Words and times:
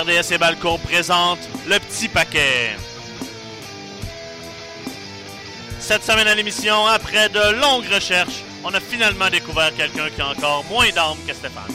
RDS 0.00 0.32
et 0.32 0.38
Balco 0.38 0.78
présente 0.78 1.40
le 1.68 1.78
petit 1.78 2.08
paquet. 2.08 2.70
Cette 5.78 6.04
semaine 6.04 6.26
à 6.28 6.34
l'émission, 6.34 6.86
après 6.86 7.28
de 7.28 7.60
longues 7.60 7.92
recherches, 7.92 8.42
on 8.64 8.72
a 8.72 8.80
finalement 8.80 9.28
découvert 9.28 9.74
quelqu'un 9.76 10.08
qui 10.08 10.20
a 10.22 10.28
encore 10.28 10.64
moins 10.70 10.88
d'armes 10.90 11.18
que 11.26 11.34
Stéphane. 11.34 11.74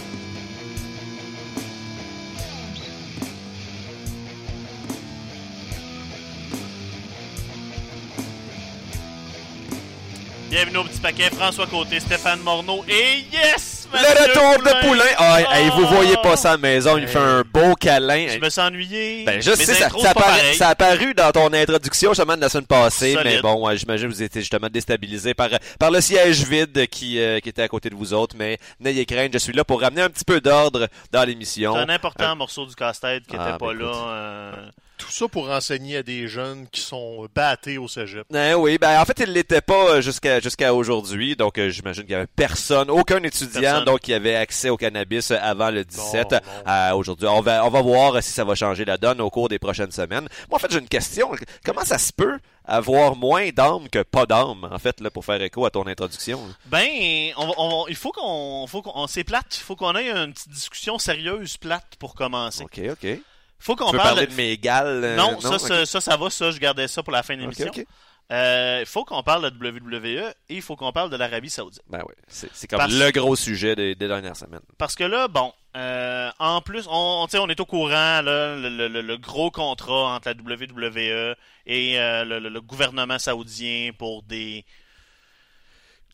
Bienvenue 10.50 10.78
au 10.78 10.84
petit 10.86 11.00
paquet, 11.00 11.30
François 11.36 11.68
Côté, 11.68 12.00
Stéphane 12.00 12.40
Morneau 12.40 12.86
et 12.88 13.26
yes! 13.32 13.88
Le 13.92 14.00
retour 14.00 14.64
de 14.64 14.88
Poulain. 14.88 15.04
Ah, 15.18 15.40
hey, 15.52 15.70
vous 15.70 15.86
voyez 15.88 16.16
pas 16.16 16.32
Oh! 16.34 16.36
ça 16.36 16.50
à 16.50 16.52
la 16.54 16.58
maison, 16.58 16.98
il 16.98 17.08
fait 17.08 17.20
un 17.20 17.44
beau 17.56 17.76
câlin. 17.76 18.28
Je 18.30 18.38
me 18.40 18.50
suis 18.50 18.62
ennuyé. 18.62 19.24
Ben, 19.26 19.42
je 19.42 19.52
sais, 19.52 19.66
ça, 19.66 19.90
ça, 19.90 20.12
appara- 20.12 20.62
a 20.64 20.68
apparu 20.70 21.14
dans 21.14 21.32
ton 21.32 21.52
introduction 21.54 22.12
justement 22.12 22.36
de 22.36 22.42
la 22.42 22.50
semaine 22.50 22.66
passée, 22.68 23.14
Solide. 23.14 23.24
mais 23.36 23.42
bon, 23.42 23.66
ouais, 23.66 23.78
j'imagine 23.78 24.08
que 24.10 24.14
vous 24.14 24.24
étiez 24.24 24.42
justement 24.42 24.68
déstabilisé 24.70 25.34
par, 25.34 25.50
par 25.80 25.92
le 25.92 26.02
siège 26.02 26.44
vide 26.44 26.88
qui, 26.88 27.20
euh, 27.20 27.40
qui 27.40 27.50
était 27.50 27.62
à 27.64 27.68
côté 27.68 27.90
de 27.90 27.96
vous 27.96 28.14
autres, 28.14 28.36
mais 28.38 28.58
n'ayez 28.80 29.06
crainte, 29.06 29.32
je 29.34 29.38
suis 29.38 29.54
là 29.54 29.64
pour 29.64 29.82
ramener 29.82 30.02
un 30.02 30.10
petit 30.10 30.26
peu 30.26 30.42
d'ordre 30.42 30.88
dans 31.12 31.24
l'émission. 31.24 31.74
C'est 31.76 31.82
un 31.82 31.90
important 31.90 32.36
morceau 32.36 32.66
du 32.66 32.76
casse-tête 32.76 33.24
qui 33.28 33.36
Ah, 33.40 33.50
était 33.50 33.58
pas 33.58 33.74
ben, 33.74 33.80
là. 33.80 34.52
Tout 34.98 35.12
ça 35.12 35.28
pour 35.28 35.50
enseigner 35.50 35.98
à 35.98 36.04
des 36.04 36.28
jeunes 36.28 36.68
qui 36.72 36.80
sont 36.82 37.28
battés 37.36 37.78
au 37.78 37.88
cégep. 37.88 38.26
Eh 38.34 38.54
oui, 38.54 38.78
ben 38.78 39.00
en 39.00 39.06
fait, 39.06 39.20
il 39.20 39.34
l'était 39.34 39.62
pas 39.62 39.90
euh, 39.96 40.02
jusqu'à 40.02 40.40
jusqu'à 40.40 40.74
aujourd'hui, 40.74 41.36
donc 41.36 41.58
euh, 41.58 41.70
j'imagine 41.70 42.04
qu'il 42.04 42.14
y 42.14 42.16
avait 42.16 42.28
personne, 42.28 42.90
aucun 42.90 43.22
étudiant, 43.24 43.60
Personne. 43.62 43.86
donc 43.86 44.00
qui 44.00 44.14
avait 44.14 44.36
accès 44.36 44.70
au 44.70 44.78
cannabis 44.78 45.32
euh, 45.32 45.38
avant 45.42 45.70
le 45.70 45.84
17 45.84 46.32
non. 46.32 46.40
à 46.66 46.96
aujourd'hui. 46.96 47.28
On 47.28 47.42
va 47.42 47.66
on 47.66 47.70
va 47.70 47.82
voir 47.82 48.24
si 48.24 48.32
ça 48.32 48.44
va 48.46 48.56
changer 48.56 48.86
la 48.86 48.98
donne 48.98 49.20
au 49.22 49.30
cours 49.30 49.50
des 49.50 49.60
prochaines 49.60 49.92
semaines. 49.92 50.28
Moi, 50.50 50.58
en 50.58 50.60
fait, 50.60 50.72
j'ai 50.72 50.80
une 50.80 50.88
question. 50.88 51.30
Comment 51.66 51.84
ça 51.84 51.98
se 51.98 52.14
peut 52.14 52.40
avoir 52.64 53.16
moins 53.16 53.50
d'âmes 53.50 53.90
que 53.92 54.02
pas 54.02 54.26
d'âmes, 54.26 54.68
en 54.72 54.80
fait, 54.80 55.00
là, 55.02 55.10
pour 55.12 55.26
faire 55.26 55.42
écho 55.42 55.66
à 55.66 55.70
ton 55.72 55.86
introduction? 55.88 56.40
Ben, 56.68 57.32
on, 57.38 57.48
va- 57.48 57.54
on 57.58 57.70
va- 57.70 57.90
il 57.90 57.96
faut 57.96 58.12
qu'on, 58.12 58.66
faut 58.68 58.82
qu'on, 58.82 59.08
c'est 59.08 59.24
plate. 59.24 59.58
Il 59.58 59.62
faut 59.64 59.76
qu'on 59.76 59.94
ait 59.96 60.10
une 60.10 60.34
petite 60.34 60.50
discussion 60.50 60.98
sérieuse 60.98 61.58
plate 61.58 61.86
pour 62.00 62.16
commencer. 62.16 62.64
Ok, 62.64 62.80
ok. 62.92 63.20
Faut 63.60 63.76
qu'on 63.76 63.86
Tu 63.88 63.94
veux 63.94 63.98
parle. 63.98 64.14
parler 64.16 64.28
de 64.28 64.34
mes 64.36 64.58
gales? 64.58 65.04
euh, 65.04 65.16
Non, 65.16 65.40
ça, 65.40 65.56
Ok. 65.56 65.60
ça, 65.60 65.86
ça, 65.86 66.02
ça 66.02 66.18
va, 66.18 66.30
ça, 66.30 66.52
je 66.52 66.60
gardais 66.60 66.88
ça 66.88 67.02
pour 67.04 67.14
la 67.14 67.24
fin 67.24 67.36
de 67.36 67.42
l'émission. 67.42 67.68
ok. 67.68 67.86
Euh, 68.32 68.78
il 68.80 68.88
faut 68.88 69.06
qu'on 69.06 69.22
parle 69.22 69.52
de 69.52 69.56
WWE 69.56 70.34
et 70.50 70.56
il 70.56 70.62
faut 70.64 70.76
qu'on 70.76 70.92
parle 70.92 71.12
de 71.12 71.16
l'Arabie 71.16 71.50
Saoudite. 71.52 71.84
Ben 71.88 72.02
oui, 72.08 72.16
c'est 72.28 72.50
c'est 72.54 72.68
comme 72.68 72.80
Parce- 72.80 72.92
le 72.92 73.12
gros 73.12 73.36
sujet 73.36 73.76
des, 73.76 73.94
des 73.94 74.08
dernières 74.08 74.36
semaines. 74.36 74.62
Parce 74.80 74.96
que 74.96 75.04
là, 75.04 75.28
bon, 75.28 75.54
euh, 75.78 76.32
en 76.40 76.60
plus, 76.62 76.88
on, 76.90 77.28
on, 77.32 77.38
on 77.40 77.50
est 77.50 77.60
au 77.60 77.66
courant, 77.68 78.22
là, 78.24 78.56
le, 78.56 78.70
le- 78.70 78.88
le- 78.88 79.02
le 79.04 79.18
gros 79.18 79.52
contrat 79.52 80.16
entre 80.16 80.30
la 80.30 80.34
WWE 80.34 81.36
et 81.68 82.00
euh, 82.00 82.26
le 82.26 82.62
gouvernement 82.62 83.20
saoudien 83.20 83.92
pour 83.96 84.24
des 84.24 84.66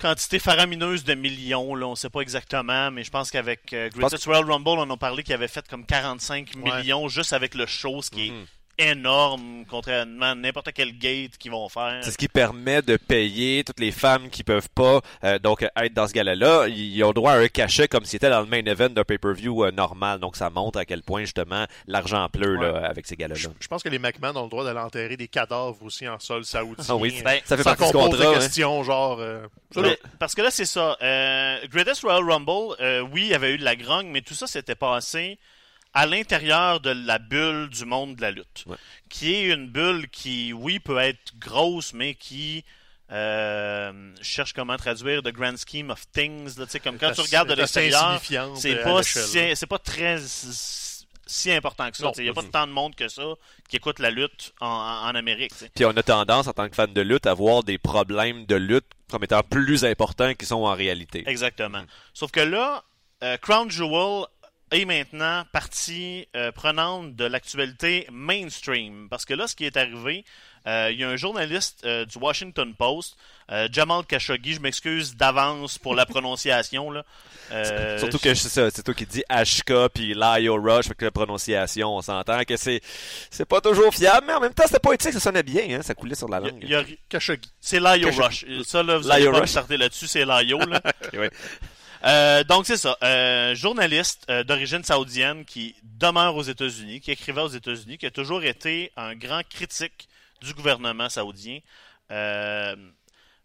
quantités 0.01 0.39
faramineuses 0.39 1.03
de 1.03 1.13
millions. 1.13 1.75
Là, 1.75 1.87
on 1.87 1.95
sait 1.95 2.09
pas 2.09 2.21
exactement, 2.21 2.91
mais 2.91 3.03
je 3.03 3.11
pense 3.11 3.31
qu'avec 3.31 3.71
euh, 3.73 3.89
Greatest 3.89 4.25
Royal 4.25 4.43
Rumble, 4.49 4.69
on 4.79 4.89
a 4.89 4.97
parlé 4.97 5.23
qu'il 5.23 5.33
avait 5.33 5.47
fait 5.47 5.67
comme 5.67 5.85
45 5.85 6.49
Ouais. 6.55 6.77
millions 6.77 7.07
juste 7.07 7.33
avec 7.33 7.53
le 7.55 7.65
show, 7.65 8.01
ce 8.01 8.09
qui 8.09 8.31
Mhm. 8.31 8.37
est 8.41 8.45
énorme, 8.89 9.65
contrairement 9.69 10.31
à 10.31 10.35
n'importe 10.35 10.71
quel 10.73 10.97
gate 10.97 11.37
qu'ils 11.37 11.51
vont 11.51 11.69
faire. 11.69 11.99
C'est 12.03 12.11
ce 12.11 12.17
qui 12.17 12.27
permet 12.27 12.81
de 12.81 12.97
payer 12.97 13.63
toutes 13.63 13.79
les 13.79 13.91
femmes 13.91 14.29
qui 14.29 14.43
peuvent 14.43 14.69
pas 14.69 15.01
euh, 15.23 15.39
donc 15.39 15.63
être 15.75 15.93
dans 15.93 16.07
ce 16.07 16.13
gala-là. 16.13 16.67
Ils 16.67 16.95
ils 16.97 17.03
ont 17.03 17.11
droit 17.13 17.33
à 17.33 17.37
un 17.37 17.47
cachet 17.47 17.87
comme 17.87 18.03
si 18.05 18.11
c'était 18.11 18.29
dans 18.29 18.41
le 18.41 18.47
main 18.47 18.63
event 18.65 18.89
d'un 18.89 19.03
pay-per-view 19.03 19.65
euh, 19.65 19.71
normal. 19.71 20.19
Donc 20.19 20.35
ça 20.35 20.49
montre 20.49 20.79
à 20.79 20.85
quel 20.85 21.03
point 21.03 21.21
justement 21.21 21.65
l'argent 21.87 22.27
pleut 22.29 22.55
là, 22.55 22.85
avec 22.87 23.07
ces 23.07 23.15
galas-là. 23.15 23.39
Je, 23.39 23.47
je 23.59 23.67
pense 23.67 23.83
que 23.83 23.89
les 23.89 23.99
McMahon 23.99 24.35
ont 24.35 24.43
le 24.43 24.49
droit 24.49 24.63
d'aller 24.63 24.79
enterrer 24.79 25.17
des 25.17 25.27
cadavres 25.27 25.77
aussi 25.83 26.07
en 26.07 26.19
sol 26.19 26.43
saoudien. 26.45 26.85
Ah 26.89 26.95
oui, 26.95 27.21
Ben, 27.23 27.39
ça 27.45 27.57
fait 27.57 27.63
partie 27.63 27.85
du 27.85 27.91
qu'on 27.91 28.09
pose 28.09 28.19
contrat. 28.19 28.29
hein. 28.31 28.39
questions, 28.39 28.83
genre... 28.83 29.19
euh, 29.19 29.45
Mais- 29.77 29.97
parce 30.19 30.35
que 30.35 30.41
là, 30.41 30.51
c'est 30.51 30.65
ça. 30.65 30.97
Euh, 31.01 31.57
Greatest 31.69 32.01
Royal 32.01 32.23
Rumble, 32.29 32.75
euh, 32.81 33.01
oui, 33.01 33.21
il 33.23 33.27
y 33.27 33.33
avait 33.33 33.53
eu 33.53 33.57
de 33.57 33.63
la 33.63 33.75
grogne, 33.75 34.07
mais 34.07 34.21
tout 34.21 34.33
ça 34.33 34.47
s'était 34.47 34.75
passé 34.75 35.37
à 35.93 36.05
l'intérieur 36.05 36.79
de 36.79 36.91
la 36.91 37.19
bulle 37.19 37.69
du 37.69 37.85
monde 37.85 38.15
de 38.15 38.21
la 38.21 38.31
lutte. 38.31 38.63
Ouais. 38.65 38.77
Qui 39.09 39.33
est 39.35 39.49
une 39.49 39.67
bulle 39.67 40.07
qui, 40.09 40.53
oui, 40.53 40.79
peut 40.79 40.97
être 40.97 41.33
grosse, 41.39 41.93
mais 41.93 42.15
qui 42.15 42.63
euh, 43.11 43.91
je 44.19 44.23
cherche 44.23 44.53
comment 44.53 44.77
traduire 44.77 45.21
the 45.21 45.33
grand 45.33 45.57
scheme 45.57 45.89
of 45.89 46.09
things. 46.13 46.57
Là, 46.57 46.65
comme 46.81 46.97
quand 46.97 47.11
tu 47.11 47.21
regardes 47.21 47.49
de 47.49 47.55
l'extérieur, 47.55 48.21
c'est 48.55 48.79
euh, 48.79 48.83
pas 48.83 49.03
si, 49.03 49.55
c'est 49.55 49.67
pas 49.67 49.79
très 49.79 50.17
si, 51.27 51.51
important 51.51 51.91
que 51.91 51.97
ça. 51.97 52.11
Il 52.17 52.23
n'y 52.23 52.29
a 52.29 52.33
pas 52.33 52.41
pas 52.41 52.59
tant 52.59 52.67
de 52.67 52.71
monde 52.71 52.95
que 52.95 53.09
ça 53.09 53.23
qui 53.67 53.75
écoute 53.75 53.99
la 53.99 54.11
lutte 54.11 54.53
en, 54.61 55.13
Amérique. 55.13 55.51
Puis 55.75 55.83
on 55.83 55.89
a 55.89 56.03
tendance 56.03 56.47
en 56.47 56.53
tant 56.53 56.69
que 56.69 56.75
fan 56.75 56.93
de 56.93 57.01
lutte 57.01 57.25
à 57.25 57.33
voir 57.33 57.63
des 57.63 57.77
problèmes 57.77 58.45
de 58.45 58.55
lutte 58.55 58.87
comme 59.09 59.25
étant 59.25 59.43
plus 59.43 59.83
importants 59.83 60.33
qu'ils 60.33 60.47
sont 60.47 60.63
en 60.63 60.73
réalité. 60.73 61.23
Exactement. 61.27 61.83
Sauf 62.13 62.31
que 62.31 62.39
là, 62.39 62.81
euh, 63.23 63.35
Crown 63.37 63.69
Jewel 63.69 64.25
est 64.71 64.85
maintenant 64.85 65.43
partie 65.51 66.27
euh, 66.35 66.51
prenante 66.51 67.15
de 67.15 67.25
l'actualité 67.25 68.07
mainstream. 68.11 69.07
Parce 69.09 69.25
que 69.25 69.33
là, 69.33 69.47
ce 69.47 69.55
qui 69.55 69.65
est 69.65 69.77
arrivé, 69.77 70.23
euh, 70.67 70.89
il 70.91 70.99
y 70.99 71.03
a 71.03 71.09
un 71.09 71.15
journaliste 71.17 71.81
euh, 71.85 72.05
du 72.05 72.17
Washington 72.17 72.73
Post, 72.73 73.17
Jamal 73.69 74.05
Khashoggi, 74.05 74.53
je 74.53 74.61
m'excuse 74.61 75.17
d'avance 75.17 75.77
pour 75.77 75.93
la 75.93 76.05
prononciation. 76.05 76.89
Là. 76.89 77.03
Surtout 77.99 78.17
que 78.17 78.33
c'est 78.33 78.47
ça, 78.47 78.69
c'est 78.71 78.81
toi 78.81 78.93
qui 78.93 79.05
dis 79.05 79.23
HK 79.29 79.89
puis 79.93 80.13
Lio 80.13 80.55
Rush, 80.55 80.87
que 80.97 81.03
la 81.03 81.11
prononciation, 81.11 81.93
on 81.97 82.01
s'entend 82.01 82.45
que 82.45 82.55
c'est 82.55 82.79
c'est 83.29 83.43
pas 83.43 83.59
toujours 83.59 83.93
fiable, 83.93 84.25
mais 84.27 84.33
en 84.35 84.39
même 84.39 84.53
temps 84.53 84.63
c'était 84.67 84.79
poétique, 84.79 85.11
ça 85.11 85.19
sonnait 85.19 85.43
bien, 85.43 85.63
hein, 85.69 85.81
ça 85.81 85.93
coulait 85.93 86.15
sur 86.15 86.29
la 86.29 86.39
il 86.39 86.69
y 86.69 86.73
a- 86.73 86.77
langue. 86.77 86.89
y 86.89 86.93
a- 86.93 86.95
Khashoggi. 87.09 87.49
c'est 87.59 87.81
Lio. 87.81 88.09
Rush. 88.09 88.45
Ça, 88.65 88.83
là, 88.83 88.97
vous 88.99 89.11
allez 89.11 89.25
pas 89.29 89.39
Rush. 89.41 89.53
là-dessus, 89.69 90.07
c'est 90.07 90.23
Lio. 90.23 90.59
Là. 90.59 90.81
Euh, 92.03 92.43
donc 92.43 92.65
c'est 92.65 92.77
ça, 92.77 92.97
euh, 93.03 93.53
journaliste 93.53 94.25
euh, 94.29 94.43
d'origine 94.43 94.83
saoudienne 94.83 95.45
qui 95.45 95.75
demeure 95.83 96.35
aux 96.35 96.41
États-Unis, 96.41 96.99
qui 96.99 97.11
écrivait 97.11 97.41
aux 97.41 97.47
États-Unis, 97.47 97.97
qui 97.99 98.07
a 98.07 98.11
toujours 98.11 98.43
été 98.43 98.91
un 98.97 99.15
grand 99.15 99.47
critique 99.47 100.07
du 100.41 100.53
gouvernement 100.53 101.09
saoudien. 101.09 101.59
Euh, 102.09 102.75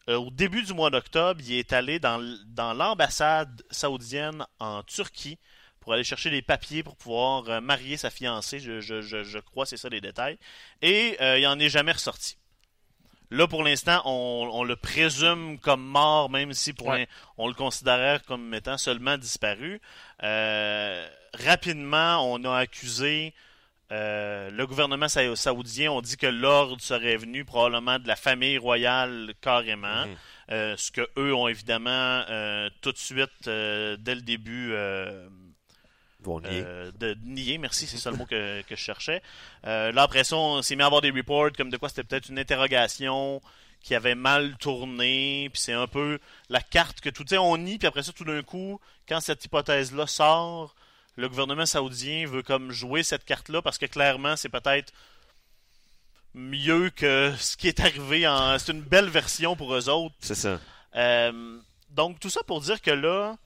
au 0.08 0.30
début 0.30 0.62
du 0.62 0.72
mois 0.72 0.88
d'octobre, 0.88 1.40
il 1.44 1.54
est 1.54 1.72
allé 1.72 1.98
dans, 1.98 2.18
dans 2.46 2.72
l'ambassade 2.72 3.62
saoudienne 3.70 4.46
en 4.58 4.82
Turquie 4.84 5.38
pour 5.80 5.92
aller 5.92 6.04
chercher 6.04 6.30
les 6.30 6.42
papiers 6.42 6.82
pour 6.82 6.96
pouvoir 6.96 7.60
marier 7.60 7.96
sa 7.96 8.08
fiancée. 8.10 8.58
Je, 8.58 8.80
je, 8.80 9.02
je, 9.02 9.22
je 9.22 9.38
crois 9.38 9.66
c'est 9.66 9.76
ça 9.76 9.88
les 9.88 10.00
détails. 10.00 10.38
Et 10.80 11.16
il 11.20 11.46
en 11.46 11.58
est 11.58 11.68
jamais 11.68 11.92
ressorti. 11.92 12.38
Là, 13.31 13.47
pour 13.48 13.64
l'instant, 13.64 14.00
on, 14.04 14.48
on 14.53 14.62
le 14.64 14.76
présume 14.76 15.59
comme 15.59 15.82
mort, 15.84 16.31
même 16.31 16.53
si 16.53 16.72
pour 16.72 16.88
Ouais. 16.88 17.09
on 17.38 17.48
le 17.48 17.54
considérait 17.54 18.20
comme 18.26 18.54
étant 18.54 18.78
seulement 18.78 19.19
disparu. 19.19 19.81
Euh, 20.22 21.06
rapidement, 21.34 22.19
on 22.32 22.44
a 22.44 22.56
accusé 22.56 23.34
euh, 23.92 24.50
le 24.50 24.66
gouvernement 24.66 25.09
sa- 25.09 25.34
saoudien. 25.36 25.92
On 25.92 26.00
dit 26.00 26.16
que 26.16 26.26
l'ordre 26.26 26.81
serait 26.81 27.16
venu 27.16 27.44
probablement 27.44 27.98
de 27.98 28.06
la 28.09 28.16
famille 28.16 28.59
royale 28.59 29.32
carrément. 29.41 30.06
Mhm. 30.06 30.16
Euh, 30.53 30.76
ce 30.76 30.91
que 30.92 31.06
eux 31.19 31.34
ont 31.34 31.48
évidemment 31.48 32.22
tout 32.81 32.92
de 32.92 32.98
suite, 32.98 33.31
dès 33.44 34.15
le 34.15 34.21
début, 34.22 34.72
euh, 36.28 36.40
nier. 36.40 36.62
euh, 36.64 36.92
de 36.98 37.16
nier, 37.24 37.58
merci, 37.58 37.86
c'est 37.86 37.98
ça 37.98 38.10
le 38.10 38.16
mot 38.16 38.26
que, 38.26 38.62
que 38.62 38.76
je 38.76 38.80
cherchais. 38.80 39.22
Euh, 39.66 39.92
là, 39.92 40.02
après 40.02 40.24
ça, 40.24 40.36
on 40.36 40.62
s'est 40.62 40.76
mis 40.76 40.82
à 40.82 40.86
avoir 40.86 41.00
des 41.00 41.10
reports 41.10 41.50
comme 41.56 41.70
de 41.70 41.76
quoi 41.76 41.88
c'était 41.88 42.04
peut-être 42.04 42.28
une 42.28 42.38
interrogation 42.38 43.40
qui 43.82 43.94
avait 43.94 44.14
mal 44.16 44.56
tourné, 44.58 45.48
puis 45.52 45.62
c'est 45.62 45.72
un 45.72 45.86
peu 45.86 46.18
la 46.48 46.60
carte 46.60 47.00
que 47.00 47.08
tout, 47.08 47.22
tu 47.22 47.30
sais, 47.30 47.38
on 47.38 47.56
nie, 47.56 47.78
puis 47.78 47.86
après 47.86 48.02
ça, 48.02 48.12
tout 48.12 48.24
d'un 48.24 48.42
coup, 48.42 48.80
quand 49.08 49.20
cette 49.20 49.44
hypothèse-là 49.44 50.06
sort, 50.06 50.74
le 51.16 51.28
gouvernement 51.28 51.66
saoudien 51.66 52.26
veut 52.26 52.42
comme 52.42 52.72
jouer 52.72 53.02
cette 53.02 53.24
carte-là 53.24 53.62
parce 53.62 53.78
que 53.78 53.86
clairement, 53.86 54.36
c'est 54.36 54.48
peut-être 54.48 54.92
mieux 56.34 56.90
que 56.90 57.32
ce 57.38 57.56
qui 57.56 57.68
est 57.68 57.80
arrivé 57.80 58.26
en... 58.26 58.58
C'est 58.58 58.72
une 58.72 58.82
belle 58.82 59.08
version 59.08 59.56
pour 59.56 59.74
eux 59.74 59.88
autres. 59.88 60.14
C'est 60.20 60.34
ça. 60.34 60.60
Euh, 60.94 61.58
donc, 61.90 62.20
tout 62.20 62.28
ça 62.28 62.42
pour 62.46 62.60
dire 62.60 62.82
que 62.82 62.90
là, 62.90 63.36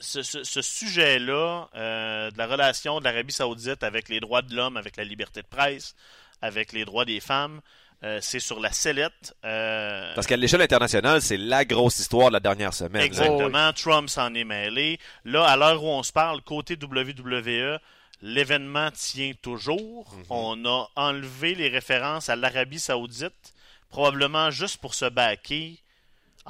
ce, 0.00 0.22
ce- 0.22 0.42
ce 0.44 0.62
sujet-là 0.62 1.68
euh, 1.76 2.30
de 2.30 2.38
la 2.38 2.46
relation 2.46 2.98
de 3.00 3.04
l'Arabie 3.04 3.32
Saoudite 3.32 3.82
avec 3.82 4.08
les 4.08 4.20
droits 4.20 4.42
de 4.42 4.54
l'homme, 4.54 4.76
avec 4.76 4.96
la 4.96 5.04
liberté 5.04 5.42
de 5.42 5.46
presse, 5.46 5.94
avec 6.42 6.72
les 6.72 6.84
droits 6.84 7.04
des 7.04 7.20
femmes, 7.20 7.60
euh, 8.02 8.18
c'est 8.22 8.40
sur 8.40 8.60
la 8.60 8.72
sellette. 8.72 9.34
euh, 9.44 10.14
Parce 10.14 10.26
qu'à 10.26 10.36
l'échelle 10.38 10.62
internationale, 10.62 11.20
c'est 11.20 11.36
la 11.36 11.64
grosse 11.66 11.98
histoire 11.98 12.28
de 12.28 12.32
la 12.32 12.40
dernière 12.40 12.72
semaine. 12.72 13.02
Exactement. 13.02 13.72
Trump 13.74 14.08
s'en 14.08 14.32
est 14.34 14.44
mêlé. 14.44 14.98
Là, 15.26 15.44
à 15.46 15.56
l'heure 15.56 15.84
où 15.84 15.88
on 15.88 16.02
se 16.02 16.12
parle, 16.12 16.40
côté 16.40 16.76
WWE, 16.82 17.78
l'événement 18.22 18.90
tient 18.92 19.32
toujours. 19.42 20.12
Mhm. 20.14 20.24
On 20.30 20.64
a 20.66 20.88
enlevé 20.96 21.54
les 21.54 21.68
références 21.68 22.28
à 22.28 22.36
l'Arabie 22.36 22.78
Saoudite, 22.80 23.52
probablement 23.90 24.50
juste 24.50 24.78
pour 24.78 24.94
se 24.94 25.04
baquer 25.06 25.78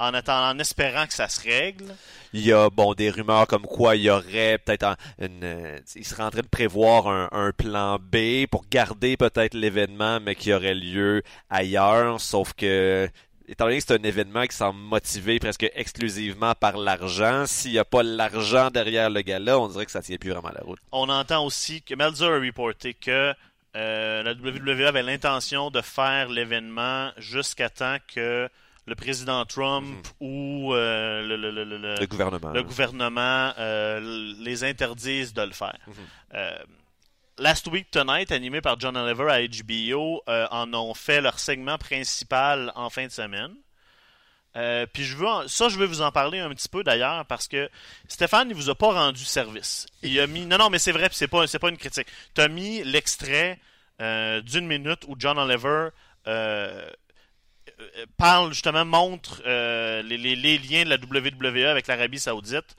en, 0.01 0.13
attendant, 0.13 0.55
en 0.55 0.59
espérant 0.59 1.05
que 1.05 1.13
ça 1.13 1.29
se 1.29 1.41
règle. 1.41 1.85
Il 2.33 2.45
y 2.45 2.53
a 2.53 2.69
bon 2.69 2.93
des 2.93 3.09
rumeurs 3.09 3.47
comme 3.47 3.65
quoi 3.65 3.95
il 3.95 4.03
y 4.03 4.09
aurait 4.09 4.57
peut-être 4.57 4.95
une, 5.19 5.43
euh, 5.43 5.79
il 5.95 6.05
serait 6.05 6.23
en 6.23 6.31
train 6.31 6.41
de 6.41 6.47
prévoir 6.47 7.07
un, 7.07 7.29
un 7.31 7.51
plan 7.51 7.99
B 7.99 8.47
pour 8.49 8.65
garder 8.69 9.17
peut-être 9.17 9.53
l'événement, 9.53 10.19
mais 10.19 10.35
qui 10.35 10.53
aurait 10.53 10.75
lieu 10.75 11.23
ailleurs. 11.49 12.19
Sauf 12.21 12.53
que 12.53 13.09
étant 13.51 13.65
donné 13.65 13.79
que 13.79 13.83
c'est 13.85 13.99
un 13.99 14.03
événement 14.03 14.45
qui 14.45 14.55
semble 14.55 14.79
motivé 14.79 15.39
presque 15.39 15.69
exclusivement 15.75 16.53
par 16.55 16.77
l'argent, 16.77 17.45
s'il 17.45 17.71
n'y 17.71 17.79
a 17.79 17.85
pas 17.85 18.01
l'argent 18.01 18.69
derrière 18.71 19.09
le 19.09 19.21
gars-là, 19.21 19.59
on 19.59 19.67
dirait 19.67 19.85
que 19.85 19.91
ça 19.91 20.01
tient 20.01 20.17
plus 20.17 20.31
vraiment 20.31 20.51
la 20.53 20.61
route. 20.61 20.79
On 20.91 21.09
entend 21.09 21.45
aussi 21.45 21.81
que 21.81 21.93
Melzer 21.95 22.31
a 22.31 22.39
reporté 22.39 22.93
que 22.93 23.33
euh, 23.75 24.23
la 24.23 24.31
WWE 24.33 24.87
avait 24.87 25.03
l'intention 25.03 25.69
de 25.69 25.81
faire 25.81 26.29
l'événement 26.29 27.11
jusqu'à 27.17 27.69
temps 27.69 27.97
que 28.13 28.49
le 28.91 28.95
président 28.95 29.45
Trump 29.45 30.05
ou 30.19 30.73
euh, 30.73 31.21
le, 31.25 31.37
le- 31.37 31.49
le- 31.49 31.63
le- 31.63 31.77
le- 31.77 31.95
Le 31.95 32.05
gouvernement. 32.07 32.51
le 32.51 32.61
gouvernement 32.61 33.53
euh, 33.57 34.33
les 34.39 34.65
interdisent 34.65 35.33
de 35.33 35.43
le 35.43 35.51
faire. 35.53 35.77
Mhm. 35.87 35.93
Euh, 36.33 36.57
Last 37.37 37.67
Week 37.67 37.89
Tonight, 37.89 38.33
animé 38.33 38.59
par 38.59 38.77
John 38.79 38.97
Oliver 38.97 39.31
à 39.31 39.39
HBO, 39.47 40.21
en 40.27 40.73
ont 40.73 40.93
fait 40.93 41.21
leur 41.21 41.39
segment 41.39 41.77
principal 41.77 42.71
en 42.75 42.89
fin 42.89 43.05
de 43.07 43.11
semaine. 43.11 43.53
Puis 44.93 45.03
je 45.05 45.15
veux 45.15 45.27
en- 45.27 45.47
ça, 45.47 45.69
je 45.69 45.79
vais 45.79 45.85
vous 45.85 46.01
en 46.01 46.11
parler 46.11 46.39
un 46.39 46.49
petit 46.49 46.67
peu 46.67 46.83
d'ailleurs 46.83 47.25
parce 47.25 47.47
que 47.47 47.69
Stéphane, 48.09 48.49
il 48.49 48.55
vous 48.55 48.69
a 48.69 48.75
pas 48.75 48.91
rendu 48.91 49.23
service. 49.23 49.87
Il 50.03 50.19
a 50.19 50.27
mis, 50.27 50.45
non, 50.45 50.57
non, 50.57 50.69
mais 50.69 50.77
c'est 50.79 50.91
vrai, 50.91 51.07
c'est 51.13 51.29
pas, 51.29 51.47
c'est 51.47 51.57
pas 51.59 51.69
une 51.69 51.77
critique. 51.77 52.07
T'as 52.33 52.49
mis 52.49 52.83
l'extrait 52.83 53.57
d'une 53.99 54.67
minute 54.67 55.05
où 55.07 55.15
John 55.17 55.37
Oliver 55.39 55.89
euh, 56.27 56.87
parle 58.17 58.53
justement, 58.53 58.85
montre 58.85 59.41
euh, 59.45 60.01
les, 60.03 60.17
les- 60.17 60.35
les 60.35 60.57
liens 60.57 60.83
de 60.83 60.89
la 60.89 60.97
WWE 60.97 61.67
avec 61.67 61.87
l'Arabie 61.87 62.19
Saoudite 62.19 62.75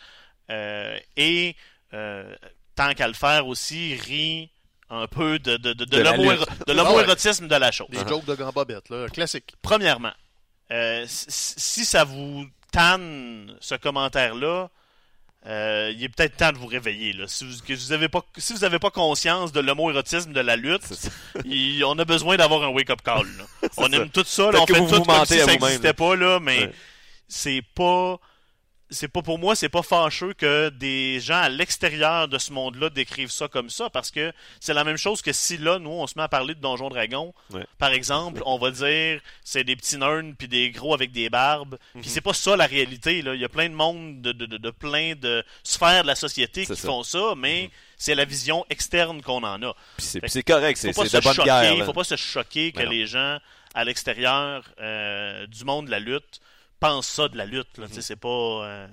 euh, 0.51 0.99
et 1.17 1.57
euh, 1.95 2.35
tant 2.75 2.93
qu'à 2.95 3.07
le 3.09 3.15
faire 3.15 3.47
aussi, 3.47 3.95
rit 3.95 4.51
un 4.91 5.07
peu 5.07 5.39
de, 5.39 5.57
de, 5.57 5.73
de, 5.73 5.85
de 5.87 6.73
l'homo-érotisme 6.73 7.49
de 7.49 7.57
la 7.57 7.71
chose. 7.73 7.89
Des 7.91 8.07
jokes 8.09 8.25
de 8.27 8.35
gambobette, 8.35 8.89
là, 8.91 9.09
classique. 9.09 9.55
Premièrement, 9.63 10.13
euh, 10.71 11.05
si, 11.09 11.27
si 11.57 11.85
ça 11.85 12.05
vous 12.05 12.47
tanne 12.71 13.57
ce 13.61 13.75
commentaire-là, 13.75 14.69
euh, 15.47 15.93
il 15.97 16.05
est 16.05 16.09
peut-être 16.09 16.37
temps 16.37 16.53
de 16.53 16.59
vous 16.59 16.67
réveiller. 16.67 17.13
Là. 17.13 17.25
Si 17.27 17.45
vous 17.45 17.53
que 17.67 17.73
vous 17.75 17.93
avez 17.93 18.09
pas, 18.09 18.23
si 18.39 18.53
vous 18.53 18.65
avez 18.65 18.79
pas 18.79 18.91
conscience 18.91 19.51
de 19.53 19.61
l'homo-érotisme 19.61 20.33
de 20.33 20.41
la 20.41 20.57
lutte, 20.57 20.83
il- 21.45 21.85
on 21.85 21.99
a 21.99 22.05
besoin 22.05 22.37
d'avoir 22.37 22.63
un 22.63 22.69
wake-up 22.69 23.01
call. 23.03 23.27
là. 23.39 23.45
On 23.77 23.89
ça. 23.89 23.97
aime 23.97 24.09
tout 24.11 24.25
ça, 24.25 24.51
là, 24.53 24.61
on 24.61 24.65
que 24.67 24.75
fait 24.75 24.81
vous 24.81 24.89
tout 24.89 24.97
vous 24.97 25.03
comme 25.05 25.25
si 25.27 25.39
ça 25.39 25.47
n'existait 25.47 25.93
pas, 25.95 26.15
là, 26.17 26.39
mais 26.41 26.59
Ouais. 26.67 26.73
c'est 27.29 27.63
pas 27.75 28.19
c'est 28.93 29.09
pas 29.09 29.23
pour 29.23 29.39
moi, 29.39 29.57
c'est 29.57 29.69
pas 29.69 29.83
fâcheux 29.83 30.33
que 30.35 30.69
des 30.69 31.19
gens 31.21 31.41
à 31.41 31.49
l'extérieur 31.49 32.29
de 32.29 32.39
ce 32.39 32.53
monde-là 32.53 32.91
décrivent 32.91 33.31
ça 33.31 33.49
comme 33.49 33.71
ça, 33.71 33.91
parce 33.91 34.11
que 34.11 34.33
c'est 34.61 34.75
la 34.75 34.85
même 34.85 34.97
chose 34.97 35.23
que 35.23 35.33
si 35.33 35.57
là, 35.59 35.79
nous, 35.79 35.91
on 35.91 36.07
se 36.07 36.15
met 36.17 36.23
à 36.23 36.29
parler 36.29 36.55
de 36.55 36.61
Donjon 36.61 36.89
Dragon, 36.91 37.35
Ouais. 37.51 37.65
par 37.79 37.91
exemple, 37.91 38.43
on 38.47 38.59
va 38.59 38.71
dire 38.71 39.21
c'est 39.45 39.65
des 39.65 39.75
petits 39.77 39.99
nerds 39.99 40.23
puis 40.39 40.47
des 40.49 40.71
gros 40.71 40.95
avec 40.95 41.11
des 41.13 41.29
barbes, 41.31 41.79
Mhm. 41.95 42.03
puis 42.03 42.11
c'est 42.11 42.21
pas 42.21 42.35
ça 42.35 42.57
la 42.57 42.67
réalité. 42.67 43.23
Là. 43.23 43.35
Il 43.35 43.41
y 43.41 43.45
a 43.45 43.49
plein 43.49 43.69
de 43.69 43.75
monde 43.75 44.21
de, 44.23 44.33
de, 44.33 44.47
de, 44.47 44.57
de 44.59 44.71
plein 44.71 45.15
de 45.15 45.45
sphères 45.63 46.03
de 46.03 46.07
la 46.09 46.15
société 46.15 46.67
qui 46.67 46.77
ça. 46.77 46.87
font 46.89 47.03
ça, 47.03 47.35
mais 47.37 47.71
c'est 47.97 48.15
la 48.15 48.25
vision 48.25 48.65
externe 48.71 49.23
qu'on 49.23 49.43
en 49.43 49.63
a. 49.63 49.75
Puis 49.97 50.07
c'est, 50.29 50.43
correct, 50.43 50.77
c'est, 50.77 50.91
de 50.91 50.95
bonne 51.21 51.35
choquer, 51.35 51.45
guerre. 51.45 51.77
là. 51.77 51.85
faut 51.85 51.93
pas 51.93 52.05
se 52.05 52.17
choquer 52.17 52.73
que 52.73 52.79
Ben 52.79 52.85
non. 52.87 52.91
les 52.91 53.07
gens 53.07 53.39
à 53.75 53.85
l'extérieur 53.85 54.65
euh, 54.81 55.47
du 55.47 55.65
monde 55.65 55.87
de 55.87 55.91
la 55.91 55.99
lutte 56.01 56.41
pensent 56.83 57.09
ça 57.09 57.29
de 57.29 57.37
la 57.37 57.47
lutte. 57.47 57.79
Là. 57.79 57.87
Tu 57.89 57.95
sais, 57.95 58.03
C'est 58.03 58.17
pas. 58.17 58.29
euh, 58.29 58.87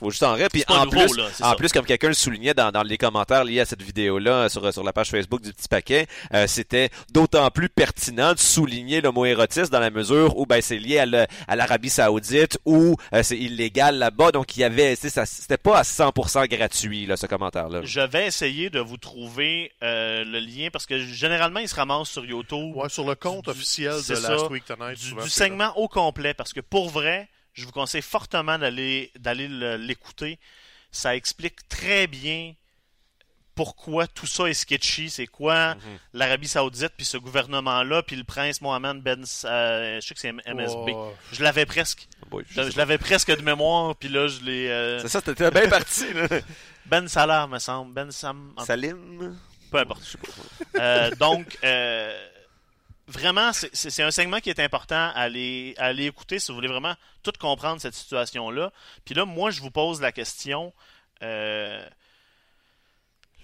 Faut 0.00 0.10
juste 0.10 0.22
en 0.24 0.32
rire. 0.34 0.48
Puis 0.52 0.64
en 0.66 0.84
nouveau, 0.86 1.06
plus, 1.06 1.16
là, 1.16 1.26
en 1.40 1.50
ça. 1.50 1.54
plus, 1.56 1.70
comme 1.72 1.84
quelqu'un 1.84 2.08
le 2.08 2.14
soulignait 2.14 2.54
dans, 2.54 2.72
dans 2.72 2.82
les 2.82 2.98
commentaires 2.98 3.44
liés 3.44 3.60
à 3.60 3.64
cette 3.64 3.82
vidéo-là 3.82 4.48
sur, 4.48 4.72
sur 4.72 4.82
la 4.82 4.92
page 4.92 5.10
Facebook 5.10 5.40
du 5.42 5.52
Petit 5.52 5.68
Paquet, 5.68 6.06
euh, 6.34 6.46
c'était 6.48 6.88
d'autant 7.12 7.48
plus 7.50 7.68
pertinent 7.68 8.32
de 8.32 8.38
souligner 8.38 9.00
l'homoérotisme 9.00 9.70
dans 9.70 9.78
la 9.80 9.90
mesure 9.90 10.36
où 10.38 10.46
ben, 10.46 10.60
c'est 10.60 10.78
lié 10.78 10.98
à, 10.98 11.06
le- 11.06 11.26
l'Arabie 11.54 11.90
Saoudite 11.90 12.58
où 12.64 12.96
euh, 13.14 13.22
c'est 13.22 13.36
illégal 13.38 13.96
là-bas. 13.98 14.32
Donc, 14.32 14.56
il 14.56 14.60
y 14.60 14.64
avait, 14.64 14.96
tu 14.96 15.02
sais, 15.02 15.10
ça, 15.10 15.26
c'était 15.26 15.56
pas 15.58 15.78
à 15.78 15.82
100% 15.82 16.48
gratuit, 16.48 17.06
là, 17.06 17.16
ce 17.16 17.26
commentaire-là. 17.26 17.80
Je 17.84 18.00
vais 18.00 18.26
essayer 18.26 18.70
de 18.70 18.80
vous 18.80 18.96
trouver 18.96 19.72
euh, 19.82 20.24
le 20.24 20.38
lien 20.40 20.68
parce 20.72 20.86
que 20.86 20.98
généralement, 20.98 21.60
il 21.60 21.68
se 21.68 21.74
ramasse 21.74 22.08
sur 22.08 22.24
YouTube 22.24 22.74
Ouais, 22.74 22.88
sur 22.88 23.06
le 23.06 23.14
compte 23.14 23.44
Du- 23.44 23.50
officiel 23.50 23.92
de 23.96 23.98
c'est 24.00 24.14
Last 24.14 24.38
ça, 24.40 24.46
Week 24.48 24.64
Tonight. 24.64 24.98
du, 24.98 25.14
du 25.14 25.28
segment 25.28 25.72
au 25.76 25.88
complet 25.88 26.34
parce 26.34 26.52
que 26.52 26.60
pour 26.60 26.88
vrai, 26.88 27.28
je 27.54 27.64
vous 27.64 27.72
conseille 27.72 28.02
fortement 28.02 28.58
d'aller 28.58 29.10
d'aller 29.18 29.48
le- 29.48 29.76
l'écouter. 29.76 30.38
Ça 30.92 31.14
explique 31.16 31.68
très 31.68 32.06
bien 32.06 32.54
pourquoi 33.54 34.06
tout 34.06 34.26
ça 34.26 34.46
est 34.46 34.54
sketchy, 34.54 35.10
c'est 35.10 35.26
quoi 35.26 35.74
Mhm. 35.74 35.80
l'Arabie 36.14 36.48
Saoudite 36.48 36.92
puis 36.96 37.04
ce 37.04 37.18
gouvernement-là 37.18 38.02
puis 38.02 38.16
le 38.16 38.24
prince 38.24 38.60
Mohammed 38.62 39.02
Ben 39.02 39.22
euh, 39.44 40.00
je 40.00 40.06
sais 40.06 40.14
que 40.14 40.20
c'est 40.20 40.32
MSB. 40.46 40.92
Oh, 40.94 41.12
Je 41.32 41.42
l'avais 41.42 41.66
presque. 41.66 42.08
Bon, 42.30 42.40
je 42.40 42.54
Je, 42.54 42.54
sais 42.62 42.70
je 42.70 42.74
pas. 42.74 42.78
l'avais 42.80 42.96
presque 42.98 43.36
de 43.36 43.42
mémoire 43.42 43.94
puis 43.96 44.08
là 44.08 44.28
je 44.28 44.40
l'ai 44.40 44.68
euh, 44.70 44.98
C'est 45.00 45.08
ça, 45.08 45.20
c'était 45.24 45.50
bien 45.50 45.68
parti. 45.68 46.12
Là. 46.14 46.26
Ben 46.86 47.06
Salah 47.06 47.46
me 47.46 47.58
semble, 47.58 47.92
Ben 47.92 48.10
Sam 48.10 48.52
Salim? 48.66 49.36
peu 49.70 49.78
importe. 49.78 50.16
Euh, 50.76 51.10
donc, 51.16 51.56
euh, 51.62 52.26
vraiment, 53.10 53.52
c'est- 53.52 54.02
un 54.02 54.10
segment 54.10 54.40
qui 54.40 54.48
est 54.50 54.60
important 54.60 54.94
à 54.96 55.10
aller, 55.20 55.74
à 55.78 55.86
aller 55.86 56.06
écouter 56.06 56.38
si 56.38 56.48
vous 56.50 56.54
voulez 56.56 56.68
vraiment 56.68 56.94
tout 57.22 57.32
comprendre 57.38 57.80
cette 57.80 57.94
situation-là. 57.94 58.72
Puis 59.04 59.14
là, 59.14 59.24
moi, 59.24 59.50
je 59.50 59.60
vous 59.60 59.70
pose 59.70 60.00
la 60.00 60.12
question. 60.12 60.72
euh, 61.22 61.86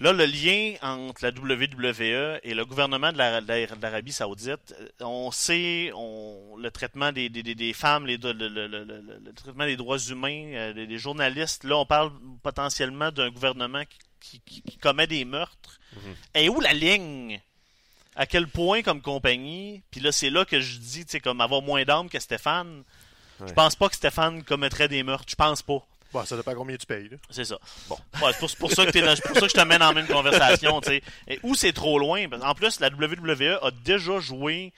là, 0.01 0.13
le 0.13 0.25
lien 0.25 0.75
entre 0.83 1.23
la 1.25 1.31
WWE 1.31 2.41
et 2.43 2.55
le 2.55 2.65
gouvernement 2.65 3.13
de 3.13 3.19
la- 3.19 3.41
de 3.43 3.47
la- 3.49 3.67
de 3.67 3.83
l'Arabie 3.83 4.13
Saoudite, 4.13 4.75
euh, 4.81 4.89
on 5.01 5.31
sait 5.31 5.91
on, 5.95 6.57
le 6.59 6.71
traitement 6.71 7.13
des, 7.13 7.29
des, 7.29 7.43
des- 7.43 7.55
des 7.55 7.73
femmes, 7.75 8.07
les, 8.07 8.17
le, 8.17 8.33
le- 8.33 8.49
le- 8.49 8.67
le- 8.85 9.21
le 9.25 9.33
traitement 9.35 9.67
des 9.67 9.77
droits 9.77 9.99
humains, 9.99 10.53
euh, 10.55 10.73
des, 10.73 10.87
des 10.87 10.99
journalistes. 10.99 11.65
Là, 11.65 11.77
on 11.77 11.85
parle 11.87 12.13
potentiellement 12.43 13.11
d'un 13.11 13.31
gouvernement 13.31 13.83
qui, 14.21 14.41
qui- 14.41 14.63
qui 14.63 14.77
commet 14.79 15.07
des 15.07 15.25
meurtres. 15.27 15.79
Et 16.35 16.49
où 16.49 16.61
la 16.61 16.73
ligne? 16.73 17.41
À 18.17 18.27
quel 18.27 18.49
point 18.49 18.83
comme 18.83 19.03
compagnie? 19.03 19.83
Puis 19.91 20.01
là, 20.01 20.11
c'est 20.11 20.31
là 20.31 20.45
que 20.45 20.61
je 20.61 20.79
dis, 20.79 21.05
tu 21.05 21.13
sais, 21.13 21.21
comme 21.21 21.41
avoir 21.41 21.63
moins 21.63 21.85
d'âme 21.85 22.09
que 22.09 22.19
Stéphane. 22.19 22.83
Ouais. 23.41 23.49
Je 23.49 23.53
pense 23.53 23.77
pas 23.77 23.89
que 23.91 23.95
Stéphane 23.97 24.43
commettrait 24.43 24.89
des 24.89 25.03
meurtres. 25.03 25.27
Je 25.29 25.35
pense 25.37 25.61
pas. 25.63 25.79
Bon, 26.13 26.25
ça 26.25 26.37
dépend 26.37 26.55
combien 26.55 26.77
tu 26.77 26.87
payes. 26.87 27.11
C'est 27.29 27.45
ça. 27.45 27.59
Bon. 27.89 27.99
Ouais, 28.23 28.33
c'est 28.41 28.57
pour, 28.57 28.73
ça 28.73 28.87
que 28.87 28.91
t'es 28.91 29.03
dans- 29.03 29.15
c'est 29.15 29.27
pour 29.27 29.35
ça 29.35 29.43
que 29.43 29.49
je 29.49 29.55
te 29.55 29.61
mène 29.61 29.83
en 29.83 29.93
même 29.93 30.07
conversation, 30.07 30.81
tu 30.81 30.89
sais. 30.89 31.03
Où 31.43 31.55
c'est 31.55 31.73
trop 31.75 31.99
loin? 31.99 32.25
En 32.43 32.55
plus, 32.55 32.81
la 32.81 32.89
WWE 32.89 33.59
a 33.63 33.71
déjà 33.85 34.19
joué 34.21 34.73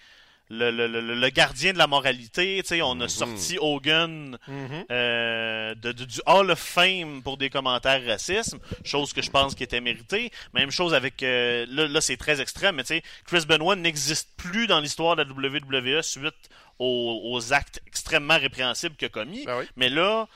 le, 0.50 0.70
le- 0.70 0.86
le- 0.86 1.14
le 1.14 1.28
gardien 1.30 1.72
de 1.72 1.78
la 1.78 1.86
moralité. 1.86 2.60
Tu 2.62 2.68
sais, 2.68 2.82
on 2.82 2.92
a 2.92 3.04
Mhm. 3.04 3.08
sorti 3.08 3.58
Hogan 3.60 4.38
Mhm. 4.48 4.84
euh, 4.90 5.74
de, 5.74 5.92
de- 5.92 6.04
du 6.04 6.20
Hall 6.26 6.50
of 6.50 6.58
Fame 6.58 7.22
pour 7.22 7.36
des 7.36 7.50
commentaires 7.50 8.02
racisme, 8.06 8.58
chose 8.84 9.12
que 9.12 9.20
je 9.22 9.30
pense 9.30 9.54
qui 9.54 9.62
était 9.64 9.80
méritée. 9.80 10.30
Même 10.54 10.70
chose 10.70 10.94
avec 10.94 11.22
euh, 11.22 11.66
là, 11.68 11.86
là, 11.86 12.00
c'est 12.00 12.16
très 12.16 12.40
extrême, 12.40 12.76
mais 12.76 12.84
tu 12.84 12.94
sais, 12.96 13.02
Chris 13.26 13.44
Benoit 13.46 13.76
n'existe 13.76 14.30
plus 14.36 14.66
dans 14.66 14.80
l'histoire 14.80 15.16
de 15.16 15.22
la 15.22 15.28
WWE 15.28 16.02
suite 16.02 16.34
aux, 16.78 17.20
aux 17.24 17.52
actes 17.52 17.80
extrêmement 17.86 18.38
répréhensibles 18.38 18.96
qu'il 18.96 19.06
a 19.06 19.10
commis. 19.10 19.44
Ben 19.44 19.58
oui. 19.58 19.64
Mais 19.76 19.88
là, 19.90 20.26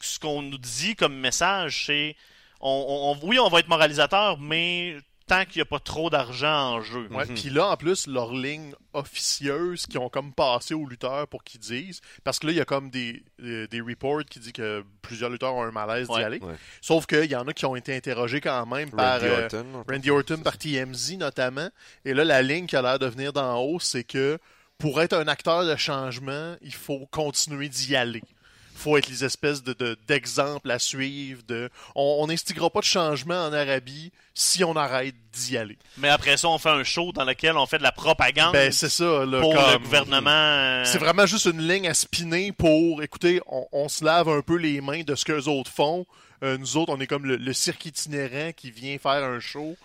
ce 0.00 0.18
qu'on 0.18 0.40
nous 0.40 0.56
dit 0.58 0.96
comme 0.96 1.14
message, 1.16 1.84
c'est 1.86 2.16
on, 2.62 3.16
on- 3.22 3.26
oui, 3.26 3.38
on 3.38 3.48
va 3.48 3.58
être 3.60 3.68
moralisateur, 3.68 4.38
mais 4.38 4.96
tant 5.30 5.44
qu'il 5.44 5.58
n'y 5.60 5.62
a 5.62 5.66
pas 5.66 5.78
trop 5.78 6.10
d'argent 6.10 6.74
en 6.74 6.80
jeu. 6.82 7.06
Ouais, 7.10 7.24
Mhm. 7.26 7.34
Puis 7.34 7.50
là, 7.50 7.68
en 7.68 7.76
plus, 7.76 8.06
leur 8.08 8.32
ligne 8.34 8.72
officieuse 8.92 9.86
qui 9.86 9.98
ont 9.98 10.08
comme 10.08 10.32
passé 10.32 10.74
aux 10.74 10.86
lutteurs 10.86 11.28
pour 11.28 11.44
qu'ils 11.44 11.60
disent. 11.60 12.00
Parce 12.24 12.38
que 12.38 12.46
là, 12.46 12.52
il 12.52 12.56
y 12.58 12.60
a 12.60 12.64
comme 12.64 12.90
des, 12.90 13.22
euh, 13.42 13.66
des 13.68 13.80
reports 13.80 14.22
qui 14.28 14.40
disent 14.40 14.52
que 14.52 14.84
plusieurs 15.02 15.30
lutteurs 15.30 15.54
ont 15.54 15.62
un 15.62 15.70
malaise 15.70 16.08
d'y 16.08 16.22
aller. 16.22 16.38
Ouais. 16.40 16.54
Sauf 16.80 17.06
qu'il 17.06 17.30
y 17.30 17.36
en 17.36 17.46
a 17.46 17.52
qui 17.52 17.64
ont 17.64 17.76
été 17.76 17.94
interrogés 17.94 18.40
quand 18.40 18.66
même 18.66 18.90
par 18.90 19.20
Randy 19.20 19.26
euh, 19.32 19.42
Orton. 19.44 19.66
Randy 19.88 20.10
Orton, 20.10 20.38
par 20.38 20.58
TMZ 20.58 21.16
notamment. 21.18 21.68
Et 22.04 22.14
là, 22.14 22.24
la 22.24 22.42
ligne 22.42 22.66
qui 22.66 22.76
a 22.76 22.82
l'air 22.82 22.98
de 22.98 23.06
venir 23.06 23.32
d'en 23.32 23.56
haut, 23.58 23.78
c'est 23.80 24.04
que 24.04 24.38
pour 24.78 25.00
être 25.00 25.12
un 25.12 25.28
acteur 25.28 25.64
de 25.64 25.76
changement, 25.76 26.56
il 26.62 26.74
faut 26.74 27.06
continuer 27.10 27.68
d'y 27.68 27.94
aller. 27.94 28.22
Faut 28.80 28.96
être 28.96 29.08
les 29.08 29.24
espèces 29.24 29.62
de, 29.62 29.72
de- 29.72 29.96
d'exemples 30.08 30.70
à 30.70 30.78
suivre. 30.78 31.42
De, 31.46 31.70
on 31.94 32.26
n'instiguera 32.26 32.70
pas 32.70 32.80
de 32.80 32.84
changement 32.84 33.46
en 33.46 33.52
Arabie 33.52 34.10
si 34.34 34.64
on 34.64 34.74
arrête 34.76 35.14
d'y 35.32 35.56
aller. 35.56 35.76
Mais 35.98 36.08
après 36.08 36.36
ça, 36.36 36.48
on 36.48 36.58
fait 36.58 36.70
un 36.70 36.82
show 36.84 37.12
dans 37.12 37.24
lequel 37.24 37.56
on 37.56 37.66
fait 37.66 37.78
de 37.78 37.82
la 37.82 37.92
propagande 37.92 38.52
Ben, 38.52 38.72
c'est 38.72 38.88
ça. 38.88 39.24
Là, 39.26 39.40
pour 39.40 39.54
le 39.54 39.58
comme- 39.74 39.82
gouvernement. 39.82 40.30
euh, 40.30 40.84
C'est 40.86 40.98
vraiment 40.98 41.26
juste 41.26 41.46
une 41.46 41.66
ligne 41.66 41.88
à 41.88 41.94
spinner 41.94 42.52
pour, 42.52 43.02
écoutez, 43.02 43.40
on, 43.46 43.66
on 43.72 43.88
se 43.88 44.04
lave 44.04 44.28
un 44.28 44.40
peu 44.42 44.56
les 44.56 44.80
mains 44.80 45.02
de 45.02 45.14
ce 45.14 45.24
que 45.24 45.32
les 45.32 45.46
autres 45.48 45.70
font. 45.70 46.06
Euh, 46.42 46.56
nous 46.56 46.76
autres, 46.78 46.92
on 46.94 47.00
est 47.00 47.06
comme 47.06 47.26
le, 47.26 47.36
le 47.36 47.52
cirque 47.52 47.84
itinérant 47.84 48.52
qui 48.56 48.70
vient 48.70 48.96
faire 48.98 49.22
un 49.24 49.40
show. 49.40 49.76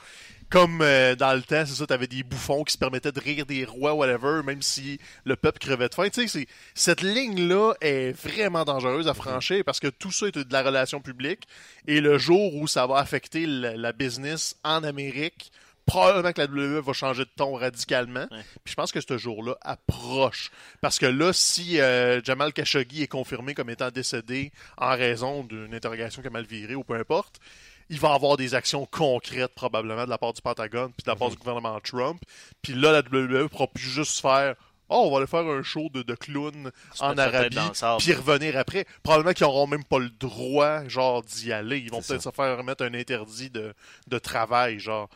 Comme 0.50 0.82
euh, 0.82 1.16
dans 1.16 1.34
le 1.34 1.42
temps, 1.42 1.66
c'est 1.66 1.74
ça, 1.76 1.88
t'avais 1.88 2.08
des 2.08 2.24
bouffons 2.24 2.64
qui 2.64 2.74
se 2.74 2.78
permettaient 2.78 3.12
de 3.12 3.20
rire 3.20 3.46
des 3.46 3.66
rois, 3.66 3.94
whatever, 3.94 4.42
même 4.44 4.62
si 4.62 5.00
le 5.26 5.36
peuple 5.36 5.60
crevait 5.60 5.90
de 5.90 5.94
faim. 5.96 6.08
Tu 6.10 6.22
sais, 6.22 6.28
c'est- 6.28 6.48
cette 6.74 7.02
ligne-là 7.02 7.74
est 7.82 8.12
vraiment 8.12 8.64
dangereuse 8.64 9.08
à 9.08 9.14
franchir 9.14 9.64
parce 9.66 9.80
que 9.80 9.88
tout 9.88 10.12
ça 10.12 10.28
est 10.28 10.38
de 10.38 10.54
la 10.54 10.62
relation 10.64 11.02
publique. 11.02 11.44
Et 11.88 12.00
le 12.02 12.18
jour 12.18 12.56
où 12.56 12.68
ça 12.68 12.86
va 12.88 12.98
affecter 12.98 13.46
la, 13.46 13.76
la 13.76 13.92
business 13.92 14.56
en 14.64 14.84
Amérique, 14.84 15.52
probablement 15.86 16.32
que 16.34 16.42
la 16.42 16.48
WWE 16.48 16.82
va 16.82 16.94
changer 16.94 17.26
de 17.26 17.30
ton 17.36 17.54
radicalement. 17.56 18.28
Ouais. 18.32 18.42
Puis 18.64 18.72
je 18.72 18.76
pense 18.76 18.92
que 18.92 19.02
ce 19.02 19.18
jour-là 19.20 19.56
approche. 19.62 20.50
Parce 20.82 20.98
que 20.98 21.06
là, 21.06 21.32
si 21.34 21.80
euh, 21.80 22.22
Jamal 22.24 22.54
Khashoggi 22.54 23.04
est 23.04 23.08
confirmé 23.08 23.54
comme 23.54 23.70
étant 23.70 23.92
décédé 23.92 24.52
en 24.78 24.90
raison 24.96 25.44
d'une 25.44 25.74
interrogation 25.76 26.22
qui 26.22 26.28
a 26.28 26.32
mal 26.32 26.46
viré 26.46 26.74
ou 26.76 26.84
peu 26.84 26.96
importe, 26.96 27.40
il 27.90 28.00
va 28.00 28.10
y 28.10 28.16
avoir 28.16 28.38
des 28.38 28.56
actions 28.56 28.86
concrètes 28.90 29.54
probablement 29.54 30.06
de 30.06 30.10
la 30.10 30.18
part 30.18 30.34
du 30.34 30.42
Pentagone 30.42 30.92
puis 30.94 31.04
de 31.06 31.10
la 31.12 31.16
part 31.16 31.30
du 31.30 31.36
gouvernement 31.36 31.80
Trump. 31.82 32.22
Puis 32.62 32.74
là, 32.74 32.92
la 32.92 33.00
WWE 33.00 33.44
ne 33.44 33.48
pourra 33.48 33.68
plus 33.68 33.90
juste 33.90 34.22
faire 34.22 34.56
Oh, 34.88 35.06
on 35.08 35.12
va 35.12 35.18
aller 35.18 35.26
faire 35.28 35.40
un 35.40 35.64
show 35.64 35.90
de, 35.92 36.04
de 36.04 36.14
clowns 36.14 36.72
Se 36.94 37.04
en 37.04 37.16
mettre 37.16 37.34
Arabie, 37.36 37.58
puis 37.98 38.14
revenir 38.14 38.56
après. 38.56 38.86
Probablement 39.02 39.34
qu'ils 39.34 39.48
n'auront 39.48 39.66
même 39.66 39.84
pas 39.84 39.98
le 39.98 40.12
droit, 40.12 40.88
genre, 40.88 41.24
d'y 41.24 41.52
aller. 41.52 41.80
Ils 41.80 41.90
vont 41.90 42.04
peut-être 42.04 42.22
se 42.22 42.30
faire 42.30 42.56
remettre 42.56 42.84
un 42.84 42.94
interdit 42.94 43.50
de, 43.50 43.74
de 44.08 44.20
travail, 44.20 44.78
genre. 44.80 45.10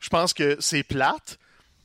Je 0.00 0.08
pense 0.08 0.34
que 0.34 0.56
c'est 0.58 0.82
plate, 0.82 1.38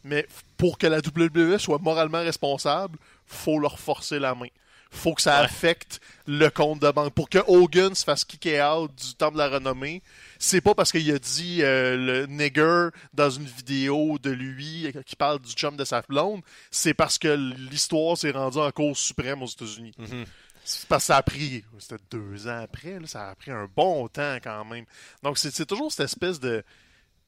mais 0.03 0.25
pour 0.57 0.79
que 0.79 0.87
la 0.87 0.97
WWE 0.97 1.59
soit 1.59 1.77
moralement 1.77 2.21
responsable, 2.21 2.97
faut 3.27 3.59
leur 3.59 3.77
forcer 3.77 4.17
la 4.17 4.33
main. 4.33 4.47
Faut 4.89 5.13
que 5.13 5.21
ça 5.21 5.37
Ouais. 5.37 5.45
affecte 5.45 6.01
le 6.25 6.49
compte 6.49 6.79
de 6.81 6.89
banque. 6.89 7.13
Pour 7.13 7.29
que 7.29 7.37
Hogan 7.45 7.93
se 7.93 8.03
fasse 8.03 8.25
kicker 8.25 8.63
out 8.79 8.91
du 8.95 9.13
temps 9.13 9.31
de 9.31 9.37
la 9.37 9.47
renommée, 9.49 10.01
c'est 10.39 10.61
pas 10.61 10.75
parce 10.75 10.91
qu'il 10.91 11.09
a 11.11 11.19
dit 11.19 11.59
euh, 11.61 11.97
le 11.97 12.25
nigger 12.27 12.89
dans 13.13 13.29
une 13.29 13.45
vidéo 13.45 14.17
de 14.21 14.31
lui 14.31 14.93
qui 15.05 15.15
parle 15.15 15.39
du 15.39 15.51
chum 15.53 15.77
de 15.77 15.85
sa 15.85 16.01
blonde, 16.01 16.41
c'est 16.71 16.93
parce 16.93 17.17
que 17.17 17.29
l'histoire 17.69 18.17
s'est 18.17 18.31
rendue 18.31 18.59
en 18.59 18.71
cause 18.71 18.97
suprême 18.97 19.41
aux 19.41 19.47
États-Unis. 19.47 19.93
Mhm. 19.97 20.25
C'est 20.63 20.87
parce 20.89 21.03
que 21.03 21.07
ça 21.07 21.17
a 21.17 21.23
pris, 21.23 21.63
c'était 21.79 22.03
deux 22.11 22.47
ans 22.47 22.61
après, 22.61 22.99
là, 22.99 23.07
ça 23.07 23.29
a 23.29 23.35
pris 23.35 23.51
un 23.51 23.69
bon 23.73 24.07
temps 24.09 24.37
quand 24.43 24.65
même. 24.65 24.83
Donc 25.23 25.37
c'est 25.37 25.65
toujours 25.65 25.91
cette 25.91 26.05
espèce 26.05 26.39
de. 26.41 26.63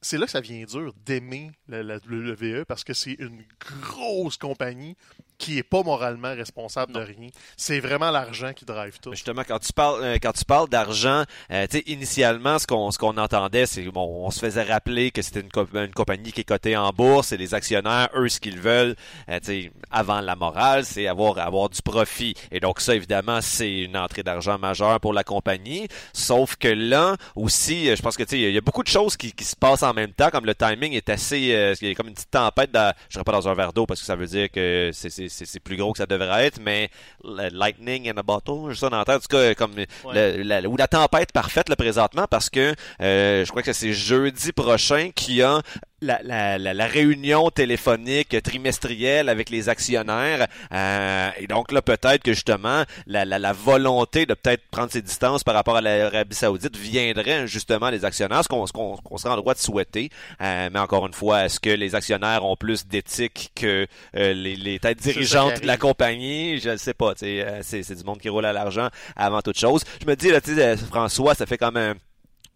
C'est 0.02 0.16
là 0.16 0.24
que 0.26 0.32
ça 0.32 0.40
vient 0.40 0.64
dur 0.64 0.94
d'aimer 1.04 1.50
la, 1.68 1.82
la 1.82 1.96
WWE 1.96 2.64
parce 2.66 2.84
que 2.84 2.94
c'est 2.94 3.16
une 3.18 3.42
grosse 3.82 4.36
compagnie 4.38 4.96
qui 5.36 5.56
est 5.56 5.62
pas 5.62 5.82
moralement 5.82 6.34
responsable 6.34 6.92
de 6.92 7.00
rien. 7.00 7.28
C'est 7.56 7.80
vraiment 7.80 8.10
l'argent 8.10 8.52
qui 8.52 8.66
drive 8.66 8.98
tout. 9.00 9.12
Justement, 9.12 9.42
quand 9.46 9.58
tu 9.58 9.72
parles, 9.72 10.02
euh, 10.04 10.18
quand 10.22 10.32
tu 10.32 10.44
parles 10.44 10.68
d'argent, 10.68 11.24
euh, 11.50 11.66
tu 11.66 11.78
sais, 11.78 11.84
initialement, 11.86 12.58
ce 12.58 12.66
qu'on, 12.66 12.90
ce 12.90 12.98
qu'on 12.98 13.16
entendait, 13.16 13.64
c'est 13.64 13.82
bon, 13.84 14.26
on 14.26 14.30
se 14.30 14.38
faisait 14.38 14.62
rappeler 14.62 15.10
que 15.10 15.22
c'était 15.22 15.40
une, 15.40 15.48
co- 15.50 15.66
une 15.72 15.92
compagnie 15.94 16.30
qui 16.30 16.42
est 16.42 16.44
cotée 16.44 16.76
en 16.76 16.90
bourse 16.90 17.32
et 17.32 17.38
les 17.38 17.54
actionnaires, 17.54 18.10
eux, 18.14 18.28
ce 18.28 18.38
qu'ils 18.38 18.58
veulent, 18.60 18.94
euh, 19.30 19.40
tu 19.40 19.46
sais, 19.46 19.72
avant 19.90 20.20
la 20.20 20.36
morale, 20.36 20.84
c'est 20.84 21.06
avoir, 21.06 21.38
avoir 21.38 21.70
du 21.70 21.80
profit. 21.80 22.34
Et 22.50 22.60
donc 22.60 22.80
ça, 22.82 22.94
évidemment, 22.94 23.40
c'est 23.40 23.80
une 23.80 23.96
entrée 23.96 24.22
d'argent 24.22 24.58
majeure 24.58 25.00
pour 25.00 25.14
la 25.14 25.24
compagnie. 25.24 25.88
Sauf 26.12 26.56
que 26.56 26.68
là, 26.68 27.16
aussi, 27.34 27.86
je 27.96 28.02
pense 28.02 28.18
que, 28.18 28.24
tu 28.24 28.30
sais, 28.36 28.40
il 28.40 28.52
y 28.52 28.58
a 28.58 28.62
beaucoup 28.62 28.82
de 28.82 28.88
choses 28.88 29.16
qui, 29.16 29.32
qui 29.32 29.44
se 29.44 29.56
passent 29.56 29.82
en 29.82 29.89
même 29.94 30.12
temps, 30.12 30.30
comme 30.30 30.46
le 30.46 30.54
timing 30.54 30.92
est 30.92 31.08
assez, 31.10 31.54
euh, 31.54 31.74
il 31.80 31.88
y 31.88 31.90
a 31.90 31.94
comme 31.94 32.08
une 32.08 32.14
petite 32.14 32.30
tempête 32.30 32.70
dans, 32.72 32.92
je 33.08 33.14
serais 33.14 33.24
pas 33.24 33.32
dans 33.32 33.48
un 33.48 33.54
verre 33.54 33.72
d'eau 33.72 33.86
parce 33.86 34.00
que 34.00 34.06
ça 34.06 34.16
veut 34.16 34.26
dire 34.26 34.50
que 34.50 34.90
c'est, 34.92 35.60
plus 35.60 35.76
gros 35.76 35.92
que 35.92 35.98
ça 35.98 36.06
devrait 36.06 36.46
être, 36.46 36.60
mais 36.60 36.90
le 37.24 37.48
lightning 37.50 38.08
in 38.10 38.16
a 38.16 38.22
bottle, 38.22 38.74
ça 38.76 38.88
dans 38.88 38.98
la 38.98 39.04
tête, 39.04 39.16
en 39.16 39.20
tout 39.20 39.36
cas, 39.36 39.54
comme 39.54 39.72
le- 39.76 40.42
la, 40.42 40.68
ou 40.68 40.76
la 40.76 40.88
tempête 40.88 41.32
parfaite 41.32 41.68
là, 41.68 41.76
présentement, 41.76 42.26
parce 42.30 42.50
que 42.50 42.74
euh, 43.00 43.44
je 43.44 43.50
crois 43.50 43.62
que 43.62 43.72
c'est 43.72 43.92
jeudi 43.92 44.52
prochain 44.52 45.10
qu'il 45.14 45.34
y 45.36 45.42
a 45.42 45.60
la, 46.00 46.20
la, 46.22 46.58
la, 46.58 46.74
la 46.74 46.86
réunion 46.86 47.50
téléphonique 47.50 48.42
trimestrielle 48.42 49.28
avec 49.28 49.50
les 49.50 49.68
actionnaires. 49.68 50.46
Euh, 50.72 51.30
et 51.38 51.46
donc 51.46 51.72
là, 51.72 51.82
peut-être 51.82 52.22
que 52.22 52.32
justement, 52.32 52.84
la, 53.06 53.24
la, 53.24 53.38
la 53.38 53.52
volonté 53.52 54.26
de 54.26 54.34
peut-être 54.34 54.62
prendre 54.70 54.90
ses 54.90 55.02
distances 55.02 55.44
par 55.44 55.54
rapport 55.54 55.76
à 55.76 55.80
l'Arabie 55.80 56.34
Saoudite 56.34 56.76
viendrait 56.76 57.46
justement 57.46 57.90
des 57.90 58.04
actionnaires, 58.04 58.42
ce 58.42 58.48
qu'on 58.48 58.66
ce 58.66 58.72
qu'on 58.72 58.96
qu'on 58.96 59.16
serait 59.18 59.32
en 59.32 59.36
droit 59.36 59.54
de 59.54 59.58
souhaiter. 59.58 60.10
Euh, 60.40 60.70
mais 60.72 60.78
encore 60.78 61.06
une 61.06 61.12
fois, 61.14 61.44
est-ce 61.44 61.60
que 61.60 61.70
les 61.70 61.94
actionnaires 61.94 62.44
ont 62.44 62.56
plus 62.56 62.86
d'éthique 62.86 63.52
que 63.54 63.86
euh, 64.16 64.32
les, 64.32 64.56
les 64.56 64.78
têtes 64.78 65.00
dirigeantes 65.00 65.62
de 65.62 65.66
la 65.66 65.76
compagnie? 65.76 66.58
Je 66.60 66.70
ne 66.70 66.76
sais 66.76 66.94
pas. 66.94 67.12
euh, 67.22 67.60
C'est 67.62 67.82
c'est 67.82 67.94
du 67.94 68.04
monde 68.04 68.18
qui 68.20 68.28
roule 68.28 68.44
à 68.44 68.52
l'argent 68.52 68.88
avant 69.16 69.42
toute 69.42 69.58
chose. 69.58 69.82
Je 70.00 70.06
me 70.06 70.16
dis, 70.16 70.30
là, 70.30 70.40
tu 70.40 70.54
sais, 70.54 70.76
François, 70.76 71.34
ça 71.34 71.46
fait 71.46 71.58
quand 71.58 71.72
même 71.72 71.96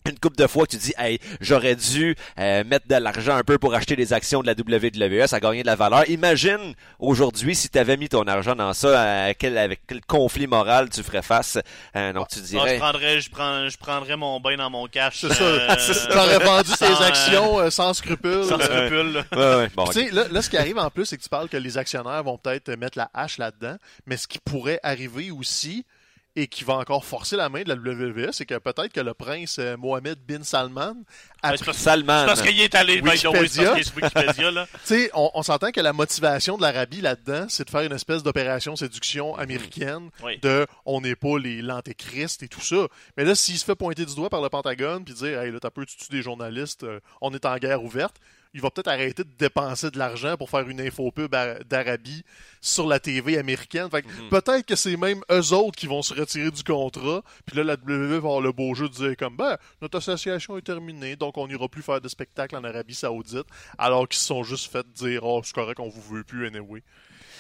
une 0.07 0.19
couple 0.19 0.37
de 0.37 0.47
fois 0.47 0.67
que 0.67 0.73
tu 0.73 0.77
dis 0.77 0.93
hey 0.99 1.19
j'aurais 1.41 1.77
dû 1.77 2.15
euh, 2.39 2.63
mettre 2.65 2.87
de 2.87 2.95
l'argent 2.97 3.37
un 3.37 3.43
peu 3.43 3.57
pour 3.57 3.75
acheter 3.75 3.97
des 3.97 4.13
actions 4.13 4.43
de 4.43 4.47
la 4.47 4.53
WWE 4.53 5.27
ça 5.27 5.37
a 5.37 5.41
gagné 5.41 5.63
de 5.63 5.67
la 5.67 5.77
valeur 5.77 6.09
imagine 6.11 6.75
aujourd'hui 6.99 7.55
si 7.55 7.71
tu 7.71 7.79
avais 7.79 7.97
mis 7.97 8.11
ton 8.11 8.25
argent 8.25 8.55
dans 8.55 8.75
ça 8.75 9.25
à 9.29 9.33
quel, 9.35 9.57
avec 9.57 9.81
quel 9.87 10.03
conflit 10.05 10.47
moral 10.47 10.91
tu 10.91 11.03
ferais 11.03 11.23
face 11.23 11.57
Euh, 11.97 12.13
donc 12.13 12.29
tu 12.29 12.39
Ah, 12.39 12.43
je 12.43 12.49
dirais 12.49 12.77
prendrais, 12.79 13.21
je 13.21 13.31
prends, 13.31 13.69
je 13.69 13.79
prendrais 13.79 14.17
mon 14.17 14.41
bain 14.41 14.57
dans 14.59 14.69
mon 14.69 14.87
cash. 14.89 15.21
C'est 15.23 15.33
ça. 15.33 15.43
euh, 15.45 15.75
T'aurais 16.13 16.39
vendu 16.45 16.71
tes 16.79 16.85
euh, 16.85 17.07
actions 17.07 17.59
euh, 17.61 17.71
sans 17.71 17.95
scrupules. 17.95 18.45
sans 18.45 18.59
Euh, 18.61 18.65
scrupule. 18.89 19.25
ouais, 19.33 19.57
ouais, 19.57 19.69
bon, 19.75 19.87
Tu 19.87 19.93
sais, 20.05 20.11
là, 20.11 20.25
là, 20.31 20.43
ce 20.43 20.51
qui 20.51 20.59
arrive 20.59 20.79
en 20.79 20.91
plus, 20.91 21.07
c'est 21.07 21.17
que 21.17 21.23
tu 21.23 21.29
parles 21.31 21.49
que 21.49 21.57
les 21.57 21.79
actionnaires 21.79 22.23
vont 22.23 22.37
peut-être 22.37 22.69
mettre 22.77 22.99
la 22.99 23.09
hache 23.15 23.39
là-dedans, 23.39 23.77
mais 24.07 24.17
ce 24.19 24.27
qui 24.29 24.39
pourrait 24.39 24.81
arriver 24.83 25.31
aussi, 25.31 25.85
et 26.37 26.49
qui 26.49 26.65
va 26.65 26.75
encore 26.75 27.05
forcer 27.05 27.37
la 27.37 27.49
main 27.49 27.63
de 27.63 27.69
la 27.69 27.77
WWE, 27.77 28.31
c'est 28.33 28.45
que 28.45 28.59
peut-être 28.59 28.93
que 28.93 29.01
le 29.01 29.15
prince 29.15 29.59
euh, 29.61 29.77
Mohamed 29.77 30.19
bin 30.27 30.43
Salman, 30.43 30.95
a 31.43 31.53
Ben, 31.53 31.59
parce- 31.65 31.77
Salman 31.79 32.25
parce 32.27 32.43
qu'il 32.43 32.61
est 32.61 32.75
allé 32.75 33.01
Wikipédia. 33.01 33.31
parce 33.33 33.53
qu'il 33.53 33.63
est 33.63 33.83
sur 33.85 33.97
Wikipédia, 33.97 34.51
là. 34.51 34.67
Tu 34.73 34.79
sais, 34.85 35.11
on, 35.15 35.31
on 35.35 35.43
s'entend 35.45 35.71
que 35.71 35.81
la 35.81 35.93
motivation 35.93 36.57
de 36.57 36.63
l'Arabie 36.63 37.01
là-dedans, 37.01 37.47
c'est 37.49 37.65
de 37.67 37.71
faire 37.71 37.83
une 37.83 37.93
espèce 37.93 38.23
d'opération 38.25 38.75
séduction 38.75 39.37
américaine 39.37 40.11
Oui. 40.25 40.39
de 40.41 40.67
on 40.85 41.01
n'est 41.01 41.15
pas 41.17 41.39
les 41.39 41.63
l'antéchrist 41.63 42.43
et 42.43 42.49
tout 42.49 42.61
ça. 42.63 42.89
Mais 43.17 43.25
là, 43.25 43.35
s'il 43.37 43.57
se 43.59 43.65
fait 43.65 43.77
pointer 43.77 44.05
du 44.05 44.15
doigt 44.17 44.29
par 44.31 44.41
le 44.43 44.49
Pentagone 44.49 45.05
puis 45.05 45.15
dire 45.15 45.41
hey 45.41 45.53
là 45.53 45.61
t'as 45.61 45.71
peu 45.71 45.87
tu 45.87 45.97
tues 45.97 46.11
des 46.11 46.23
journalistes, 46.23 46.83
euh, 46.83 46.99
on 47.21 47.33
est 47.33 47.45
en 47.47 47.57
guerre 47.59 47.85
ouverte, 47.85 48.17
il 48.55 48.61
va 48.61 48.71
peut-être 48.71 48.89
arrêter 48.89 49.25
de 49.25 49.31
dépenser 49.37 49.91
de 49.91 49.99
l'argent 49.99 50.37
pour 50.37 50.49
faire 50.49 50.69
une 50.69 50.81
infopub 50.81 51.29
d'Arabie 51.69 52.25
sur 52.61 52.87
la 52.87 53.01
TV 53.01 53.37
américaine. 53.37 53.91
Fait 53.91 54.03
que 54.03 54.29
peut-être 54.31 54.65
que 54.65 54.77
c'est 54.77 54.97
même 54.97 55.23
eux 55.31 55.53
autres 55.53 55.77
qui 55.77 55.89
vont 55.89 56.03
se 56.03 56.15
retirer 56.15 56.51
du 56.53 56.63
contrat. 56.63 57.23
Puis 57.45 57.57
là, 57.57 57.65
la 57.65 57.75
WWE 57.75 58.11
va 58.11 58.17
avoir 58.17 58.41
le 58.41 58.53
beau 58.53 58.75
jeu 58.75 58.89
de 58.89 58.95
dire 58.95 59.17
comme 59.17 59.37
ben 59.37 59.59
notre 59.83 59.99
association 59.99 60.57
est 60.57 60.63
terminée, 60.63 61.17
donc 61.17 61.37
on 61.37 61.49
n'ira 61.49 61.69
plus 61.69 61.83
faire 61.83 62.01
de 62.01 62.09
spectacle 62.09 62.57
en 62.57 62.63
Arabie 62.63 62.95
Saoudite, 62.95 63.47
alors 63.77 64.09
qu'ils 64.09 64.21
se 64.21 64.27
sont 64.27 64.45
juste 64.45 64.71
fait 64.71 64.87
dire 64.93 65.25
oh 65.25 65.43
c'est 65.45 65.55
correct, 65.55 65.81
on 65.81 65.89
vous 65.89 66.15
veut 66.15 66.25
plus 66.25 66.47
anyway. 66.47 66.83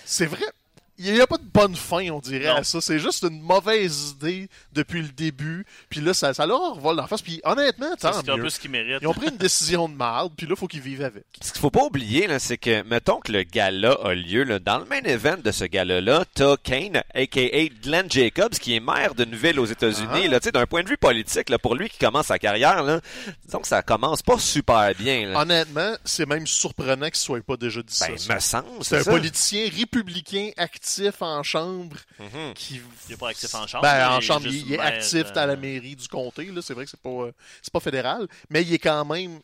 C'est 0.04 0.26
vrai. 0.26 0.46
Il 0.96 1.12
n'y 1.12 1.20
a 1.20 1.26
pas 1.26 1.38
de 1.38 1.44
bonne 1.52 1.74
fin, 1.74 2.08
on 2.10 2.20
dirait, 2.20 2.46
Non. 2.46 2.56
à 2.58 2.62
ça. 2.64 2.80
C'est 2.80 3.00
juste 3.00 3.24
une 3.24 3.40
mauvaise 3.40 4.10
idée 4.16 4.48
depuis 4.72 5.02
le 5.02 5.08
début. 5.08 5.66
Puis 5.90 6.00
là, 6.00 6.14
ça, 6.14 6.32
ça 6.34 6.46
leur 6.46 6.74
revole 6.76 7.00
en 7.00 7.06
face. 7.08 7.20
Puis 7.20 7.40
honnêtement, 7.42 7.94
tant 7.98 8.12
C'est 8.12 8.30
un 8.30 8.36
mieux. 8.36 8.44
peu 8.44 8.48
ce 8.50 8.60
qu'il 8.60 8.70
mérite. 8.70 8.98
Ils 9.02 9.08
ont 9.08 9.12
pris 9.14 9.28
une 9.28 9.36
décision 9.36 9.88
de 9.88 9.94
marde, 9.94 10.32
puis 10.36 10.46
là, 10.46 10.54
faut 10.54 10.68
qu'ils 10.68 10.80
vivent 10.82 11.02
avec. 11.02 11.24
Ce 11.40 11.50
qu'il 11.52 11.60
faut 11.60 11.70
pas 11.72 11.82
oublier, 11.82 12.28
là, 12.28 12.38
c'est 12.38 12.58
que, 12.58 12.82
mettons 12.84 13.18
que 13.18 13.32
le 13.32 13.42
gala 13.42 13.96
a 14.04 14.14
lieu, 14.14 14.44
là, 14.44 14.60
dans 14.60 14.78
le 14.78 14.84
main 14.84 15.00
event 15.04 15.36
de 15.42 15.50
ce 15.50 15.64
gala-là, 15.64 16.24
t'as 16.32 16.56
Kane, 16.58 17.02
a.k.a. 17.12 17.68
Glenn 17.82 18.08
Jacobs, 18.08 18.52
qui 18.54 18.76
est 18.76 18.80
maire 18.80 19.16
d'une 19.16 19.34
ville 19.34 19.58
aux 19.58 19.66
États-Unis, 19.66 20.06
Ah. 20.26 20.28
là, 20.28 20.38
tu 20.38 20.44
sais, 20.44 20.52
d'un 20.52 20.66
point 20.66 20.84
de 20.84 20.88
vue 20.88 20.96
politique, 20.96 21.50
là, 21.50 21.58
pour 21.58 21.74
lui 21.74 21.88
qui 21.88 21.98
commence 21.98 22.26
sa 22.26 22.38
carrière, 22.38 22.84
là, 22.84 23.00
disons 23.44 23.58
que 23.58 23.66
ça 23.68 23.82
commence 23.82 24.22
pas 24.22 24.38
super 24.38 24.94
bien, 24.94 25.26
là. 25.30 25.40
Honnêtement, 25.40 25.94
c'est 26.04 26.26
même 26.26 26.46
surprenant 26.46 27.06
qu'ils 27.06 27.14
ne 27.14 27.16
soient 27.16 27.40
pas 27.40 27.56
déjà 27.56 27.82
dit 27.82 27.98
Ben, 28.00 28.16
ça. 28.16 28.34
me 28.36 28.40
semble, 28.40 28.84
C'est 28.84 28.98
un 28.98 29.02
ça. 29.02 29.10
politicien 29.10 29.68
républicain 29.76 30.50
actif 30.56 30.83
en 31.20 31.42
chambre 31.42 31.96
Mhm. 32.18 32.54
qui. 32.54 32.80
Il 33.08 33.10
n'est 33.12 33.16
pas 33.16 33.28
actif 33.30 33.54
en 33.54 33.66
chambre. 33.66 33.82
Ben, 33.82 34.08
en 34.10 34.20
chambre, 34.20 34.46
il, 34.46 34.66
il 34.68 34.72
est 34.74 34.78
actif 34.78 35.26
euh, 35.36 35.40
à 35.40 35.46
la 35.46 35.56
mairie 35.56 35.96
du 35.96 36.08
comté. 36.08 36.50
C'est 36.62 36.74
vrai 36.74 36.84
que 36.84 36.90
c'est 36.90 37.00
pas, 37.00 37.08
euh, 37.10 37.32
c'est 37.62 37.72
pas 37.72 37.80
fédéral, 37.80 38.26
mais 38.50 38.62
il 38.62 38.72
est 38.74 38.78
quand 38.78 39.04
même. 39.04 39.40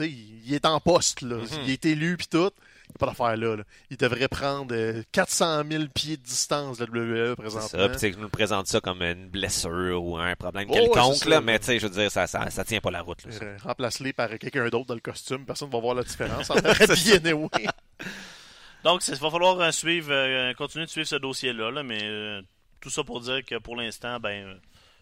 Il 0.00 0.52
est 0.52 0.66
en 0.66 0.80
poste. 0.80 1.22
Là. 1.22 1.36
Mhm. 1.36 1.46
Il 1.66 1.70
est 1.70 1.84
élu, 1.86 2.16
puis 2.16 2.26
tout. 2.26 2.50
Il 2.86 2.90
n'y 2.90 2.96
a 2.96 2.98
pas 2.98 3.06
d'affaire 3.06 3.36
là, 3.36 3.56
là. 3.56 3.62
Il 3.90 3.96
devrait 3.96 4.28
prendre 4.28 4.74
euh, 4.74 5.02
400 5.12 5.62
000 5.70 5.84
pieds 5.94 6.16
de 6.18 6.22
distance 6.22 6.78
de 6.78 6.84
la 6.84 6.90
WWE 6.90 7.28
C'est 7.30 7.36
présentement. 7.36 7.68
ça, 7.68 7.88
puis 7.88 7.92
tu 7.94 7.98
sais, 8.00 8.10
que 8.12 8.18
nous 8.18 8.28
présente 8.28 8.66
ça 8.66 8.80
comme 8.80 9.00
une 9.02 9.28
blessure 9.28 10.04
ou 10.04 10.18
un 10.18 10.36
problème 10.36 10.66
Oh, 10.70 10.74
quelconque, 10.74 11.16
c'est 11.16 11.28
là, 11.30 11.36
ça. 11.36 11.40
mais 11.40 11.58
tu 11.58 11.64
sais, 11.66 11.78
je 11.78 11.86
veux 11.86 11.92
dire, 11.94 12.10
ça, 12.12 12.26
ça, 12.26 12.50
ça 12.50 12.62
tient 12.64 12.80
pas 12.80 12.90
la 12.90 13.00
route, 13.02 13.20
ça. 13.30 13.42
Euh, 13.42 13.56
Remplace-les 13.64 14.12
par 14.12 14.28
quelqu'un 14.38 14.68
d'autre 14.68 14.86
dans 14.86 14.94
le 14.94 15.00
costume. 15.00 15.46
Personne 15.46 15.68
ne 15.68 15.72
va 15.72 15.80
voir 15.80 15.94
la 15.94 16.02
différence 16.02 16.50
en. 16.50 16.54
Donc, 18.84 19.02
il 19.08 19.14
va 19.14 19.30
falloir 19.30 19.58
euh, 19.60 19.70
suivre, 19.70 20.12
euh, 20.12 20.52
continuer 20.54 20.84
de 20.84 20.90
suivre 20.90 21.06
ce 21.08 21.16
dossier-là, 21.16 21.70
là, 21.70 21.82
mais 21.82 22.00
euh, 22.02 22.42
tout 22.80 22.90
ça 22.90 23.02
pour 23.02 23.20
dire 23.20 23.44
que 23.44 23.56
pour 23.58 23.76
l'instant, 23.76 24.20
ben, 24.20 24.46
euh, 24.46 24.54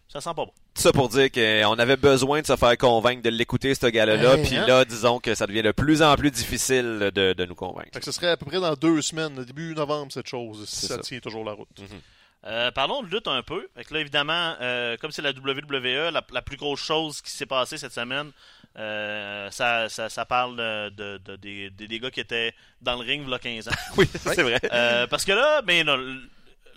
ça 0.09 0.21
sent 0.21 0.31
pas 0.37 0.45
bon. 0.45 0.53
Tout 0.75 0.81
ça 0.83 0.93
pour 0.93 1.09
dire 1.09 1.31
qu'on 1.33 1.79
avait 1.79 1.97
besoin 1.97 2.41
de 2.43 2.47
se 2.47 2.55
faire 2.57 2.79
convaincre 2.79 3.23
de 3.23 3.31
l'écouter, 3.31 3.75
ce 3.75 3.87
gars-là, 3.87 4.37
Hey, 4.37 4.43
puis 4.45 4.57
hein? 4.57 4.67
là, 4.67 4.85
disons 4.85 5.19
que 5.19 5.35
ça 5.35 5.47
devient 5.47 5.63
de 5.63 5.73
plus 5.73 6.01
en 6.03 6.15
plus 6.17 6.31
difficile 6.31 7.11
de, 7.13 7.33
de 7.33 7.45
nous 7.45 7.55
convaincre. 7.57 7.91
Fait 7.93 7.99
que 7.99 8.05
ce 8.05 8.13
serait 8.13 8.29
à 8.31 8.37
peu 8.37 8.47
près 8.47 8.61
dans 8.61 8.75
deux 8.75 9.03
semaines, 9.03 9.45
début 9.45 9.75
novembre, 9.75 10.13
cette 10.13 10.29
chose, 10.29 10.69
si 10.69 10.87
ça, 10.87 10.97
ça. 10.97 11.01
tient 11.03 11.19
toujours 11.19 11.45
la 11.45 11.53
route. 11.53 11.69
Euh, 12.45 12.71
parlons 12.73 13.03
de 13.03 13.09
lutte 13.09 13.29
un 13.29 13.43
peu. 13.43 13.69
Fait 13.77 13.85
que 13.85 13.95
là, 13.95 14.01
évidemment, 14.01 14.55
euh, 14.61 14.97
comme 15.01 15.13
c'est 15.13 15.23
la 15.23 15.31
WWE, 15.31 16.11
la, 16.13 16.23
la 16.33 16.43
plus 16.43 16.57
grosse 16.57 16.81
chose 16.81 17.21
qui 17.21 17.31
s'est 17.31 17.47
passée 17.47 17.79
cette 17.79 17.93
semaine, 17.93 18.33
Euh, 18.79 19.51
ça, 19.51 19.89
ça, 19.91 20.09
ça 20.09 20.25
parle 20.25 20.57
de, 20.57 20.89
de- 20.91 21.19
de- 21.25 21.37
des, 21.37 21.71
des, 21.71 21.89
des 21.89 22.01
gars 22.01 22.11
qui 22.11 22.21
étaient 22.21 22.55
dans 22.81 22.95
le 22.95 23.01
ring 23.07 23.23
il 23.27 23.31
y 23.31 23.35
a 23.35 23.39
15 23.39 23.69
ans. 23.69 23.73
Oui, 23.99 24.09
c'est 24.15 24.43
vrai. 24.43 24.59
Euh, 24.73 25.07
parce 25.07 25.25
que 25.27 25.33
là, 25.33 25.61
ben, 25.61 25.85
non, 25.85 25.99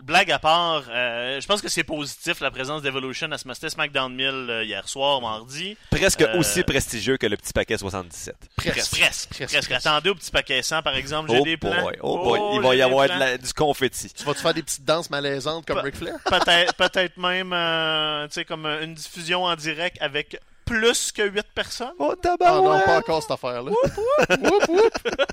blague 0.03 0.29
à 0.29 0.37
part, 0.39 0.83
euh, 0.89 1.39
je 1.39 1.47
pense 1.47 1.61
que 1.61 1.69
c'est 1.69 1.85
positif 1.85 2.41
la 2.41 2.51
présence 2.51 2.81
d'Evolution 2.81 3.31
à 3.31 3.37
ce 3.37 3.69
SmackDown 3.69 4.13
1000 4.13 4.25
euh, 4.27 4.63
hier 4.65 4.87
soir, 4.89 5.21
mardi. 5.21 5.77
Presque 5.89 6.21
euh, 6.21 6.37
aussi 6.37 6.63
prestigieux 6.63 7.15
que 7.15 7.27
le 7.27 7.37
petit 7.37 7.53
paquet 7.53 7.77
77. 7.77 8.35
Presque, 8.57 8.91
presque, 8.99 9.45
presque. 9.47 9.71
Attendez 9.71 10.09
au 10.09 10.15
petit 10.15 10.31
paquet 10.31 10.61
100, 10.61 10.81
par 10.81 10.95
exemple, 10.97 11.31
j'ai 11.31 11.39
Oh 11.39 11.43
des 11.45 11.55
plans. 11.55 11.81
boy, 11.81 11.97
oh 12.01 12.17
boy, 12.25 12.39
il 12.55 12.61
va 12.61 12.75
y 12.75 12.81
avoir 12.81 13.03
de 13.05 13.11
plans. 13.11 13.19
la- 13.19 13.37
du 13.37 13.53
confetti. 13.53 14.11
Tu 14.13 14.23
vas-tu 14.25 14.41
faire 14.41 14.53
des 14.53 14.63
petites 14.63 14.83
danses 14.83 15.09
malaisantes 15.09 15.65
comme 15.65 15.79
Ric 15.79 15.95
Flair? 15.95 16.15
Peut-être 16.25 16.73
peut-être 16.75 17.15
même 17.17 17.53
euh, 17.53 18.27
tu 18.27 18.33
sais, 18.33 18.43
comme 18.45 18.65
une 18.65 18.95
diffusion 18.95 19.45
en 19.45 19.55
direct 19.55 19.95
avec 20.01 20.37
plus 20.65 21.11
que 21.11 21.21
8 21.27 21.45
personnes? 21.53 21.93
Oh, 21.99 22.11
Ah 22.13 22.15
tabarouette! 22.21 22.79
non, 22.79 22.85
pas 22.85 22.97
encore 22.97 23.21
cette 23.21 23.31
affaire-là. 23.31 23.71
Whoop, 23.71 24.67
whoop. 24.69 24.93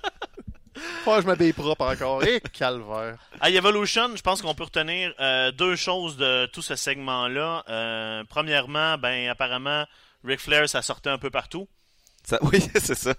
Faut 1.04 1.14
que 1.16 1.22
je 1.22 1.26
m'habille 1.26 1.52
propre 1.52 1.84
encore. 1.84 2.24
Et 2.24 2.40
calvaire. 2.40 3.16
À 3.40 3.50
Evolution, 3.50 4.16
je 4.16 4.22
pense 4.22 4.40
qu'on 4.42 4.54
peut 4.54 4.64
retenir 4.64 5.12
euh, 5.20 5.52
deux 5.52 5.76
choses 5.76 6.16
de 6.16 6.46
tout 6.46 6.62
ce 6.62 6.76
segment-là. 6.76 7.62
Euh, 7.68 8.24
premièrement, 8.28 8.96
ben 8.98 9.28
apparemment, 9.28 9.84
Ric 10.24 10.40
Flair, 10.40 10.68
ça 10.68 10.80
sortait 10.82 11.10
un 11.10 11.18
peu 11.18 11.30
partout. 11.30 11.68
Ça- 12.24 12.38
oui, 12.42 12.60
c'est 12.74 12.94
ça. 12.94 13.14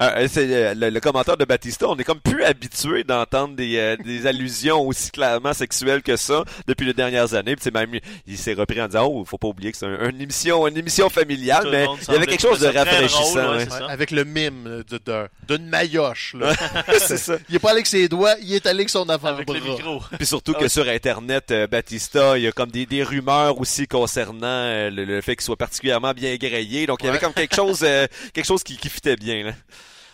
Euh, 0.00 0.28
c'est 0.30 0.46
euh, 0.52 0.74
le, 0.74 0.90
le 0.90 1.00
commentaire 1.00 1.36
de 1.36 1.44
Batista. 1.44 1.88
On 1.88 1.96
est 1.96 2.04
comme 2.04 2.20
plus 2.20 2.44
habitué 2.44 3.02
d'entendre 3.04 3.54
des, 3.56 3.76
euh, 3.78 3.96
des 4.04 4.26
allusions 4.26 4.80
aussi 4.86 5.10
clairement 5.10 5.52
sexuelles 5.54 6.02
que 6.02 6.16
ça 6.16 6.44
depuis 6.66 6.84
les 6.86 6.92
dernières 6.94 7.34
années. 7.34 7.56
Puis 7.56 7.64
c'est 7.64 7.74
même, 7.74 7.90
il 8.26 8.36
s'est 8.38 8.54
repris 8.54 8.80
en 8.82 8.86
disant, 8.86 9.06
oh, 9.10 9.24
faut 9.24 9.38
pas 9.38 9.48
oublier 9.48 9.72
que 9.72 9.78
c'est 9.78 9.86
un- 9.86 10.08
une 10.10 10.20
émission, 10.20 10.66
une 10.66 10.76
émission 10.76 11.08
familiale, 11.08 11.62
Tout 11.64 11.70
mais 11.70 11.86
il 12.08 12.12
y 12.12 12.16
avait 12.16 12.26
quelque 12.26 12.40
chose 12.42 12.60
de 12.60 12.66
rafraîchissant. 12.66 13.42
drôle, 13.42 13.56
ouais, 13.58 13.66
avec 13.88 14.10
le 14.10 14.24
mime 14.24 14.84
de, 14.88 15.00
d'une 15.48 15.66
maillotche. 15.68 16.34
Là. 16.38 16.52
c'est 16.98 17.16
ça. 17.16 17.36
Il 17.48 17.56
est 17.56 17.58
pas 17.58 17.70
allé 17.70 17.78
avec 17.78 17.86
ses 17.86 18.08
doigts, 18.08 18.34
il 18.42 18.52
est 18.54 18.66
allé 18.66 18.80
avec 18.80 18.90
son 18.90 19.08
Avec 19.08 19.24
avant-bras. 19.24 19.54
le 19.54 19.60
micro. 19.60 20.02
Puis 20.18 20.26
surtout 20.26 20.52
Ah 20.56 20.60
que 20.60 20.68
sur 20.68 20.86
Internet, 20.88 21.50
euh, 21.50 21.66
Batista, 21.66 22.36
il 22.36 22.44
y 22.44 22.46
a 22.46 22.52
comme 22.52 22.70
des, 22.70 22.86
des 22.86 23.02
rumeurs 23.02 23.58
aussi 23.60 23.86
concernant 23.86 24.46
euh, 24.46 24.90
le, 24.90 25.04
le 25.04 25.20
fait 25.20 25.36
qu'il 25.36 25.44
soit 25.44 25.56
particulièrement 25.56 26.12
bien 26.12 26.36
grillé. 26.36 26.86
Donc 26.86 26.98
il 27.00 27.06
y 27.06 27.08
avait 27.08 27.16
Ouais. 27.16 27.20
comme 27.24 27.32
quelque 27.32 27.54
chose, 27.56 27.80
euh, 27.82 28.06
quelque 28.34 28.44
chose 28.44 28.62
qui, 28.62 28.76
qui 28.76 28.90
fitait 28.90 29.16
bien. 29.16 29.44
Là. 29.44 29.52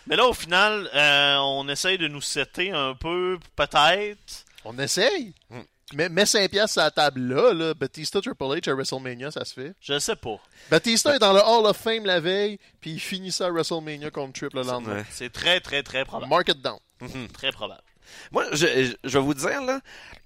Mais 0.07 0.15
là, 0.15 0.27
au 0.27 0.33
final, 0.33 0.89
euh, 0.93 1.37
on 1.37 1.67
essaye 1.69 1.97
de 1.97 2.07
nous 2.07 2.21
setter 2.21 2.71
un 2.71 2.93
peu, 2.93 3.39
peut-être. 3.55 4.45
On 4.65 4.77
essaye? 4.77 5.33
Hmm. 5.49 5.61
Mais 5.93 6.09
mets 6.09 6.25
5 6.25 6.49
piastres 6.49 6.79
à 6.79 6.85
la 6.85 6.91
table 6.91 7.21
là, 7.21 7.53
là. 7.53 7.73
Batista 7.73 8.19
Triple 8.19 8.43
H 8.43 8.69
à 8.69 8.73
WrestleMania, 8.73 9.31
ça 9.31 9.45
se 9.45 9.53
fait. 9.53 9.75
Je 9.79 9.99
sais 9.99 10.15
pas. 10.15 10.37
Batista 10.71 11.15
est 11.15 11.19
dans 11.19 11.33
le 11.33 11.39
Hall 11.39 11.65
of 11.65 11.77
Fame 11.77 12.05
la 12.05 12.19
veille, 12.19 12.57
puis 12.81 12.91
il 12.91 12.99
finit 12.99 13.31
ça 13.31 13.47
à 13.47 13.51
WrestleMania 13.51 14.09
contre 14.09 14.33
Triple 14.33 14.57
le 14.57 14.63
lendemain. 14.63 15.03
C'est 15.11 15.31
très, 15.31 15.59
très, 15.59 15.83
très 15.83 16.03
probable. 16.03 16.29
Mark 16.29 16.49
it 16.49 16.61
down. 16.61 16.79
Très 17.33 17.51
probable. 17.51 17.83
Moi, 18.31 18.45
je, 18.53 18.93
je, 19.03 19.17
vais 19.17 19.23
vous 19.23 19.33
dire, 19.33 19.61
là, 19.61 19.79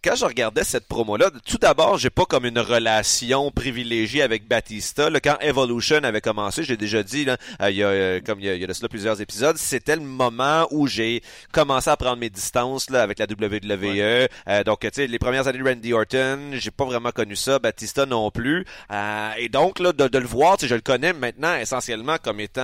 quand 0.03 0.15
je 0.15 0.25
regardais 0.25 0.63
cette 0.63 0.87
promo-là, 0.87 1.31
tout 1.45 1.57
d'abord, 1.57 1.97
j'ai 1.97 2.09
pas 2.09 2.25
comme 2.25 2.45
une 2.45 2.59
relation 2.59 3.51
privilégiée 3.51 4.21
avec 4.21 4.47
Batista. 4.47 5.09
Là, 5.09 5.19
quand 5.19 5.37
Evolution 5.41 6.03
avait 6.03 6.21
commencé, 6.21 6.63
j'ai 6.63 6.77
déjà 6.77 7.03
dit, 7.03 7.25
là, 7.25 7.37
euh, 7.61 7.69
il 7.71 7.77
y 7.77 7.83
a, 7.83 7.87
euh, 7.87 8.21
comme 8.25 8.39
il 8.39 8.45
y 8.45 8.49
a, 8.49 8.55
il 8.55 8.61
y 8.61 8.63
a 8.63 8.67
de 8.67 8.73
cela 8.73 8.89
plusieurs 8.89 9.19
épisodes, 9.21 9.57
c'était 9.57 9.95
le 9.95 10.01
moment 10.01 10.67
où 10.71 10.87
j'ai 10.87 11.21
commencé 11.51 11.89
à 11.89 11.97
prendre 11.97 12.17
mes 12.17 12.29
distances 12.29 12.89
là, 12.89 13.01
avec 13.01 13.19
la 13.19 13.25
WWE. 13.25 14.27
Euh, 14.47 14.63
donc, 14.63 14.81
tu 14.81 14.89
sais, 14.93 15.07
les 15.07 15.19
premières 15.19 15.47
années 15.47 15.59
de 15.59 15.63
Randy 15.63 15.93
Orton, 15.93 16.51
j'ai 16.53 16.71
pas 16.71 16.85
vraiment 16.85 17.11
connu 17.11 17.35
ça, 17.35 17.59
Batista 17.59 18.05
non 18.05 18.31
plus. 18.31 18.65
Euh, 18.91 19.31
et 19.37 19.49
donc, 19.49 19.79
là, 19.79 19.91
de, 19.91 20.07
de 20.07 20.17
le 20.17 20.27
voir, 20.27 20.57
tu 20.57 20.61
sais, 20.61 20.67
je 20.69 20.75
le 20.75 20.81
connais 20.81 21.13
maintenant 21.13 21.55
essentiellement 21.55 22.17
comme 22.21 22.39
étant, 22.39 22.61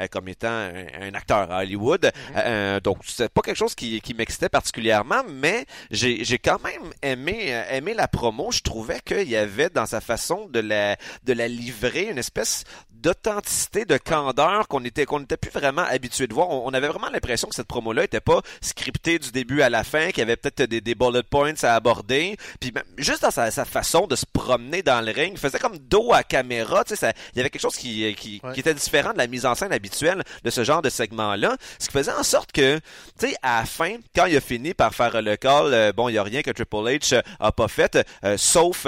euh, 0.00 0.06
comme 0.10 0.28
étant 0.28 0.48
un, 0.48 0.84
un 1.00 1.14
acteur 1.14 1.50
à 1.50 1.60
Hollywood. 1.60 2.10
Euh, 2.36 2.80
donc, 2.80 2.98
c'est 3.06 3.32
pas 3.32 3.42
quelque 3.42 3.56
chose 3.56 3.74
qui, 3.74 4.00
qui 4.00 4.14
m'excitait 4.14 4.48
particulièrement, 4.52 5.22
mais 5.28 5.66
j'ai 5.90 6.22
j'ai 6.24 6.38
quand 6.38 6.62
même 6.62 6.92
aimé, 7.02 7.46
euh, 7.48 7.64
aimé 7.70 7.94
la 7.94 8.06
promo. 8.06 8.52
Je 8.52 8.60
trouvais 8.60 9.00
qu'il 9.04 9.28
y 9.28 9.36
avait 9.36 9.70
dans 9.70 9.86
sa 9.86 10.00
façon 10.00 10.46
de 10.48 10.60
la, 10.60 10.96
de 11.24 11.32
la 11.32 11.48
livrer 11.48 12.04
une 12.04 12.18
espèce 12.18 12.62
d'authenticité, 12.90 13.84
de 13.84 13.96
candeur 13.96 14.68
qu'on 14.68 14.84
était 14.84 15.06
qu'on 15.06 15.18
n'était 15.20 15.36
plus 15.36 15.50
vraiment 15.50 15.82
habitué 15.82 16.28
de 16.28 16.34
voir. 16.34 16.50
On, 16.50 16.68
on 16.68 16.74
avait 16.74 16.86
vraiment 16.86 17.10
l'impression 17.10 17.48
que 17.48 17.54
cette 17.56 17.66
promo-là 17.66 18.04
était 18.04 18.20
pas 18.20 18.42
scriptée 18.60 19.18
du 19.18 19.32
début 19.32 19.62
à 19.62 19.70
la 19.70 19.82
fin, 19.82 20.08
qu'il 20.10 20.18
y 20.18 20.22
avait 20.22 20.36
peut-être 20.36 20.62
des, 20.70 20.80
des 20.80 20.94
bullet 20.94 21.24
points 21.24 21.54
à 21.62 21.74
aborder. 21.74 22.36
Puis 22.60 22.70
même, 22.72 22.84
juste 22.98 23.22
dans 23.22 23.32
sa, 23.32 23.50
sa 23.50 23.64
façon 23.64 24.06
de 24.06 24.14
se 24.14 24.24
promener 24.32 24.82
dans 24.82 25.04
le 25.04 25.10
ring, 25.10 25.32
il 25.32 25.38
faisait 25.38 25.58
comme 25.58 25.78
dos 25.78 26.12
à 26.12 26.22
caméra. 26.22 26.84
Tu 26.84 26.94
sais, 26.94 27.12
il 27.34 27.38
y 27.38 27.40
avait 27.40 27.50
quelque 27.50 27.60
chose 27.62 27.76
qui, 27.76 28.14
qui, 28.14 28.40
Ouais. 28.44 28.54
qui 28.54 28.60
était 28.60 28.74
différent 28.74 29.12
de 29.12 29.18
la 29.18 29.26
mise 29.26 29.46
en 29.46 29.54
scène 29.54 29.72
habituelle 29.72 30.22
de 30.44 30.50
ce 30.50 30.62
genre 30.64 30.80
de 30.82 30.88
segment-là. 30.90 31.56
Ce 31.78 31.86
qui 31.86 31.92
faisait 31.92 32.12
en 32.12 32.22
sorte 32.22 32.50
que, 32.52 32.78
tu 33.18 33.28
sais, 33.28 33.34
à 33.42 33.60
la 33.60 33.66
fin, 33.66 33.96
quand 34.14 34.26
il 34.26 34.36
a 34.36 34.40
fini 34.42 34.74
par 34.74 34.94
faire 34.94 35.22
le 35.22 35.36
call, 35.36 35.72
euh, 35.72 35.92
bon, 35.92 36.08
il 36.08 36.14
y 36.14 36.18
a 36.18 36.22
rien 36.22 36.42
que 36.42 36.50
Triple 36.50 36.76
H 36.76 37.14
euh, 37.14 37.22
a 37.40 37.52
pas 37.52 37.68
fait, 37.68 37.98
euh, 38.24 38.36
sauf, 38.36 38.86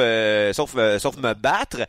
sauf, 0.52 0.76
sauf 0.98 1.16
me 1.16 1.34
battre. 1.34 1.86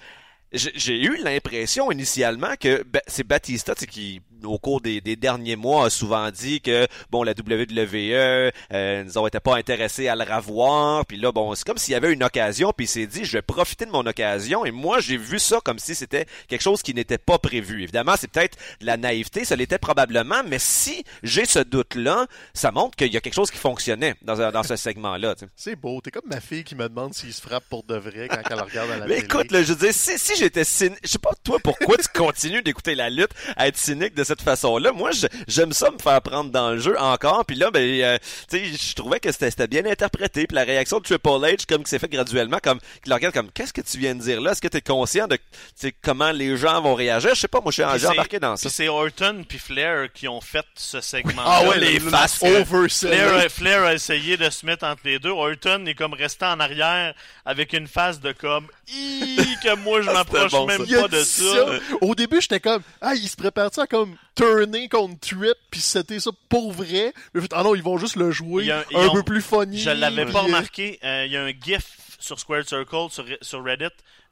J'ai 0.54 1.04
eu 1.04 1.18
l'impression 1.22 1.92
initialement 1.92 2.56
que 2.58 2.86
c'est 3.08 3.28
Batista 3.28 3.76
qui, 3.76 4.22
au 4.46 4.58
cours 4.58 4.82
des, 4.82 5.02
des 5.02 5.16
derniers 5.16 5.56
mois, 5.56 5.88
a 5.88 5.90
souvent 5.90 6.30
dit 6.32 6.62
que 6.62 6.88
bon 7.12 7.24
la 7.24 7.32
WWE 7.32 8.52
euh, 8.74 9.04
nous 9.04 9.18
ont 9.18 9.28
été 9.28 9.40
pas 9.40 9.56
intéressés 9.58 10.08
à 10.08 10.16
le 10.16 10.24
revoir. 10.24 11.06
Puis 11.06 11.18
là, 11.18 11.32
bon, 11.32 11.54
c'est 11.56 11.66
comme 11.66 11.78
s'il 11.78 11.92
y 11.94 11.96
avait 11.96 12.14
une 12.14 12.24
occasion, 12.24 12.72
puis 12.76 12.86
il 12.86 12.90
s'est 12.90 13.08
dit 13.08 13.26
je 13.26 13.34
vais 13.34 13.42
profiter 13.42 13.86
de 13.86 13.92
mon 13.92 14.06
occasion. 14.06 14.66
Et 14.66 14.72
moi, 14.72 15.00
j'ai 15.00 15.18
vu 15.18 15.40
ça 15.40 15.60
comme 15.64 15.80
si 15.80 15.96
c'était 15.96 16.26
quelque 16.48 16.62
chose 16.62 16.82
qui 16.82 16.94
n'était 16.94 17.18
pas 17.18 17.38
prévu. 17.40 17.84
Évidemment, 17.84 18.14
c'est 18.20 18.30
peut-être 18.30 18.58
de 18.82 18.86
la 18.86 18.98
naïveté, 18.98 19.46
ça 19.46 19.56
l'était 19.56 19.78
probablement, 19.80 20.42
mais 20.48 20.60
si 20.60 21.04
j'ai 21.24 21.46
ce 21.46 21.60
doute-là, 21.60 22.28
ça 22.54 22.72
montre 22.72 22.96
qu'il 22.96 23.14
y 23.14 23.18
a 23.18 23.22
quelque 23.22 23.34
chose 23.34 23.52
qui 23.52 23.58
fonctionnait 23.58 24.16
dans, 24.22 24.52
dans 24.52 24.64
ce 24.64 24.76
segment-là. 24.76 25.36
tu 25.36 25.46
sais. 25.46 25.52
C'est 25.56 25.76
beau. 25.76 26.00
T'es 26.02 26.12
comme 26.12 26.28
ma 26.30 26.40
fille 26.42 26.64
qui 26.64 26.76
me 26.76 26.88
demande 26.88 27.14
s'il 27.14 27.34
se 27.34 27.42
frappe 27.42 27.64
pour 27.70 27.84
de 27.84 27.96
vrai 27.96 28.28
quand 28.30 28.42
elle 28.50 28.60
regarde 28.62 28.92
à 28.92 28.98
la 28.98 29.06
Mais 29.08 29.16
télé. 29.16 29.26
écoute, 29.26 29.52
là, 29.52 29.64
je 29.64 29.74
veux 29.74 29.80
dire, 29.80 29.94
si, 29.94 30.18
si 30.18 30.36
j'étais 30.38 30.64
cynique, 30.64 31.00
je 31.04 31.10
sais 31.10 31.20
pas 31.20 31.32
toi 31.44 31.58
pourquoi 31.64 31.98
tu 31.98 32.08
continues 32.14 32.62
d'écouter 32.62 32.96
la 32.96 33.10
lutte, 33.10 33.32
à 33.56 33.68
être 33.68 33.78
cynique 33.78 34.14
de 34.16 34.24
cette 34.24 34.35
façon-là. 34.42 34.92
Moi, 34.92 35.12
j'aime 35.48 35.74
ça 35.74 35.92
me 35.92 35.98
faire 36.00 36.22
prendre 36.22 36.52
dans 36.52 36.72
le 36.72 36.80
jeu 36.80 37.00
encore. 37.00 37.46
Puis 37.46 37.56
là, 37.56 37.72
ben, 37.72 37.82
euh, 38.02 38.18
tu 38.50 38.58
sais, 38.58 38.66
je 38.66 38.94
trouvais 38.96 39.20
que 39.20 39.32
c'était 39.32 39.68
bien 39.68 39.86
interprété. 39.86 40.48
Puis 40.48 40.56
la 40.56 40.64
réaction 40.64 41.00
de 41.00 41.04
Triple 41.04 41.30
H, 41.30 41.66
comme 41.68 41.84
qui 41.84 41.90
s'est 41.90 42.00
fait 42.00 42.08
graduellement, 42.10 42.60
comme 42.62 42.80
qu'il 42.80 43.10
le 43.10 43.14
regarde 43.16 43.34
comme, 43.34 43.52
qu'est-ce 43.52 43.74
que 43.74 43.82
tu 43.82 43.98
viens 43.98 44.16
de 44.16 44.22
dire 44.22 44.42
là? 44.42 44.52
Est-ce 44.52 44.62
que 44.62 44.68
tu 44.68 44.78
es 44.78 44.82
conscient 44.82 45.28
de, 45.28 45.36
tu 45.36 45.42
sais, 45.76 45.94
comment 46.02 46.32
les 46.32 46.58
gens 46.58 46.82
vont 46.82 46.96
réagir? 46.96 47.36
Je 47.36 47.40
sais 47.42 47.48
pas, 47.48 47.62
moi, 47.62 47.72
je 47.72 47.82
suis 47.84 48.06
embarqué 48.08 48.40
dans 48.40 48.56
ça. 48.56 48.70
C'est 48.70 48.88
Orton 48.88 49.44
puis 49.48 49.60
Flair 49.60 50.08
qui 50.14 50.28
ont 50.28 50.42
fait 50.42 50.66
ce 50.76 51.02
segment. 51.02 51.42
Ah 51.46 51.64
ouais, 51.68 51.80
les 51.80 52.00
le- 52.00 52.06
le- 52.06 52.10
faces, 52.12 52.42
oversell. 52.42 53.10
Flair, 53.12 53.34
a- 53.36 53.50
Flair 53.50 53.84
a 53.84 53.94
essayé 53.94 54.38
de 54.38 54.50
se 54.50 54.66
mettre 54.66 54.86
entre 54.86 55.02
les 55.06 55.20
deux. 55.20 55.30
Orton 55.30 55.86
est 55.86 55.94
comme 55.96 56.14
resté 56.14 56.46
en 56.46 56.60
arrière 56.60 57.14
avec 57.46 57.74
une 57.74 57.88
face 57.88 58.20
de 58.20 58.32
comme 58.32 58.68
que 58.88 59.76
moi 59.78 60.02
je 60.02 60.10
m'approche 60.12 60.52
bon, 60.52 60.66
même 60.66 60.86
ça. 60.86 61.02
Pas 61.02 61.08
de 61.08 61.24
ça. 61.24 61.66
Au 62.02 62.16
début, 62.16 62.42
j'étais 62.42 62.60
comme, 62.60 62.82
ah, 63.02 63.16
il 63.16 63.28
se 63.28 63.36
prépare 63.36 63.74
ça 63.74 63.88
comme 63.88 64.16
turner 64.36 64.88
contre 64.90 65.20
Trip, 65.20 65.54
puis 65.72 65.80
c'était 65.82 66.20
ça 66.20 66.32
pour 66.50 66.72
vrai? 66.72 67.14
Mais 67.34 67.42
ah 67.52 67.64
non, 67.64 67.76
ils 67.76 67.84
vont 67.84 67.98
juste 67.98 68.16
le 68.16 68.32
jouer 68.32 68.66
ils 68.66 68.72
un 68.72 68.84
ont- 69.08 69.14
peu 69.14 69.24
plus 69.24 69.42
funny. 69.42 69.80
Je 69.80 69.90
l'avais 69.90 70.26
pas 70.26 70.40
euh, 70.40 70.44
remarqué. 70.44 71.00
Euh, 71.04 71.26
Il 71.26 71.32
y 71.32 71.38
a 71.38 71.44
un 71.44 71.52
GIF 71.52 71.86
sur 72.20 72.40
Squared 72.40 72.68
Circle 72.68 73.08
sur, 73.10 73.26
sur 73.42 73.64
Reddit. 73.64 73.86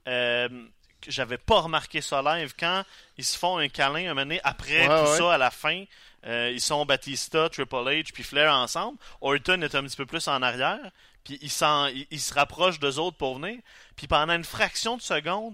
Euh, 0.08 0.50
j'avais 1.08 1.38
pas 1.38 1.60
remarqué 1.62 2.02
ça 2.02 2.22
live 2.22 2.54
quand 2.60 2.84
ils 3.18 3.26
se 3.26 3.38
font 3.38 3.58
un 3.58 3.68
câlin 3.70 4.06
un 4.06 4.14
moment 4.14 4.22
donné, 4.22 4.40
après 4.44 4.88
Ouais, 4.88 5.04
tout 5.04 5.12
ouais. 5.12 5.18
ça 5.18 5.34
à 5.34 5.38
la 5.38 5.52
fin. 5.52 5.84
euh, 6.26 6.52
ils 6.54 6.62
sont 6.62 6.86
Batista, 6.86 7.50
Triple 7.50 7.76
H 7.76 8.12
puis 8.14 8.24
Flair 8.24 8.54
ensemble. 8.54 8.98
Orton 9.22 9.62
est 9.62 9.76
un 9.76 9.84
petit 9.84 9.98
peu 9.98 10.06
plus 10.06 10.28
en 10.28 10.42
arrière. 10.42 10.80
Puis 11.24 11.40
il, 11.42 11.50
s'en- 11.50 11.88
il, 11.88 12.06
il 12.12 12.20
se 12.20 12.34
rapproche 12.34 12.80
d'eux 12.80 13.00
autres 13.00 13.18
pour 13.18 13.40
venir. 13.40 13.60
Puis 13.96 14.08
pendant 14.08 14.34
une 14.34 14.44
fraction 14.44 14.98
de 14.98 15.02
seconde, 15.02 15.54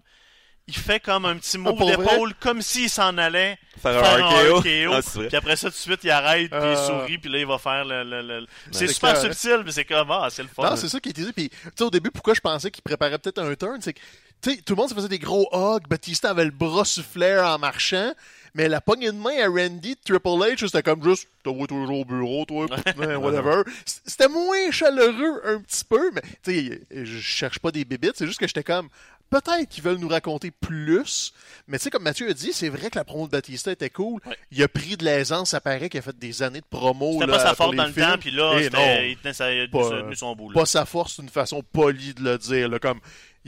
il 0.68 0.76
fait 0.76 1.00
comme 1.00 1.26
un 1.26 1.36
petit 1.38 1.58
move 1.58 1.76
Ah, 1.82 1.96
d'épaule, 1.98 2.34
comme 2.40 2.62
s'il 2.62 2.90
s'en 2.90 3.18
allait 3.18 3.58
Faire 3.82 3.98
un 4.00 4.04
faire 4.04 4.26
un 4.26 4.30
RKO. 4.30 4.60
RKO. 4.60 4.94
Ah, 4.94 5.26
puis 5.28 5.36
après 5.38 5.56
ça, 5.56 5.68
tout 5.70 5.76
de 5.76 5.80
suite, 5.80 6.00
il 6.04 6.12
arrête, 6.12 6.50
puis 6.52 6.60
il 6.60 6.64
Euh. 6.66 6.88
sourit, 6.88 7.18
puis 7.18 7.30
là, 7.32 7.40
il 7.40 7.46
va 7.48 7.58
faire 7.58 7.86
le... 7.86 8.04
le- 8.04 8.22
le- 8.22 8.48
C'est 8.72 8.88
C'est 8.88 8.94
super 8.94 9.14
clair, 9.14 9.26
hein? 9.26 9.34
subtil, 9.34 9.62
mais 9.66 9.72
c'est 9.72 9.86
comme, 9.86 10.12
ah, 10.12 10.28
c'est 10.30 10.44
le 10.44 10.50
fun. 10.50 10.70
Non, 10.70 10.76
c'est 10.76 10.90
ça 10.90 11.00
qui 11.00 11.10
était 11.10 11.24
dit. 11.24 11.34
Puis, 11.34 11.50
tu 11.50 11.58
sais, 11.76 11.84
au 11.84 11.90
début, 11.90 12.12
pourquoi 12.12 12.34
je 12.36 12.42
pensais 12.42 12.70
qu'il 12.72 12.84
préparait 12.84 13.18
peut-être 13.18 13.40
un 13.40 13.56
turn, 13.56 13.80
c'est 13.82 13.94
que, 13.94 14.00
tu 14.42 14.52
sais, 14.52 14.58
tout 14.62 14.74
le 14.74 14.78
monde 14.82 14.90
se 14.90 14.94
faisait 14.96 15.08
des 15.08 15.18
gros 15.20 15.50
hugs. 15.54 15.88
Batista 15.88 16.30
avait 16.30 16.46
le 16.46 16.52
bras 16.52 16.86
sur 16.86 17.04
Flair 17.04 17.46
en 17.46 17.58
marchant. 17.58 18.14
Mais 18.56 18.68
la 18.68 18.82
poignée 18.82 19.08
de 19.12 19.18
main 19.18 19.38
à 19.44 19.48
Randy 19.48 19.96
de 19.96 20.00
Triple 20.04 20.28
H, 20.30 20.66
c'était 20.68 20.84
comme 20.84 21.04
juste, 21.04 21.28
t'as 21.44 21.52
toujours 21.68 22.00
au 22.00 22.06
bureau, 22.06 22.46
toi, 22.46 22.68
putain, 22.86 23.18
whatever. 23.18 23.64
C'était 23.86 24.28
moins 24.28 24.72
chaleureux 24.72 25.42
un 25.46 25.60
petit 25.62 25.86
peu, 25.86 26.12
mais, 26.14 26.22
tu 26.44 26.70
sais, 26.70 26.82
je 26.92 27.20
cherche 27.20 27.60
pas 27.60 27.72
des 27.72 27.86
bébites, 27.86 28.14
c'est 28.16 28.26
juste 28.28 28.40
que 28.40 28.48
j'étais 28.48 28.64
comme, 28.64 28.90
peut-être 29.30 29.70
qu'ils 29.70 29.84
veulent 29.84 29.98
nous 30.00 30.08
raconter 30.08 30.50
plus. 30.50 31.34
Mais 31.68 31.78
tu 31.78 31.84
sais, 31.84 31.90
comme 31.92 32.02
Mathieu 32.04 32.28
a 32.30 32.34
dit, 32.34 32.52
c'est 32.52 32.70
vrai 32.70 32.90
que 32.90 32.98
la 32.98 33.04
promo 33.04 33.28
de 33.28 33.32
Batista 33.32 33.72
était 33.72 33.92
cool. 33.92 34.20
Ouais. 34.26 34.36
Il 34.52 34.64
a 34.64 34.68
pris 34.68 34.98
de 34.98 35.06
l'aisance, 35.06 35.52
ça 35.52 35.62
paraît 35.62 35.88
qu'il 35.90 36.00
a 36.00 36.02
fait 36.02 36.18
des 36.18 36.42
années 36.42 36.62
de 36.62 36.66
promo. 36.68 37.14
C'était 37.20 37.28
pas 37.32 37.40
sa 37.56 37.68
les 37.70 37.78
dans 37.78 37.86
le 37.86 37.94
temps, 37.94 38.18
puis 38.20 38.32
là, 38.32 38.54
Eh 38.60 38.70
non 38.72 38.80
il 39.04 39.18
tenait, 39.18 39.34
sa- 39.34 39.46
Pas- 39.72 40.16
son 40.16 40.36
bout. 40.36 40.50
là. 40.50 40.60
pas 40.60 40.66
sa 40.66 40.86
force, 40.86 41.14
c'est 41.18 41.22
une 41.22 41.30
façon 41.30 41.62
polie 41.72 42.16
de 42.16 42.24
le 42.24 42.38
dire. 42.40 42.68
là, 42.70 42.80
comme 42.80 43.00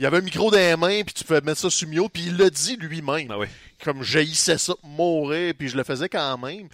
il 0.02 0.06
avait 0.06 0.16
un 0.18 0.22
micro 0.22 0.50
dans 0.50 0.56
les 0.56 0.76
mains, 0.76 1.04
puis 1.04 1.14
tu 1.14 1.22
pouvais 1.22 1.40
mettre 1.42 1.60
ça 1.60 1.70
sur 1.70 1.86
Mio, 1.86 2.08
puis 2.08 2.24
il 2.26 2.36
l'a 2.36 2.50
dit 2.50 2.74
lui-même. 2.76 3.28
Ah 3.30 3.38
oui. 3.38 3.46
Comme 3.84 4.02
j'haïssais 4.02 4.58
ça, 4.58 4.74
mourir, 4.82 5.54
puis 5.56 5.68
je 5.68 5.76
le 5.76 5.84
faisais 5.84 6.08
quand 6.08 6.38
même. 6.38 6.68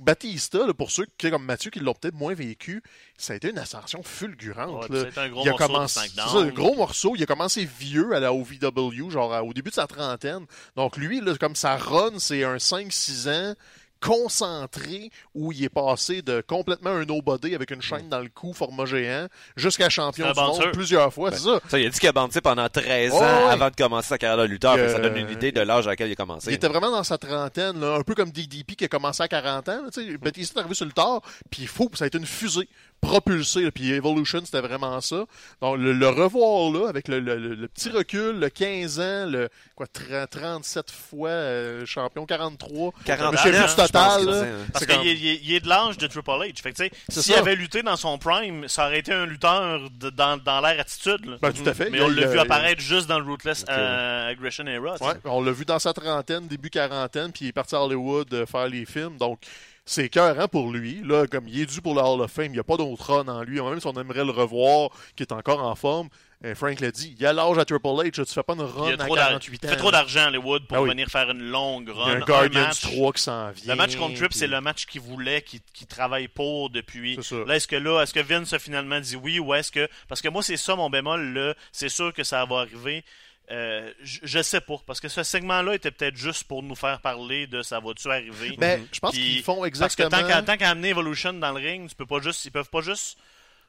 Batista, 0.00 0.66
là, 0.66 0.74
pour 0.74 0.90
ceux 0.90 1.06
qui, 1.16 1.30
comme 1.30 1.44
Mathieu, 1.44 1.70
qui 1.70 1.78
l'ont 1.78 1.94
peut-être 1.94 2.16
moins 2.16 2.34
vécu, 2.34 2.82
ça 3.16 3.34
a 3.34 3.36
été 3.36 3.50
une 3.50 3.58
ascension 3.58 4.02
fulgurante. 4.02 4.88
Ouais, 4.90 5.04
là. 5.04 5.10
ça 5.14 5.22
un 5.22 5.28
gros 5.28 5.44
il 5.44 5.50
a 5.50 5.52
commencé, 5.52 6.00
c'est 6.08 6.16
ça, 6.16 6.38
un 6.38 6.48
gros 6.48 6.74
morceau. 6.74 7.14
Il 7.14 7.22
a 7.22 7.26
commencé 7.26 7.68
vieux 7.78 8.14
à 8.16 8.18
la 8.20 8.32
OVW, 8.32 9.10
genre 9.10 9.32
à- 9.32 9.44
au 9.44 9.52
début 9.52 9.70
de 9.70 9.76
sa 9.76 9.86
trentaine. 9.86 10.44
Donc 10.74 10.96
lui, 10.96 11.20
là, 11.20 11.36
comme 11.38 11.54
sa 11.54 11.76
run, 11.76 12.18
c'est 12.18 12.42
un 12.42 12.58
5-6 12.58 13.28
ans 13.28 13.54
concentré 14.02 15.10
où 15.34 15.52
il 15.52 15.64
est 15.64 15.68
passé 15.68 16.22
de 16.22 16.42
complètement 16.46 16.90
un 16.90 17.04
nobody 17.04 17.54
avec 17.54 17.70
une 17.70 17.80
chaîne 17.80 18.08
dans 18.08 18.20
le 18.20 18.28
cou, 18.28 18.52
format 18.52 18.84
géant, 18.84 19.28
jusqu'à 19.56 19.88
champion 19.88 20.30
du 20.32 20.40
monde 20.40 20.72
plusieurs 20.72 21.12
fois. 21.12 21.30
c'est 21.30 21.38
ça. 21.38 21.60
Ça, 21.68 21.78
il 21.78 21.86
a 21.86 21.90
dit 21.90 21.98
qu'il 21.98 22.08
a 22.08 22.12
bandé 22.12 22.40
pendant 22.40 22.68
13 22.68 23.12
ans 23.12 23.20
ouais. 23.20 23.50
avant 23.50 23.70
de 23.70 23.76
commencer 23.76 24.08
sa 24.08 24.18
carrière 24.18 24.42
de 24.42 24.48
lutteur. 24.48 24.74
Euh, 24.76 24.92
Ça 24.92 24.98
donne 24.98 25.16
une 25.16 25.30
idée 25.30 25.52
de 25.52 25.60
l'âge 25.60 25.86
à 25.86 25.90
laquelle 25.90 26.08
il 26.08 26.12
a 26.12 26.16
commencé. 26.16 26.50
Il 26.50 26.54
était 26.54 26.68
vraiment 26.68 26.90
dans 26.90 27.04
sa 27.04 27.16
trentaine, 27.16 27.80
là, 27.80 27.96
un 27.96 28.02
peu 28.02 28.14
comme 28.14 28.30
DDP 28.30 28.74
qui 28.76 28.84
a 28.84 28.88
commencé 28.88 29.22
à 29.22 29.28
40 29.28 29.68
ans. 29.68 29.82
là, 29.84 29.90
tu 29.92 30.04
sais. 30.04 30.18
Batista 30.18 30.56
est 30.56 30.60
arrivé 30.60 30.74
sur 30.74 30.86
le 30.86 30.92
tard, 30.92 31.20
puis 31.50 31.62
il 31.62 31.68
faut, 31.68 31.88
ça 31.94 32.04
a 32.04 32.06
été 32.08 32.18
une 32.18 32.26
fusée 32.26 32.68
propulsée. 33.02 33.62
là, 33.64 33.70
Puis 33.70 33.90
Evolution, 33.92 34.40
c'était 34.44 34.60
vraiment 34.62 35.00
ça. 35.02 35.24
Donc 35.60 35.76
le, 35.78 35.92
le 35.92 36.08
revoir 36.08 36.72
là, 36.72 36.88
avec 36.88 37.08
le, 37.08 37.20
le- 37.20 37.36
le- 37.36 37.54
le 37.54 37.68
petit 37.68 37.90
recul, 37.90 38.38
le 38.38 38.48
15 38.48 39.00
ans, 39.00 39.26
le 39.26 39.48
quoi, 39.74 39.86
30 39.86 40.30
37 40.30 40.90
fois 40.90 41.28
euh, 41.28 41.84
champion, 41.84 42.24
43. 42.24 42.92
40 43.04 43.26
Je 43.26 43.32
me 43.32 43.36
souviens 43.36 43.52
ans, 43.62 43.64
plus 43.64 43.64
du 43.64 43.70
je 43.70 43.76
pense 43.76 43.86
total. 43.86 44.20
qu'il 44.20 44.30
là. 44.30 44.40
hein. 44.42 44.46
Parce 44.72 44.84
C'est 44.84 44.90
qu'il 44.90 44.96
comme- 44.96 45.54
est, 45.56 45.60
de 45.60 45.68
l'âge 45.68 45.98
de 45.98 46.06
Triple 46.06 46.30
H. 46.30 46.62
Fait 46.62 46.72
que, 46.72 46.76
tu 46.76 46.84
sais, 46.84 46.90
C'est 47.08 47.22
s'il 47.22 47.34
ça. 47.34 47.40
avait 47.40 47.56
lutté 47.56 47.82
dans 47.82 47.96
son 47.96 48.16
prime, 48.18 48.66
ça 48.68 48.86
aurait 48.86 49.00
été 49.00 49.12
un 49.12 49.26
lutteur 49.26 49.90
de- 49.90 50.10
dans, 50.10 50.36
dans 50.38 50.60
l'air 50.60 50.80
attitude. 50.80 51.26
là. 51.26 51.36
Ben, 51.42 51.52
tout 51.52 51.68
à 51.68 51.74
fait. 51.74 51.90
Mais 51.90 51.98
Il 51.98 52.02
on 52.04 52.08
l'a 52.08 52.26
vu 52.26 52.38
apparaître 52.38 52.80
juste 52.80 53.08
dans 53.08 53.18
le 53.18 53.30
Ruthless 53.30 53.64
euh, 53.68 54.30
Aggression 54.30 54.66
Era. 54.66 54.92
tu 54.92 55.04
sais. 55.04 55.10
Ouais, 55.10 55.16
on 55.24 55.42
l'a 55.42 55.52
vu 55.52 55.64
dans 55.64 55.78
sa 55.78 55.92
trentaine, 55.92 56.46
début 56.46 56.70
quarantaine, 56.70 57.32
puis 57.32 57.46
il 57.46 57.48
est 57.48 57.52
parti 57.52 57.74
à 57.74 57.82
Hollywood 57.82 58.32
euh, 58.32 58.46
faire 58.46 58.68
les 58.68 58.84
films. 58.86 59.16
Donc, 59.18 59.40
c'est 59.84 60.04
écœurant 60.06 60.48
pour 60.48 60.70
lui. 60.70 61.02
Là, 61.04 61.26
comme 61.26 61.48
il 61.48 61.60
est 61.60 61.66
dû 61.66 61.80
pour 61.80 61.94
le 61.94 62.00
Hall 62.00 62.20
of 62.20 62.30
Fame, 62.30 62.46
il 62.46 62.52
n'y 62.52 62.58
a 62.58 62.64
pas 62.64 62.76
d'autre 62.76 63.12
run 63.12 63.26
en 63.28 63.42
lui. 63.42 63.60
Même 63.60 63.80
si 63.80 63.86
on 63.86 63.92
aimerait 64.00 64.24
le 64.24 64.30
revoir, 64.30 64.90
qui 65.16 65.22
est 65.24 65.32
encore 65.32 65.62
en 65.62 65.74
forme, 65.74 66.08
euh, 66.44 66.54
Frank 66.56 66.80
l'a 66.80 66.90
dit, 66.90 67.14
il 67.16 67.22
y 67.22 67.26
a 67.26 67.32
l'âge 67.32 67.56
à 67.58 67.64
Triple 67.64 67.86
H, 67.86 68.10
tu 68.10 68.24
fais 68.32 68.42
pas 68.42 68.54
une 68.54 68.60
Il 68.60 68.64
run 68.64 68.88
y 68.88 68.90
a 68.90 68.94
à 68.94 68.96
trop 69.06 69.14
d'ar- 69.16 69.28
48 69.28 69.60
il 69.62 69.66
ans. 69.66 69.70
fait 69.70 69.76
trop 69.76 69.90
d'argent 69.92 70.20
à 70.24 70.26
Hollywood 70.28 70.66
pour 70.66 70.76
Ah 70.76 70.82
oui. 70.82 70.90
venir 70.90 71.08
faire 71.08 71.30
une 71.30 71.42
longue 71.50 71.88
Il 71.88 71.96
y 71.96 72.00
run. 72.00 72.10
a 72.10 72.16
un 72.16 72.20
Guardians 72.20 72.60
match. 72.62 72.80
3 72.80 73.12
qui 73.12 73.22
s'en 73.22 73.50
vient. 73.50 73.72
Le 73.74 73.76
match 73.76 73.94
contre 73.96 74.14
puis- 74.14 74.28
c'est 74.38 74.46
le 74.48 74.60
match 74.60 74.86
qu'il 74.86 75.00
voulait, 75.02 75.42
qu'il 75.42 75.86
travaille 75.86 76.26
pour 76.28 76.70
depuis. 76.70 77.14
C'est 77.16 77.36
ça. 77.36 77.44
Là, 77.46 77.56
est-ce 77.56 77.68
que 77.68 77.76
là, 77.76 78.02
est-ce 78.02 78.12
que 78.14 78.20
Vince 78.20 78.52
a 78.52 78.58
finalement 78.58 78.98
dit 79.00 79.14
oui 79.16 79.38
ou 79.38 79.54
est-ce 79.54 79.70
que. 79.70 79.88
Parce 80.08 80.20
que 80.20 80.28
moi, 80.28 80.42
c'est 80.42 80.56
ça 80.56 80.74
mon 80.74 80.90
bémol, 80.90 81.32
là. 81.32 81.54
C'est 81.70 81.88
sûr 81.88 82.12
que 82.12 82.24
ça 82.24 82.44
va 82.44 82.60
arriver. 82.60 83.04
Euh, 83.50 83.92
je, 84.02 84.42
sais 84.42 84.60
pas. 84.60 84.76
Parce 84.86 85.00
que 85.00 85.08
ce 85.08 85.22
segment-là 85.22 85.74
était 85.74 85.90
peut-être 85.90 86.16
juste 86.16 86.44
pour 86.44 86.62
nous 86.62 86.74
faire 86.74 87.00
parler 87.00 87.46
de 87.46 87.62
ça 87.62 87.80
va-tu 87.80 88.08
arriver. 88.08 88.56
Mais 88.58 88.82
je 88.92 89.00
pense 89.00 89.12
qu'ils 89.12 89.42
font 89.42 89.56
Parce 89.56 89.68
exactement... 89.68 90.08
que 90.08 90.22
tant 90.22 90.26
qu'à 90.26 90.42
tant 90.42 90.56
qu'à 90.56 90.70
amener 90.70 90.90
Evolution 90.90 91.32
dans 91.34 91.52
le 91.52 91.58
ring, 91.58 91.88
tu 91.88 91.94
peux 91.94 92.06
pas 92.06 92.20
juste, 92.20 92.44
ils 92.44 92.52
peuvent 92.52 92.70
pas 92.70 92.80
juste 92.80 93.18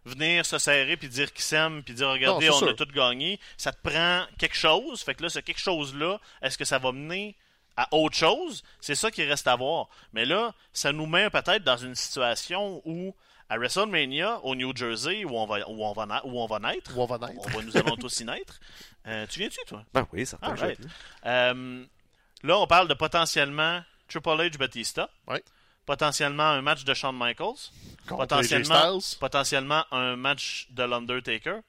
venir 0.05 0.45
se 0.45 0.57
serrer 0.57 0.97
puis 0.97 1.07
dire 1.07 1.31
qu'ils 1.31 1.43
s'aiment 1.43 1.81
puis 1.81 1.93
dire 1.93 2.09
regardez 2.09 2.49
Non, 2.49 2.59
on 2.61 2.67
a 2.67 2.73
tout 2.73 2.87
gagné. 2.93 3.39
Ça 3.57 3.71
te 3.71 3.81
prend 3.81 4.25
quelque 4.37 4.55
chose. 4.55 5.01
Fait 5.01 5.15
que 5.15 5.23
là, 5.23 5.29
ce 5.29 5.39
quelque 5.39 5.59
chose 5.59 5.95
là, 5.95 6.19
est-ce 6.41 6.57
que 6.57 6.65
ça 6.65 6.77
va 6.77 6.91
mener 6.91 7.35
à 7.75 7.87
autre 7.93 8.15
chose? 8.15 8.63
C'est 8.79 8.95
ça 8.95 9.11
qui 9.11 9.23
reste 9.23 9.47
à 9.47 9.55
voir. 9.55 9.89
Mais 10.13 10.25
là, 10.25 10.53
ça 10.71 10.91
nous 10.91 11.07
met 11.07 11.29
peut-être 11.29 11.63
dans 11.63 11.77
une 11.77 11.95
situation 11.95 12.81
où 12.85 13.15
à 13.53 13.57
WrestleMania 13.57 14.39
au 14.43 14.55
New 14.55 14.75
Jersey 14.75 15.23
où 15.25 15.37
on 15.37 15.45
va 15.45 15.67
où 15.69 15.83
on 15.85 15.93
va 15.93 16.05
na- 16.05 16.25
où 16.25 16.39
on 16.41 16.47
va 16.47 16.59
naître, 16.59 16.97
Où 16.97 17.01
on 17.01 17.05
va 17.05 17.17
naître. 17.19 17.39
on 17.45 17.49
va 17.49 17.61
nous 17.61 17.77
allons 17.77 17.95
tous 17.95 18.19
y 18.21 18.25
naître. 18.25 18.59
Euh, 19.07 19.25
tu 19.29 19.39
viens-tu 19.39 19.59
toi? 19.67 19.83
Ben 19.93 20.07
oui. 20.11 20.25
Alright. 20.41 20.79
Euh, 21.25 21.85
là, 22.43 22.57
on 22.57 22.67
parle 22.67 22.87
de 22.87 22.93
potentiellement 22.93 23.81
Triple 24.07 24.29
H 24.29 24.57
Batista. 24.57 25.09
Ouais. 25.27 25.43
Potentiellement 25.85 26.43
un 26.49 26.61
match 26.61 26.83
de 26.85 26.93
Shawn 26.93 27.15
Michaels. 27.17 27.69
Contre 28.07 28.21
potentiellement, 28.21 28.99
potentiellement 29.19 29.83
un 29.91 30.15
match 30.15 30.67
de 30.71 30.83
l'Undertaker. 30.83 31.59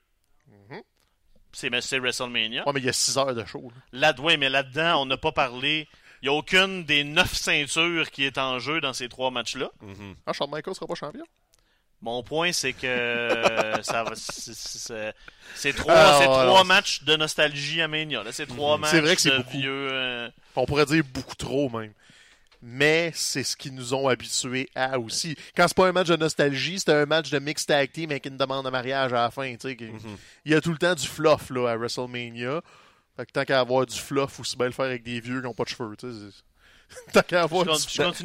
C'est 1.53 1.71
mais 1.71 1.81
c'est 1.81 1.99
WrestleMania. 2.01 2.67
Ouais, 2.67 2.73
mais 2.73 2.81
il 2.81 2.87
y 2.87 2.89
a 2.89 2.93
6 2.93 3.17
heures 3.17 3.35
de 3.35 3.45
show. 3.45 3.71
là. 3.93 4.13
Là, 4.13 4.21
ouais, 4.21 4.37
mais 4.37 4.49
là-dedans, 4.49 5.03
on 5.03 5.07
n'a 5.07 5.17
pas 5.17 5.31
parlé. 5.31 5.87
Il 6.21 6.29
n'y 6.29 6.35
a 6.35 6.37
aucune 6.37 6.85
des 6.85 7.05
neuf 7.05 7.33
ceintures 7.35 8.11
qui 8.11 8.25
est 8.25 8.39
en 8.39 8.59
jeu 8.59 8.81
dans 8.81 8.93
ces 8.93 9.09
trois 9.09 9.31
matchs-là. 9.31 9.71
Ah, 10.27 10.33
Shawn 10.33 10.51
Michaels 10.51 10.75
sera 10.75 10.87
pas 10.89 10.95
champion? 10.97 11.25
Mon 12.05 12.23
point, 12.23 12.53
c'est 12.53 12.75
que 12.75 12.87
euh, 12.87 13.83
ça 13.83 14.05
va. 14.05 14.13
c'est- 14.15 15.73
trois, 15.73 15.95
Ah, 15.97 16.19
ouais, 16.19 16.25
trois 16.27 16.59
ouais. 16.61 16.65
matchs 16.67 17.03
de 17.05 17.17
nostalgie 17.17 17.81
à 17.81 17.89
Mania. 17.89 18.23
C'est 18.31 18.47
trois 18.47 18.77
matchs 18.77 18.91
C'est 18.91 19.01
vrai 19.01 19.17
que 19.17 19.23
de 19.31 19.37
beaucoup. 19.39 19.51
vieux. 19.59 19.89
euh, 19.91 20.29
On 20.55 20.67
pourrait 20.67 20.85
dire 20.85 21.03
beaucoup 21.15 21.35
trop 21.35 21.71
même. 21.71 21.93
Mais 22.61 23.11
c'est 23.15 23.43
ce 23.43 23.57
qu'ils 23.57 23.75
nous 23.75 23.93
ont 23.95 24.07
habitués 24.09 24.69
à 24.75 24.99
aussi. 24.99 25.35
Quand 25.57 25.67
c'est 25.69 25.77
pas 25.77 25.87
un 25.89 25.93
match 25.93 26.09
de 26.09 26.17
nostalgie, 26.17 26.79
c'est 26.79 26.91
un 26.93 27.05
match 27.07 27.31
de 27.31 27.39
mixed 27.39 27.67
tag 27.69 27.91
team 27.93 28.11
avec 28.11 28.25
une 28.27 28.37
demande 28.37 28.65
de 28.67 28.71
mariage 28.71 29.13
à 29.13 29.23
la 29.23 29.31
fin. 29.31 29.55
qui- 29.57 29.91
Il 30.45 30.53
y 30.53 30.55
a 30.55 30.61
tout 30.61 30.73
le 30.73 30.79
temps 30.79 30.95
du 30.95 31.07
fluff 31.07 31.49
là, 31.51 31.69
à 31.71 31.77
WrestleMania. 31.77 32.61
Fait 33.17 33.27
que 33.27 33.33
tant 33.33 33.45
qu'à 33.45 33.61
avoir 33.61 33.87
du 33.87 33.99
fluff, 33.99 34.41
aussi 34.41 34.57
bien 34.57 34.67
le 34.67 34.73
faire 34.73 34.87
avec 34.87 35.03
des 35.03 35.21
vieux 35.21 35.41
qui 35.41 35.47
n'ont 35.47 35.55
pas 35.55 35.65
de 35.65 35.69
cheveux. 35.71 35.95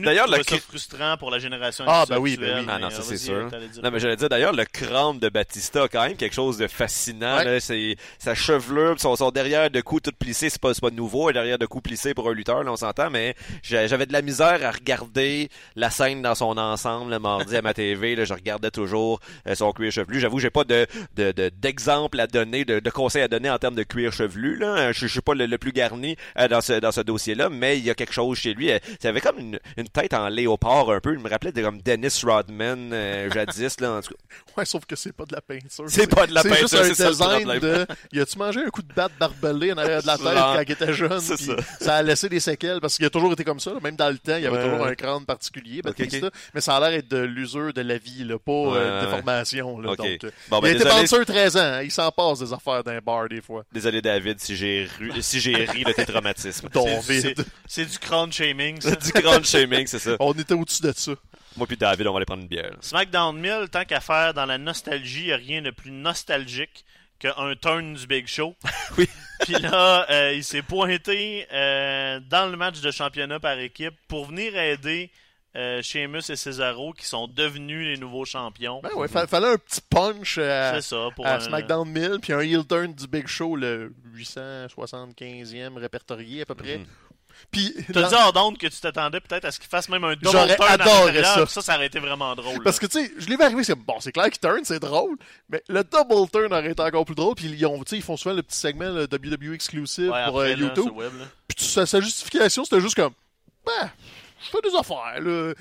D'ailleurs, 0.05 0.27
le 0.27 0.37
frustrant 0.59 1.15
pour 1.17 1.29
la 1.31 1.39
génération 1.39 1.85
Ah, 1.87 2.05
ben 2.09 2.17
oui, 2.17 2.37
ben 2.37 2.59
oui. 2.61 2.65
Ah 2.69 2.79
non, 2.79 2.89
ça 2.89 3.01
c'est 3.03 3.17
sûr. 3.17 3.49
Non, 3.83 3.91
mais 3.91 3.99
j'allais 3.99 4.15
dire 4.15 4.29
d'ailleurs, 4.29 4.53
le 4.53 4.65
crâne 4.65 5.19
de 5.19 5.29
Batista 5.29 5.83
a 5.83 5.87
quand 5.87 6.03
même 6.03 6.15
quelque 6.17 6.33
chose 6.33 6.57
de 6.57 6.67
fascinant. 6.67 7.37
Ouais. 7.37 7.45
là. 7.45 7.59
C'est 7.59 7.95
sa 8.17 8.33
chevelure, 8.35 8.95
son, 8.99 9.15
son 9.15 9.31
derrière 9.31 9.69
de 9.69 9.81
cou 9.81 9.99
tout 9.99 10.11
plissé, 10.17 10.49
c'est 10.49 10.59
pas, 10.61 10.73
c'est 10.73 10.81
pas 10.81 10.89
nouveau, 10.89 11.29
un 11.29 11.33
derrière 11.33 11.57
de 11.59 11.65
cou 11.65 11.81
plissé 11.81 12.13
pour 12.13 12.29
un 12.29 12.33
lutteur, 12.33 12.63
là, 12.63 12.71
on 12.71 12.75
s'entend, 12.75 13.09
mais 13.09 13.35
j'avais 13.63 14.05
de 14.05 14.13
la 14.13 14.21
misère 14.21 14.59
à 14.65 14.71
regarder 14.71 15.49
la 15.75 15.89
scène 15.89 16.21
dans 16.21 16.35
son 16.35 16.57
ensemble 16.57 17.11
le 17.11 17.19
mardi 17.19 17.55
à 17.55 17.61
ma 17.61 17.73
TV. 17.73 18.15
Là, 18.15 18.25
je 18.25 18.33
regardais 18.33 18.71
toujours 18.71 19.19
euh, 19.47 19.55
son 19.55 19.71
cuir 19.71 19.91
chevelu. 19.91 20.19
J'avoue, 20.19 20.39
j'ai 20.39 20.49
pas 20.49 20.63
de 20.63 20.87
de- 21.15 21.31
de- 21.31 21.49
d'exemple 21.55 22.19
à 22.19 22.27
donner, 22.27 22.65
de, 22.65 22.79
de 22.79 22.89
conseils 22.89 23.21
à 23.21 23.27
donner 23.27 23.49
en 23.49 23.57
termes 23.59 23.75
de 23.75 23.83
cuir 23.83 24.11
chevelu. 24.13 24.57
Là. 24.57 24.91
Je, 24.91 25.01
je 25.01 25.07
suis 25.07 25.21
pas 25.21 25.33
le, 25.33 25.45
le 25.45 25.57
plus 25.57 25.71
garni 25.71 26.15
euh, 26.37 26.47
dans 26.47 26.61
ce 26.61 26.73
dans 26.79 26.91
ce 26.91 27.01
dossier-là, 27.01 27.49
mais 27.49 27.77
il 27.77 27.83
y 27.85 27.89
a 27.89 27.93
quelque 27.95 28.13
chose 28.13 28.37
chez 28.37 28.53
lui. 28.53 28.58
Euh, 28.67 28.79
Il 29.01 29.07
avait 29.07 29.21
comme 29.21 29.39
une, 29.39 29.59
une 29.77 29.87
tête 29.87 30.13
en 30.13 30.27
léopard 30.29 30.89
un 30.89 30.99
peu. 30.99 31.13
Il 31.13 31.19
me 31.19 31.29
rappelait 31.29 31.51
de 31.51 31.61
comme 31.61 31.81
Dennis 31.81 32.21
Rodman 32.23 32.91
euh, 32.93 33.29
jadis 33.33 33.79
là. 33.79 33.93
En 33.93 34.01
tout 34.01 34.09
cas, 34.13 34.19
Ouais, 34.57 34.65
sauf 34.65 34.85
que 34.85 34.95
c'est 34.95 35.13
pas 35.13 35.25
de 35.25 35.33
la 35.33 35.41
peinture. 35.41 35.85
C'est 35.87 36.07
pas 36.13 36.27
de 36.27 36.33
la 36.33 36.41
C'est 36.41 36.49
peinture, 36.49 36.67
juste 36.67 36.75
un 36.75 36.83
c'est 36.83 36.95
ça 36.95 37.09
le 37.37 37.43
design 37.45 37.59
de. 37.59 37.85
Y 38.11 38.19
a-tu 38.19 38.37
mangé 38.37 38.59
un 38.61 38.69
coup 38.69 38.81
de 38.81 38.93
batte 38.93 39.13
barbelé 39.19 39.71
en 39.73 39.77
arrière 39.77 40.01
de 40.01 40.07
la 40.07 40.17
tête 40.17 40.25
quand 40.25 40.61
il 40.67 40.71
était 40.71 40.93
jeune? 40.93 41.19
ça. 41.21 41.35
ça. 41.79 41.95
a 41.95 42.03
laissé 42.03 42.27
des 42.29 42.39
séquelles 42.39 42.79
parce 42.81 42.97
qu'il 42.97 43.05
a 43.05 43.09
toujours 43.09 43.31
été 43.33 43.43
comme 43.43 43.59
ça. 43.59 43.71
là. 43.71 43.77
Même 43.81 43.95
dans 43.95 44.09
le 44.09 44.17
temps, 44.17 44.35
il 44.35 44.43
y 44.43 44.47
avait 44.47 44.57
Ouais, 44.57 44.63
toujours 44.69 44.85
un 44.85 44.95
crâne 44.95 45.25
particulier. 45.25 45.81
Mais 46.53 46.61
ça 46.61 46.75
a 46.77 46.79
l'air 46.89 46.99
être 46.99 47.07
de 47.09 47.19
l'usure 47.19 47.73
de 47.73 47.81
la 47.81 47.97
vie, 47.97 48.23
là, 48.23 48.37
pas 48.39 48.51
Ouais, 48.51 48.77
euh, 48.77 49.01
de 49.01 49.05
déformation. 49.05 49.79
Là, 49.79 49.91
Ok. 49.91 49.97
Donc, 49.97 50.23
euh, 50.25 50.31
Bon, 50.49 50.57
il 50.59 50.61
ben, 50.61 50.67
a 50.67 50.69
été 50.71 50.83
désolé. 50.83 50.95
bouncer 51.01 51.25
13 51.25 51.57
ans. 51.57 51.59
hein. 51.61 51.81
Il 51.83 51.91
s'en 51.91 52.11
passe 52.11 52.39
des 52.39 52.51
affaires 52.53 52.83
d'un 52.83 52.99
bar 52.99 53.29
des 53.29 53.41
fois. 53.41 53.63
Désolé 53.71 54.01
David 54.01 54.39
si 54.39 54.55
j'ai 54.55 54.87
ru- 54.97 55.21
si 55.21 55.39
j'ai 55.39 55.53
ri 55.55 55.83
de 55.83 55.91
tes 55.91 56.05
traumatismes. 56.05 56.69
C'est- 57.67 57.85
du 57.85 57.97
crowd 57.99 58.31
shaming, 58.43 58.81
ça. 58.81 58.95
du 58.95 59.11
grand 59.21 59.43
shaming, 59.43 59.87
c'est 59.87 59.99
ça. 59.99 60.15
On 60.19 60.33
était 60.33 60.53
au-dessus 60.53 60.81
de 60.81 60.91
ça. 60.95 61.11
Moi 61.57 61.67
puis 61.67 61.77
David, 61.77 62.07
on 62.07 62.11
va 62.13 62.17
aller 62.17 62.25
prendre 62.25 62.43
une 62.43 62.47
bière. 62.47 62.71
SmackDown 62.81 63.37
1000, 63.37 63.69
tant 63.71 63.83
qu'à 63.85 63.99
faire 63.99 64.33
dans 64.33 64.45
la 64.45 64.57
nostalgie, 64.57 65.25
y 65.27 65.33
a 65.33 65.37
rien 65.37 65.61
de 65.61 65.71
plus 65.71 65.91
nostalgique 65.91 66.85
qu'un 67.19 67.53
turn 67.61 67.93
du 67.95 68.07
Big 68.07 68.27
Show. 68.27 68.55
Oui. 68.97 69.07
Puis 69.41 69.53
là, 69.53 70.05
euh, 70.09 70.33
il 70.33 70.43
s'est 70.43 70.61
pointé 70.61 71.45
euh, 71.53 72.19
dans 72.29 72.47
le 72.49 72.57
match 72.57 72.81
de 72.81 72.91
championnat 72.91 73.39
par 73.39 73.57
équipe 73.59 73.93
pour 74.07 74.25
venir 74.25 74.55
aider 74.57 75.11
euh, 75.55 75.81
Sheamus 75.81 76.29
et 76.29 76.35
Cesaro 76.35 76.91
qui 76.93 77.05
sont 77.05 77.27
devenus 77.27 77.85
les 77.87 77.97
nouveaux 77.97 78.25
champions. 78.25 78.81
Ben 78.83 78.89
ouais, 78.95 79.07
fa- 79.07 79.27
fallait 79.27 79.53
un 79.53 79.57
petit 79.57 79.79
punch 79.89 80.35
C'est 80.35 80.81
ça, 80.81 81.07
pour 81.15 81.25
à 81.25 81.35
un- 81.35 81.39
SmackDown 81.39 81.87
1000, 81.89 82.17
puis 82.21 82.33
un 82.33 82.39
heel 82.41 82.65
turn 82.67 82.93
du 82.93 83.07
Big 83.07 83.27
Show, 83.27 83.55
le 83.55 83.93
875e 84.15 85.77
répertorié 85.77 86.41
à 86.41 86.45
peu 86.45 86.55
près. 86.55 86.77
Mhm. 86.79 86.85
Puis, 87.51 87.73
T'as 87.91 88.09
dit 88.09 88.15
hors 88.15 88.33
d'onde 88.33 88.57
que 88.57 88.67
tu 88.67 88.79
t'attendais 88.79 89.19
peut-être 89.19 89.45
à 89.45 89.51
ce 89.51 89.59
qu'il 89.59 89.69
fasse 89.69 89.89
même 89.89 90.03
un 90.03 90.13
double 90.13 90.29
J'aurais 90.31 90.55
turn 90.55 90.69
adoré 90.69 91.23
ça. 91.23 91.45
ça, 91.47 91.61
ça 91.61 91.75
aurait 91.75 91.87
été 91.87 91.99
vraiment 91.99 92.35
drôle. 92.35 92.61
Parce 92.63 92.81
là. 92.81 92.87
que, 92.87 92.91
tu 92.93 93.05
sais, 93.05 93.11
je 93.17 93.27
l'ai 93.27 93.35
vu 93.35 93.43
arriver, 93.43 93.63
c'est 93.63 93.75
bon, 93.75 93.99
c'est 93.99 94.11
clair 94.11 94.29
qu'il 94.29 94.39
turn, 94.39 94.59
c'est 94.63 94.79
drôle, 94.79 95.17
mais 95.49 95.63
le 95.67 95.83
double 95.83 96.29
turn 96.29 96.53
aurait 96.53 96.71
été 96.71 96.81
encore 96.83 97.05
plus 97.05 97.15
drôle, 97.15 97.35
puis 97.35 97.47
ils, 97.47 97.65
ont, 97.65 97.77
tu 97.79 97.89
sais, 97.91 97.97
ils 97.97 98.03
font 98.03 98.17
souvent 98.17 98.35
le 98.35 98.43
petit 98.43 98.57
segment 98.57 98.89
le 98.89 99.05
WWE 99.11 99.53
exclusive 99.53 100.11
Ouais, 100.11 100.25
pour 100.27 100.41
après, 100.41 100.53
euh, 100.53 100.57
YouTube, 100.57 100.91
web, 100.93 101.11
là. 101.19 101.25
puis 101.47 101.65
sa, 101.65 101.85
sa 101.85 101.99
justification, 102.01 102.63
c'était 102.65 102.81
juste 102.81 102.95
comme, 102.95 103.13
ben, 103.65 103.89
je 104.43 104.49
fais 104.49 104.69
des 104.69 104.75
affaires, 104.75 105.19
là. 105.21 105.53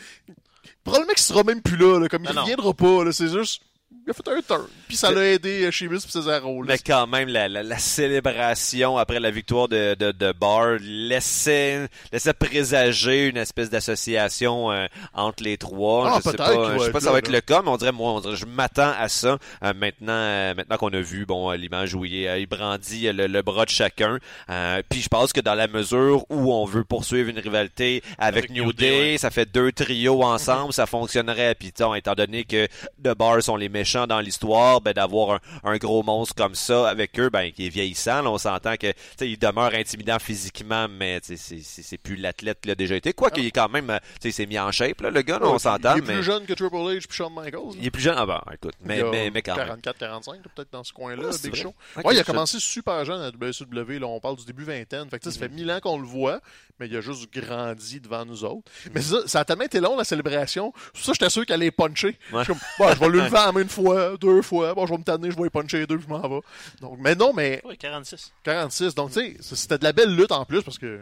Probablement 0.84 1.12
qu'il 1.12 1.22
sera 1.22 1.42
même 1.42 1.60
plus 1.62 1.76
là, 1.76 1.98
là, 2.00 2.08
comme 2.08 2.24
il 2.24 2.34
non. 2.34 2.42
reviendra 2.42 2.74
pas, 2.74 3.04
là, 3.04 3.12
c'est 3.12 3.28
juste, 3.28 3.62
il 3.90 4.10
a 4.10 4.14
fait 4.14 4.28
un 4.28 4.40
turn. 4.40 4.66
Puis 4.86 4.96
ça 4.96 5.10
l'a 5.10 5.24
aidé 5.32 5.70
Sheamus 5.70 5.96
et 5.96 6.00
Cesaro. 6.10 6.62
là. 6.62 6.72
Mais 6.72 6.78
quand 6.78 7.06
même, 7.06 7.28
la, 7.28 7.48
la, 7.48 7.62
la 7.62 7.78
célébration 7.78 8.96
après 8.98 9.20
la 9.20 9.30
victoire 9.30 9.68
de, 9.68 9.94
de, 9.94 10.12
de 10.12 10.32
Barr 10.32 10.76
laissait, 10.80 11.88
laissait 12.12 12.32
présager 12.32 13.28
une 13.28 13.36
espèce 13.36 13.70
d'association 13.70 14.70
euh, 14.72 14.86
entre 15.14 15.42
les 15.42 15.56
trois. 15.58 16.10
Ah, 16.10 16.20
je 16.24 16.30
sais 16.30 16.36
pas, 16.36 16.74
je 16.78 16.84
sais 16.84 16.90
pas 16.90 17.00
si 17.00 17.06
ça 17.06 17.12
va 17.12 17.18
être 17.18 17.28
là. 17.28 17.36
le 17.36 17.40
cas, 17.40 17.62
mais 17.62 17.70
on 17.70 17.76
dirait, 17.76 17.92
moi, 17.92 18.12
on 18.12 18.20
dirait, 18.20 18.36
je 18.36 18.46
m'attends 18.46 18.92
à 18.98 19.08
ça 19.08 19.38
euh, 19.62 19.72
maintenant, 19.74 20.12
euh, 20.12 20.54
maintenant 20.54 20.76
qu'on 20.76 20.92
a 20.92 21.00
vu 21.00 21.26
bon 21.26 21.50
euh, 21.50 21.56
l'image 21.56 21.94
où 21.94 22.04
il, 22.04 22.26
euh, 22.26 22.38
il 22.38 22.46
brandit 22.46 23.08
euh, 23.08 23.12
le, 23.12 23.26
le 23.26 23.42
bras 23.42 23.64
de 23.64 23.70
chacun. 23.70 24.18
Euh, 24.50 24.82
puis 24.88 25.00
je 25.02 25.08
pense 25.08 25.32
que 25.32 25.40
dans 25.40 25.54
la 25.54 25.66
mesure 25.68 26.24
où 26.30 26.52
on 26.52 26.64
veut 26.64 26.84
poursuivre 26.84 27.28
une 27.30 27.38
rivalité 27.38 28.02
avec, 28.18 28.44
Avec 28.44 28.50
New, 28.50 28.64
New 28.64 28.72
Day, 28.72 28.90
Day, 28.90 29.12
ouais. 29.12 29.18
ça 29.18 29.30
fait 29.30 29.50
deux 29.50 29.72
trios 29.72 30.22
ensemble, 30.22 30.72
ça 30.72 30.86
fonctionnerait. 30.86 31.54
Tu 31.54 31.70
sais, 31.74 31.84
étant 31.98 32.14
donné 32.14 32.44
que 32.44 32.66
The 33.02 33.14
Bar 33.16 33.42
sont 33.42 33.56
les 33.56 33.68
méchants 33.78 34.06
dans 34.06 34.20
l'histoire, 34.20 34.80
ben 34.80 34.92
d'avoir 34.92 35.36
un, 35.36 35.40
un 35.72 35.76
gros 35.76 36.02
monstre 36.02 36.34
comme 36.34 36.54
ça 36.54 36.88
avec 36.88 37.18
eux, 37.20 37.30
ben 37.30 37.50
qui 37.52 37.66
est 37.66 37.68
vieillissant, 37.68 38.22
là, 38.22 38.30
on 38.30 38.38
s'entend 38.38 38.76
que 38.76 38.92
il 39.20 39.38
demeure 39.38 39.72
intimidant 39.74 40.18
physiquement, 40.18 40.86
mais 40.88 41.20
c'est- 41.22 41.98
plus 41.98 42.16
l'athlète 42.16 42.60
qu'il 42.60 42.70
a 42.70 42.74
déjà 42.74 42.96
été. 42.96 43.12
Quoi 43.12 43.30
qu'il 43.30 43.44
est 43.46 43.50
quand 43.50 43.68
même, 43.68 43.98
il 44.24 44.32
s'est 44.32 44.46
mis 44.46 44.58
en 44.58 44.70
shape, 44.72 45.00
là, 45.00 45.10
le 45.10 45.22
gars, 45.22 45.38
là, 45.38 45.46
on 45.48 45.58
s'entend, 45.58 45.94
Il 45.96 45.98
est 45.98 46.06
mais 46.06 46.14
plus 46.14 46.22
jeune 46.22 46.44
que 46.46 46.52
Triple 46.54 46.76
H 46.76 47.06
puis 47.06 47.16
Shawn 47.16 47.32
Michaels. 47.34 47.74
il 47.78 47.86
est 47.86 47.90
plus 47.90 48.02
jeune. 48.02 48.14
Ah 48.16 48.26
bon, 48.26 48.38
écoute, 48.52 48.74
mais, 48.82 48.98
Il 48.98 49.04
a 49.04 49.10
mais, 49.10 49.30
mais 49.30 49.42
quand 49.42 49.56
même. 49.56 49.68
44-45, 49.80 50.42
peut-être 50.54 50.72
dans 50.72 50.84
ce 50.84 50.92
coin-là, 50.92 51.30
Ah, 51.32 51.36
Big. 51.42 51.54
Show. 51.54 51.74
Ok, 51.96 52.04
ouais, 52.04 52.14
il 52.14 52.20
a 52.20 52.24
commencé 52.24 52.58
super 52.60 53.04
jeune 53.04 53.20
à 53.20 53.30
WCW. 53.30 53.98
Là, 54.00 54.06
on 54.06 54.20
parle 54.20 54.36
du 54.36 54.44
début 54.44 54.64
vingtaine. 54.64 55.08
Fait 55.10 55.18
que, 55.18 55.24
sais, 55.24 55.30
ça 55.30 55.38
fait 55.38 55.48
mille 55.48 55.70
ans 55.70 55.80
qu'on 55.80 55.98
le 55.98 56.06
voit, 56.06 56.40
mais 56.78 56.86
il 56.86 56.96
a 56.96 57.00
juste 57.00 57.32
grandi 57.32 58.00
devant 58.00 58.24
nous 58.24 58.44
autres. 58.44 58.70
Mais 58.94 59.00
ça, 59.02 59.16
ça 59.26 59.40
a 59.40 59.44
tellement 59.44 59.64
été 59.64 59.80
long, 59.80 59.96
la 59.96 60.04
célébration. 60.04 60.72
Ça, 60.94 61.12
j'étais 61.12 61.30
sûr 61.30 61.44
qu'elle 61.46 61.54
allait 61.62 61.70
puncher. 61.70 62.16
Ouais. 62.32 62.40
Je 62.40 62.44
suis 62.44 62.46
comme, 62.52 62.60
bon, 62.78 62.92
je 62.94 62.98
vais 63.00 63.08
lui 63.08 63.18
lever 63.18 63.30
la 63.30 63.52
main 63.52 63.64
une 63.68 63.84
fois, 63.84 64.16
deux 64.16 64.42
fois. 64.42 64.74
Bon, 64.74 64.86
je 64.86 64.92
vais 64.92 64.98
me 64.98 65.04
tanner, 65.04 65.30
je 65.30 65.36
vais 65.36 65.46
y 65.46 65.50
puncher 65.50 65.86
deux, 65.86 65.96
puis 65.98 66.06
je 66.08 66.12
m'en 66.12 66.26
vais. 66.28 66.40
Donc, 66.80 66.98
mais 67.00 67.14
non, 67.14 67.32
mais 67.34 67.60
Ouais, 67.64 67.76
46. 67.76 68.32
46. 68.42 68.94
Donc, 68.94 69.12
tu 69.12 69.36
sais, 69.40 69.54
c'était 69.56 69.78
de 69.78 69.84
la 69.84 69.92
belle 69.92 70.14
lutte 70.14 70.32
en 70.32 70.44
plus 70.44 70.62
parce 70.62 70.78
que 70.78 71.00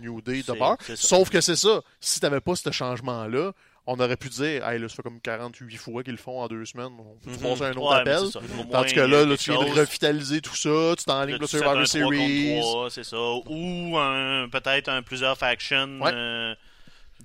New 0.00 0.20
Day 0.20 0.42
de 0.46 0.52
bord. 0.52 0.76
Sauf 0.94 1.30
que 1.30 1.40
c'est 1.40 1.56
ça. 1.56 1.80
Si 2.00 2.20
t'avais 2.20 2.40
pas 2.40 2.54
ce 2.54 2.70
changement-là, 2.70 3.52
on 3.88 3.98
aurait 4.00 4.16
pu 4.16 4.28
dire, 4.28 4.66
hey, 4.68 4.78
là, 4.80 4.88
ça 4.88 4.96
fait 4.96 5.02
comme 5.02 5.20
48 5.20 5.76
fois 5.76 6.02
qu'ils 6.02 6.12
le 6.12 6.18
font 6.18 6.40
en 6.42 6.48
deux 6.48 6.64
semaines. 6.64 6.90
On 6.98 7.16
peut 7.24 7.30
Mhm. 7.30 7.38
passer 7.38 7.62
un 7.64 7.70
autre 7.72 7.92
Ouais, 7.92 8.00
appel. 8.00 8.68
Tandis 8.72 8.92
que 8.94 9.00
là, 9.00 9.24
là 9.24 9.36
tu 9.36 9.52
viens 9.52 9.64
de 9.64 9.70
revitaliser 9.78 10.40
tout 10.40 10.56
ça, 10.56 10.94
tu 10.98 11.04
t'enlignes 11.04 11.36
le 11.38 11.46
Survivor 11.46 11.72
3 11.72 11.74
contre 11.82 11.88
Series. 11.88 12.58
3, 12.60 12.90
c'est 12.90 13.04
ça. 13.04 13.16
Ou 13.16 13.96
un, 13.96 14.48
peut-être 14.50 14.88
un 14.88 15.02
plusieurs 15.02 15.38
factions. 15.38 16.00
Ouais. 16.00 16.10
euh, 16.12 16.54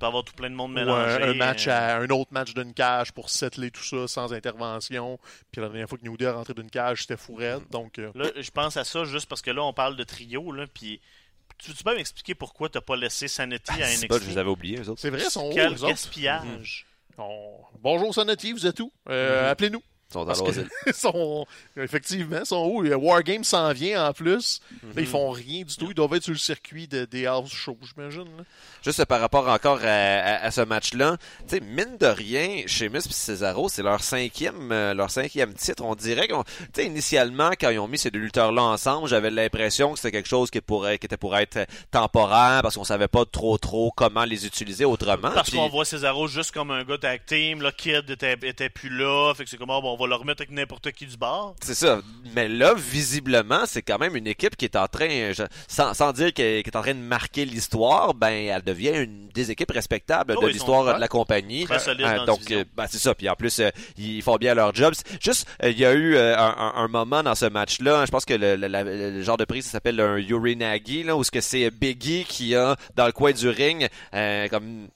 peut 0.02 0.06
avoir 0.08 0.24
tout 0.26 0.34
plein 0.34 0.50
de 0.50 0.56
monde 0.56 0.72
Ou 0.72 0.76
mélangé. 0.76 1.24
un, 1.24 1.30
un 1.30 1.34
match 1.34 1.68
euh, 1.68 1.72
à, 1.72 1.96
un 1.98 2.10
autre 2.10 2.32
match 2.34 2.54
d'une 2.54 2.74
cage 2.74 3.12
pour 3.14 3.30
settler 3.30 3.72
tout 3.72 3.84
ça 3.84 4.08
sans 4.08 4.34
intervention. 4.34 5.18
Puis 5.52 5.62
la 5.62 5.68
dernière 5.70 5.88
fois 5.88 5.98
que 5.98 6.04
New 6.04 6.18
Day 6.18 6.26
est 6.26 6.30
rentré 6.32 6.54
d'une 6.54 6.70
cage, 6.70 7.02
c'était 7.04 7.18
fourette. 7.18 7.70
Donc, 7.72 8.00
euh, 8.00 8.12
Là, 8.16 8.30
je 8.36 8.52
pense 8.52 8.76
à 8.78 8.84
ça 8.84 9.04
juste 9.06 9.28
parce 9.28 9.42
que 9.42 9.52
là, 9.52 9.64
on 9.64 9.74
parle 9.74 9.96
de 9.96 10.04
trio. 10.04 10.52
Là, 10.52 10.66
puis 10.74 11.00
tu, 11.58 11.74
tu 11.74 11.84
peux 11.84 11.96
m'expliquer 11.96 12.36
pourquoi 12.36 12.68
t'as 12.70 12.82
pas 12.82 12.96
laissé 12.96 13.28
Sanity 13.28 13.72
à 13.72 13.86
Ah, 13.86 13.86
C'est 13.88 14.06
NXT? 14.06 14.08
pas, 14.08 14.20
je 14.20 14.30
les 14.30 14.38
avais 14.38 14.50
oubliés, 14.50 14.80
eux 14.80 14.90
autres. 14.90 15.00
c'est 15.02 15.10
vrai, 15.12 15.22
ils 15.24 15.30
sont 15.32 15.46
hauts, 15.46 15.54
Quel 15.54 15.76
gaspillage. 15.76 16.86
On- 17.18 17.58
Bonjour 17.80 18.14
Sonati, 18.14 18.52
vous 18.52 18.66
êtes 18.66 18.80
où? 18.80 18.92
Euh, 19.10 19.44
Mhm. 19.44 19.50
Appelez-nous. 19.52 19.84
Ils 20.12 20.14
sont 20.14 20.26
Parce 20.26 20.40
dans 20.40 20.46
que 20.46 20.50
l'asile. 20.50 20.70
ils 20.88 20.94
sont, 20.94 21.46
effectivement, 21.78 22.40
ils 22.42 22.46
sont 22.46 22.58
hauts. 22.58 22.82
Le 22.82 22.96
Wargame 22.96 23.46
s'en 23.46 23.72
vient 23.72 24.08
en 24.10 24.14
plus. 24.14 24.60
Là, 24.72 24.78
Mhm. 24.84 24.94
ils 24.98 25.06
font 25.08 25.32
rien 25.32 25.64
du 25.64 25.76
tout. 25.78 25.88
Ils 25.90 25.94
doivent 25.94 26.14
être 26.16 26.24
sur 26.24 26.34
le 26.34 26.38
circuit 26.38 26.88
de, 26.88 27.06
des 27.06 27.26
house 27.26 27.52
shows, 27.52 27.78
j'imagine. 27.82 28.26
Juste 28.84 29.06
par 29.06 29.22
rapport 29.22 29.48
encore 29.48 29.80
à, 29.84 29.86
à- 29.88 30.46
à 30.46 30.52
ce 30.52 30.62
match-là, 30.62 31.18
tu 31.48 31.56
sais, 31.56 31.60
mine 31.62 31.98
de 32.00 32.08
rien, 32.08 32.64
Sheamus 32.68 32.98
et 33.00 33.12
Cesaro, 33.14 33.70
c'est 33.70 33.84
leur 33.84 34.04
cinquième, 34.04 34.72
euh, 34.72 34.94
leur 34.94 35.10
cinquième 35.12 35.54
titre. 35.54 35.84
On 35.86 35.96
dirait 35.96 36.28
qu'on, 36.28 36.44
tu 36.44 36.52
sais, 36.76 36.86
initialement, 36.86 37.52
quand 37.60 37.70
ils 37.70 37.80
ont 37.80 37.88
mis 37.88 37.98
ces 37.98 38.12
deux 38.12 38.20
lutteurs-là 38.20 38.64
ensemble, 38.64 39.08
j'avais 39.08 39.32
l'impression 39.32 39.94
que 39.94 40.00
c'était 40.00 40.12
quelque 40.12 40.28
chose 40.30 40.52
qui 40.52 40.60
pourrait, 40.62 40.98
qui 40.98 41.06
était 41.06 41.18
pour 41.18 41.38
être 41.38 41.60
temporaire, 41.92 42.62
parce 42.64 42.76
qu'on 42.76 42.84
savait 42.84 43.08
pas 43.08 43.26
trop 43.26 43.58
trop 43.58 43.92
comment 43.96 44.26
les 44.26 44.46
utiliser 44.46 44.86
autrement. 44.86 45.32
Parce 45.32 45.50
Puis- 45.50 45.58
qu'on 45.60 45.70
voit 45.70 45.86
Cesaro 45.86 46.28
juste 46.28 46.52
comme 46.52 46.72
un 46.72 46.84
gars 46.84 46.98
tag 46.98 47.22
team. 47.26 47.62
Là, 47.62 47.72
Kid 47.72 48.10
était, 48.10 48.38
était 48.44 48.70
plus 48.70 48.90
là. 48.90 49.34
Fait 49.36 49.44
que 49.44 49.50
c'est 49.50 49.58
comme, 49.58 49.70
ah, 49.70 49.80
bon, 49.82 49.94
on 49.94 49.98
va 50.02 50.08
le 50.08 50.16
remettre 50.16 50.42
avec 50.42 50.52
n'importe 50.52 50.92
qui 50.92 51.06
du 51.06 51.18
bar. 51.18 51.54
C'est 51.62 51.74
ça. 51.76 52.02
Mais 52.36 52.48
là, 52.48 52.74
visiblement, 52.76 53.62
c'est 53.66 53.82
quand 53.82 53.98
même 53.98 54.16
une 54.16 54.28
équipe 54.28 54.56
qui 54.56 54.66
est 54.66 54.76
en 54.76 54.88
train, 54.88 55.32
je- 55.34 55.44
sans, 55.68 55.94
sans 55.94 56.12
dire 56.14 56.34
qu'elle 56.34 56.58
est 56.66 56.76
en 56.76 56.82
train 56.82 56.94
de 56.94 57.00
marquer 57.00 57.46
l'histoire, 57.46 58.14
ben, 58.14 58.32
elle 58.32 58.62
devient 58.64 58.92
une 59.04 59.28
des 59.30 59.52
équipes 59.52 59.72
respectables 59.72 60.36
Ah 60.38 60.42
de 60.42 60.48
l'histoire 60.52 60.84
de 60.96 61.00
la 61.00 61.08
compagnie. 61.08 61.66
Très 61.66 61.80
Euh, 61.90 62.18
dans 62.18 62.26
donc, 62.26 62.52
euh, 62.52 62.64
ben, 62.76 62.86
c'est 62.90 62.98
ça. 63.00 63.16
Puis 63.16 63.30
en 63.30 63.36
plus, 63.36 63.60
euh, 63.60 63.70
ils 63.98 64.22
font 64.22 64.36
bien 64.38 64.54
leur 64.56 64.74
job. 64.74 64.94
Juste, 65.22 65.48
il 65.64 65.78
y 65.80 65.86
a 65.86 65.94
eu 65.94 66.18
un, 66.18 66.34
un- 66.38 66.74
un 66.76 66.88
moment 66.88 67.24
dans 67.24 67.36
ce 67.36 67.46
match-là. 67.46 68.06
Je 68.06 68.12
pense 68.12 68.26
que 68.26 68.34
le, 68.34 68.56
le- 68.56 68.68
la- 68.68 68.84
le 68.84 69.22
genre 69.22 69.38
de 69.38 69.46
prise 69.46 69.66
ça 69.66 69.72
s'appelle 69.72 70.00
un 70.00 70.18
Urinagi, 70.18 71.04
là, 71.04 71.16
où 71.16 71.24
ce 71.24 71.32
que 71.32 71.42
c'est 71.42 71.70
Biggie 71.72 72.26
qui 72.28 72.56
a 72.56 72.76
dans 72.96 73.06
le 73.06 73.12
coin 73.12 73.32
du 73.32 73.48
ring, 73.50 73.88
comme 74.50 74.88